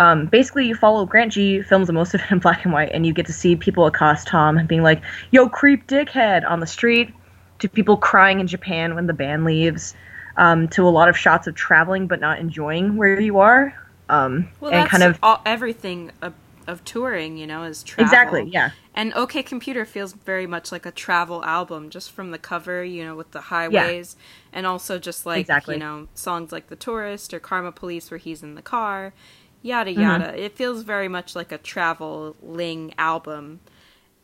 um, 0.00 0.26
basically 0.26 0.66
you 0.66 0.74
follow 0.74 1.06
Grant 1.06 1.32
Gee 1.32 1.62
films 1.62 1.90
most 1.92 2.12
of 2.14 2.20
it 2.20 2.30
in 2.30 2.38
black 2.46 2.64
and 2.64 2.72
white, 2.72 2.90
and 2.92 3.06
you 3.06 3.12
get 3.12 3.26
to 3.26 3.32
see 3.32 3.54
people 3.54 3.86
accost 3.86 4.28
Thom 4.28 4.66
being 4.66 4.82
like, 4.82 5.00
"Yo, 5.30 5.48
creep, 5.48 5.86
dickhead" 5.86 6.48
on 6.48 6.58
the 6.58 6.66
street, 6.66 7.14
to 7.60 7.68
people 7.68 7.96
crying 7.96 8.40
in 8.40 8.48
Japan 8.48 8.96
when 8.96 9.06
the 9.06 9.12
band 9.12 9.44
leaves, 9.44 9.94
um, 10.36 10.66
to 10.68 10.86
a 10.86 10.90
lot 10.90 11.08
of 11.08 11.16
shots 11.16 11.46
of 11.46 11.54
traveling 11.54 12.08
but 12.08 12.18
not 12.20 12.40
enjoying 12.40 12.96
where 12.96 13.20
you 13.20 13.38
are, 13.38 13.72
um, 14.08 14.48
Well, 14.60 14.72
and 14.72 14.80
that's 14.80 14.90
kind 14.90 15.04
of 15.04 15.18
all, 15.22 15.40
everything 15.46 16.10
of, 16.20 16.34
of 16.66 16.84
touring, 16.84 17.36
you 17.36 17.46
know, 17.46 17.62
is 17.62 17.84
travel. 17.84 18.04
exactly, 18.04 18.50
yeah, 18.50 18.70
And 18.94 19.12
OK 19.14 19.42
Computer 19.42 19.84
feels 19.86 20.12
very 20.12 20.46
much 20.46 20.70
like 20.70 20.84
a 20.86 20.90
travel 20.90 21.44
album, 21.44 21.88
just 21.90 22.10
from 22.10 22.30
the 22.30 22.38
cover, 22.38 22.84
you 22.84 23.04
know, 23.04 23.14
with 23.16 23.30
the 23.32 23.42
highways, 23.42 24.16
and 24.52 24.66
also 24.66 24.98
just 24.98 25.24
like 25.26 25.48
Exactly. 25.48 25.74
you 25.74 25.78
know 25.78 26.08
songs 26.14 26.52
like 26.52 26.68
The 26.68 26.76
Tourist 26.76 27.32
or 27.32 27.40
Karma 27.40 27.72
Police, 27.72 28.10
where 28.10 28.18
he's 28.18 28.42
in 28.42 28.54
the 28.54 28.62
car, 28.62 29.14
yada 29.62 29.90
Mm-hmm. 29.96 30.22
yada. 30.22 30.38
It 30.38 30.56
feels 30.56 30.82
very 30.82 31.08
much 31.08 31.34
like 31.34 31.52
a 31.52 31.58
traveling 31.58 32.92
album, 32.98 33.60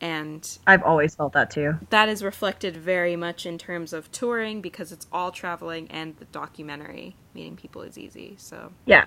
and 0.01 0.59
I've 0.69 0.83
always 0.85 1.15
felt 1.17 1.33
that 1.33 1.51
too. 1.51 1.75
that 1.91 2.09
is 2.09 2.23
reflected 2.25 2.77
very 2.77 3.17
much 3.17 3.47
in 3.47 3.57
terms 3.59 3.93
of 3.93 4.11
touring 4.11 4.61
because 4.61 4.93
it's 4.93 5.07
all 5.13 5.31
traveling 5.31 5.91
and 5.91 6.17
the 6.17 6.25
documentary. 6.27 7.17
Meeting 7.35 7.57
people 7.57 7.83
is 7.83 7.97
easy, 7.97 8.35
so 8.39 8.73
Yeah, 8.87 9.05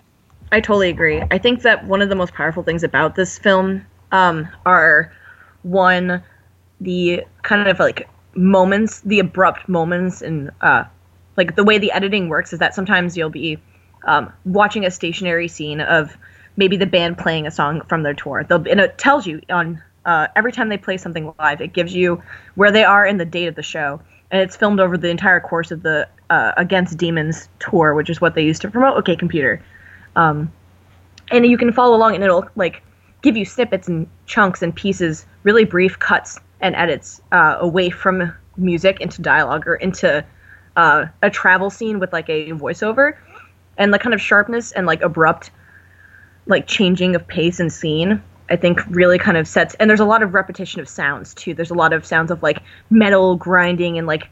I 0.52 0.62
totally 0.62 0.90
agree. 0.90 1.22
I 1.32 1.38
think 1.38 1.62
that 1.64 1.86
one 1.86 2.02
of 2.02 2.10
the 2.10 2.16
most 2.16 2.34
powerful 2.34 2.64
things 2.64 2.84
about 2.84 3.16
this 3.16 3.38
film 3.40 3.86
um, 4.12 4.48
are 4.66 5.12
one, 5.64 6.24
the 6.80 7.24
kind 7.44 7.68
of 7.68 7.80
like 7.80 8.10
moments, 8.36 9.02
the 9.02 9.20
abrupt 9.20 9.68
moments, 9.68 10.22
and 10.22 10.52
uh, 10.62 10.84
like 11.38 11.56
the 11.56 11.64
way 11.64 11.78
the 11.78 11.92
editing 11.92 12.30
works 12.30 12.54
is 12.54 12.60
that 12.60 12.74
sometimes 12.74 13.18
you'll 13.18 13.30
be 13.30 13.58
um, 14.06 14.32
watching 14.46 14.86
a 14.86 14.92
stationary 14.92 15.48
scene 15.48 15.82
of 15.82 16.18
maybe 16.58 16.78
the 16.78 16.86
band 16.86 17.18
playing 17.18 17.48
a 17.48 17.52
song 17.52 17.82
from 17.88 18.04
their 18.04 18.14
tour. 18.14 18.44
They'll 18.44 18.68
and 18.68 18.80
it 18.80 18.98
tells 18.98 19.26
you 19.26 19.42
on 19.50 19.82
uh, 20.06 20.28
every 20.36 20.52
time 20.52 20.70
they 20.70 20.78
play 20.78 20.98
something 20.98 21.34
live, 21.40 21.62
it 21.62 21.74
gives 21.74 21.94
you 21.94 22.22
where 22.56 22.72
they 22.72 22.84
are 22.84 23.06
and 23.06 23.20
the 23.20 23.26
date 23.26 23.48
of 23.48 23.56
the 23.56 23.64
show, 23.64 24.02
and 24.32 24.42
it's 24.42 24.56
filmed 24.56 24.80
over 24.80 24.98
the 24.98 25.10
entire 25.10 25.40
course 25.40 25.72
of 25.72 25.84
the 25.84 26.08
uh, 26.30 26.54
Against 26.58 26.98
Demons 26.98 27.50
tour, 27.60 27.94
which 27.94 28.10
is 28.10 28.22
what 28.22 28.36
they 28.36 28.44
used 28.44 28.62
to 28.62 28.72
promote 28.72 28.98
OK 28.98 29.16
Computer. 29.16 29.64
Um, 30.16 30.52
and 31.30 31.46
you 31.46 31.58
can 31.58 31.72
follow 31.72 31.96
along, 31.96 32.16
and 32.16 32.24
it'll 32.24 32.48
like 32.56 32.82
give 33.22 33.38
you 33.38 33.46
snippets 33.46 33.88
and 33.88 34.08
chunks 34.26 34.62
and 34.62 34.76
pieces, 34.76 35.26
really 35.44 35.66
brief 35.66 36.00
cuts 36.00 36.40
and 36.60 36.76
edits 36.76 37.22
uh, 37.32 37.58
away 37.60 37.90
from 37.90 38.34
music 38.58 39.00
into 39.00 39.22
dialogue 39.22 39.68
or 39.68 39.76
into 39.76 40.24
uh, 40.76 41.06
a 41.22 41.30
travel 41.30 41.70
scene 41.70 42.00
with 42.00 42.14
like 42.14 42.30
a 42.30 42.52
voiceover, 42.52 43.18
and 43.78 43.94
the 43.94 44.00
kind 44.00 44.14
of 44.14 44.22
sharpness 44.22 44.72
and 44.72 44.88
like 44.88 45.02
abrupt, 45.02 45.52
like 46.46 46.68
changing 46.68 47.16
of 47.16 47.28
pace 47.28 47.60
and 47.60 47.72
scene. 47.72 48.22
I 48.50 48.58
think 48.58 48.82
really 48.90 49.18
kind 49.18 49.38
of 49.38 49.48
sets, 49.48 49.76
and 49.76 49.90
there's 49.90 50.02
a 50.02 50.06
lot 50.06 50.22
of 50.24 50.34
repetition 50.34 50.82
of 50.82 50.90
sounds 50.90 51.34
too. 51.34 51.54
There's 51.54 51.72
a 51.72 51.76
lot 51.76 51.94
of 51.94 52.06
sounds 52.06 52.32
of 52.32 52.44
like 52.44 52.62
metal 52.90 53.38
grinding 53.38 53.98
and 53.98 54.08
like 54.08 54.30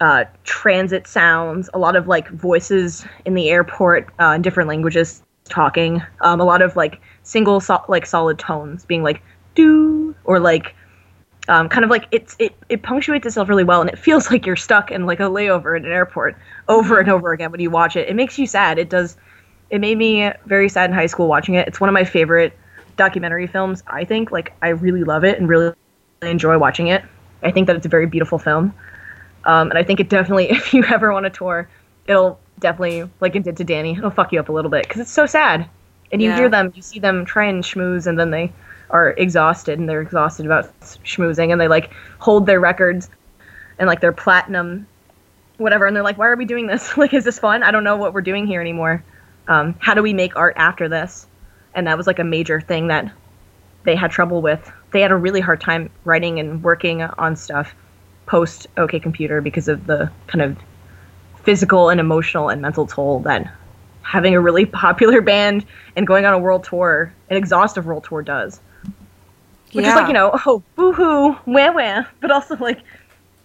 uh, 0.00 0.24
transit 0.42 1.06
sounds, 1.06 1.70
a 1.72 1.78
lot 1.78 1.94
of 1.94 2.08
like 2.08 2.28
voices 2.30 3.06
in 3.24 3.34
the 3.34 3.50
airport 3.50 4.08
uh, 4.18 4.32
in 4.34 4.42
different 4.42 4.68
languages 4.68 5.22
talking, 5.44 6.02
um, 6.22 6.40
a 6.40 6.44
lot 6.44 6.60
of 6.60 6.74
like 6.74 7.00
single 7.22 7.60
so- 7.60 7.84
like 7.88 8.06
solid 8.06 8.38
tones 8.38 8.84
being 8.84 9.02
like 9.02 9.22
do 9.54 10.14
or 10.24 10.40
like 10.40 10.74
um, 11.48 11.68
kind 11.68 11.84
of 11.84 11.90
like 11.90 12.06
it's 12.12 12.36
it, 12.38 12.54
it 12.68 12.82
punctuates 12.82 13.26
itself 13.26 13.48
really 13.48 13.64
well 13.64 13.80
and 13.80 13.90
it 13.90 13.98
feels 13.98 14.30
like 14.30 14.46
you're 14.46 14.56
stuck 14.56 14.90
in 14.90 15.06
like 15.06 15.20
a 15.20 15.24
layover 15.24 15.76
at 15.78 15.84
an 15.84 15.92
airport 15.92 16.36
over 16.68 16.98
and 16.98 17.08
over 17.08 17.32
again 17.32 17.50
when 17.50 17.60
you 17.60 17.70
watch 17.70 17.96
it. 17.96 18.08
It 18.08 18.14
makes 18.14 18.38
you 18.38 18.46
sad. 18.46 18.78
It 18.78 18.90
does. 18.90 19.16
It 19.70 19.80
made 19.80 19.96
me 19.96 20.30
very 20.46 20.68
sad 20.68 20.90
in 20.90 20.94
high 20.94 21.06
school 21.06 21.28
watching 21.28 21.54
it. 21.54 21.66
It's 21.66 21.80
one 21.80 21.88
of 21.88 21.94
my 21.94 22.04
favorite 22.04 22.56
documentary 22.96 23.46
films. 23.46 23.82
I 23.86 24.04
think 24.04 24.30
like 24.30 24.52
I 24.62 24.68
really 24.68 25.02
love 25.04 25.24
it 25.24 25.38
and 25.38 25.48
really 25.48 25.72
enjoy 26.22 26.58
watching 26.58 26.88
it. 26.88 27.02
I 27.42 27.50
think 27.50 27.66
that 27.66 27.76
it's 27.76 27.86
a 27.86 27.88
very 27.88 28.06
beautiful 28.06 28.38
film. 28.38 28.74
Um, 29.44 29.70
and 29.70 29.78
I 29.78 29.82
think 29.82 29.98
it 29.98 30.08
definitely, 30.08 30.50
if 30.50 30.72
you 30.72 30.84
ever 30.84 31.12
want 31.12 31.24
to 31.24 31.30
tour, 31.30 31.68
it'll 32.06 32.38
definitely, 32.60 33.10
like 33.20 33.34
it 33.34 33.42
did 33.42 33.56
to 33.56 33.64
Danny, 33.64 33.96
it'll 33.96 34.10
fuck 34.10 34.32
you 34.32 34.40
up 34.40 34.48
a 34.48 34.52
little 34.52 34.70
bit 34.70 34.84
because 34.84 35.00
it's 35.00 35.10
so 35.10 35.26
sad. 35.26 35.68
And 36.12 36.20
you 36.22 36.28
Yeah. 36.28 36.36
hear 36.36 36.48
them, 36.48 36.72
you 36.74 36.82
see 36.82 36.98
them 36.98 37.24
try 37.24 37.46
and 37.46 37.64
schmooze, 37.64 38.06
and 38.06 38.18
then 38.18 38.30
they 38.30 38.52
are 38.90 39.10
exhausted, 39.10 39.78
and 39.78 39.88
they're 39.88 40.02
exhausted 40.02 40.46
about 40.46 40.70
schmoozing, 40.80 41.52
and 41.52 41.60
they 41.60 41.68
like 41.68 41.90
hold 42.18 42.46
their 42.46 42.60
records 42.60 43.08
and 43.78 43.86
like 43.88 44.00
their 44.00 44.12
platinum, 44.12 44.86
whatever, 45.56 45.86
and 45.86 45.96
they're 45.96 46.02
like, 46.02 46.18
why 46.18 46.28
are 46.28 46.36
we 46.36 46.44
doing 46.44 46.66
this? 46.66 46.96
like, 46.98 47.14
is 47.14 47.24
this 47.24 47.38
fun? 47.38 47.62
I 47.62 47.70
don't 47.70 47.84
know 47.84 47.96
what 47.96 48.12
we're 48.12 48.20
doing 48.20 48.46
here 48.46 48.60
anymore. 48.60 49.02
Um, 49.48 49.74
how 49.80 49.94
do 49.94 50.02
we 50.02 50.12
make 50.12 50.36
art 50.36 50.54
after 50.56 50.88
this? 50.88 51.26
And 51.74 51.86
that 51.86 51.96
was 51.96 52.06
like 52.06 52.18
a 52.18 52.24
major 52.24 52.60
thing 52.60 52.88
that 52.88 53.10
they 53.84 53.96
had 53.96 54.10
trouble 54.10 54.42
with. 54.42 54.70
They 54.92 55.00
had 55.00 55.10
a 55.10 55.16
really 55.16 55.40
hard 55.40 55.60
time 55.60 55.90
writing 56.04 56.38
and 56.38 56.62
working 56.62 57.02
on 57.02 57.34
stuff 57.36 57.74
post 58.26 58.66
OK 58.76 59.00
Computer 59.00 59.40
because 59.40 59.68
of 59.68 59.86
the 59.86 60.10
kind 60.26 60.42
of 60.42 60.56
physical 61.42 61.88
and 61.88 61.98
emotional 61.98 62.50
and 62.50 62.62
mental 62.62 62.86
toll 62.86 63.20
that 63.20 63.52
having 64.02 64.34
a 64.34 64.40
really 64.40 64.66
popular 64.84 65.20
band 65.20 65.64
and 65.96 66.06
going 66.06 66.24
on 66.24 66.32
a 66.32 66.38
world 66.38 66.64
tour, 66.64 67.12
an 67.30 67.36
exhaustive 67.36 67.86
world 67.86 68.04
tour 68.04 68.22
does. 68.22 68.60
Which 69.72 69.86
is 69.86 69.94
like, 69.94 70.08
you 70.08 70.12
know, 70.12 70.30
oh, 70.46 70.62
boo 70.76 70.92
hoo, 70.92 71.32
wah 71.46 71.72
wah, 71.72 72.04
but 72.20 72.30
also 72.30 72.56
like, 72.56 72.80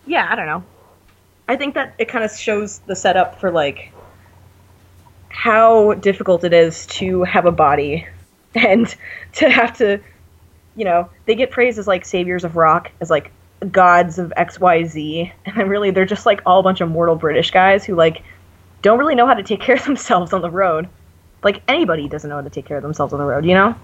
yeah, 0.06 0.28
I 0.30 0.36
don't 0.36 0.46
know. 0.46 0.64
I 1.48 1.56
think 1.56 1.76
that 1.76 1.94
it 1.98 2.10
kind 2.10 2.26
of 2.26 2.32
shows 2.32 2.80
the 2.80 2.96
setup 2.96 3.40
for 3.40 3.52
like 3.52 3.94
how 5.30 5.94
difficult 5.94 6.44
it 6.44 6.52
is 6.52 6.86
to 6.88 7.24
have 7.24 7.46
a 7.46 7.52
body 7.52 8.08
and 8.56 8.94
to 9.34 9.50
have 9.50 9.78
to, 9.78 10.00
you 10.76 10.84
know, 10.84 11.10
they 11.26 11.36
get 11.36 11.52
praised 11.52 11.80
as 11.80 11.88
like 11.88 12.04
saviors 12.06 12.44
of 12.44 12.56
rock, 12.56 12.92
as 13.00 13.10
like 13.10 13.32
gods 13.72 14.20
of 14.20 14.34
XYZ, 14.38 15.32
and 15.46 15.58
then 15.58 15.70
really 15.70 15.92
they're 15.92 16.06
just 16.06 16.26
like 16.26 16.42
all 16.46 16.60
a 16.60 16.64
bunch 16.64 16.82
of 16.82 16.90
mortal 16.90 17.16
British 17.16 17.52
guys 17.52 17.86
who 17.86 17.96
like 17.96 18.24
don't 18.88 19.00
really 19.00 19.16
know 19.16 19.28
how 19.28 19.34
to 19.34 19.44
take 19.44 19.62
care 19.62 19.76
of 19.76 19.86
themselves 19.86 20.34
on 20.34 20.42
the 20.42 20.50
road. 20.50 20.90
Like 21.44 21.62
anybody 21.68 22.08
doesn't 22.08 22.30
know 22.30 22.38
how 22.38 22.42
to 22.42 22.50
take 22.50 22.66
care 22.66 22.78
of 22.78 22.84
themselves 22.84 23.14
on 23.14 23.20
the 23.20 23.26
road, 23.26 23.46
you 23.46 23.54
know? 23.54 23.76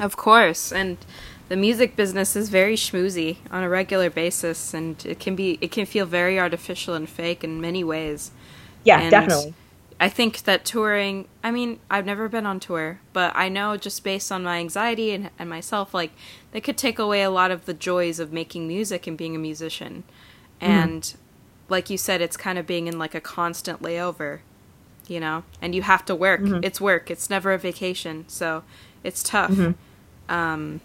Of 0.00 0.16
course, 0.16 0.72
and 0.72 0.96
the 1.48 1.56
music 1.56 1.96
business 1.96 2.34
is 2.34 2.48
very 2.48 2.76
schmoozy 2.76 3.38
on 3.50 3.62
a 3.62 3.68
regular 3.68 4.08
basis, 4.08 4.72
and 4.72 5.04
it 5.04 5.20
can 5.20 5.36
be 5.36 5.58
it 5.60 5.70
can 5.70 5.84
feel 5.84 6.06
very 6.06 6.38
artificial 6.40 6.94
and 6.94 7.08
fake 7.08 7.44
in 7.44 7.60
many 7.60 7.84
ways. 7.84 8.30
Yeah, 8.84 9.00
And 9.00 9.10
definitely. 9.10 9.54
I 10.00 10.08
think 10.08 10.42
that 10.42 10.64
touring, 10.64 11.28
I 11.44 11.52
mean, 11.52 11.78
I've 11.88 12.06
never 12.06 12.28
been 12.28 12.46
on 12.46 12.58
tour, 12.58 12.98
but 13.12 13.32
I 13.36 13.48
know 13.48 13.76
just 13.76 14.02
based 14.02 14.32
on 14.32 14.42
my 14.42 14.58
anxiety 14.58 15.12
and, 15.12 15.30
and 15.38 15.48
myself, 15.48 15.94
like, 15.94 16.10
they 16.50 16.60
could 16.60 16.76
take 16.76 16.98
away 16.98 17.22
a 17.22 17.30
lot 17.30 17.52
of 17.52 17.66
the 17.66 17.74
joys 17.74 18.18
of 18.18 18.32
making 18.32 18.66
music 18.66 19.06
and 19.06 19.16
being 19.16 19.36
a 19.36 19.38
musician. 19.38 20.02
Mm-hmm. 20.60 20.72
And, 20.72 21.14
like 21.72 21.90
you 21.90 21.98
said, 21.98 22.20
it's 22.20 22.36
kind 22.36 22.58
of 22.58 22.66
being 22.66 22.86
in, 22.86 22.98
like, 22.98 23.16
a 23.16 23.20
constant 23.20 23.82
layover, 23.82 24.40
you 25.08 25.18
know? 25.18 25.42
And 25.60 25.74
you 25.74 25.82
have 25.82 26.04
to 26.04 26.14
work. 26.14 26.40
It's 26.62 26.80
work, 26.80 27.10
it's 27.10 27.28
never 27.28 27.52
a 27.52 27.58
vacation, 27.58 28.24
so 28.28 28.62
it's 29.02 29.22
tough. 29.24 29.50
Um, 30.28 30.80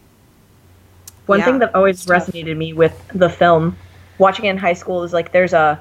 One 1.28 1.40
Yeah, 1.40 1.46
thing 1.46 1.60
that 1.60 1.76
always 1.76 1.98
it's 1.98 2.06
tough. 2.06 2.28
resonated 2.28 2.58
me 2.58 2.74
with 2.74 2.96
the 3.14 3.30
film, 3.30 3.76
watching 4.18 4.46
it 4.46 4.50
in 4.50 4.58
high 4.58 4.74
school, 4.74 5.04
is 5.04 5.14
like 5.14 5.32
there's 5.32 5.54
a 5.54 5.80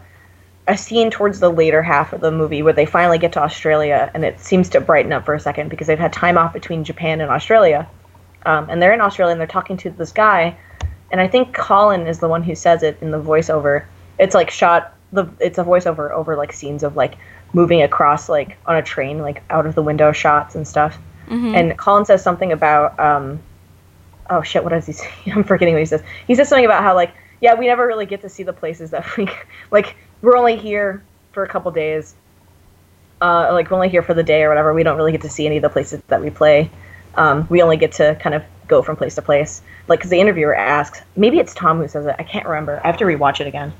a 0.69 0.77
scene 0.77 1.11
towards 1.13 1.39
the 1.39 1.49
later 1.49 1.81
half 1.81 2.13
of 2.13 2.21
the 2.21 2.33
movie 2.33 2.61
where 2.61 2.73
they 2.73 2.85
finally 2.87 3.19
get 3.19 3.33
to 3.33 3.41
Australia, 3.41 4.11
and 4.15 4.25
it 4.25 4.41
seems 4.41 4.69
to 4.71 4.81
brighten 4.81 5.13
up 5.13 5.25
for 5.25 5.35
a 5.35 5.39
second 5.41 5.69
because 5.71 5.87
they've 5.87 5.97
had 6.07 6.13
time 6.13 6.37
off 6.37 6.53
between 6.53 6.83
Japan 6.83 7.21
and 7.21 7.31
Australia, 7.31 7.87
um, 8.45 8.69
and 8.69 8.83
they're 8.83 8.93
in 8.93 9.01
Australia 9.01 9.31
and 9.31 9.41
they're 9.41 9.47
talking 9.47 9.77
to 9.77 9.91
this 9.91 10.11
guy, 10.11 10.57
and 11.13 11.21
I 11.21 11.29
think 11.29 11.55
Colin 11.55 12.09
is 12.09 12.19
the 12.19 12.27
one 12.27 12.43
who 12.43 12.57
says 12.57 12.83
it 12.83 12.99
in 13.01 13.13
the 13.13 13.23
voiceover. 13.23 13.85
It's 14.19 14.35
like 14.35 14.51
shot 14.51 14.96
the 15.13 15.29
it's 15.41 15.59
a 15.59 15.65
voiceover 15.65 16.11
over 16.11 16.37
like 16.37 16.53
scenes 16.53 16.83
of 16.83 16.97
like 16.97 17.17
moving 17.53 17.83
across 17.83 18.29
like 18.29 18.57
on 18.67 18.77
a 18.77 18.83
train 18.83 19.19
like 19.19 19.43
out 19.51 19.67
of 19.67 19.75
the 19.75 19.83
window 19.83 20.13
shots 20.13 20.55
and 20.55 20.67
stuff. 20.67 20.99
And 21.55 21.79
Colin 21.79 22.05
says 22.05 22.23
something 22.23 22.53
about 22.53 22.99
um, 23.01 23.41
oh 24.31 24.43
shit, 24.43 24.63
what 24.63 24.71
does 24.71 24.87
he 24.87 24.93
say? 24.93 25.11
I'm 25.27 25.45
forgetting 25.45 25.75
what 25.75 25.81
he 25.81 25.87
says. 25.87 26.03
He 26.27 26.35
says 26.35 26.49
something 26.49 26.65
about 26.65 26.83
how 26.83 26.95
like, 26.95 27.13
yeah, 27.41 27.55
we 27.55 27.67
never 27.67 27.87
really 27.87 28.07
get 28.07 28.23
to 28.23 28.29
see 28.29 28.43
the 28.43 28.53
places 28.53 28.91
that 28.91 29.17
we 29.17 29.29
like. 29.71 29.97
We're 30.23 30.37
only 30.37 30.57
here 30.57 31.05
for 31.33 31.45
a 31.45 31.49
couple 31.49 31.71
days. 31.71 32.15
Uh, 33.21 33.51
like 33.53 33.71
we're 33.71 33.77
only 33.77 33.89
here 33.89 34.03
for 34.03 34.15
the 34.15 34.23
day 34.23 34.43
or 34.43 34.49
whatever. 34.49 34.73
We 34.73 34.83
don't 34.83 34.97
really 34.97 35.13
get 35.13 35.23
to 35.23 35.29
see 35.29 35.47
any 35.47 35.57
of 35.57 35.63
the 35.63 35.69
places 35.69 36.03
that 36.09 36.23
we 36.23 36.31
play. 36.31 36.71
Um, 37.15 37.47
we 37.49 37.63
only 37.63 37.77
get 37.77 37.93
to 37.93 38.15
kind 38.17 38.35
of 38.35 38.43
go 38.69 38.83
from 38.83 38.97
place 38.97 39.15
to 39.15 39.23
place. 39.23 39.63
Like, 39.89 40.01
because 40.01 40.11
the 40.11 40.21
interviewer 40.21 40.55
asks, 40.55 41.01
maybe 41.17 41.39
it's 41.39 41.55
Thom 41.55 41.79
who 41.79 41.89
says 41.89 42.07
it. 42.07 42.17
I 42.19 42.23
can't 42.25 42.47
remember. 42.47 42.81
I 42.83 42.87
have 42.87 42.99
to 42.99 43.05
rewatch 43.05 43.41
it 43.41 43.47
again. 43.47 43.73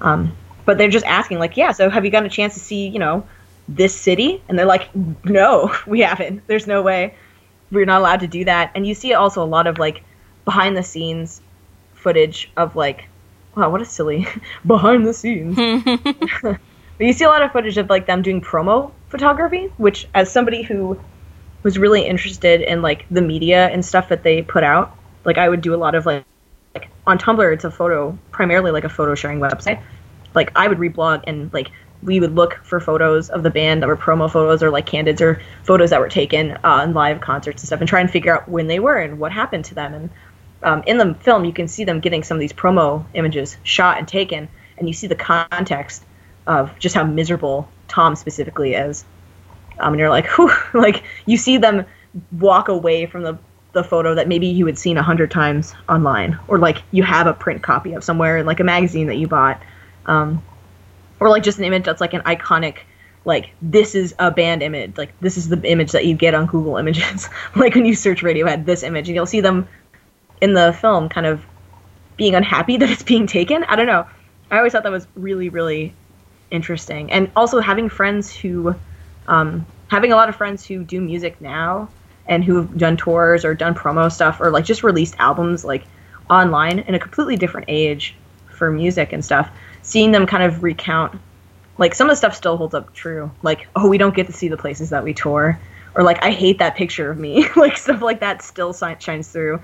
Um, 0.00 0.36
but 0.64 0.78
they're 0.78 0.88
just 0.88 1.06
asking, 1.06 1.38
like, 1.38 1.56
yeah. 1.56 1.72
So 1.72 1.90
have 1.90 2.04
you 2.04 2.10
gotten 2.10 2.26
a 2.26 2.30
chance 2.30 2.54
to 2.54 2.60
see, 2.60 2.88
you 2.88 2.98
know, 2.98 3.26
this 3.68 3.94
city? 3.94 4.42
And 4.48 4.58
they're 4.58 4.66
like, 4.66 4.94
no, 5.24 5.74
we 5.86 6.00
haven't. 6.00 6.46
There's 6.46 6.66
no 6.66 6.82
way 6.82 7.14
we're 7.72 7.86
not 7.86 8.00
allowed 8.00 8.20
to 8.20 8.26
do 8.28 8.44
that. 8.44 8.70
And 8.74 8.86
you 8.86 8.94
see 8.94 9.14
also 9.14 9.42
a 9.42 9.46
lot 9.46 9.66
of 9.66 9.78
like 9.78 10.04
behind 10.44 10.76
the 10.76 10.82
scenes 10.82 11.40
footage 11.94 12.50
of 12.56 12.76
like, 12.76 13.08
wow, 13.56 13.70
what 13.70 13.80
a 13.80 13.84
silly 13.84 14.26
behind 14.66 15.06
the 15.06 15.14
scenes. 15.14 15.56
but 16.42 16.60
you 16.98 17.12
see 17.12 17.24
a 17.24 17.28
lot 17.28 17.42
of 17.42 17.50
footage 17.50 17.78
of 17.78 17.88
like 17.88 18.06
them 18.06 18.22
doing 18.22 18.40
promo 18.40 18.92
photography, 19.08 19.72
which 19.78 20.06
as 20.14 20.30
somebody 20.30 20.62
who 20.62 21.00
was 21.62 21.78
really 21.78 22.06
interested 22.06 22.60
in 22.60 22.82
like 22.82 23.06
the 23.10 23.22
media 23.22 23.68
and 23.68 23.84
stuff 23.84 24.08
that 24.10 24.22
they 24.22 24.42
put 24.42 24.62
out, 24.62 24.96
like 25.24 25.38
I 25.38 25.48
would 25.48 25.62
do 25.62 25.74
a 25.74 25.76
lot 25.78 25.94
of 25.94 26.06
like 26.06 26.24
like 26.74 26.88
on 27.06 27.18
Tumblr 27.18 27.52
it's 27.52 27.64
a 27.64 27.70
photo 27.70 28.16
primarily 28.30 28.70
like 28.70 28.84
a 28.84 28.88
photo 28.88 29.14
sharing 29.14 29.40
website. 29.40 29.82
Like 30.34 30.52
I 30.56 30.68
would 30.68 30.78
reblog 30.78 31.24
and 31.26 31.52
like 31.52 31.70
we 32.02 32.18
would 32.20 32.34
look 32.34 32.60
for 32.64 32.80
photos 32.80 33.30
of 33.30 33.42
the 33.42 33.50
band 33.50 33.82
that 33.82 33.86
were 33.86 33.96
promo 33.96 34.30
photos 34.30 34.62
or 34.62 34.70
like 34.70 34.86
candids 34.86 35.20
or 35.22 35.40
photos 35.62 35.90
that 35.90 36.00
were 36.00 36.08
taken 36.08 36.58
uh, 36.64 36.82
in 36.84 36.94
live 36.94 37.20
concerts 37.20 37.62
and 37.62 37.66
stuff 37.68 37.80
and 37.80 37.88
try 37.88 38.00
and 38.00 38.10
figure 38.10 38.34
out 38.34 38.48
when 38.48 38.66
they 38.66 38.80
were 38.80 38.98
and 38.98 39.18
what 39.18 39.32
happened 39.32 39.64
to 39.66 39.74
them. 39.74 39.94
And 39.94 40.10
um, 40.62 40.82
in 40.86 40.98
the 40.98 41.14
film 41.14 41.44
you 41.44 41.52
can 41.52 41.68
see 41.68 41.84
them 41.84 42.00
getting 42.00 42.22
some 42.22 42.36
of 42.36 42.40
these 42.40 42.52
promo 42.52 43.04
images 43.14 43.56
shot 43.62 43.98
and 43.98 44.08
taken 44.08 44.48
and 44.78 44.88
you 44.88 44.94
see 44.94 45.06
the 45.06 45.14
context 45.14 46.04
of 46.46 46.76
just 46.78 46.94
how 46.94 47.04
miserable 47.04 47.68
thom 47.88 48.16
specifically 48.16 48.74
is. 48.74 49.04
Um, 49.78 49.92
and 49.92 50.00
you're 50.00 50.10
like 50.10 50.26
whew, 50.36 50.52
like 50.74 51.04
you 51.26 51.36
see 51.36 51.56
them 51.56 51.86
walk 52.32 52.68
away 52.68 53.06
from 53.06 53.22
the 53.22 53.38
the 53.72 53.82
photo 53.82 54.14
that 54.14 54.28
maybe 54.28 54.46
you 54.46 54.66
had 54.66 54.78
seen 54.78 54.98
a 54.98 55.02
hundred 55.02 55.30
times 55.30 55.74
online 55.88 56.38
or 56.46 56.58
like 56.58 56.82
you 56.90 57.02
have 57.02 57.26
a 57.26 57.32
print 57.32 57.62
copy 57.62 57.94
of 57.94 58.04
somewhere 58.04 58.36
in 58.36 58.44
like 58.44 58.60
a 58.60 58.64
magazine 58.64 59.06
that 59.06 59.16
you 59.16 59.26
bought 59.26 59.62
um, 60.06 60.42
or 61.20 61.28
like 61.28 61.42
just 61.42 61.58
an 61.58 61.64
image 61.64 61.84
that's 61.84 62.00
like 62.00 62.14
an 62.14 62.22
iconic 62.22 62.78
like 63.24 63.50
this 63.62 63.94
is 63.94 64.14
a 64.18 64.30
band 64.30 64.62
image. 64.62 64.98
Like 64.98 65.18
this 65.20 65.36
is 65.36 65.48
the 65.48 65.60
image 65.64 65.92
that 65.92 66.06
you 66.06 66.14
get 66.14 66.34
on 66.34 66.46
google 66.46 66.76
images. 66.76 67.28
Like 67.54 67.74
when 67.74 67.84
you 67.84 67.94
search 67.94 68.22
radiohead 68.22 68.64
this 68.64 68.82
image 68.82 69.08
and 69.08 69.14
you'll 69.14 69.26
see 69.26 69.40
them 69.40 69.68
in 70.40 70.54
the 70.54 70.72
film 70.80 71.08
kind 71.08 71.26
of 71.26 71.44
being 72.16 72.34
unhappy 72.34 72.76
that 72.78 72.90
it's 72.90 73.02
being 73.02 73.26
taken. 73.26 73.64
I 73.64 73.76
don't 73.76 73.86
know. 73.86 74.06
I 74.50 74.58
always 74.58 74.72
thought 74.72 74.82
that 74.82 74.92
was 74.92 75.06
really 75.14 75.48
really 75.48 75.94
interesting. 76.50 77.12
And 77.12 77.30
also 77.36 77.60
having 77.60 77.88
friends 77.88 78.34
who 78.34 78.74
um, 79.28 79.64
having 79.88 80.12
a 80.12 80.16
lot 80.16 80.28
of 80.28 80.36
friends 80.36 80.66
who 80.66 80.82
do 80.82 81.00
music 81.00 81.40
now 81.40 81.88
and 82.26 82.44
who've 82.44 82.76
done 82.76 82.96
tours 82.96 83.44
or 83.44 83.54
done 83.54 83.74
promo 83.74 84.10
stuff 84.10 84.40
or 84.40 84.50
like 84.50 84.64
just 84.64 84.82
released 84.82 85.14
albums 85.18 85.64
like 85.64 85.84
online 86.30 86.80
in 86.80 86.94
a 86.94 86.98
completely 86.98 87.36
different 87.36 87.66
age 87.68 88.14
for 88.46 88.70
music 88.70 89.12
and 89.12 89.24
stuff 89.24 89.50
seeing 89.82 90.12
them 90.12 90.26
kind 90.26 90.42
of 90.42 90.62
recount 90.62 91.20
like 91.78 91.94
some 91.94 92.08
of 92.08 92.12
the 92.12 92.16
stuff 92.16 92.34
still 92.34 92.56
holds 92.56 92.74
up 92.74 92.92
true. 92.94 93.30
Like 93.42 93.68
oh 93.76 93.88
we 93.88 93.98
don't 93.98 94.14
get 94.14 94.26
to 94.26 94.32
see 94.32 94.48
the 94.48 94.56
places 94.56 94.90
that 94.90 95.04
we 95.04 95.14
tour. 95.14 95.58
Or 95.94 96.02
like 96.02 96.22
i 96.24 96.30
hate 96.30 96.58
that 96.58 96.76
picture 96.76 97.10
of 97.10 97.18
me. 97.18 97.46
Like 97.56 97.76
stuff 97.76 98.02
like 98.02 98.20
that 98.20 98.42
still 98.42 98.72
shines 98.72 99.28
through. 99.28 99.60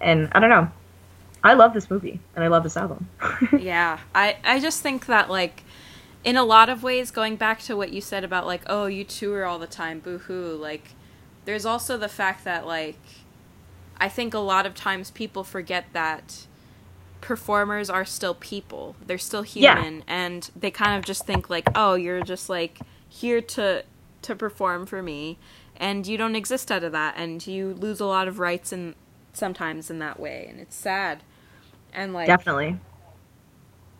And 0.00 0.28
i 0.32 0.40
don't 0.40 0.50
know. 0.50 0.70
I 1.44 1.54
love 1.54 1.74
this 1.74 1.90
movie 1.90 2.20
and 2.34 2.44
i 2.44 2.48
love 2.48 2.62
this 2.62 2.76
album. 2.76 3.08
Yeah. 3.58 3.98
I 4.14 4.36
i 4.44 4.60
just 4.60 4.82
think 4.82 5.06
that 5.06 5.30
like 5.30 5.64
in 6.24 6.36
a 6.36 6.44
lot 6.44 6.68
of 6.68 6.82
ways 6.82 7.10
going 7.10 7.36
back 7.36 7.60
to 7.62 7.76
what 7.76 7.92
you 7.92 8.00
said 8.00 8.24
about 8.24 8.46
like 8.46 8.62
oh 8.66 8.86
you 8.86 9.04
tour 9.04 9.44
all 9.44 9.58
the 9.58 9.66
time 9.66 10.00
boo-hoo 10.00 10.56
like 10.56 10.90
there's 11.44 11.64
also 11.64 11.96
the 11.96 12.08
fact 12.08 12.42
that 12.42 12.66
like 12.66 12.98
i 13.98 14.08
think 14.08 14.34
a 14.34 14.40
lot 14.40 14.66
of 14.66 14.74
times 14.74 15.12
people 15.12 15.44
forget 15.44 15.84
that 15.92 16.46
performers 17.26 17.90
are 17.90 18.04
still 18.04 18.34
people 18.34 18.94
they're 19.04 19.18
still 19.18 19.44
Yeah. 19.44 19.74
human 19.82 20.04
and 20.06 20.48
they 20.54 20.70
kind 20.70 20.96
of 20.96 21.04
just 21.04 21.26
think 21.26 21.50
like 21.50 21.68
oh 21.74 21.94
you're 21.94 22.20
just 22.22 22.48
like 22.48 22.78
here 23.08 23.40
to 23.40 23.82
to 24.22 24.36
perform 24.36 24.86
for 24.86 25.02
me 25.02 25.36
and 25.76 26.06
you 26.06 26.16
don't 26.16 26.36
exist 26.36 26.70
out 26.70 26.84
of 26.84 26.92
that 26.92 27.14
and 27.16 27.44
you 27.44 27.74
lose 27.74 27.98
a 27.98 28.06
lot 28.06 28.28
of 28.28 28.38
rights 28.38 28.70
and 28.70 28.94
sometimes 29.32 29.90
in 29.90 29.98
that 29.98 30.20
way 30.20 30.46
and 30.48 30.60
it's 30.60 30.76
sad 30.76 31.24
and 31.92 32.12
like 32.14 32.28
definitely 32.28 32.78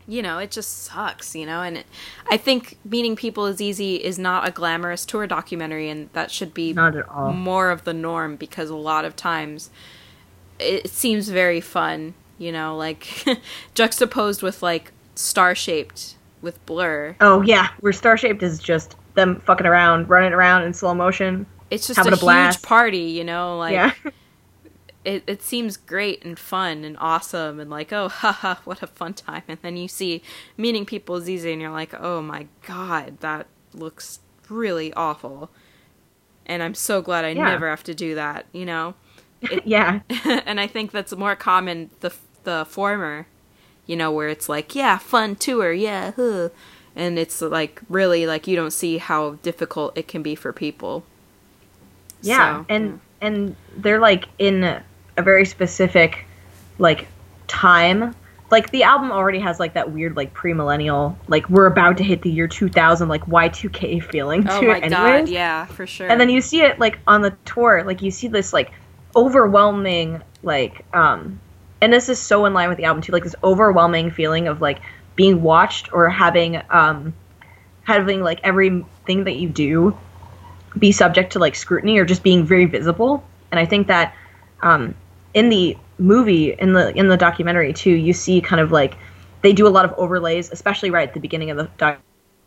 you 0.08 0.22
know, 0.22 0.38
it 0.38 0.52
just 0.52 0.84
sucks, 0.84 1.34
you 1.34 1.44
know, 1.44 1.62
and 1.62 1.78
it, 1.78 1.86
I 2.30 2.36
think 2.36 2.78
meeting 2.84 3.16
people 3.16 3.46
is 3.46 3.60
easy 3.60 3.96
is 3.96 4.20
not 4.20 4.46
a 4.46 4.52
glamorous 4.52 5.04
tour 5.04 5.26
documentary, 5.26 5.88
and 5.88 6.10
that 6.12 6.30
should 6.30 6.54
be 6.54 6.72
Not 6.72 6.94
at 6.94 7.08
all. 7.08 7.32
more 7.32 7.70
of 7.72 7.82
the 7.82 7.92
norm 7.92 8.36
because 8.36 8.70
a 8.70 8.76
lot 8.76 9.04
of 9.04 9.16
times 9.16 9.68
it 10.60 10.90
seems 10.90 11.28
very 11.28 11.60
fun, 11.60 12.14
you 12.38 12.52
know, 12.52 12.76
like 12.76 13.06
juxtaposed 13.74 14.42
with 14.42 14.62
like 14.62 14.92
Starshaped 15.14 16.14
with 16.42 16.64
Blur. 16.66 17.16
oh 17.20 17.40
yeah 17.42 17.68
where 17.80 17.92
Starshaped 17.92 18.42
is 18.42 18.58
just 18.58 18.96
them 19.14 19.40
fucking 19.46 19.66
around 19.66 20.08
running 20.10 20.32
around 20.32 20.62
in 20.64 20.74
slow 20.74 20.94
motion 20.94 21.46
It's 21.70 21.86
just 21.86 21.96
Having 21.96 22.12
a, 22.12 22.16
a 22.16 22.18
blast. 22.20 22.58
huge 22.58 22.62
party, 22.68 22.98
you 22.98 23.24
know, 23.24 23.56
like 23.58 23.72
yeah 23.72 23.92
it, 25.04 25.22
it 25.26 25.42
seems 25.42 25.76
great 25.76 26.24
and 26.24 26.38
fun 26.38 26.84
and 26.84 26.96
awesome 27.00 27.58
and 27.60 27.70
like 27.70 27.92
oh 27.92 28.08
haha 28.10 28.56
what 28.64 28.82
a 28.82 28.86
fun 28.86 29.14
time 29.14 29.42
and 29.48 29.58
then 29.62 29.76
you 29.76 29.88
see 29.88 30.20
meeting 30.56 30.84
people 30.84 31.16
is 31.16 31.28
easy 31.30 31.52
and 31.52 31.62
you're 31.62 31.70
like 31.70 31.94
oh 31.98 32.20
my 32.20 32.46
god 32.66 33.18
that 33.20 33.46
looks 33.72 34.18
really 34.48 34.92
awful 34.94 35.48
and 36.44 36.62
i'm 36.62 36.74
so 36.74 37.00
glad 37.00 37.24
i 37.24 37.28
Yeah. 37.30 37.44
never 37.50 37.68
have 37.70 37.84
to 37.84 37.94
do 37.94 38.14
that 38.16 38.46
you 38.52 38.64
know 38.64 38.94
yeah 39.64 40.00
and 40.44 40.58
i 40.60 40.66
think 40.66 40.90
that's 40.90 41.14
more 41.14 41.36
common 41.36 41.90
the 42.00 42.12
the 42.46 42.64
former 42.70 43.26
you 43.86 43.96
know 43.96 44.10
where 44.10 44.28
it's 44.28 44.48
like 44.48 44.74
yeah 44.74 44.96
fun 44.98 45.36
tour 45.36 45.72
yeah 45.72 46.12
huh. 46.16 46.48
and 46.96 47.18
it's 47.18 47.42
like 47.42 47.82
really 47.88 48.26
like 48.26 48.46
you 48.46 48.56
don't 48.56 48.72
see 48.72 48.98
how 48.98 49.32
difficult 49.42 49.96
it 49.96 50.08
can 50.08 50.22
be 50.22 50.34
for 50.34 50.52
people. 50.52 51.04
Yeah 52.22 52.60
So, 52.60 52.66
and 52.70 53.00
and 53.20 53.56
they're 53.76 54.00
like 54.00 54.28
in 54.38 54.64
a 54.64 54.82
very 55.22 55.44
specific 55.44 56.24
like 56.78 57.06
time. 57.46 58.14
Like 58.50 58.70
the 58.70 58.84
album 58.84 59.10
already 59.10 59.40
has 59.40 59.58
like 59.58 59.74
that 59.74 59.90
weird 59.90 60.16
like 60.16 60.32
pre-millennial 60.32 61.18
like 61.26 61.48
we're 61.50 61.66
about 61.66 61.96
to 61.98 62.04
hit 62.04 62.22
the 62.22 62.30
year 62.30 62.46
2000 62.46 63.08
like 63.08 63.26
y2k 63.26 64.02
feeling 64.04 64.48
oh 64.48 64.60
to 64.60 64.68
my 64.68 64.78
it 64.78 64.88
god 64.90 65.28
yeah 65.28 65.66
for 65.66 65.86
sure. 65.86 66.08
And 66.08 66.20
then 66.20 66.30
you 66.30 66.40
see 66.40 66.62
it 66.62 66.78
like 66.78 66.98
on 67.08 67.22
the 67.22 67.36
tour 67.44 67.82
like 67.84 68.02
you 68.02 68.10
see 68.12 68.28
this 68.28 68.52
like 68.52 68.70
overwhelming 69.16 70.22
like 70.44 70.84
um 70.94 71.40
and 71.80 71.92
this 71.92 72.08
is 72.08 72.18
so 72.18 72.44
in 72.46 72.54
line 72.54 72.68
with 72.68 72.78
the 72.78 72.84
album 72.84 73.02
too 73.02 73.12
like 73.12 73.24
this 73.24 73.36
overwhelming 73.44 74.10
feeling 74.10 74.48
of 74.48 74.60
like 74.60 74.80
being 75.14 75.42
watched 75.42 75.92
or 75.92 76.08
having 76.08 76.60
um 76.70 77.14
having 77.84 78.22
like 78.22 78.40
everything 78.42 79.24
that 79.24 79.36
you 79.36 79.48
do 79.48 79.96
be 80.78 80.92
subject 80.92 81.32
to 81.32 81.38
like 81.38 81.54
scrutiny 81.54 81.98
or 81.98 82.04
just 82.04 82.22
being 82.22 82.44
very 82.44 82.66
visible. 82.66 83.24
And 83.50 83.60
i 83.60 83.64
think 83.64 83.86
that 83.86 84.14
um, 84.62 84.94
in 85.34 85.48
the 85.48 85.76
movie 85.98 86.52
in 86.52 86.72
the 86.72 86.94
in 86.96 87.08
the 87.08 87.16
documentary 87.16 87.72
too, 87.72 87.90
you 87.90 88.12
see 88.12 88.40
kind 88.40 88.60
of 88.60 88.72
like 88.72 88.96
they 89.42 89.52
do 89.52 89.66
a 89.66 89.70
lot 89.70 89.84
of 89.84 89.92
overlays, 89.98 90.50
especially 90.50 90.90
right 90.90 91.08
at 91.08 91.14
the 91.14 91.20
beginning 91.20 91.50
of 91.50 91.56
the 91.56 91.68
doc- 91.78 92.00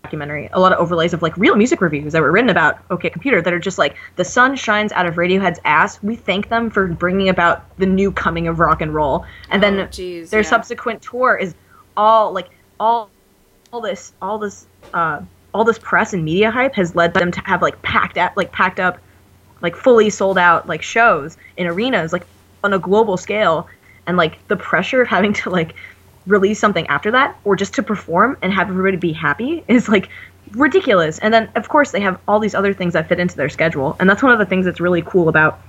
documentary. 0.03 0.49
A 0.53 0.59
lot 0.59 0.71
of 0.71 0.79
overlays 0.79 1.13
of 1.13 1.21
like 1.21 1.35
real 1.37 1.55
music 1.55 1.81
reviews 1.81 2.13
that 2.13 2.21
were 2.21 2.31
written 2.31 2.49
about 2.49 2.79
OK 2.89 3.09
Computer 3.09 3.41
that 3.41 3.53
are 3.53 3.59
just 3.59 3.77
like 3.77 3.95
the 4.15 4.25
sun 4.25 4.55
shines 4.55 4.91
out 4.91 5.05
of 5.05 5.15
Radiohead's 5.15 5.59
ass. 5.65 6.01
We 6.01 6.15
thank 6.15 6.49
them 6.49 6.69
for 6.69 6.87
bringing 6.87 7.29
about 7.29 7.77
the 7.77 7.85
new 7.85 8.11
coming 8.11 8.47
of 8.47 8.59
rock 8.59 8.81
and 8.81 8.93
roll, 8.93 9.25
and 9.49 9.63
Oh, 9.63 9.71
then 9.75 9.89
geez, 9.91 10.29
their 10.29 10.41
yeah. 10.41 10.49
subsequent 10.49 11.01
tour 11.01 11.37
is 11.37 11.53
all 11.97 12.31
like 12.33 12.49
all 12.79 13.09
all 13.71 13.81
this 13.81 14.13
all 14.21 14.37
this 14.39 14.65
uh 14.93 15.21
all 15.53 15.63
this 15.63 15.79
press 15.79 16.13
and 16.13 16.23
media 16.23 16.49
hype 16.49 16.75
has 16.75 16.95
led 16.95 17.13
them 17.13 17.31
to 17.31 17.39
have 17.41 17.61
like 17.61 17.79
packed 17.81 18.17
out 18.17 18.35
like 18.37 18.51
packed 18.51 18.79
up 18.79 18.99
like 19.61 19.75
fully 19.75 20.09
sold 20.09 20.37
out 20.37 20.67
like 20.67 20.81
shows 20.81 21.37
in 21.57 21.67
arenas 21.67 22.13
like 22.13 22.25
on 22.63 22.73
a 22.73 22.79
global 22.79 23.17
scale 23.17 23.67
and 24.07 24.15
like 24.17 24.45
the 24.47 24.55
pressure 24.55 25.01
of 25.01 25.07
having 25.07 25.33
to 25.33 25.49
like 25.49 25.75
release 26.27 26.59
something 26.59 26.85
after 26.87 27.11
that 27.11 27.37
or 27.43 27.55
just 27.55 27.73
to 27.73 27.83
perform 27.83 28.37
and 28.41 28.53
have 28.53 28.69
everybody 28.69 28.97
be 28.97 29.13
happy 29.13 29.63
is 29.67 29.89
like 29.89 30.09
ridiculous 30.51 31.19
and 31.19 31.33
then 31.33 31.49
of 31.55 31.69
course 31.69 31.91
they 31.91 31.99
have 31.99 32.19
all 32.27 32.39
these 32.39 32.55
other 32.55 32.73
things 32.73 32.93
that 32.93 33.07
fit 33.07 33.19
into 33.19 33.35
their 33.35 33.49
schedule 33.49 33.95
and 33.99 34.09
that's 34.09 34.21
one 34.21 34.31
of 34.31 34.39
the 34.39 34.45
things 34.45 34.65
that's 34.65 34.79
really 34.79 35.01
cool 35.01 35.29
about 35.29 35.59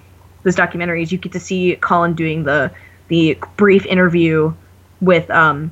this 0.43 0.55
documentary 0.55 1.03
is 1.03 1.13
you 1.13 1.19
get 1.19 1.33
to 1.33 1.41
see 1.41 1.77
Colin 1.77 2.15
doing 2.15 2.45
the 2.45 2.71
the 3.09 3.39
brief 3.57 3.85
interview 3.87 4.53
with 5.01 5.31
um 5.31 5.71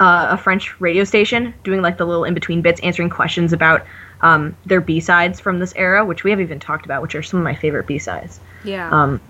uh, 0.00 0.28
a 0.30 0.36
French 0.36 0.80
radio 0.80 1.04
station 1.04 1.54
doing 1.62 1.80
like 1.80 1.98
the 1.98 2.04
little 2.04 2.24
in 2.24 2.34
between 2.34 2.62
bits, 2.62 2.80
answering 2.82 3.10
questions 3.10 3.52
about 3.52 3.86
um, 4.22 4.56
their 4.66 4.80
B 4.80 5.00
sides 5.00 5.40
from 5.40 5.58
this 5.58 5.72
era, 5.76 6.04
which 6.04 6.24
we 6.24 6.30
haven't 6.30 6.44
even 6.44 6.60
talked 6.60 6.84
about, 6.84 7.02
which 7.02 7.14
are 7.14 7.22
some 7.22 7.38
of 7.38 7.44
my 7.44 7.54
favorite 7.54 7.86
B 7.86 7.98
sides. 7.98 8.40
Yeah. 8.64 8.90
Um, 8.90 9.20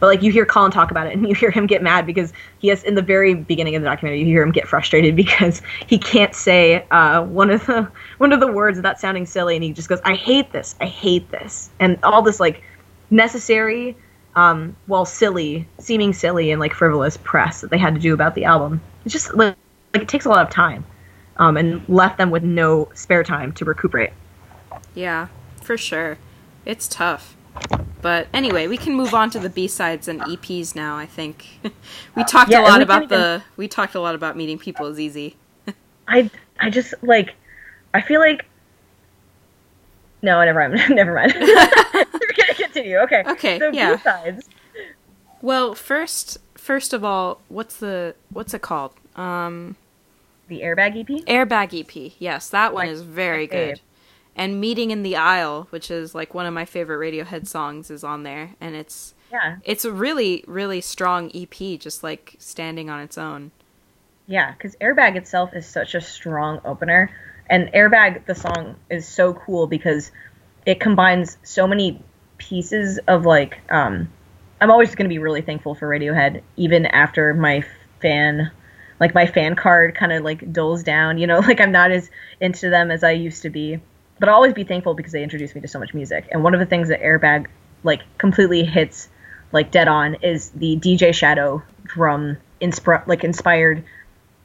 but 0.00 0.06
like 0.06 0.22
you 0.22 0.32
hear 0.32 0.46
Colin 0.46 0.72
talk 0.72 0.90
about 0.90 1.06
it, 1.06 1.12
and 1.12 1.28
you 1.28 1.34
hear 1.34 1.50
him 1.50 1.66
get 1.66 1.82
mad 1.82 2.06
because 2.06 2.32
he 2.58 2.68
has 2.68 2.82
in 2.82 2.94
the 2.94 3.02
very 3.02 3.34
beginning 3.34 3.76
of 3.76 3.82
the 3.82 3.88
documentary, 3.88 4.20
you 4.20 4.26
hear 4.26 4.42
him 4.42 4.50
get 4.50 4.66
frustrated 4.66 5.14
because 5.24 5.62
he 5.86 5.98
can't 5.98 6.34
say 6.34 6.84
uh, 6.90 7.22
one 7.22 7.50
of 7.50 7.64
the 7.66 7.88
one 8.18 8.32
of 8.32 8.40
the 8.40 8.50
words 8.50 8.76
without 8.76 8.98
sounding 8.98 9.26
silly, 9.26 9.54
and 9.54 9.62
he 9.62 9.72
just 9.72 9.88
goes, 9.88 10.00
"I 10.04 10.14
hate 10.14 10.50
this, 10.52 10.74
I 10.80 10.86
hate 10.86 11.30
this," 11.30 11.70
and 11.78 11.98
all 12.02 12.22
this 12.22 12.40
like 12.40 12.62
necessary, 13.10 13.96
um, 14.34 14.74
well, 14.88 15.04
silly, 15.04 15.68
seeming 15.78 16.12
silly 16.12 16.50
and 16.50 16.58
like 16.58 16.72
frivolous 16.72 17.16
press 17.18 17.60
that 17.60 17.70
they 17.70 17.78
had 17.78 17.94
to 17.94 18.00
do 18.00 18.14
about 18.14 18.34
the 18.34 18.44
album. 18.44 18.80
It's 19.04 19.12
just 19.12 19.34
like, 19.34 19.56
like 19.92 20.02
it 20.02 20.08
takes 20.08 20.24
a 20.24 20.30
lot 20.30 20.46
of 20.46 20.50
time, 20.50 20.84
um, 21.36 21.56
and 21.56 21.86
left 21.88 22.16
them 22.16 22.30
with 22.30 22.42
no 22.42 22.88
spare 22.94 23.22
time 23.22 23.52
to 23.52 23.64
recuperate. 23.64 24.12
Yeah, 24.94 25.28
for 25.60 25.76
sure. 25.76 26.18
It's 26.64 26.88
tough. 26.88 27.36
But 28.02 28.28
anyway, 28.32 28.66
we 28.66 28.76
can 28.78 28.94
move 28.94 29.12
on 29.12 29.28
to 29.30 29.38
the 29.38 29.50
B-sides 29.50 30.08
and 30.08 30.20
EPs 30.22 30.74
now, 30.74 30.96
I 30.96 31.04
think. 31.06 31.46
we 32.16 32.24
talked 32.24 32.50
Yeah, 32.50 32.62
a 32.62 32.68
lot 32.68 32.80
about 32.82 33.02
even- 33.04 33.18
the 33.18 33.42
we 33.56 33.68
talked 33.68 33.94
a 33.94 34.00
lot 34.00 34.14
about 34.14 34.36
meeting 34.36 34.58
people 34.58 34.86
is 34.86 34.98
easy. 34.98 35.36
I 36.08 36.30
I 36.58 36.70
just 36.70 36.94
like 37.02 37.34
I 37.94 38.00
feel 38.00 38.20
like 38.20 38.46
no, 40.22 40.42
never 40.44 40.68
mind. 40.68 40.90
never 40.94 41.14
mind. 41.14 41.32
We're 41.40 42.04
gonna 42.36 42.54
continue. 42.54 42.96
Okay. 42.98 43.22
Okay, 43.26 43.58
So 43.58 43.70
yeah. 43.72 43.96
B-sides. 43.96 44.48
Well, 45.42 45.74
first 45.74 46.38
first 46.54 46.92
of 46.92 47.04
all, 47.04 47.40
what's 47.48 47.76
the 47.76 48.14
what's 48.30 48.52
it 48.54 48.62
called? 48.62 48.92
Um 49.16 49.76
The 50.48 50.60
airbag 50.62 50.98
EP. 51.00 51.24
Airbag 51.26 51.78
EP. 51.80 52.12
Yes, 52.18 52.48
that 52.50 52.72
one 52.74 52.86
Like, 52.86 52.92
is 52.94 53.02
very 53.02 53.46
good. 53.46 53.80
And 54.40 54.58
Meeting 54.58 54.90
in 54.90 55.02
the 55.02 55.16
Aisle, 55.16 55.66
which 55.68 55.90
is 55.90 56.14
like 56.14 56.32
one 56.32 56.46
of 56.46 56.54
my 56.54 56.64
favorite 56.64 56.96
Radiohead 56.98 57.46
songs 57.46 57.90
is 57.90 58.02
on 58.02 58.22
there 58.22 58.54
and 58.58 58.74
it's 58.74 59.14
Yeah. 59.30 59.56
it's 59.64 59.84
a 59.84 59.92
really 59.92 60.42
really 60.46 60.80
strong 60.80 61.30
EP 61.34 61.78
just 61.78 62.02
like 62.02 62.36
standing 62.38 62.88
on 62.88 63.00
its 63.00 63.18
own. 63.18 63.50
Yeah, 64.26 64.52
because 64.52 64.76
Airbag 64.76 65.16
itself 65.16 65.54
is 65.54 65.66
such 65.66 65.94
a 65.94 66.00
strong 66.00 66.60
opener, 66.64 67.10
and 67.50 67.68
Airbag 67.74 68.24
the 68.24 68.34
song 68.34 68.76
is 68.88 69.06
so 69.06 69.34
cool 69.34 69.66
because 69.66 70.10
it 70.64 70.80
combines 70.80 71.36
so 71.42 71.66
many 71.66 72.02
pieces 72.38 72.98
of 73.08 73.26
like. 73.26 73.58
Um, 73.70 74.08
I'm 74.62 74.70
always 74.70 74.94
going 74.94 75.04
to 75.04 75.14
be 75.14 75.18
really 75.18 75.42
thankful 75.42 75.74
for 75.74 75.86
Radiohead, 75.88 76.42
even 76.56 76.86
after 76.86 77.34
my 77.34 77.64
fan, 78.00 78.50
like 79.00 79.14
my 79.14 79.26
fan 79.26 79.54
card, 79.56 79.94
kind 79.94 80.12
of 80.12 80.22
like 80.22 80.50
dulls 80.52 80.82
down. 80.82 81.18
You 81.18 81.26
know, 81.26 81.38
like 81.50 81.60
I'm 81.60 81.72
not 81.72 81.90
as 81.90 82.10
into 82.40 82.70
them 82.70 82.90
as 82.90 83.02
I 83.04 83.10
used 83.12 83.42
to 83.42 83.50
be, 83.50 83.80
but 84.20 84.28
I'll 84.28 84.36
always 84.36 84.52
be 84.52 84.64
thankful 84.64 84.94
because 84.94 85.12
they 85.12 85.22
introduced 85.22 85.54
me 85.54 85.62
to 85.62 85.68
so 85.68 85.78
much 85.78 85.94
music. 85.94 86.28
And 86.30 86.44
one 86.44 86.52
of 86.54 86.60
the 86.60 86.66
things 86.66 86.88
that 86.88 87.00
Airbag 87.00 87.46
like 87.82 88.02
completely 88.18 88.64
hits 88.64 89.08
like 89.50 89.70
dead 89.70 89.88
on 89.88 90.16
is 90.16 90.50
the 90.50 90.76
DJ 90.76 91.12
Shadow 91.14 91.62
drum 91.84 92.36
inspir- 92.60 93.06
like 93.06 93.24
inspired 93.24 93.82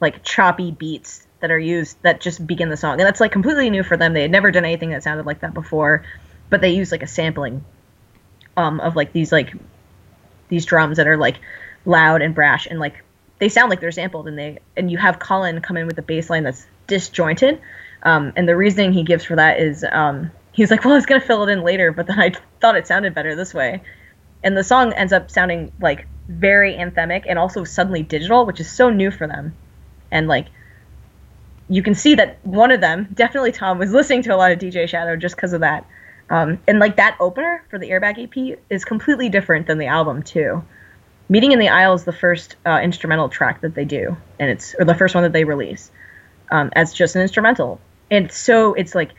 like 0.00 0.24
choppy 0.24 0.72
beats 0.72 1.26
that 1.40 1.50
are 1.50 1.58
used 1.58 1.98
that 2.02 2.22
just 2.22 2.44
begin 2.46 2.70
the 2.70 2.76
song. 2.76 2.92
And 2.92 3.02
that's 3.02 3.20
like 3.20 3.32
completely 3.32 3.68
new 3.68 3.82
for 3.82 3.98
them. 3.98 4.14
They 4.14 4.22
had 4.22 4.30
never 4.30 4.50
done 4.50 4.64
anything 4.64 4.90
that 4.90 5.02
sounded 5.02 5.26
like 5.26 5.40
that 5.40 5.52
before, 5.52 6.04
but 6.48 6.62
they 6.62 6.70
use 6.70 6.90
like 6.90 7.02
a 7.02 7.06
sampling 7.06 7.64
um 8.56 8.80
of 8.80 8.96
like 8.96 9.12
these 9.12 9.30
like 9.30 9.52
these 10.48 10.64
drums 10.64 10.96
that 10.96 11.06
are 11.06 11.18
like 11.18 11.36
loud 11.84 12.22
and 12.22 12.34
brash 12.34 12.66
and 12.66 12.80
like 12.80 13.04
they 13.38 13.50
sound 13.50 13.68
like 13.68 13.80
they're 13.80 13.92
sampled 13.92 14.26
and 14.26 14.38
they 14.38 14.58
and 14.76 14.90
you 14.90 14.96
have 14.96 15.18
Colin 15.18 15.60
come 15.60 15.76
in 15.76 15.86
with 15.86 15.98
a 15.98 16.02
bass 16.02 16.30
line 16.30 16.44
that's 16.44 16.66
disjointed. 16.86 17.60
Um, 18.02 18.32
and 18.36 18.48
the 18.48 18.56
reasoning 18.56 18.92
he 18.92 19.02
gives 19.02 19.24
for 19.24 19.36
that 19.36 19.60
is 19.60 19.84
um, 19.90 20.30
he's 20.52 20.70
like, 20.70 20.84
well, 20.84 20.94
I 20.94 20.96
was 20.96 21.06
gonna 21.06 21.20
fill 21.20 21.42
it 21.44 21.50
in 21.50 21.62
later, 21.62 21.92
but 21.92 22.06
then 22.06 22.20
I 22.20 22.32
thought 22.60 22.76
it 22.76 22.86
sounded 22.86 23.14
better 23.14 23.34
this 23.34 23.54
way. 23.54 23.82
And 24.42 24.56
the 24.56 24.64
song 24.64 24.92
ends 24.92 25.12
up 25.12 25.30
sounding 25.30 25.72
like 25.80 26.06
very 26.28 26.74
anthemic 26.74 27.24
and 27.28 27.38
also 27.38 27.64
suddenly 27.64 28.02
digital, 28.02 28.46
which 28.46 28.60
is 28.60 28.70
so 28.70 28.90
new 28.90 29.10
for 29.10 29.26
them. 29.26 29.54
And 30.10 30.28
like 30.28 30.46
you 31.68 31.82
can 31.82 31.94
see 31.94 32.14
that 32.14 32.38
one 32.44 32.70
of 32.70 32.80
them, 32.80 33.08
definitely 33.14 33.52
Thom, 33.52 33.78
was 33.78 33.92
listening 33.92 34.22
to 34.22 34.34
a 34.34 34.36
lot 34.36 34.52
of 34.52 34.58
DJ 34.58 34.88
Shadow 34.88 35.16
just 35.16 35.36
because 35.36 35.52
of 35.52 35.60
that. 35.60 35.84
Um, 36.30 36.58
and 36.66 36.78
like 36.78 36.96
that 36.96 37.16
opener 37.20 37.64
for 37.70 37.78
the 37.78 37.90
Airbag 37.90 38.18
EP 38.18 38.58
is 38.70 38.84
completely 38.84 39.28
different 39.28 39.66
than 39.66 39.78
the 39.78 39.86
album 39.86 40.22
too. 40.22 40.62
Meeting 41.28 41.52
in 41.52 41.58
the 41.58 41.68
Aisle 41.68 41.94
is 41.94 42.04
the 42.04 42.12
first 42.12 42.56
uh, 42.64 42.80
instrumental 42.82 43.28
track 43.28 43.60
that 43.62 43.74
they 43.74 43.84
do, 43.84 44.16
and 44.38 44.48
it's 44.48 44.74
or 44.78 44.84
the 44.84 44.94
first 44.94 45.14
one 45.14 45.24
that 45.24 45.32
they 45.32 45.44
release 45.44 45.90
um, 46.50 46.70
as 46.74 46.92
just 46.92 47.16
an 47.16 47.22
instrumental. 47.22 47.80
And 48.10 48.26
it's 48.26 48.38
so 48.38 48.74
it's 48.74 48.94
like 48.94 49.12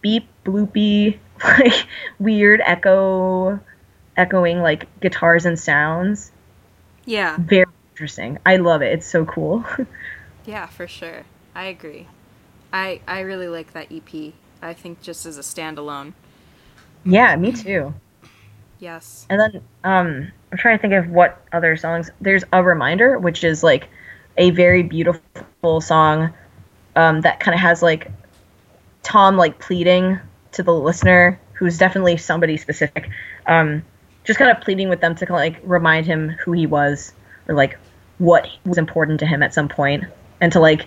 beep 0.00 0.28
bloopy, 0.44 1.18
like 1.44 1.86
weird 2.18 2.60
echo, 2.64 3.60
echoing 4.16 4.60
like 4.60 4.88
guitars 5.00 5.46
and 5.46 5.58
sounds. 5.58 6.32
Yeah. 7.04 7.36
Very 7.38 7.66
interesting. 7.92 8.38
I 8.44 8.56
love 8.56 8.82
it. 8.82 8.92
It's 8.92 9.06
so 9.06 9.24
cool. 9.24 9.64
Yeah, 10.46 10.66
for 10.66 10.86
sure. 10.86 11.24
I 11.56 11.64
agree. 11.64 12.06
I 12.72 13.00
I 13.08 13.20
really 13.20 13.48
like 13.48 13.72
that 13.72 13.88
EP. 13.90 14.32
I 14.62 14.74
think 14.74 15.02
just 15.02 15.26
as 15.26 15.36
a 15.38 15.40
standalone. 15.40 16.12
yeah, 17.04 17.34
me 17.36 17.50
too. 17.52 17.94
Yes. 18.78 19.26
And 19.28 19.40
then 19.40 19.62
um, 19.82 20.32
I'm 20.52 20.58
trying 20.58 20.78
to 20.78 20.82
think 20.82 20.94
of 20.94 21.08
what 21.08 21.42
other 21.52 21.76
songs. 21.76 22.10
There's 22.20 22.44
a 22.52 22.62
reminder, 22.62 23.18
which 23.18 23.42
is 23.42 23.64
like 23.64 23.88
a 24.36 24.50
very 24.50 24.82
beautiful 24.84 25.22
song 25.80 26.32
um, 26.94 27.20
that 27.22 27.40
kind 27.40 27.54
of 27.54 27.60
has 27.60 27.82
like 27.82 28.10
Thom 29.02 29.36
like 29.36 29.58
pleading 29.58 30.18
to 30.52 30.62
the 30.62 30.72
listener, 30.72 31.40
who's 31.52 31.78
definitely 31.78 32.16
somebody 32.16 32.56
specific, 32.56 33.08
um, 33.46 33.84
just 34.24 34.38
kind 34.38 34.50
of 34.50 34.62
pleading 34.62 34.88
with 34.88 35.00
them 35.00 35.14
to 35.16 35.32
like 35.32 35.60
remind 35.62 36.06
him 36.06 36.30
who 36.30 36.52
he 36.52 36.66
was 36.66 37.12
or 37.46 37.54
like 37.54 37.78
what 38.18 38.48
was 38.64 38.78
important 38.78 39.20
to 39.20 39.26
him 39.26 39.42
at 39.42 39.54
some 39.54 39.68
point, 39.68 40.04
and 40.40 40.52
to 40.52 40.60
like 40.60 40.86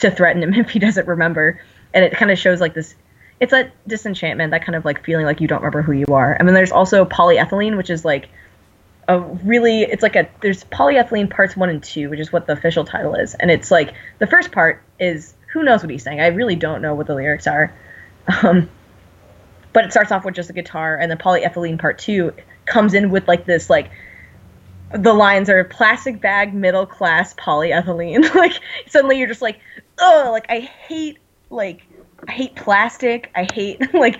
to 0.00 0.10
threaten 0.10 0.42
him 0.42 0.52
if 0.64 0.70
he 0.70 0.78
doesn't 0.78 1.06
remember. 1.06 1.60
And 1.94 2.04
it 2.04 2.12
kind 2.12 2.30
of 2.30 2.38
shows 2.38 2.60
like 2.60 2.74
this 2.74 2.94
it's 3.40 3.52
a 3.52 3.70
disenchantment, 3.86 4.50
that 4.50 4.64
kind 4.64 4.76
of 4.76 4.84
like 4.84 5.04
feeling 5.04 5.26
like 5.26 5.40
you 5.40 5.48
don't 5.48 5.60
remember 5.60 5.82
who 5.82 5.92
you 5.92 6.06
are. 6.10 6.32
And 6.32 6.48
then 6.48 6.54
there's 6.54 6.72
also 6.72 7.04
polyethylene, 7.04 7.76
which 7.76 7.90
is 7.90 8.04
like 8.04 8.28
a 9.08 9.20
really 9.20 9.82
it's 9.82 10.02
like 10.02 10.16
a 10.16 10.28
there's 10.40 10.64
polyethylene 10.64 11.30
parts 11.30 11.56
one 11.56 11.68
and 11.68 11.82
two, 11.82 12.10
which 12.10 12.20
is 12.20 12.32
what 12.32 12.46
the 12.46 12.52
official 12.52 12.84
title 12.84 13.14
is. 13.14 13.34
And 13.34 13.50
it's 13.50 13.70
like 13.70 13.94
the 14.18 14.26
first 14.26 14.52
part 14.52 14.82
is 14.98 15.34
who 15.52 15.62
knows 15.62 15.82
what 15.82 15.90
he's 15.90 16.02
saying. 16.02 16.20
I 16.20 16.28
really 16.28 16.56
don't 16.56 16.82
know 16.82 16.94
what 16.94 17.06
the 17.06 17.14
lyrics 17.14 17.46
are. 17.46 17.74
Um, 18.42 18.68
but 19.72 19.84
it 19.84 19.90
starts 19.90 20.10
off 20.10 20.24
with 20.24 20.34
just 20.34 20.50
a 20.50 20.52
guitar, 20.52 20.96
and 20.96 21.12
the 21.12 21.16
polyethylene 21.16 21.78
part 21.78 21.98
two 21.98 22.32
comes 22.64 22.94
in 22.94 23.10
with 23.10 23.28
like 23.28 23.44
this 23.44 23.70
like 23.70 23.90
the 24.92 25.12
lines 25.12 25.48
are 25.50 25.62
plastic 25.64 26.20
bag 26.20 26.54
middle 26.54 26.86
class 26.86 27.34
polyethylene. 27.34 28.34
like 28.34 28.52
suddenly 28.88 29.18
you're 29.18 29.28
just 29.28 29.42
like, 29.42 29.60
oh, 29.98 30.30
like 30.32 30.46
I 30.48 30.60
hate 30.60 31.18
like 31.50 31.82
I 32.26 32.32
hate 32.32 32.56
plastic. 32.56 33.30
I 33.34 33.46
hate 33.52 33.94
like 33.94 34.18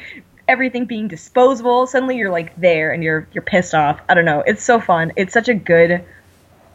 everything 0.48 0.85
being 0.85 1.09
disposable. 1.09 1.86
Suddenly 1.86 2.16
you're 2.16 2.31
like 2.31 2.56
there 2.56 2.93
and 2.93 3.02
you're 3.02 3.28
you're 3.32 3.43
pissed 3.43 3.74
off. 3.74 4.01
I 4.09 4.14
don't 4.14 4.24
know. 4.24 4.43
It's 4.47 4.62
so 4.62 4.81
fun. 4.81 5.12
It's 5.16 5.32
such 5.32 5.48
a 5.48 5.55
good 5.55 6.05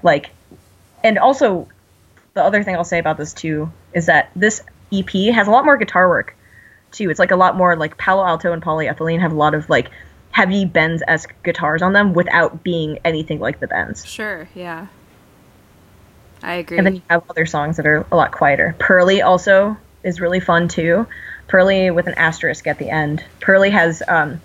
like 0.04 0.32
and 1.04 1.18
also 1.18 1.68
the 2.34 2.44
other 2.44 2.64
thing 2.64 2.76
I'll 2.76 2.84
say 2.84 3.00
about 3.00 3.18
this 3.18 3.34
too 3.34 3.72
is 3.94 4.06
that 4.06 4.32
this 4.36 4.62
EP 4.92 5.10
has 5.34 5.48
a 5.48 5.52
lot 5.52 5.66
more 5.66 5.78
guitar 5.78 6.08
work 6.08 6.36
too. 6.92 7.10
It's 7.10 7.20
like 7.20 7.32
a 7.32 7.36
lot 7.36 7.56
more 7.56 7.76
like 7.76 7.98
Palo 7.98 8.26
Alto 8.26 8.52
and 8.52 8.62
Polyethylene 8.62 9.20
have 9.20 9.32
a 9.32 9.36
lot 9.36 9.54
of 9.54 9.70
like 9.70 9.90
heavy 10.32 10.66
Bends 10.66 11.04
esque 11.08 11.34
guitars 11.44 11.82
on 11.82 11.94
them 11.94 12.14
without 12.14 12.64
being 12.64 13.00
anything 13.04 13.40
like 13.40 13.60
the 13.60 13.68
Bends. 13.68 14.06
Sure, 14.06 14.48
yeah. 14.56 14.88
I 16.44 16.56
agree. 16.56 16.78
And 16.78 16.88
then 16.88 16.96
you 16.96 17.02
have 17.10 17.24
other 17.30 17.46
songs 17.46 17.78
that 17.78 17.86
are 17.86 18.06
a 18.12 18.16
lot 18.16 18.32
quieter. 18.32 18.76
Pearly 18.80 19.22
also 19.22 19.78
is 20.04 20.20
really 20.20 20.40
fun 20.40 20.68
too. 20.68 21.06
Pearly 21.52 21.92
with 21.92 22.08
an 22.08 22.14
asterisk 22.14 22.66
at 22.66 22.80
the 22.80 22.90
end. 22.90 23.26
Pearly 23.42 23.70
has 23.72 24.02
um, 24.08 24.40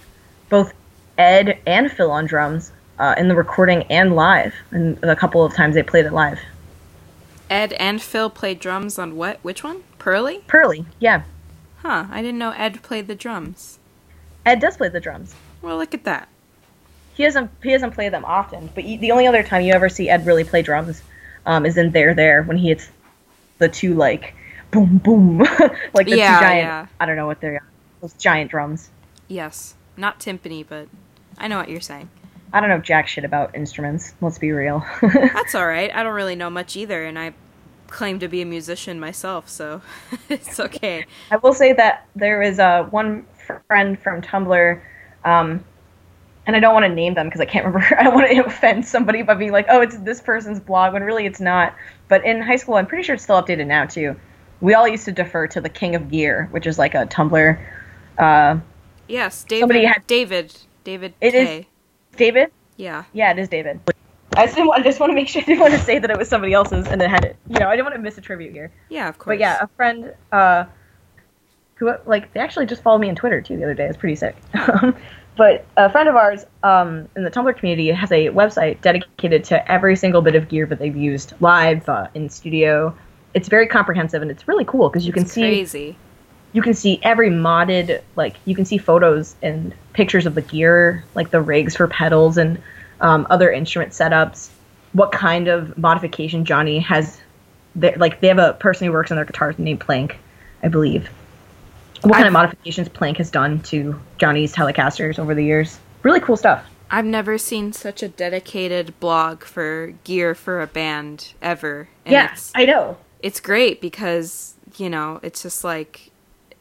both 0.48 0.74
Ed 1.16 1.56
and 1.64 1.88
Phil 1.88 2.10
on 2.10 2.26
drums 2.26 2.72
uh, 2.98 3.14
in 3.16 3.28
the 3.28 3.36
recording 3.36 3.84
and 3.84 4.16
live, 4.16 4.52
and 4.72 4.98
a 5.04 5.14
couple 5.14 5.44
of 5.44 5.54
times 5.54 5.76
they 5.76 5.84
played 5.84 6.04
it 6.04 6.12
live. 6.12 6.40
Ed 7.48 7.74
and 7.74 8.02
Phil 8.02 8.28
played 8.28 8.58
drums 8.58 8.98
on 8.98 9.14
what? 9.14 9.38
Which 9.44 9.62
one? 9.62 9.84
Pearly? 10.00 10.42
Pearly, 10.48 10.84
yeah. 10.98 11.22
Huh, 11.76 12.06
I 12.10 12.22
didn't 12.22 12.38
know 12.38 12.50
Ed 12.50 12.82
played 12.82 13.06
the 13.06 13.14
drums. 13.14 13.78
Ed 14.44 14.58
does 14.58 14.76
play 14.76 14.88
the 14.88 14.98
drums. 14.98 15.32
Well, 15.62 15.76
look 15.76 15.94
at 15.94 16.02
that. 16.02 16.28
He 17.14 17.22
doesn't 17.22 17.52
he 17.62 17.70
doesn't 17.70 17.92
play 17.92 18.08
them 18.08 18.24
often, 18.24 18.68
but 18.74 18.82
you, 18.82 18.98
the 18.98 19.12
only 19.12 19.28
other 19.28 19.44
time 19.44 19.62
you 19.62 19.72
ever 19.72 19.88
see 19.88 20.10
Ed 20.10 20.26
really 20.26 20.42
play 20.42 20.62
drums 20.62 21.02
um, 21.46 21.66
is 21.66 21.76
in 21.76 21.92
There 21.92 22.14
There 22.14 22.42
when 22.42 22.56
he 22.56 22.70
hits 22.70 22.90
the 23.58 23.68
two 23.68 23.94
like 23.94 24.34
boom 24.70 24.98
boom 24.98 25.38
like 25.94 26.06
the 26.06 26.16
Yeah, 26.16 26.38
two 26.38 26.44
giant 26.44 26.66
yeah. 26.66 26.86
I 27.00 27.06
don't 27.06 27.16
know 27.16 27.26
what 27.26 27.40
they're 27.40 27.62
those 28.00 28.14
giant 28.14 28.50
drums. 28.50 28.90
Yes. 29.28 29.74
Not 29.96 30.20
timpani, 30.20 30.64
but 30.66 30.88
I 31.38 31.48
know 31.48 31.58
what 31.58 31.68
you're 31.68 31.80
saying. 31.80 32.08
I 32.52 32.60
don't 32.60 32.68
know 32.68 32.78
jack 32.78 33.08
shit 33.08 33.24
about 33.24 33.54
instruments. 33.54 34.14
Let's 34.20 34.38
be 34.38 34.52
real. 34.52 34.84
That's 35.02 35.54
all 35.54 35.66
right. 35.66 35.90
I 35.94 36.02
don't 36.02 36.14
really 36.14 36.36
know 36.36 36.50
much 36.50 36.76
either, 36.76 37.04
and 37.04 37.18
I 37.18 37.34
claim 37.88 38.18
to 38.20 38.28
be 38.28 38.42
a 38.42 38.46
musician 38.46 39.00
myself, 39.00 39.48
so 39.48 39.82
it's 40.28 40.60
okay. 40.60 41.04
I 41.30 41.36
will 41.36 41.52
say 41.52 41.72
that 41.72 42.06
there 42.14 42.42
is 42.42 42.58
uh, 42.58 42.84
one 42.84 43.26
friend 43.66 43.98
from 43.98 44.22
Tumblr, 44.22 44.80
um, 45.24 45.64
and 46.46 46.54
I 46.54 46.60
don't 46.60 46.74
want 46.74 46.84
to 46.84 46.94
name 46.94 47.14
them 47.14 47.26
because 47.26 47.40
I 47.40 47.46
can't 47.46 47.66
remember. 47.66 47.98
I 47.98 48.04
don't 48.04 48.14
want 48.14 48.30
to 48.30 48.44
offend 48.44 48.86
somebody 48.86 49.22
by 49.22 49.34
being 49.34 49.52
like, 49.52 49.66
"Oh, 49.68 49.80
it's 49.80 49.98
this 49.98 50.20
person's 50.20 50.60
blog," 50.60 50.92
when 50.92 51.02
really 51.02 51.26
it's 51.26 51.40
not. 51.40 51.74
But 52.08 52.24
in 52.24 52.40
high 52.40 52.56
school, 52.56 52.74
I'm 52.74 52.86
pretty 52.86 53.02
sure 53.02 53.14
it's 53.16 53.24
still 53.24 53.42
updated 53.42 53.66
now 53.66 53.86
too. 53.86 54.16
We 54.60 54.74
all 54.74 54.88
used 54.88 55.04
to 55.04 55.12
defer 55.12 55.46
to 55.48 55.60
the 55.60 55.68
King 55.68 55.94
of 55.94 56.10
Gear, 56.10 56.48
which 56.50 56.66
is 56.66 56.78
like 56.78 56.94
a 56.94 57.06
Tumblr. 57.06 57.58
Uh, 58.18 58.58
Yes, 59.08 59.44
David. 59.44 59.60
Somebody 59.60 59.84
had- 59.84 60.06
David. 60.06 60.56
David. 60.84 61.14
It 61.20 61.34
is-. 61.34 61.64
David. 62.16 62.50
Yeah. 62.76 63.04
Yeah, 63.12 63.30
it 63.30 63.38
is 63.38 63.48
David. 63.48 63.80
I 64.36 64.46
just, 64.46 64.58
want- 64.58 64.80
I 64.80 64.82
just 64.82 64.98
want 65.00 65.10
to 65.10 65.14
make 65.14 65.28
sure 65.28 65.42
I 65.42 65.44
didn't 65.44 65.60
want 65.60 65.74
to 65.74 65.78
say 65.80 65.98
that 65.98 66.10
it 66.10 66.18
was 66.18 66.28
somebody 66.28 66.52
else's 66.52 66.86
and 66.86 67.00
then 67.00 67.08
had 67.10 67.24
it. 67.24 67.36
You 67.48 67.58
know, 67.60 67.68
I 67.68 67.76
didn't 67.76 67.90
want 67.92 68.02
to 68.04 68.10
misattribute 68.20 68.52
here. 68.52 68.72
Yeah, 68.88 69.08
of 69.08 69.18
course. 69.18 69.34
But 69.34 69.38
yeah, 69.40 69.58
a 69.62 69.68
friend 69.68 70.12
uh, 70.32 70.64
who 71.76 71.92
like 72.06 72.32
they 72.32 72.40
actually 72.40 72.66
just 72.66 72.82
followed 72.82 72.98
me 72.98 73.08
on 73.08 73.14
Twitter 73.14 73.40
too 73.40 73.56
the 73.56 73.64
other 73.64 73.74
day. 73.74 73.86
It's 73.86 73.96
pretty 73.96 74.16
sick. 74.16 74.36
Um, 74.54 74.96
but 75.36 75.64
a 75.76 75.90
friend 75.90 76.08
of 76.08 76.16
ours 76.16 76.44
um, 76.62 77.08
in 77.16 77.22
the 77.24 77.30
Tumblr 77.30 77.56
community 77.56 77.88
has 77.90 78.10
a 78.10 78.28
website 78.30 78.80
dedicated 78.80 79.44
to 79.44 79.70
every 79.70 79.94
single 79.96 80.20
bit 80.22 80.34
of 80.34 80.48
gear 80.48 80.66
that 80.66 80.78
they've 80.78 80.96
used 80.96 81.34
live 81.40 81.88
uh, 81.88 82.08
in 82.14 82.28
studio. 82.28 82.96
It's 83.36 83.48
very 83.48 83.66
comprehensive 83.66 84.22
and 84.22 84.30
it's 84.30 84.48
really 84.48 84.64
cool 84.64 84.88
because 84.88 85.06
you 85.06 85.12
can 85.12 85.26
see 85.26 85.42
crazy. 85.42 85.96
you 86.54 86.62
can 86.62 86.72
see 86.72 86.98
every 87.02 87.28
modded 87.28 88.00
like 88.16 88.34
you 88.46 88.54
can 88.54 88.64
see 88.64 88.78
photos 88.78 89.36
and 89.42 89.74
pictures 89.92 90.24
of 90.24 90.34
the 90.34 90.40
gear 90.40 91.04
like 91.14 91.30
the 91.30 91.42
rigs 91.42 91.76
for 91.76 91.86
pedals 91.86 92.38
and 92.38 92.60
um, 93.02 93.26
other 93.28 93.50
instrument 93.52 93.92
setups 93.92 94.48
what 94.94 95.12
kind 95.12 95.48
of 95.48 95.76
modification 95.76 96.46
jonny 96.46 96.78
has 96.78 97.20
they 97.74 97.94
like 97.96 98.20
they 98.22 98.28
have 98.28 98.38
a 98.38 98.54
person 98.54 98.86
who 98.86 98.92
works 98.94 99.10
on 99.10 99.16
their 99.16 99.26
guitars 99.26 99.58
named 99.58 99.80
plank 99.80 100.16
i 100.62 100.68
believe 100.68 101.10
what 102.00 102.14
kind 102.14 102.24
I've- 102.24 102.28
of 102.28 102.32
modifications 102.32 102.88
plank 102.88 103.18
has 103.18 103.30
done 103.30 103.60
to 103.64 104.00
jonny's 104.18 104.54
telecasters 104.54 105.18
over 105.18 105.34
the 105.34 105.44
years 105.44 105.78
really 106.02 106.20
cool 106.20 106.38
stuff 106.38 106.64
I've 106.88 107.04
never 107.04 107.36
seen 107.36 107.72
such 107.72 108.00
a 108.02 108.08
dedicated 108.08 108.98
blog 109.00 109.42
for 109.42 109.94
gear 110.04 110.36
for 110.36 110.62
a 110.62 110.68
band 110.68 111.32
ever. 111.42 111.88
And 112.04 112.30
it's, 112.30 112.52
i 112.54 112.64
know 112.64 112.96
it's 113.26 113.40
great 113.40 113.80
because, 113.80 114.54
you 114.76 114.88
know, 114.88 115.18
it's 115.20 115.42
just 115.42 115.64
like 115.64 116.12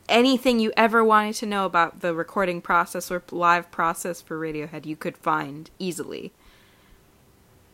anything 0.10 0.60
you 0.60 0.74
ever 0.76 1.04
wanted 1.04 1.36
to 1.36 1.46
know 1.46 1.64
about 1.68 2.02
the 2.02 2.12
recording 2.12 2.60
process 2.60 3.12
or 3.12 3.22
live 3.30 3.70
process 3.70 4.20
for 4.20 4.40
Radiohead, 4.40 4.84
you 4.84 4.96
could 4.96 5.16
find 5.16 5.70
easily. 5.78 6.34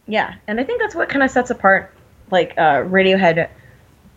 Yeah, 0.08 0.36
and 0.46 0.60
I 0.60 0.66
think 0.66 0.82
that's 0.82 0.94
what 0.94 1.08
kind 1.08 1.24
of 1.24 1.32
sets 1.32 1.50
apart 1.50 1.96
like 2.32 2.52
uh, 2.58 2.84
Radiohead 2.84 3.50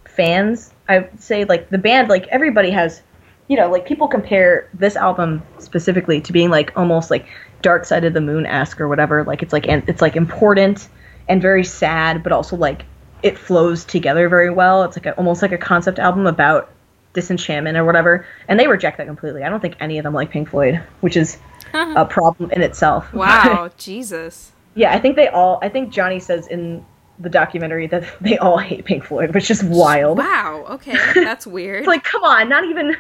fans. 0.07 0.75
I 0.89 0.99
would 0.99 1.23
say 1.23 1.45
like 1.45 1.71
the 1.71 1.79
band, 1.79 2.09
like 2.09 2.27
everybody 2.33 2.73
has, 2.73 3.01
you 3.47 3.57
know, 3.57 3.71
like 3.71 3.87
people 3.87 4.09
compare 4.09 4.69
this 4.75 4.97
album 4.97 5.41
specifically 5.61 6.21
to 6.23 6.33
being 6.33 6.51
like 6.51 6.77
almost 6.77 7.13
like 7.13 7.27
Dark 7.63 7.85
Side 7.85 8.03
of 8.03 8.13
the 8.13 8.21
Moon 8.21 8.45
esque 8.45 8.81
or 8.81 8.89
whatever. 8.89 9.23
Like 9.23 9.41
it's 9.41 9.53
like 9.53 9.69
and 9.69 9.89
it's 9.89 10.03
like 10.03 10.17
important 10.17 10.89
and 11.29 11.41
very 11.41 11.63
sad, 11.63 12.25
but 12.25 12.33
also 12.33 12.57
like 12.57 12.85
it 13.25 13.39
flows 13.39 13.85
together 13.87 14.29
very 14.29 14.51
well. 14.51 14.85
It's 14.85 14.97
like 14.97 15.07
a, 15.07 15.13
almost 15.17 15.41
like 15.41 15.51
a 15.51 15.59
concept 15.59 15.99
album 15.99 16.27
about 16.27 16.71
disenchantment 17.15 17.77
or 17.77 17.85
whatever. 17.85 18.27
And 18.49 18.61
they 18.61 18.69
reject 18.69 18.99
that 18.99 19.07
completely. 19.07 19.43
I 19.43 19.49
don't 19.49 19.61
think 19.61 19.77
any 19.81 19.99
of 19.99 20.05
them 20.05 20.13
like 20.13 20.31
Pink 20.31 20.51
Floyd, 20.51 20.83
which 21.01 21.17
is 21.17 21.39
a 21.75 22.05
problem 22.05 22.51
in 22.51 22.61
itself. 22.61 23.13
Wow, 23.15 23.71
Jesus. 23.79 24.53
Yeah, 24.75 24.93
I 24.93 25.01
think 25.01 25.17
they 25.17 25.29
all. 25.29 25.59
I 25.63 25.71
think 25.71 25.91
Jonny 25.91 26.21
says 26.21 26.47
in 26.49 26.85
the 27.19 27.31
documentary 27.31 27.87
that 27.87 28.05
they 28.21 28.37
all 28.37 28.59
hate 28.59 28.85
Pink 28.85 29.05
Floyd, 29.05 29.35
which 29.35 29.51
is 29.51 29.65
wild. 29.65 30.19
Wow, 30.19 30.67
okay, 30.69 30.99
that's 31.15 31.47
weird. 31.47 31.79
It's 31.79 31.89
like, 31.89 32.05
come 32.05 32.25
on, 32.25 32.51
not 32.51 32.65
even, 32.65 32.95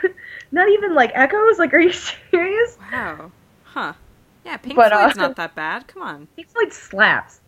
not 0.52 0.70
even 0.70 0.94
like 0.94 1.10
echoes. 1.14 1.58
Like, 1.58 1.74
are 1.74 1.80
you 1.80 1.92
serious? 1.92 2.78
wow. 2.90 3.30
Huh. 3.64 3.92
Yeah, 4.46 4.56
Pink 4.56 4.76
But, 4.76 4.92
uh, 4.92 5.00
Floyd's 5.00 5.16
not 5.16 5.36
that 5.36 5.54
bad. 5.54 5.86
Come 5.86 6.02
on. 6.02 6.28
Pink 6.36 6.48
Floyd 6.48 6.72
slaps. 6.72 7.40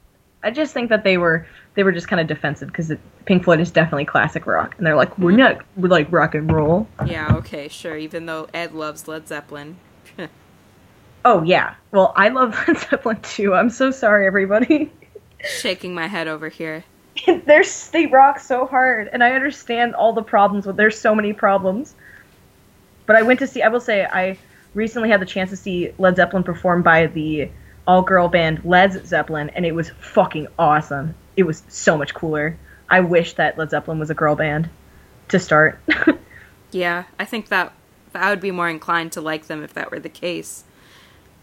I 0.47 0.51
just 0.51 0.73
think 0.73 0.91
that 0.91 1.03
they 1.03 1.19
were 1.19 1.45
they 1.75 1.83
were 1.83 1.91
just 1.91 2.07
kind 2.07 2.21
of 2.21 2.29
defensive 2.29 2.69
because 2.69 2.93
Pink 3.25 3.43
Floyd 3.43 3.59
is 3.59 3.73
definitely 3.73 4.05
classic 4.05 4.47
rock, 4.47 4.77
and 4.79 4.87
they're 4.87 4.95
like, 4.95 5.19
we're 5.19 5.31
mm-hmm. 5.31 5.39
not 5.39 5.65
we're 5.77 5.89
like 5.89 6.11
rock 6.13 6.37
and 6.37 6.51
roll. 6.53 6.87
Yeah, 7.05 7.35
okay, 7.39 7.67
sure. 7.67 7.97
Even 7.97 8.27
though 8.27 8.47
Ed 8.55 8.73
loves 8.73 9.09
Led 9.09 9.29
Zeppelin. 9.29 9.77
Oh 11.25 11.43
yeah, 11.43 11.75
well 11.91 12.13
I 12.15 12.29
love 12.29 12.57
Led 12.69 12.79
Zeppelin 12.79 13.21
too. 13.23 13.53
I'm 13.53 13.69
so 13.69 13.91
sorry, 13.91 14.29
everybody. 14.29 14.93
Shaking 15.41 15.93
my 15.93 16.07
head 16.07 16.29
over 16.29 16.49
here. 16.49 16.85
they're 17.47 17.65
they 17.91 18.07
rock 18.07 18.39
so 18.39 18.65
hard, 18.65 19.11
and 19.13 19.25
I 19.25 19.33
understand 19.33 19.97
all 19.97 20.13
the 20.13 20.23
problems. 20.23 20.67
But 20.67 20.77
there's 20.77 20.97
so 20.97 21.17
many 21.17 21.33
problems. 21.33 21.97
But 23.07 23.17
I 23.17 23.23
went 23.23 23.41
to 23.41 23.49
see. 23.49 23.61
I 23.61 23.67
will 23.67 23.81
say 23.81 24.05
I 24.05 24.39
recently 24.75 25.09
had 25.09 25.21
the 25.21 25.27
chance 25.27 25.51
to 25.51 25.57
see 25.57 25.93
Led 25.99 26.15
Zeppelin 26.15 26.45
perform 26.45 26.83
by 26.83 27.09
the 27.09 27.51
all-girl 27.87 28.29
band 28.29 28.65
Led 28.65 29.07
Zeppelin, 29.07 29.51
and 29.51 29.67
it 29.67 29.73
was 29.75 29.91
fucking 30.01 30.49
awesome. 30.59 31.15
It 31.37 31.45
was 31.45 31.63
so 31.69 31.97
much 31.99 32.15
cooler. 32.15 32.59
I 32.89 33.01
wish 33.01 33.35
that 33.35 33.59
Led 33.59 33.71
Zeppelin 33.71 33.99
was 33.99 34.11
a 34.11 34.15
girl 34.15 34.37
band 34.37 34.71
to 35.29 35.39
start. 35.41 35.83
Yeah, 36.71 37.05
I 37.19 37.25
think 37.25 37.49
that 37.49 37.73
I 38.15 38.31
would 38.31 38.41
be 38.41 38.51
more 38.51 38.69
inclined 38.69 39.13
to 39.13 39.21
like 39.21 39.47
them 39.47 39.63
if 39.63 39.75
that 39.75 39.91
were 39.91 40.01
the 40.01 40.09
case. 40.09 40.65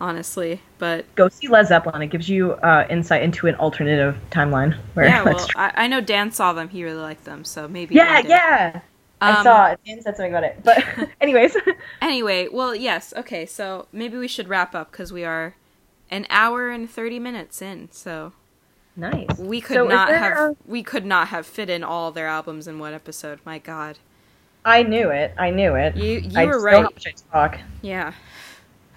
Honestly, 0.01 0.61
but 0.77 1.07
Go 1.15 1.29
see 1.29 1.47
Led 1.47 1.67
Zeppelin. 1.67 2.01
It 2.01 2.07
gives 2.07 2.27
you 2.27 2.53
uh, 2.53 2.85
insight 2.89 3.21
into 3.23 3.47
an 3.47 3.55
alternative 3.55 4.17
timeline. 4.31 4.75
Where 4.93 5.05
yeah, 5.05 5.21
well. 5.23 5.53
I, 5.55 5.71
I 5.75 5.87
know 5.87 6.01
Dan 6.01 6.31
saw 6.31 6.53
them. 6.53 6.69
He 6.69 6.83
really 6.83 7.01
liked 7.01 7.25
them, 7.25 7.43
so 7.43 7.67
maybe. 7.67 7.95
yeah, 7.95 8.21
yeah. 8.25 8.81
I 9.21 9.31
Um, 9.31 9.43
saw 9.43 9.67
it. 9.71 9.79
Dan 9.85 10.01
said 10.01 10.15
something 10.17 10.33
about 10.33 10.43
it. 10.43 10.59
But 10.63 10.83
anyways, 11.21 11.55
Anyway, 12.01 12.47
well, 12.49 12.75
yes, 12.75 13.13
okay, 13.15 13.45
so 13.45 13.87
maybe 13.91 14.17
we 14.17 14.27
should 14.27 14.47
wrap 14.49 14.75
up 14.75 14.91
because 14.91 15.11
we 15.13 15.23
are 15.23 15.55
an 16.13 16.25
hour 16.29 16.69
and 16.69 16.89
thirty 16.89 17.19
minutes 17.19 17.61
in. 17.61 17.89
So 17.91 18.33
nice. 18.95 19.37
we 19.37 19.59
could 19.61 19.75
So 19.75 19.87
not 19.87 20.09
have 20.09 20.37
a- 20.37 20.55
we 20.65 20.83
could 20.83 21.05
not 21.05 21.29
have 21.29 21.45
fit 21.45 21.69
in 21.69 21.83
all 21.83 22.11
their 22.11 22.27
albums 22.27 22.67
in 22.67 22.79
one 22.79 22.93
episode. 22.93 23.39
My 23.45 23.59
God, 23.59 23.97
I 24.63 24.83
knew 24.83 25.09
it. 25.09 25.33
I 25.37 25.49
knew 25.49 25.75
it. 25.75 25.95
you 25.97 26.19
you 26.19 26.31
I 26.39 26.45
were 26.45 26.53
just 26.53 26.65
know 26.65 26.71
how 26.71 26.81
right. 26.83 27.23
talk. 27.31 27.59
Yeah. 27.81 28.13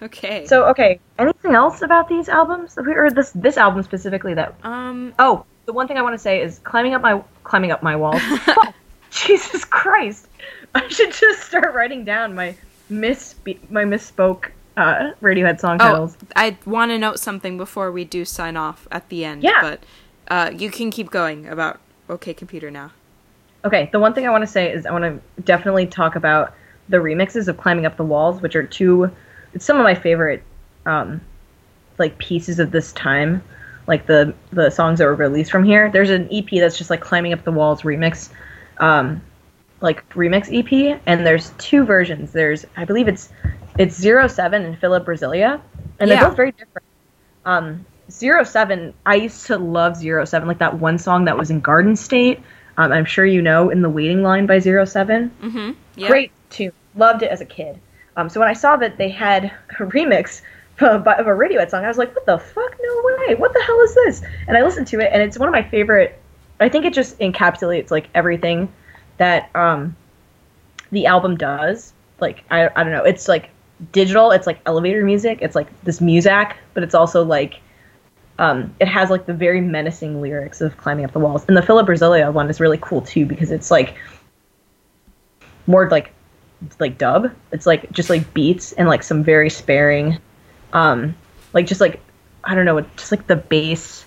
Okay. 0.01 0.45
So 0.45 0.65
okay, 0.65 0.99
anything 1.17 1.55
else 1.55 1.81
about 1.81 2.07
these 2.07 2.29
albums 2.29 2.77
or 2.77 3.09
this 3.09 3.31
this 3.31 3.57
album 3.57 3.81
specifically 3.83 4.33
that 4.35 4.53
um, 4.63 5.13
Oh, 5.17 5.43
the 5.65 5.73
one 5.73 5.87
thing 5.87 5.97
I 5.97 6.03
want 6.03 6.13
to 6.13 6.19
say 6.19 6.41
is 6.41 6.59
climbing 6.59 6.93
up 6.93 7.01
my 7.01 7.21
climbing 7.43 7.71
up 7.71 7.81
my 7.81 7.95
walls. 7.95 8.21
Fuck. 8.45 8.73
Jesus 9.09 9.65
Christ. 9.65 10.27
I 10.75 10.87
should 10.89 11.11
just 11.13 11.41
start 11.41 11.73
writing 11.73 12.05
down 12.05 12.35
my 12.35 12.55
miss 12.89 13.33
my 13.69 13.83
misspoke 13.83 14.51
uh 14.77 15.11
Radiohead 15.21 15.59
song 15.59 15.79
titles. 15.79 16.17
oh. 16.21 16.27
I 16.35 16.57
want 16.65 16.91
to 16.91 16.97
note 16.97 17.19
something 17.19 17.57
before 17.57 17.91
we 17.91 18.05
do 18.05 18.23
sign 18.23 18.55
off 18.55 18.87
at 18.91 19.09
the 19.09 19.25
end. 19.25 19.43
Yeah. 19.43 19.61
But 19.61 19.83
uh, 20.29 20.51
you 20.55 20.69
can 20.69 20.91
keep 20.91 21.09
going 21.09 21.47
about 21.47 21.79
OK 22.09 22.33
Computer 22.33 22.71
now. 22.71 22.91
Okay, 23.65 23.89
the 23.91 23.99
one 23.99 24.13
thing 24.13 24.25
I 24.25 24.29
want 24.29 24.43
to 24.43 24.47
say 24.47 24.71
is 24.71 24.85
I 24.85 24.91
want 24.91 25.03
to 25.03 25.41
definitely 25.41 25.87
talk 25.87 26.15
about 26.15 26.53
the 26.89 26.97
remixes 26.97 27.47
of 27.47 27.57
Climbing 27.57 27.85
Up 27.85 27.97
the 27.97 28.03
Walls, 28.03 28.41
which 28.41 28.55
are 28.55 28.63
two 28.63 29.11
it's 29.53 29.65
some 29.65 29.77
of 29.77 29.83
my 29.83 29.95
favorite 29.95 30.43
um 30.85 31.19
like 31.97 32.17
pieces 32.19 32.59
of 32.59 32.71
this 32.71 32.93
time. 32.93 33.43
Like 33.87 34.05
the 34.05 34.33
the 34.51 34.69
songs 34.69 34.99
that 34.99 35.05
were 35.05 35.15
released 35.15 35.51
from 35.51 35.63
here. 35.63 35.89
There's 35.91 36.09
an 36.09 36.27
EP 36.31 36.49
that's 36.51 36.77
just 36.77 36.89
like 36.89 37.01
Climbing 37.01 37.33
Up 37.33 37.43
the 37.43 37.51
Walls 37.51 37.81
remix. 37.81 38.29
Um 38.77 39.21
like 39.81 40.07
remix 40.09 40.49
EP 40.51 40.99
and 41.05 41.25
there's 41.25 41.51
two 41.57 41.83
versions. 41.85 42.31
There's 42.31 42.65
I 42.75 42.85
believe 42.85 43.07
it's 43.07 43.29
it's 43.77 43.95
07 43.95 44.63
and 44.65 44.77
Fila 44.79 45.01
Brazillia 45.01 45.61
and 45.99 46.09
Yeah. 46.09 46.15
they're 46.19 46.27
both 46.29 46.37
very 46.37 46.51
different. 46.51 46.85
Um, 47.45 47.85
Zero 48.09 48.43
Seven, 48.43 48.93
I 49.05 49.15
used 49.15 49.47
to 49.47 49.57
love 49.57 49.97
Zero 49.97 50.23
Seven, 50.25 50.47
like 50.47 50.59
that 50.59 50.75
one 50.79 50.97
song 50.97 51.25
that 51.25 51.37
was 51.37 51.49
in 51.51 51.59
Garden 51.59 51.95
State. 51.95 52.39
Um, 52.77 52.91
I'm 52.91 53.05
sure 53.05 53.25
you 53.25 53.41
know, 53.41 53.69
in 53.69 53.81
the 53.81 53.89
waiting 53.89 54.23
line 54.23 54.45
by 54.45 54.59
Zero 54.59 54.85
Seven. 54.85 55.31
Mm-hmm. 55.41 55.71
Yeah. 55.95 56.07
Great 56.07 56.31
tune, 56.49 56.71
loved 56.95 57.23
it 57.23 57.31
as 57.31 57.41
a 57.41 57.45
kid. 57.45 57.79
Um, 58.15 58.29
so 58.29 58.39
when 58.39 58.47
I 58.49 58.53
saw 58.53 58.77
that 58.77 58.97
they 58.97 59.09
had 59.09 59.45
a 59.45 59.83
remix 59.83 60.41
of 60.79 61.05
a 61.05 61.19
of 61.19 61.27
a 61.27 61.31
Radiohead 61.31 61.69
song, 61.69 61.83
I 61.83 61.87
was 61.87 61.97
like, 61.97 62.15
"What 62.15 62.25
the 62.25 62.37
fuck? 62.37 62.75
No 62.81 63.01
way! 63.27 63.35
What 63.35 63.53
the 63.53 63.61
hell 63.63 63.79
is 63.81 63.93
this?" 63.95 64.21
And 64.47 64.55
I 64.57 64.61
listened 64.63 64.87
to 64.87 64.99
it, 64.99 65.09
and 65.11 65.21
it's 65.21 65.37
one 65.37 65.49
of 65.49 65.53
my 65.53 65.63
favorite. 65.63 66.17
I 66.59 66.69
think 66.69 66.85
it 66.85 66.93
just 66.93 67.19
encapsulates 67.19 67.91
like 67.91 68.07
everything 68.15 68.71
that 69.17 69.49
um, 69.55 69.95
the 70.91 71.07
album 71.07 71.35
does. 71.35 71.93
Like 72.19 72.43
I, 72.49 72.69
I 72.75 72.83
don't 72.83 72.93
know, 72.93 73.03
it's 73.03 73.27
like 73.27 73.49
digital. 73.91 74.31
It's 74.31 74.47
like 74.47 74.59
elevator 74.65 75.03
music. 75.03 75.39
It's 75.41 75.55
like 75.55 75.67
this 75.83 76.01
music, 76.01 76.55
but 76.73 76.83
it's 76.83 76.95
also 76.95 77.23
like 77.23 77.61
um, 78.39 78.75
it 78.79 78.87
has 78.87 79.09
like 79.09 79.25
the 79.25 79.33
very 79.33 79.61
menacing 79.61 80.21
lyrics 80.21 80.61
of 80.61 80.77
climbing 80.77 81.05
up 81.05 81.11
the 81.11 81.19
walls. 81.19 81.45
And 81.47 81.57
the 81.57 81.61
Fila 81.61 81.85
Brazillia 81.85 82.31
one 82.31 82.49
is 82.49 82.59
really 82.59 82.77
cool 82.81 83.01
too 83.01 83.25
because 83.25 83.51
it's 83.51 83.71
like 83.71 83.95
more 85.65 85.89
like 85.89 86.13
like 86.79 86.97
dub. 86.97 87.31
It's 87.51 87.65
like 87.65 87.91
just 87.91 88.09
like 88.09 88.33
beats 88.33 88.73
and 88.73 88.87
like 88.87 89.03
some 89.03 89.23
very 89.23 89.49
sparing, 89.49 90.17
um, 90.73 91.15
like 91.53 91.65
just 91.65 91.81
like 91.81 92.01
I 92.43 92.55
don't 92.55 92.65
know, 92.65 92.79
just 92.95 93.11
like 93.11 93.27
the 93.27 93.35
bass, 93.35 94.05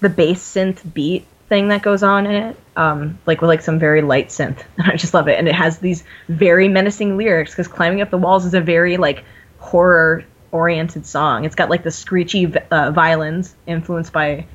the 0.00 0.08
bass 0.08 0.42
synth 0.42 0.92
beat 0.94 1.26
thing 1.48 1.68
that 1.68 1.82
goes 1.82 2.02
on 2.02 2.26
in 2.26 2.34
it, 2.34 2.56
um, 2.76 3.18
like 3.26 3.40
with 3.40 3.48
like 3.48 3.60
some 3.62 3.78
very 3.78 4.00
light 4.02 4.28
synth. 4.28 4.62
And 4.78 4.86
I 4.92 4.96
just 4.96 5.14
love 5.14 5.28
it. 5.28 5.38
And 5.38 5.46
it 5.48 5.54
has 5.54 5.78
these 5.78 6.04
very 6.28 6.68
menacing 6.68 7.16
lyrics 7.16 7.50
because 7.52 7.68
climbing 7.68 8.00
up 8.00 8.10
the 8.10 8.18
walls 8.18 8.44
is 8.44 8.54
a 8.54 8.60
very 8.60 8.96
like 8.96 9.24
horror 9.58 10.24
oriented 10.52 11.04
song. 11.06 11.44
It's 11.44 11.54
got 11.54 11.68
like 11.70 11.82
the 11.82 11.90
screechy 11.90 12.52
uh, 12.70 12.90
violins 12.92 13.54
influenced 13.66 14.12
by 14.12 14.46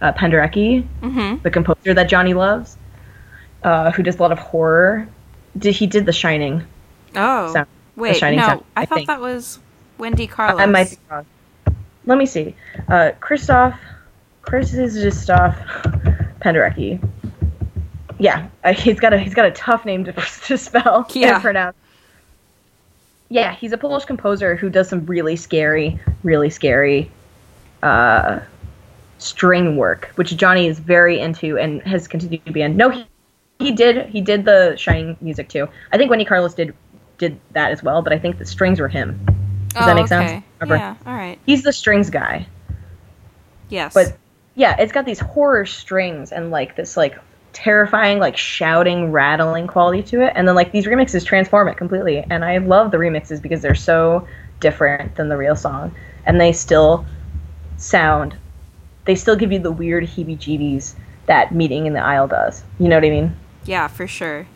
uh, 0.00 0.12
Penderecki, 0.12 0.86
Mm-hmm. 1.02 1.42
the 1.42 1.50
composer 1.50 1.92
that 1.94 2.08
Jonny 2.08 2.32
loves, 2.34 2.76
uh, 3.64 3.90
who 3.90 4.02
does 4.04 4.16
a 4.18 4.22
lot 4.22 4.30
of 4.32 4.38
horror. 4.38 5.08
Did 5.58 5.74
he 5.74 5.86
did 5.88 6.06
The 6.06 6.12
Shining? 6.12 6.64
Oh. 7.16 7.52
Sound- 7.52 7.66
Wait, 7.96 8.16
Shining 8.16 8.38
no. 8.38 8.46
sound, 8.46 8.64
I, 8.76 8.82
I 8.82 8.84
thought 8.86 8.94
think. 8.94 9.08
that 9.08 9.20
was 9.20 9.58
Wendy 9.98 10.28
Carlos. 10.28 10.60
I 10.60 10.66
might 10.66 10.90
be 10.90 10.96
wrong. 11.10 11.26
Let 12.06 12.16
me 12.16 12.26
see. 12.26 12.54
Uh, 12.86 13.10
Christoph, 13.18 13.74
Krzysztof 14.44 15.97
Penderecki. 16.40 17.00
Yeah, 18.18 18.48
he's 18.74 18.98
got 18.98 19.12
a 19.12 19.18
he's 19.18 19.34
got 19.34 19.44
a 19.46 19.50
tough 19.52 19.84
name 19.84 20.04
to, 20.04 20.12
to 20.46 20.58
spell 20.58 21.06
Yeah. 21.14 21.34
and 21.34 21.42
pronounce. 21.42 21.76
Yeah, 23.30 23.54
he's 23.54 23.72
a 23.72 23.78
Polish 23.78 24.06
composer 24.06 24.56
who 24.56 24.70
does 24.70 24.88
some 24.88 25.04
really 25.06 25.36
scary, 25.36 26.00
really 26.22 26.48
scary 26.50 27.10
uh, 27.82 28.40
string 29.18 29.76
work, 29.76 30.10
which 30.14 30.34
Jonny 30.36 30.66
is 30.66 30.78
very 30.78 31.20
into 31.20 31.58
and 31.58 31.82
has 31.82 32.08
continued 32.08 32.44
to 32.46 32.52
be 32.52 32.62
in. 32.62 32.76
No, 32.76 32.88
he 32.90 33.06
he 33.58 33.72
did 33.72 34.06
he 34.06 34.20
did 34.20 34.44
the 34.44 34.76
Shining 34.76 35.16
music 35.20 35.48
too. 35.48 35.68
I 35.92 35.96
think 35.98 36.10
Wendy 36.10 36.24
Carlos 36.24 36.54
did 36.54 36.74
did 37.18 37.38
that 37.52 37.70
as 37.70 37.82
well, 37.82 38.00
but 38.02 38.12
I 38.12 38.18
think 38.18 38.38
the 38.38 38.46
strings 38.46 38.80
were 38.80 38.88
him. 38.88 39.20
Does 39.74 39.84
that 39.84 39.92
Oh, 39.92 39.94
make 39.94 40.08
sense? 40.08 40.42
Remember? 40.60 40.76
Yeah. 40.76 40.94
All 41.06 41.14
right. 41.14 41.38
He's 41.44 41.62
the 41.62 41.72
strings 41.72 42.08
guy. 42.10 42.46
Yes. 43.68 43.92
But 43.92 44.16
yeah, 44.58 44.74
it's 44.80 44.90
got 44.90 45.04
these 45.04 45.20
horror 45.20 45.64
strings 45.64 46.32
and 46.32 46.50
like 46.50 46.74
this 46.74 46.96
like 46.96 47.16
terrifying 47.52 48.18
like 48.18 48.36
shouting 48.36 49.12
rattling 49.12 49.68
quality 49.68 50.02
to 50.02 50.20
it. 50.20 50.32
And 50.34 50.48
then 50.48 50.56
like 50.56 50.72
these 50.72 50.86
remixes 50.86 51.24
transform 51.24 51.68
it 51.68 51.76
completely. 51.76 52.26
And 52.28 52.44
i 52.44 52.58
love 52.58 52.90
the 52.90 52.96
remixes 52.96 53.40
because 53.40 53.62
they're 53.62 53.76
so 53.76 54.26
different 54.58 55.14
than 55.14 55.28
the 55.28 55.36
real 55.36 55.54
song. 55.54 55.94
And 56.26 56.40
they 56.40 56.52
still 56.52 57.06
sound 57.76 58.36
they 59.04 59.14
still 59.14 59.36
give 59.36 59.52
you 59.52 59.60
the 59.60 59.70
weird 59.70 60.04
heebie 60.04 60.36
jeebies 60.36 60.94
that 61.26 61.54
meeting 61.54 61.86
in 61.86 61.92
the 61.92 62.00
aisle 62.00 62.26
does. 62.26 62.64
You 62.80 62.88
know 62.88 62.96
what 62.96 63.04
i 63.04 63.10
mean? 63.10 63.36
Yeah, 63.64 63.86
for 63.86 64.08
sure. 64.08 64.48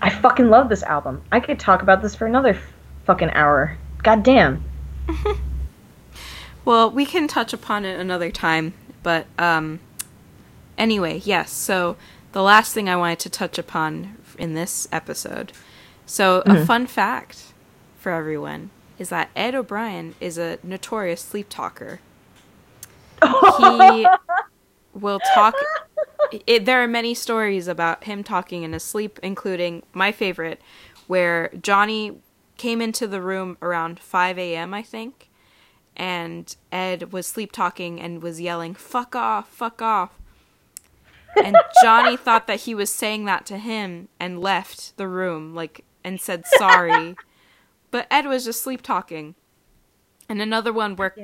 i 0.00 0.08
fucking 0.08 0.50
love 0.50 0.68
this 0.68 0.84
album. 0.84 1.20
I 1.32 1.40
could 1.40 1.58
talk 1.58 1.82
about 1.82 2.00
this 2.00 2.14
for 2.14 2.26
another 2.26 2.56
fucking 3.06 3.30
hour. 3.30 3.76
God 4.04 4.22
damn. 4.22 4.62
Well, 6.66 6.90
we 6.90 7.06
can 7.06 7.28
touch 7.28 7.52
upon 7.52 7.84
it 7.84 7.98
another 7.98 8.32
time, 8.32 8.74
but 9.06 9.24
um 9.38 9.78
anyway, 10.76 11.22
yes. 11.24 11.52
So 11.52 11.96
the 12.32 12.42
last 12.42 12.74
thing 12.74 12.88
I 12.88 12.96
wanted 12.96 13.20
to 13.20 13.30
touch 13.30 13.56
upon 13.56 14.16
in 14.36 14.54
this 14.54 14.88
episode. 14.90 15.52
So 16.06 16.42
a 16.44 16.66
fun 16.66 16.88
fact 16.88 17.52
for 18.00 18.10
everyone 18.10 18.70
is 18.98 19.10
that 19.10 19.30
Ed 19.36 19.54
O'Brien 19.54 20.16
is 20.20 20.38
a 20.38 20.58
notorious 20.64 21.20
sleep 21.20 21.46
talker. 21.48 22.00
He 23.22 24.08
will 24.92 25.20
talk 25.34 25.54
it, 26.44 26.64
there 26.64 26.82
are 26.82 26.88
many 26.88 27.14
stories 27.14 27.68
about 27.68 28.04
him 28.04 28.24
talking 28.24 28.64
in 28.64 28.72
his 28.72 28.82
sleep, 28.82 29.20
including 29.22 29.84
my 29.92 30.10
favorite, 30.10 30.60
where 31.06 31.52
Jonny 31.62 32.18
came 32.56 32.82
into 32.82 33.06
the 33.06 33.20
room 33.20 33.56
around 33.62 34.00
5 34.00 34.36
a.m., 34.36 34.74
I 34.74 34.82
think, 34.82 35.25
and 35.96 36.54
Ed 36.70 37.12
was 37.12 37.26
sleep 37.26 37.52
talking 37.52 38.00
and 38.00 38.22
was 38.22 38.40
yelling, 38.40 38.74
fuck 38.74 39.16
off, 39.16 39.48
fuck 39.48 39.80
off. 39.80 40.10
And 41.42 41.56
Jonny 41.82 42.16
thought 42.16 42.46
that 42.46 42.60
he 42.60 42.74
was 42.74 42.92
saying 42.92 43.24
that 43.24 43.46
to 43.46 43.58
him 43.58 44.08
and 44.20 44.40
left 44.40 44.96
the 44.96 45.08
room, 45.08 45.54
like, 45.54 45.84
and 46.04 46.20
said 46.20 46.44
sorry. 46.46 47.16
but 47.90 48.06
Ed 48.10 48.26
was 48.26 48.44
just 48.44 48.62
sleep 48.62 48.82
talking. 48.82 49.34
And 50.28 50.42
another 50.42 50.72
one 50.72 50.96
where 50.96 51.14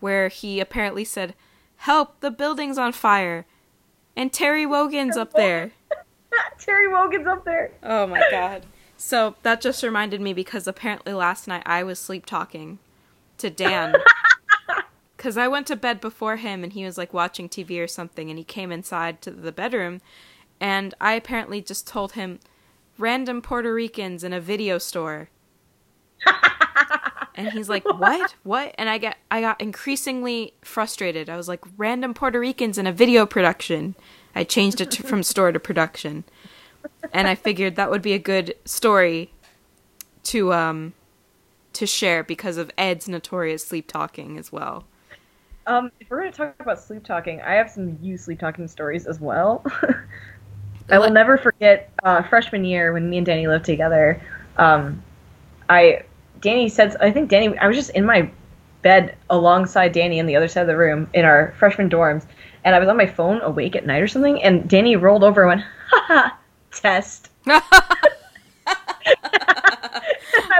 where 0.00 0.28
he 0.28 0.58
apparently 0.58 1.04
said, 1.04 1.34
"Help! 1.76 2.18
The 2.18 2.32
building's 2.32 2.78
on 2.78 2.92
fire," 2.92 3.46
and 4.16 4.32
Terry 4.32 4.66
Wogan's 4.66 5.16
up 5.16 5.32
there. 5.34 5.70
terry 6.58 6.88
wogan's 6.88 7.26
up 7.26 7.44
there 7.44 7.70
Oh 7.82 8.06
my 8.06 8.20
god! 8.30 8.66
So 8.96 9.36
that 9.44 9.60
just 9.60 9.84
reminded 9.84 10.20
me 10.20 10.32
because 10.32 10.66
apparently 10.66 11.12
last 11.12 11.46
night 11.46 11.62
I 11.64 11.84
was 11.84 11.98
sleep 12.00 12.26
talking 12.26 12.80
to 13.44 13.50
Dan 13.50 13.94
because 15.16 15.36
I 15.36 15.48
went 15.48 15.66
to 15.68 15.76
bed 15.76 16.00
before 16.00 16.36
him 16.36 16.64
and 16.64 16.72
he 16.72 16.84
was 16.84 16.98
like 16.98 17.12
watching 17.12 17.48
TV 17.48 17.82
or 17.82 17.86
something, 17.86 18.30
and 18.30 18.38
he 18.38 18.44
came 18.44 18.72
inside 18.72 19.20
to 19.22 19.30
the 19.30 19.52
bedroom, 19.52 20.00
and 20.60 20.94
I 21.00 21.12
apparently 21.12 21.60
just 21.60 21.86
told 21.86 22.12
him, 22.12 22.40
"Random 22.98 23.42
Puerto 23.42 23.72
Ricans 23.72 24.24
in 24.24 24.32
a 24.32 24.40
video 24.40 24.78
store." 24.78 25.28
And 27.36 27.48
he's 27.48 27.68
like, 27.68 27.84
"What? 27.84 28.36
What?" 28.44 28.74
And 28.78 28.88
I 28.88 28.98
get 28.98 29.18
I 29.28 29.40
got 29.40 29.60
increasingly 29.60 30.54
frustrated. 30.62 31.28
I 31.28 31.36
was 31.36 31.48
like, 31.48 31.64
"Random 31.76 32.14
Puerto 32.14 32.38
Ricans 32.38 32.78
in 32.78 32.86
a 32.86 32.92
video 32.92 33.26
production." 33.26 33.96
I 34.36 34.44
changed 34.44 34.80
it 34.80 34.92
to, 34.92 35.02
from 35.02 35.24
store 35.24 35.50
to 35.50 35.58
production. 35.58 36.22
And 37.12 37.26
I 37.26 37.34
figured 37.34 37.76
that 37.76 37.90
would 37.90 38.02
be 38.02 38.12
a 38.12 38.18
good 38.20 38.54
story 38.64 39.32
to 40.24 40.52
um 40.52 40.94
to 41.74 41.86
share 41.86 42.22
because 42.24 42.56
of 42.56 42.70
Ed's 42.78 43.08
notorious 43.08 43.66
sleep 43.66 43.88
talking 43.88 44.38
as 44.38 44.50
well. 44.52 44.84
Um, 45.66 45.90
if 46.00 46.10
we're 46.10 46.20
going 46.20 46.32
to 46.32 46.36
talk 46.36 46.54
about 46.60 46.80
sleep 46.80 47.04
talking, 47.04 47.40
I 47.40 47.54
have 47.54 47.70
some 47.70 47.98
you 48.02 48.16
sleep 48.18 48.38
talking 48.38 48.68
stories 48.68 49.06
as 49.06 49.20
well. 49.20 49.64
I 50.90 50.98
will 50.98 51.10
never 51.10 51.38
forget 51.38 51.90
uh, 52.02 52.22
freshman 52.22 52.64
year 52.64 52.92
when 52.92 53.08
me 53.08 53.16
and 53.16 53.26
Danny 53.26 53.46
lived 53.46 53.64
together. 53.64 54.20
Um, 54.58 55.02
I 55.70 56.02
Danny 56.40 56.68
said 56.68 56.94
I 57.00 57.10
think 57.10 57.30
Danny 57.30 57.56
I 57.58 57.66
was 57.66 57.76
just 57.76 57.90
in 57.90 58.04
my 58.04 58.30
bed 58.82 59.16
alongside 59.30 59.92
Danny 59.92 60.20
on 60.20 60.26
the 60.26 60.36
other 60.36 60.48
side 60.48 60.60
of 60.60 60.66
the 60.66 60.76
room 60.76 61.08
in 61.14 61.24
our 61.24 61.54
freshman 61.58 61.88
dorms, 61.88 62.26
and 62.64 62.76
I 62.76 62.78
was 62.78 62.88
on 62.88 62.98
my 62.98 63.06
phone 63.06 63.40
awake 63.40 63.74
at 63.74 63.86
night 63.86 64.02
or 64.02 64.08
something, 64.08 64.42
and 64.42 64.68
Danny 64.68 64.96
rolled 64.96 65.24
over 65.24 65.40
and 65.48 65.48
went, 65.48 65.62
"Haha, 65.90 66.36
test." 66.70 67.30
I 67.46 67.62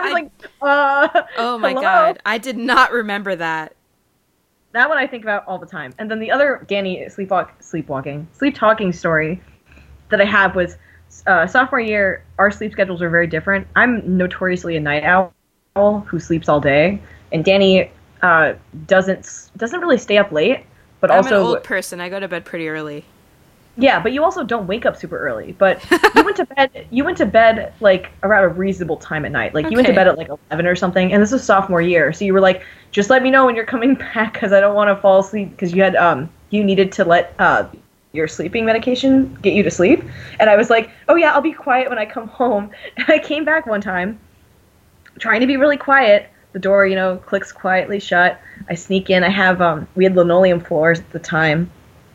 was 0.00 0.10
I- 0.10 0.12
like, 0.12 0.30
uh, 0.64 1.26
oh 1.38 1.58
my 1.58 1.70
hello? 1.70 1.82
god, 1.82 2.18
I 2.24 2.38
did 2.38 2.56
not 2.56 2.92
remember 2.92 3.36
that. 3.36 3.74
That 4.72 4.88
one 4.88 4.98
I 4.98 5.06
think 5.06 5.22
about 5.22 5.46
all 5.46 5.58
the 5.58 5.66
time. 5.66 5.94
And 5.98 6.10
then 6.10 6.18
the 6.18 6.30
other 6.30 6.64
Danny 6.68 7.04
sleepwalk, 7.06 7.50
sleepwalking, 7.60 8.26
sleep 8.32 8.56
talking 8.56 8.92
story 8.92 9.40
that 10.08 10.20
I 10.20 10.24
have 10.24 10.56
was 10.56 10.76
uh, 11.26 11.46
sophomore 11.46 11.80
year. 11.80 12.24
Our 12.38 12.50
sleep 12.50 12.72
schedules 12.72 13.00
are 13.00 13.10
very 13.10 13.26
different. 13.26 13.66
I'm 13.76 14.16
notoriously 14.16 14.76
a 14.76 14.80
night 14.80 15.04
owl 15.04 16.00
who 16.00 16.18
sleeps 16.18 16.48
all 16.48 16.60
day, 16.60 17.00
and 17.32 17.44
Danny 17.44 17.90
uh, 18.22 18.54
doesn't 18.86 19.50
doesn't 19.56 19.80
really 19.80 19.98
stay 19.98 20.18
up 20.18 20.32
late. 20.32 20.64
But 21.00 21.10
I'm 21.10 21.18
also, 21.18 21.40
an 21.40 21.46
old 21.46 21.64
person. 21.64 22.00
I 22.00 22.08
go 22.08 22.18
to 22.18 22.28
bed 22.28 22.44
pretty 22.44 22.68
early. 22.68 23.04
Yeah, 23.76 24.00
but 24.00 24.12
you 24.12 24.22
also 24.22 24.44
don't 24.44 24.66
wake 24.66 24.86
up 24.86 24.96
super 24.96 25.18
early. 25.18 25.52
But 25.52 25.84
you 26.14 26.24
went 26.24 26.36
to 26.36 26.46
bed. 26.46 26.86
You 26.90 27.04
went 27.04 27.18
to 27.18 27.26
bed 27.26 27.72
like 27.80 28.12
around 28.22 28.44
a 28.44 28.48
reasonable 28.48 28.96
time 28.96 29.24
at 29.24 29.32
night. 29.32 29.54
Like 29.54 29.70
you 29.70 29.76
went 29.76 29.88
to 29.88 29.94
bed 29.94 30.06
at 30.06 30.16
like 30.16 30.28
eleven 30.28 30.66
or 30.66 30.76
something. 30.76 31.12
And 31.12 31.22
this 31.22 31.32
was 31.32 31.42
sophomore 31.42 31.82
year, 31.82 32.12
so 32.12 32.24
you 32.24 32.32
were 32.32 32.40
like, 32.40 32.62
just 32.92 33.10
let 33.10 33.22
me 33.22 33.30
know 33.30 33.46
when 33.46 33.56
you're 33.56 33.66
coming 33.66 33.94
back 34.14 34.34
because 34.34 34.52
I 34.52 34.60
don't 34.60 34.74
want 34.74 34.96
to 34.96 35.00
fall 35.00 35.20
asleep 35.20 35.50
because 35.50 35.72
you 35.72 35.82
had 35.82 35.96
um 35.96 36.30
you 36.50 36.62
needed 36.62 36.92
to 36.92 37.04
let 37.04 37.34
uh 37.38 37.68
your 38.12 38.28
sleeping 38.28 38.64
medication 38.64 39.34
get 39.42 39.54
you 39.54 39.62
to 39.64 39.70
sleep. 39.70 40.04
And 40.38 40.48
I 40.48 40.56
was 40.56 40.70
like, 40.70 40.90
oh 41.08 41.16
yeah, 41.16 41.32
I'll 41.32 41.40
be 41.40 41.52
quiet 41.52 41.88
when 41.88 41.98
I 41.98 42.06
come 42.06 42.28
home. 42.28 42.70
And 42.96 43.06
I 43.08 43.18
came 43.18 43.44
back 43.44 43.66
one 43.66 43.80
time, 43.80 44.20
trying 45.18 45.40
to 45.40 45.48
be 45.48 45.56
really 45.56 45.76
quiet. 45.76 46.30
The 46.52 46.60
door, 46.60 46.86
you 46.86 46.94
know, 46.94 47.16
clicks 47.16 47.50
quietly 47.50 47.98
shut. 47.98 48.40
I 48.68 48.76
sneak 48.76 49.10
in. 49.10 49.24
I 49.24 49.30
have 49.30 49.60
um, 49.60 49.88
we 49.96 50.04
had 50.04 50.14
linoleum 50.14 50.60
floors 50.60 51.00
at 51.00 51.10
the 51.10 51.18
time, 51.18 51.68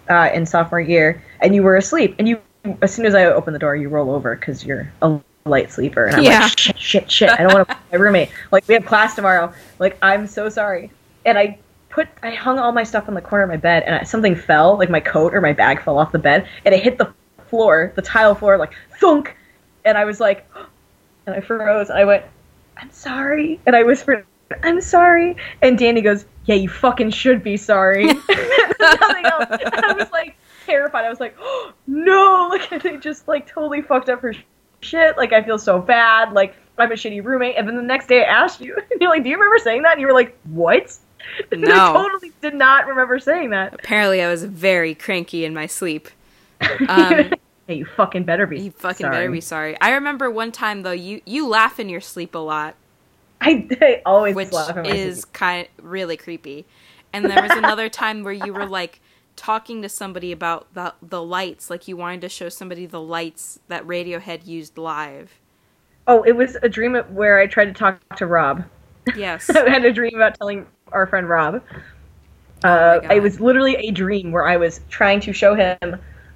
uh, 0.10 0.30
in 0.34 0.46
sophomore 0.46 0.80
year, 0.80 1.22
and 1.42 1.56
you 1.56 1.64
were 1.64 1.76
asleep. 1.78 2.16
And 2.20 2.28
you, 2.28 2.42
as 2.82 2.94
soon 2.94 3.06
as 3.06 3.16
I 3.16 3.26
open 3.26 3.54
the 3.54 3.60
door, 3.60 3.76
you 3.76 3.90
roll 3.90 4.12
over 4.12 4.36
because 4.36 4.66
you're 4.66 4.92
a 5.02 5.20
light 5.46 5.72
sleeper. 5.72 6.06
And 6.06 6.18
I'm 6.18 6.24
Yeah. 6.24 6.42
like, 6.42 6.58
shit, 6.60 6.80
shit, 6.80 7.12
shit. 7.12 7.30
I 7.30 7.38
don't 7.44 7.54
want 7.54 7.68
to 7.68 7.78
my 7.92 7.98
roommate. 7.98 8.30
Like 8.52 8.68
we 8.68 8.74
have 8.74 8.86
class 8.86 9.16
tomorrow. 9.16 9.54
Like 9.80 9.98
I'm 10.02 10.28
so 10.28 10.50
sorry. 10.50 10.92
And 11.26 11.38
I 11.38 11.58
put 11.90 12.08
I 12.22 12.32
hung 12.32 12.60
all 12.60 12.72
my 12.72 12.84
stuff 12.84 13.08
on 13.08 13.14
the 13.16 13.22
corner 13.22 13.44
of 13.44 13.50
my 13.50 13.58
bed, 13.58 13.84
and 13.84 13.96
I, 13.96 14.04
something 14.04 14.36
fell, 14.36 14.78
like 14.78 14.90
my 14.90 15.00
coat 15.00 15.34
or 15.34 15.42
my 15.42 15.54
bag 15.54 15.82
fell 15.82 15.98
off 15.98 16.12
the 16.12 16.20
bed, 16.20 16.48
and 16.66 16.74
it 16.76 16.84
hit 16.84 16.98
the 16.98 17.12
floor, 17.48 17.92
the 17.96 18.02
tile 18.02 18.36
floor, 18.36 18.58
like 18.58 18.74
thunk. 19.00 19.36
And 19.86 19.98
I 19.98 20.06
was 20.06 20.20
like, 20.20 20.50
and 21.26 21.36
I 21.36 21.42
froze. 21.42 21.90
And 21.90 21.98
I 21.98 22.06
went, 22.06 22.24
I'm 22.78 22.92
sorry. 22.92 23.60
And 23.66 23.76
I 23.76 23.84
whispered, 23.84 24.26
I'm 24.64 24.82
sorry. 24.82 25.36
And 25.62 25.78
Danny 25.78 26.02
goes, 26.02 26.26
Yeah, 26.46 26.56
you 26.56 26.70
fucking 26.70 27.12
should 27.12 27.44
be 27.44 27.58
sorry. 27.58 28.10
Else. 28.10 28.22
And 29.50 29.86
I 29.86 29.94
was 29.98 30.12
like 30.12 30.36
terrified. 30.70 31.06
I 31.06 31.10
was 31.10 31.20
like, 31.20 31.36
oh, 31.40 31.74
No. 31.88 32.48
Like 32.72 32.84
they 32.84 32.98
just 32.98 33.28
like 33.28 33.48
totally 33.48 33.82
fucked 33.82 34.10
up 34.10 34.22
her 34.22 34.34
shit. 34.82 35.18
Like 35.18 35.34
I 35.34 35.44
feel 35.44 35.58
so 35.58 35.80
bad. 35.80 36.34
Like 36.34 36.56
I'm 36.78 36.92
a 36.92 36.96
shitty 36.96 37.24
roommate. 37.24 37.56
And 37.58 37.68
then 37.68 37.76
the 37.76 37.82
next 37.82 38.08
day 38.08 38.22
I 38.22 38.28
asked 38.44 38.62
you, 38.62 38.76
and 38.92 39.02
you're 39.02 39.10
like, 39.10 39.24
Do 39.24 39.30
you 39.30 39.36
remember 39.36 39.58
saying 39.60 39.84
that? 39.84 39.94
And 39.94 40.02
you 40.02 40.08
were 40.08 40.14
like, 40.14 40.38
What? 40.44 40.96
And 41.52 41.66
I 41.66 41.78
No. 41.78 41.94
totally 41.94 42.32
did 42.42 42.56
not 42.56 42.88
remember 42.88 43.20
saying 43.20 43.50
that. 43.50 43.74
Apparently, 43.74 44.22
I 44.24 44.30
was 44.30 44.46
very 44.46 44.96
cranky 44.96 45.44
in 45.46 45.54
my 45.54 45.68
sleep. 45.68 46.08
Um, 46.88 47.34
hey, 47.68 47.76
you 47.76 47.86
fucking 47.86 48.24
better 48.24 48.48
be. 48.48 48.60
you 48.62 48.72
fucking 48.72 49.06
sorry. 49.06 49.16
better 49.16 49.32
be 49.32 49.42
sorry. 49.42 49.80
I 49.82 49.92
remember 49.92 50.32
one 50.32 50.52
time 50.52 50.82
though, 50.84 50.92
you 50.92 51.22
you 51.26 51.46
laugh 51.48 51.80
in 51.80 51.90
your 51.90 52.02
sleep 52.02 52.36
a 52.36 52.40
lot, 52.40 52.76
I, 53.42 53.68
I 53.82 54.02
always 54.06 54.36
which 54.36 54.52
laugh 54.54 54.70
at 54.70 54.84
my 54.86 54.90
is 54.90 55.26
kind 55.26 55.68
really 55.82 56.18
creepy. 56.18 56.66
And 57.14 57.30
there 57.30 57.42
was 57.42 57.56
another 57.56 57.90
time 57.90 58.24
where 58.24 58.34
you 58.34 58.54
were 58.54 58.66
like 58.66 59.02
talking 59.40 59.82
to 59.82 59.90
somebody 59.90 60.32
about 60.32 60.74
the 60.74 60.94
the 61.02 61.24
lights, 61.24 61.70
like 61.70 61.88
you 61.88 61.98
wanted 61.98 62.22
to 62.22 62.30
show 62.30 62.50
somebody 62.50 62.86
the 62.86 63.02
lights 63.02 63.60
that 63.68 63.86
Radiohead 63.88 64.46
used 64.46 64.78
live. 64.78 65.40
Oh, 66.08 66.24
it 66.24 66.34
was 66.36 66.58
a 66.62 66.70
dream 66.70 66.96
where 67.10 67.40
I 67.40 67.48
tried 67.48 67.66
to 67.66 67.74
talk 67.74 68.02
to 68.18 68.26
Rob. 68.28 68.66
Yes. 69.14 69.56
I 69.56 69.70
had 69.70 69.86
a 69.86 69.94
dream 69.94 70.16
about 70.16 70.36
telling 70.36 70.68
our 70.92 71.08
friend 71.08 71.30
Rob. 71.30 71.64
Oh 72.64 72.90
Uh, 72.90 73.00
God. 73.00 73.18
it 73.18 73.22
was 73.22 73.40
literally 73.40 73.76
a 73.76 73.92
dream 73.92 74.32
where 74.32 74.46
I 74.48 74.58
was 74.58 74.82
trying 74.90 75.22
to 75.22 75.34
show 75.34 75.56
him 75.56 75.78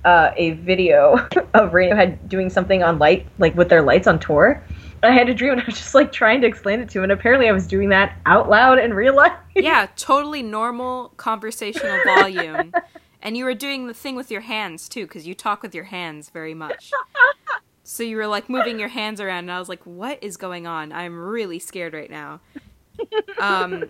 uh, 0.06 0.32
a 0.38 0.52
video 0.52 1.16
of 1.54 1.72
Radiohead 1.72 2.28
doing 2.30 2.50
something 2.50 2.84
on 2.84 3.00
light, 3.00 3.28
like 3.40 3.56
with 3.56 3.70
their 3.70 3.82
lights 3.82 4.08
on 4.08 4.20
tour. 4.20 4.64
I 5.04 5.12
had 5.12 5.30
a 5.30 5.34
dream, 5.34 5.54
and 5.54 5.62
I 5.62 5.66
was 5.66 5.76
just 5.76 5.94
like 5.94 6.12
trying 6.12 6.42
to 6.42 6.48
explain 6.48 6.80
it 6.80 6.90
to 6.90 7.00
him. 7.00 7.04
And 7.04 7.12
apparently, 7.12 7.50
I 7.50 7.52
was 7.52 7.68
doing 7.68 7.90
that 7.90 8.18
out 8.26 8.50
loud 8.50 8.80
in 8.80 8.94
real 8.94 9.16
life. 9.16 9.34
yeah, 9.56 9.88
totally 9.96 10.42
normal 10.42 11.10
conversational 11.18 12.00
volume. 12.06 12.74
And 13.22 13.38
you 13.38 13.46
were 13.46 13.54
doing 13.54 13.88
the 13.88 13.94
thing 13.94 14.16
with 14.16 14.32
your 14.32 14.42
hands 14.42 14.90
too, 14.90 15.06
because 15.06 15.28
you 15.28 15.34
talk 15.34 15.62
with 15.62 15.74
your 15.76 15.86
hands 15.86 16.30
very 16.30 16.54
much. 16.54 16.92
So 17.84 18.04
you 18.04 18.18
were 18.18 18.28
like 18.28 18.50
moving 18.50 18.80
your 18.80 18.90
hands 18.90 19.20
around, 19.20 19.40
and 19.46 19.52
I 19.52 19.60
was 19.60 19.70
like, 19.70 19.84
"What 19.84 20.24
is 20.24 20.38
going 20.38 20.66
on? 20.68 20.92
I'm 20.92 21.18
really 21.18 21.60
scared 21.60 21.94
right 21.94 22.10
now." 22.10 22.42
Um, 23.40 23.90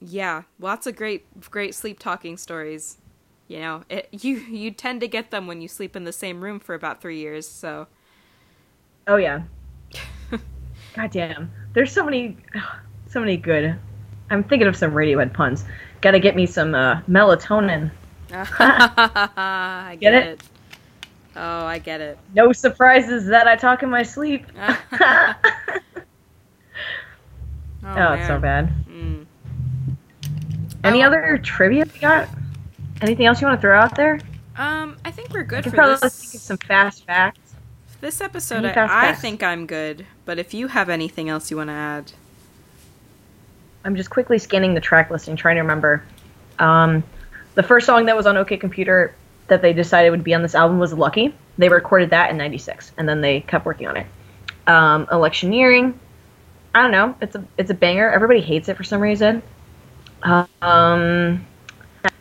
yeah, 0.00 0.42
lots 0.58 0.86
of 0.86 0.96
great, 0.96 1.26
great 1.50 1.74
sleep 1.74 1.98
talking 1.98 2.36
stories. 2.36 2.96
You 3.48 3.60
know, 3.60 3.82
it, 3.90 4.08
you 4.12 4.36
you 4.36 4.70
tend 4.70 5.00
to 5.02 5.08
get 5.08 5.30
them 5.30 5.46
when 5.46 5.60
you 5.60 5.68
sleep 5.68 5.94
in 5.94 6.04
the 6.04 6.12
same 6.12 6.42
room 6.42 6.58
for 6.60 6.74
about 6.74 7.00
three 7.02 7.18
years. 7.18 7.46
So 7.46 7.88
Oh 9.06 9.16
yeah. 9.16 9.42
God 10.94 11.10
damn. 11.10 11.50
There's 11.72 11.92
so 11.92 12.04
many, 12.04 12.36
so 13.08 13.20
many 13.20 13.36
good. 13.36 13.76
I'm 14.30 14.42
thinking 14.44 14.68
of 14.68 14.76
some 14.76 14.92
Radiohead 14.92 15.32
puns. 15.32 15.64
Got 16.00 16.12
to 16.12 16.20
get 16.20 16.34
me 16.36 16.46
some 16.46 16.74
uh, 16.74 17.00
melatonin. 17.02 17.90
I 18.32 19.96
Get 20.00 20.12
get 20.12 20.14
it? 20.14 20.26
it. 20.28 20.42
Oh, 21.36 21.64
I 21.64 21.78
get 21.78 22.00
it. 22.00 22.18
No 22.34 22.52
surprises 22.52 23.26
that 23.26 23.46
I 23.46 23.56
talk 23.56 23.82
in 23.82 23.90
my 23.90 24.02
sleep. 24.02 24.46
oh, 24.60 25.34
Oh, 27.84 28.12
it's 28.14 28.26
so 28.26 28.38
bad. 28.38 28.72
Mm. 28.88 29.26
Any 30.84 31.02
Oh. 31.02 31.06
other 31.06 31.38
trivia 31.42 31.86
you 31.92 32.00
got? 32.00 32.28
Anything 33.00 33.26
else 33.26 33.40
you 33.40 33.46
want 33.46 33.58
to 33.58 33.62
throw 33.62 33.78
out 33.78 33.94
there? 33.96 34.20
Um, 34.56 34.96
I 35.04 35.10
think 35.10 35.30
we're 35.32 35.42
good 35.44 35.64
for 35.64 35.70
probably 35.70 35.96
this. 36.02 36.20
think 36.20 36.34
of 36.34 36.40
some 36.40 36.58
fast 36.58 37.04
facts. 37.06 37.38
This 38.00 38.20
episode, 38.20 38.64
I, 38.64 39.10
I 39.10 39.14
think 39.14 39.42
I'm 39.42 39.66
good. 39.66 40.06
But 40.30 40.38
if 40.38 40.54
you 40.54 40.68
have 40.68 40.88
anything 40.88 41.28
else 41.28 41.50
you 41.50 41.56
want 41.56 41.70
to 41.70 41.74
add, 41.74 42.12
I'm 43.84 43.96
just 43.96 44.10
quickly 44.10 44.38
scanning 44.38 44.74
the 44.74 44.80
track 44.80 45.10
listing, 45.10 45.34
trying 45.34 45.56
to 45.56 45.62
remember. 45.62 46.04
Um, 46.60 47.02
the 47.56 47.64
first 47.64 47.84
song 47.84 48.04
that 48.04 48.16
was 48.16 48.26
on 48.26 48.36
OK 48.36 48.56
Computer 48.56 49.12
that 49.48 49.60
they 49.60 49.72
decided 49.72 50.10
would 50.10 50.22
be 50.22 50.32
on 50.32 50.42
this 50.42 50.54
album 50.54 50.78
was 50.78 50.92
Lucky. 50.92 51.34
They 51.58 51.68
recorded 51.68 52.10
that 52.10 52.30
in 52.30 52.36
'96, 52.36 52.92
and 52.96 53.08
then 53.08 53.22
they 53.22 53.40
kept 53.40 53.66
working 53.66 53.88
on 53.88 53.96
it. 53.96 54.06
Um, 54.68 55.06
Electioneering. 55.06 55.98
I 56.76 56.82
don't 56.82 56.92
know. 56.92 57.16
It's 57.20 57.34
a 57.34 57.44
it's 57.58 57.70
a 57.70 57.74
banger. 57.74 58.08
Everybody 58.08 58.40
hates 58.40 58.68
it 58.68 58.76
for 58.76 58.84
some 58.84 59.00
reason. 59.00 59.42
Um, 60.22 61.44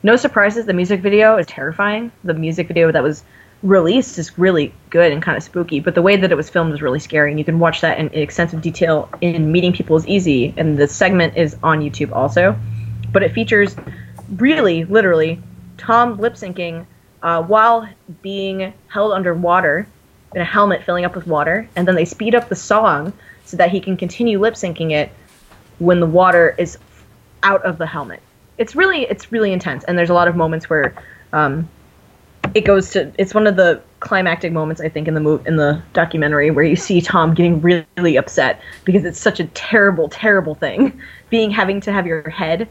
no 0.01 0.15
surprises. 0.15 0.65
The 0.65 0.73
music 0.73 1.01
video 1.01 1.37
is 1.37 1.45
terrifying. 1.45 2.11
The 2.23 2.33
music 2.33 2.69
video 2.69 2.91
that 2.91 3.03
was 3.03 3.23
released 3.61 4.17
is 4.17 4.37
really 4.37 4.73
good 4.89 5.11
and 5.11 5.21
kind 5.21 5.37
of 5.37 5.43
spooky, 5.43 5.79
but 5.79 5.95
the 5.95 6.01
way 6.01 6.15
that 6.15 6.31
it 6.31 6.35
was 6.35 6.49
filmed 6.49 6.73
is 6.73 6.81
really 6.81 6.99
scary. 6.99 7.31
And 7.31 7.39
you 7.39 7.45
can 7.45 7.59
watch 7.59 7.81
that 7.81 7.97
in 7.99 8.07
extensive 8.13 8.61
detail 8.61 9.09
in 9.21 9.51
Meeting 9.51 9.73
People 9.73 9.97
is 9.97 10.07
Easy, 10.07 10.53
and 10.57 10.77
the 10.77 10.87
segment 10.87 11.35
is 11.35 11.57
on 11.63 11.79
YouTube 11.79 12.11
also. 12.11 12.57
But 13.11 13.23
it 13.23 13.33
features 13.33 13.75
really, 14.37 14.85
literally, 14.85 15.41
Thom 15.77 16.17
lip 16.17 16.33
syncing 16.33 16.85
uh, 17.21 17.43
while 17.43 17.87
being 18.21 18.73
held 18.87 19.13
underwater 19.13 19.87
in 20.35 20.41
a 20.41 20.45
helmet 20.45 20.83
filling 20.83 21.05
up 21.05 21.15
with 21.15 21.27
water, 21.27 21.67
and 21.75 21.87
then 21.87 21.95
they 21.95 22.05
speed 22.05 22.35
up 22.35 22.49
the 22.49 22.55
song 22.55 23.11
so 23.45 23.57
that 23.57 23.71
he 23.71 23.79
can 23.79 23.97
continue 23.97 24.39
lip 24.39 24.53
syncing 24.53 24.91
it 24.91 25.11
when 25.79 25.99
the 25.99 26.05
water 26.05 26.55
is 26.57 26.77
out 27.43 27.63
of 27.63 27.77
the 27.77 27.85
helmet. 27.85 28.21
It's 28.57 28.75
really 28.75 29.03
it's 29.03 29.31
really 29.31 29.51
intense, 29.51 29.83
and 29.85 29.97
there's 29.97 30.09
a 30.09 30.13
lot 30.13 30.27
of 30.27 30.35
moments 30.35 30.69
where 30.69 30.93
um, 31.33 31.67
it 32.53 32.61
goes 32.61 32.91
to 32.91 33.11
it's 33.17 33.33
one 33.33 33.47
of 33.47 33.55
the 33.55 33.81
climactic 33.99 34.51
moments 34.51 34.81
I 34.81 34.89
think 34.89 35.07
in 35.07 35.13
the 35.13 35.19
move 35.19 35.45
in 35.45 35.57
the 35.57 35.81
documentary 35.93 36.51
where 36.51 36.63
you 36.63 36.75
see 36.75 37.01
Thom 37.01 37.33
getting 37.33 37.61
really, 37.61 37.85
really 37.97 38.15
upset 38.15 38.61
because 38.85 39.05
it's 39.05 39.19
such 39.19 39.39
a 39.39 39.45
terrible 39.47 40.09
terrible 40.09 40.55
thing. 40.55 40.99
Being 41.29 41.51
having 41.51 41.81
to 41.81 41.91
have 41.91 42.07
your 42.07 42.29
head 42.29 42.67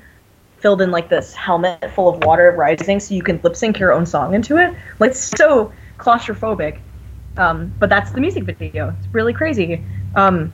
filled 0.59 0.83
in 0.83 0.91
like 0.91 1.09
this 1.09 1.35
helmet 1.35 1.91
full 1.95 2.09
of 2.09 2.25
water 2.25 2.51
rising 2.57 2.99
so 2.99 3.15
you 3.15 3.23
can 3.23 3.41
lip 3.43 3.55
sync 3.55 3.79
your 3.79 3.93
own 3.93 4.07
song 4.07 4.35
into 4.35 4.57
it. 4.57 4.75
Like 4.99 5.13
it's 5.13 5.21
so 5.21 5.73
claustrophobic. 5.99 6.81
Um, 7.37 7.73
but 7.79 7.89
that's 7.89 8.11
the 8.11 8.21
music 8.21 8.43
video. 8.45 8.95
It's 8.99 9.15
really 9.15 9.33
crazy. 9.33 9.85
Um, 10.17 10.53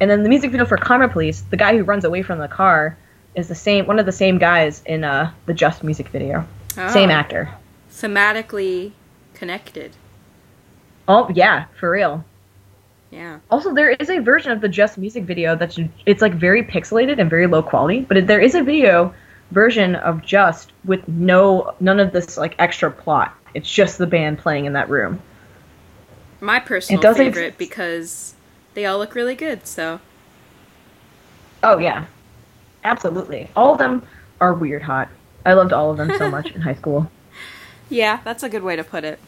and 0.00 0.10
then 0.10 0.22
the 0.22 0.28
music 0.28 0.50
video 0.50 0.66
for 0.66 0.76
Karma 0.76 1.08
Police 1.08 1.42
the 1.50 1.56
guy 1.56 1.76
who 1.76 1.84
runs 1.84 2.04
away 2.04 2.22
from 2.22 2.38
the 2.38 2.48
car 2.48 2.98
is 3.34 3.48
the 3.48 3.54
same 3.54 3.86
one 3.86 3.98
of 3.98 4.06
the 4.06 4.12
same 4.12 4.38
guys 4.38 4.82
in 4.86 5.04
uh, 5.04 5.32
the 5.46 5.54
Just 5.54 5.82
music 5.82 6.08
video. 6.08 6.46
Same 6.90 7.08
Oh. 7.08 7.14
actor 7.14 7.48
thematically 7.96 8.92
connected. 9.34 9.92
oh 11.08 11.28
yeah 11.34 11.64
for 11.78 11.90
real 11.90 12.24
Yeah. 13.10 13.38
Also, 13.50 13.72
there 13.72 13.90
is 13.90 14.10
a 14.10 14.18
version 14.18 14.50
of 14.52 14.60
the 14.60 14.68
Just 14.68 14.98
music 14.98 15.24
video 15.24 15.56
that's 15.56 15.78
it's 16.04 16.20
like 16.20 16.34
very 16.34 16.62
pixelated 16.62 17.20
and 17.20 17.30
very 17.30 17.46
low 17.46 17.62
quality, 17.62 18.00
but 18.00 18.26
there 18.26 18.40
is 18.40 18.54
a 18.54 18.62
video 18.62 19.14
version 19.52 19.94
of 19.94 20.22
Just 20.22 20.72
with 20.84 21.06
no 21.08 21.72
none 21.80 22.00
of 22.00 22.12
this 22.12 22.36
like 22.36 22.54
extra 22.58 22.90
plot. 22.90 23.32
It's 23.54 23.70
just 23.70 23.96
the 23.98 24.06
band 24.06 24.38
playing 24.38 24.66
in 24.66 24.72
that 24.74 24.90
room. 24.90 25.20
My 26.40 26.58
personal 26.60 27.00
favorite 27.14 27.54
exist. 27.54 27.58
because 27.58 28.34
they 28.74 28.84
all 28.84 28.98
look 28.98 29.14
really 29.14 29.36
good. 29.36 29.66
So 29.66 30.00
Oh 31.62 31.78
yeah, 31.78 32.04
absolutely. 32.84 33.48
All 33.56 33.72
of 33.72 33.78
them 33.78 34.02
are 34.40 34.52
weird 34.52 34.82
hot. 34.82 35.08
I 35.46 35.54
loved 35.54 35.72
all 35.72 35.90
of 35.92 35.96
them 35.96 36.10
so 36.18 36.28
much 36.36 36.50
in 36.50 36.60
high 36.60 36.74
school. 36.74 37.08
Yeah, 37.88 38.20
that's 38.24 38.42
a 38.42 38.48
good 38.48 38.62
way 38.62 38.76
to 38.76 38.84
put 38.84 39.04
it. 39.04 39.18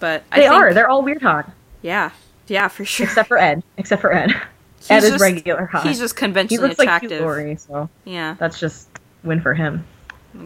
But 0.00 0.24
I 0.32 0.36
They 0.36 0.48
think, 0.48 0.54
are. 0.54 0.74
They're 0.74 0.88
all 0.88 1.02
weird 1.02 1.22
hot, 1.22 1.50
yeah, 1.82 2.10
yeah, 2.48 2.68
for 2.68 2.84
sure. 2.84 3.06
except 3.06 3.28
for 3.28 3.38
Ed. 3.38 3.62
Except 3.76 4.00
for 4.00 4.12
Ed. 4.12 4.32
He's 4.78 4.90
Ed 4.90 5.04
is 5.04 5.20
regular 5.20 5.66
hot. 5.66 5.86
He's 5.86 5.98
just 5.98 6.14
he 6.14 6.18
conventionally 6.18 6.68
looks 6.68 6.78
like 6.78 6.88
Hugh 7.00 7.08
attractive. 7.08 7.60
So 7.60 7.88
yeah, 8.04 8.34
that's 8.38 8.58
just 8.58 8.88
win 9.22 9.40
for 9.40 9.54
him. 9.54 9.84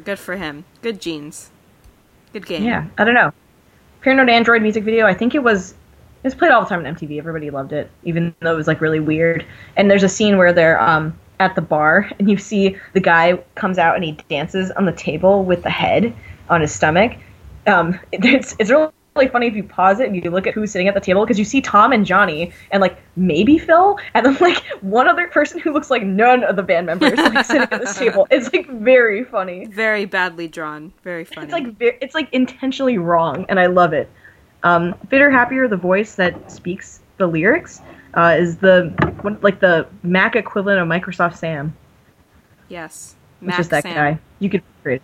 good 0.04 0.18
for 0.18 0.36
him. 0.36 0.64
Good 0.82 1.00
genes. 1.00 1.50
Good 2.32 2.46
game. 2.46 2.62
Yeah, 2.64 2.86
I 2.98 3.04
don't 3.04 3.14
know. 3.14 3.32
Paranoid 4.02 4.28
Android 4.28 4.62
music 4.62 4.84
video. 4.84 5.06
I 5.06 5.14
think 5.14 5.34
it 5.34 5.42
was. 5.42 5.72
It 5.72 6.28
was 6.28 6.34
played 6.34 6.50
all 6.50 6.62
the 6.62 6.68
time 6.68 6.84
on 6.84 6.94
MTV. 6.94 7.18
Everybody 7.18 7.50
loved 7.50 7.72
it, 7.72 7.90
even 8.02 8.34
though 8.40 8.52
it 8.52 8.56
was 8.56 8.66
like 8.66 8.80
really 8.80 9.00
weird. 9.00 9.44
And 9.76 9.90
there's 9.90 10.02
a 10.02 10.08
scene 10.08 10.36
where 10.36 10.52
they're 10.52 10.80
um, 10.80 11.16
at 11.40 11.54
the 11.54 11.62
bar, 11.62 12.10
and 12.18 12.28
you 12.28 12.36
see 12.36 12.76
the 12.94 13.00
guy 13.00 13.38
comes 13.54 13.78
out 13.78 13.94
and 13.94 14.04
he 14.04 14.12
dances 14.28 14.70
on 14.72 14.84
the 14.86 14.92
table 14.92 15.44
with 15.44 15.62
the 15.62 15.70
head 15.70 16.14
on 16.50 16.60
his 16.60 16.74
stomach. 16.74 17.12
Um, 17.66 17.98
it's 18.12 18.54
it's 18.58 18.70
really 18.70 18.90
really 19.16 19.28
funny 19.28 19.46
if 19.46 19.56
you 19.56 19.64
pause 19.64 19.98
it 20.00 20.06
and 20.06 20.22
you 20.22 20.30
look 20.30 20.46
at 20.46 20.54
who's 20.54 20.70
sitting 20.70 20.88
at 20.88 20.94
the 20.94 21.00
table 21.00 21.24
because 21.24 21.38
you 21.38 21.44
see 21.44 21.60
Thom 21.60 21.92
and 21.92 22.04
Jonny 22.04 22.52
and 22.70 22.80
like 22.80 22.98
maybe 23.16 23.58
Phil 23.58 23.98
and 24.14 24.26
then 24.26 24.36
like 24.40 24.62
one 24.82 25.08
other 25.08 25.26
person 25.28 25.58
who 25.58 25.72
looks 25.72 25.90
like 25.90 26.02
none 26.02 26.44
of 26.44 26.56
the 26.56 26.62
band 26.62 26.86
members 26.86 27.14
like 27.18 27.44
sitting 27.44 27.62
at 27.62 27.70
this 27.70 27.96
table. 27.96 28.28
It's 28.36 28.52
like 28.52 28.68
very 28.68 29.24
funny. 29.24 29.66
Very 29.66 30.04
badly 30.04 30.48
drawn. 30.48 30.92
Very 31.02 31.24
funny. 31.24 31.44
It's 31.44 31.52
like 31.52 31.78
ve- 31.78 31.98
it's 32.00 32.14
like 32.14 32.28
intentionally 32.32 32.98
wrong, 32.98 33.46
and 33.48 33.58
I 33.58 33.66
love 33.66 33.92
it. 33.92 34.10
Um, 34.62 34.94
Fitter 35.08 35.30
Happier, 35.30 35.68
the 35.68 35.76
voice 35.76 36.16
that 36.16 36.50
speaks 36.50 37.00
the 37.16 37.26
lyrics, 37.26 37.80
uh, 38.14 38.36
is 38.38 38.56
the 38.58 38.92
one, 39.22 39.38
like 39.42 39.60
the 39.60 39.86
Mac 40.02 40.36
equivalent 40.36 40.80
of 40.80 40.88
Microsoft 40.88 41.36
Sam, 41.36 41.74
yes. 42.68 43.14
which 43.40 43.48
Mac 43.48 43.60
is 43.60 43.68
that 43.68 43.84
Sam. 43.84 43.94
guy. 43.94 44.18
You 44.40 44.50
could 44.50 44.62
create 44.82 45.02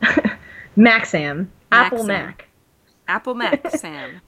Mac 0.76 1.06
Sam, 1.06 1.50
Apple 1.72 1.98
Sam. 1.98 2.06
Mac. 2.06 2.48
Apple 3.08 3.34
Mac 3.34 3.68
Sam. 3.76 4.20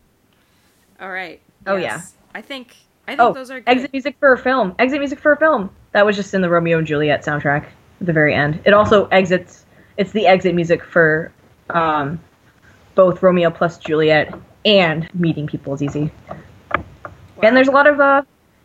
All 1.01 1.11
right. 1.11 1.41
Oh, 1.67 1.77
yes. 1.77 2.15
I 2.35 2.43
think 2.43 2.77
I 3.07 3.13
think 3.13 3.21
Oh, 3.21 3.33
those 3.33 3.51
are 3.51 3.61
good. 3.61 3.69
exit 3.69 3.93
music 3.93 4.17
for 4.19 4.33
a 4.33 4.39
film. 4.39 4.75
Exit 4.79 4.99
music 4.99 5.19
for 5.21 5.33
a 5.33 5.37
film. 5.37 5.71
That 5.93 6.05
was 6.07 6.17
just 6.17 6.35
in 6.35 6.41
the 6.41 6.49
Romeo 6.49 6.79
and 6.79 6.87
Juliet 6.87 7.25
soundtrack 7.25 7.65
at 7.65 8.07
the 8.07 8.13
very 8.13 8.35
end. 8.35 8.61
It 8.65 8.73
also 8.75 9.07
exits. 9.07 9.65
It's 9.97 10.11
the 10.13 10.27
exit 10.27 10.55
music 10.55 10.83
for 10.83 11.33
um, 11.71 12.21
both 12.95 13.23
Romeo 13.23 13.51
plus 13.51 13.79
Juliet 13.79 14.35
and 14.65 15.09
Meeting 15.15 15.47
People 15.47 15.75
is 15.75 15.83
Easy. 15.83 16.11
And 17.43 17.57
there's 17.57 17.69
a 17.69 17.73
lot 17.73 17.87
of 17.87 18.01
uh, 18.01 18.23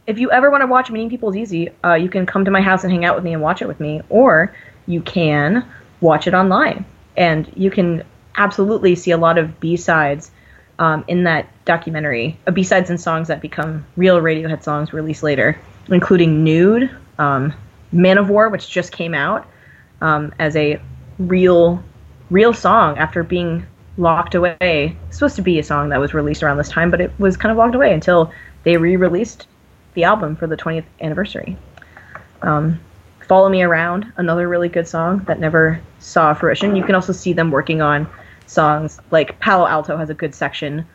if 0.07 0.17
you 0.17 0.31
ever 0.31 0.49
want 0.49 0.61
to 0.61 0.67
watch 0.67 0.89
Meeting 0.89 1.09
People 1.09 1.29
is 1.29 1.35
Easy, 1.37 1.69
uh, 1.83 1.93
you 1.93 2.09
can 2.09 2.25
come 2.25 2.45
to 2.45 2.51
my 2.51 2.61
house 2.61 2.83
and 2.83 2.91
hang 2.91 3.05
out 3.05 3.15
with 3.15 3.23
me 3.23 3.33
and 3.33 3.41
watch 3.41 3.61
it 3.61 3.67
with 3.67 3.79
me, 3.79 4.01
or 4.09 4.55
you 4.87 5.01
can 5.01 5.65
watch 6.01 6.25
it 6.27 6.33
online, 6.33 6.85
and 7.17 7.51
you 7.55 7.69
can 7.69 8.03
absolutely 8.35 8.95
see 8.95 9.11
a 9.11 9.17
lot 9.17 9.37
of 9.37 9.59
B 9.59 9.75
sides 9.77 10.31
um, 10.79 11.03
in 11.07 11.23
that 11.25 11.47
documentary, 11.65 12.37
uh, 12.47 12.51
B 12.51 12.63
sides 12.63 12.89
and 12.89 12.99
songs 12.99 13.27
that 13.27 13.41
become 13.41 13.85
real 13.97 14.21
Radiohead 14.21 14.63
songs 14.63 14.93
released 14.93 15.23
later, 15.23 15.59
including 15.89 16.43
"Nude," 16.43 16.89
um, 17.17 17.53
"Man 17.91 18.17
of 18.17 18.29
War," 18.29 18.49
which 18.49 18.69
just 18.69 18.91
came 18.91 19.13
out 19.13 19.45
um, 20.01 20.33
as 20.39 20.55
a 20.55 20.81
real, 21.19 21.83
real 22.29 22.53
song 22.53 22.97
after 22.97 23.23
being 23.23 23.65
locked 23.97 24.35
away. 24.35 24.95
Supposed 25.09 25.35
to 25.35 25.41
be 25.41 25.59
a 25.59 25.63
song 25.63 25.89
that 25.89 25.99
was 25.99 26.13
released 26.13 26.41
around 26.43 26.57
this 26.57 26.69
time, 26.69 26.89
but 26.89 27.01
it 27.01 27.11
was 27.19 27.35
kind 27.35 27.51
of 27.51 27.57
locked 27.57 27.75
away 27.75 27.93
until 27.93 28.31
they 28.63 28.77
re-released 28.77 29.47
the 29.95 30.05
album 30.05 30.35
for 30.35 30.47
the 30.47 30.55
20th 30.55 30.85
anniversary. 31.01 31.57
Um, 32.41 32.79
Follow 33.27 33.49
Me 33.49 33.61
Around, 33.61 34.11
another 34.17 34.47
really 34.47 34.69
good 34.69 34.87
song 34.87 35.19
that 35.27 35.39
never 35.39 35.79
saw 35.99 36.33
fruition. 36.33 36.75
You 36.75 36.83
can 36.83 36.95
also 36.95 37.13
see 37.13 37.33
them 37.33 37.51
working 37.51 37.81
on 37.81 38.09
songs 38.49 38.99
like 39.11 39.39
Palo 39.39 39.67
Alto 39.67 39.95
has 39.97 40.09
a 40.09 40.13
good 40.13 40.33
section 40.33 40.85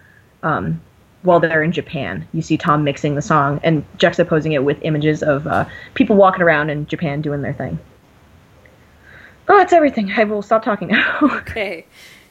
um, 0.43 0.81
while 1.23 1.41
they're 1.41 1.63
in 1.63 1.73
Japan. 1.73 2.27
You 2.33 2.43
see 2.43 2.57
Thom 2.57 2.85
mixing 2.85 3.15
the 3.15 3.23
song 3.23 3.61
and 3.63 3.85
juxtaposing 3.99 4.53
it 4.53 4.65
with 4.65 4.79
images 4.83 5.23
of 5.23 5.47
uh, 5.47 5.65
people 5.95 6.17
walking 6.17 6.43
around 6.43 6.71
in 6.71 6.87
Japan 6.87 7.23
doing 7.23 7.43
their 7.43 7.55
thing. 7.55 7.79
Oh, 9.49 9.57
that's 9.57 9.73
everything. 9.73 10.11
I 10.17 10.25
will 10.25 10.43
stop 10.43 10.65
talking 10.65 10.89
now. 10.89 11.19
Okay. 11.23 11.87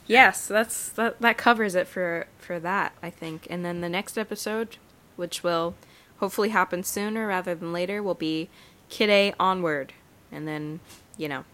Yes, 0.06 0.48
that's 0.48 0.90
that 0.90 1.22
that 1.22 1.38
covers 1.38 1.76
it 1.76 1.88
for 1.88 2.28
for 2.38 2.60
that, 2.60 2.92
I 3.02 3.10
think. 3.10 3.48
And 3.50 3.64
then 3.64 3.80
the 3.80 3.88
next 3.88 4.18
episode, 4.18 4.76
which 5.16 5.44
will 5.44 5.76
hopefully 6.18 6.50
happen 6.50 6.84
sooner 6.84 7.26
rather 7.28 7.56
than 7.56 7.72
later, 7.72 8.04
will 8.04 8.14
be 8.14 8.50
Kid 8.90 9.10
A 9.10 9.34
onward. 9.40 9.94
And 10.30 10.46
then, 10.46 10.82
you 11.16 11.30
know, 11.30 11.46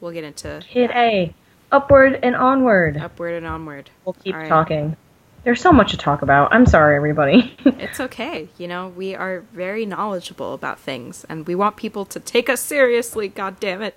we'll 0.00 0.12
get 0.12 0.24
into 0.24 0.62
Kid 0.66 0.90
A, 0.92 1.34
upward 1.72 2.18
and 2.22 2.36
onward. 2.36 2.96
upward 2.96 3.34
and 3.34 3.46
onward. 3.46 3.90
We'll 4.04 4.14
keep 4.14 4.34
right. 4.34 4.48
talking. 4.48 4.96
There's 5.44 5.60
so 5.60 5.72
much 5.72 5.92
to 5.92 5.96
talk 5.96 6.22
about. 6.22 6.52
I'm 6.52 6.66
sorry, 6.66 6.96
everybody. 6.96 7.56
It's 7.64 7.98
okay. 7.98 8.48
You 8.58 8.68
know, 8.68 8.88
we 8.88 9.14
are 9.14 9.40
very 9.52 9.86
knowledgeable 9.86 10.52
about 10.54 10.78
things 10.78 11.24
and 11.28 11.46
we 11.46 11.54
want 11.54 11.76
people 11.76 12.04
to 12.06 12.20
take 12.20 12.48
us 12.48 12.60
seriously, 12.60 13.28
god 13.28 13.58
damn 13.58 13.82
it. 13.82 13.94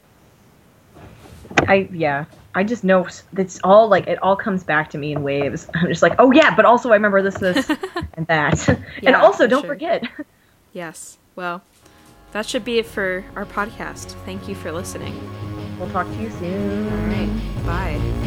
I 1.68 1.90
yeah. 1.92 2.26
I 2.56 2.64
just 2.64 2.84
know 2.84 3.08
it's 3.38 3.60
all 3.64 3.88
like 3.88 4.08
it 4.08 4.22
all 4.22 4.36
comes 4.36 4.64
back 4.64 4.90
to 4.92 4.98
me 4.98 5.12
in 5.12 5.24
waves. 5.24 5.68
I'm 5.74 5.88
just 5.88 6.02
like, 6.02 6.16
oh 6.20 6.32
yeah, 6.32 6.56
but 6.56 6.66
also 6.66 6.90
I 6.92 6.94
remember 6.94 7.22
this, 7.22 7.36
this, 7.36 7.70
and 8.14 8.26
that. 8.28 8.68
yeah, 8.68 9.08
and 9.08 9.16
also, 9.16 9.46
for 9.46 9.48
don't 9.48 9.62
sure. 9.62 9.70
forget. 9.70 10.04
Yes. 10.72 11.18
Well, 11.36 11.62
that 12.32 12.46
should 12.46 12.64
be 12.64 12.80
it 12.80 12.86
for 12.86 13.24
our 13.36 13.46
podcast. 13.46 14.12
Thank 14.26 14.48
you 14.48 14.56
for 14.56 14.72
listening. 14.72 15.20
We'll 15.80 15.90
talk 15.90 16.08
to 16.08 16.16
you 16.22 16.30
soon. 16.32 17.10
Bye. 17.66 18.23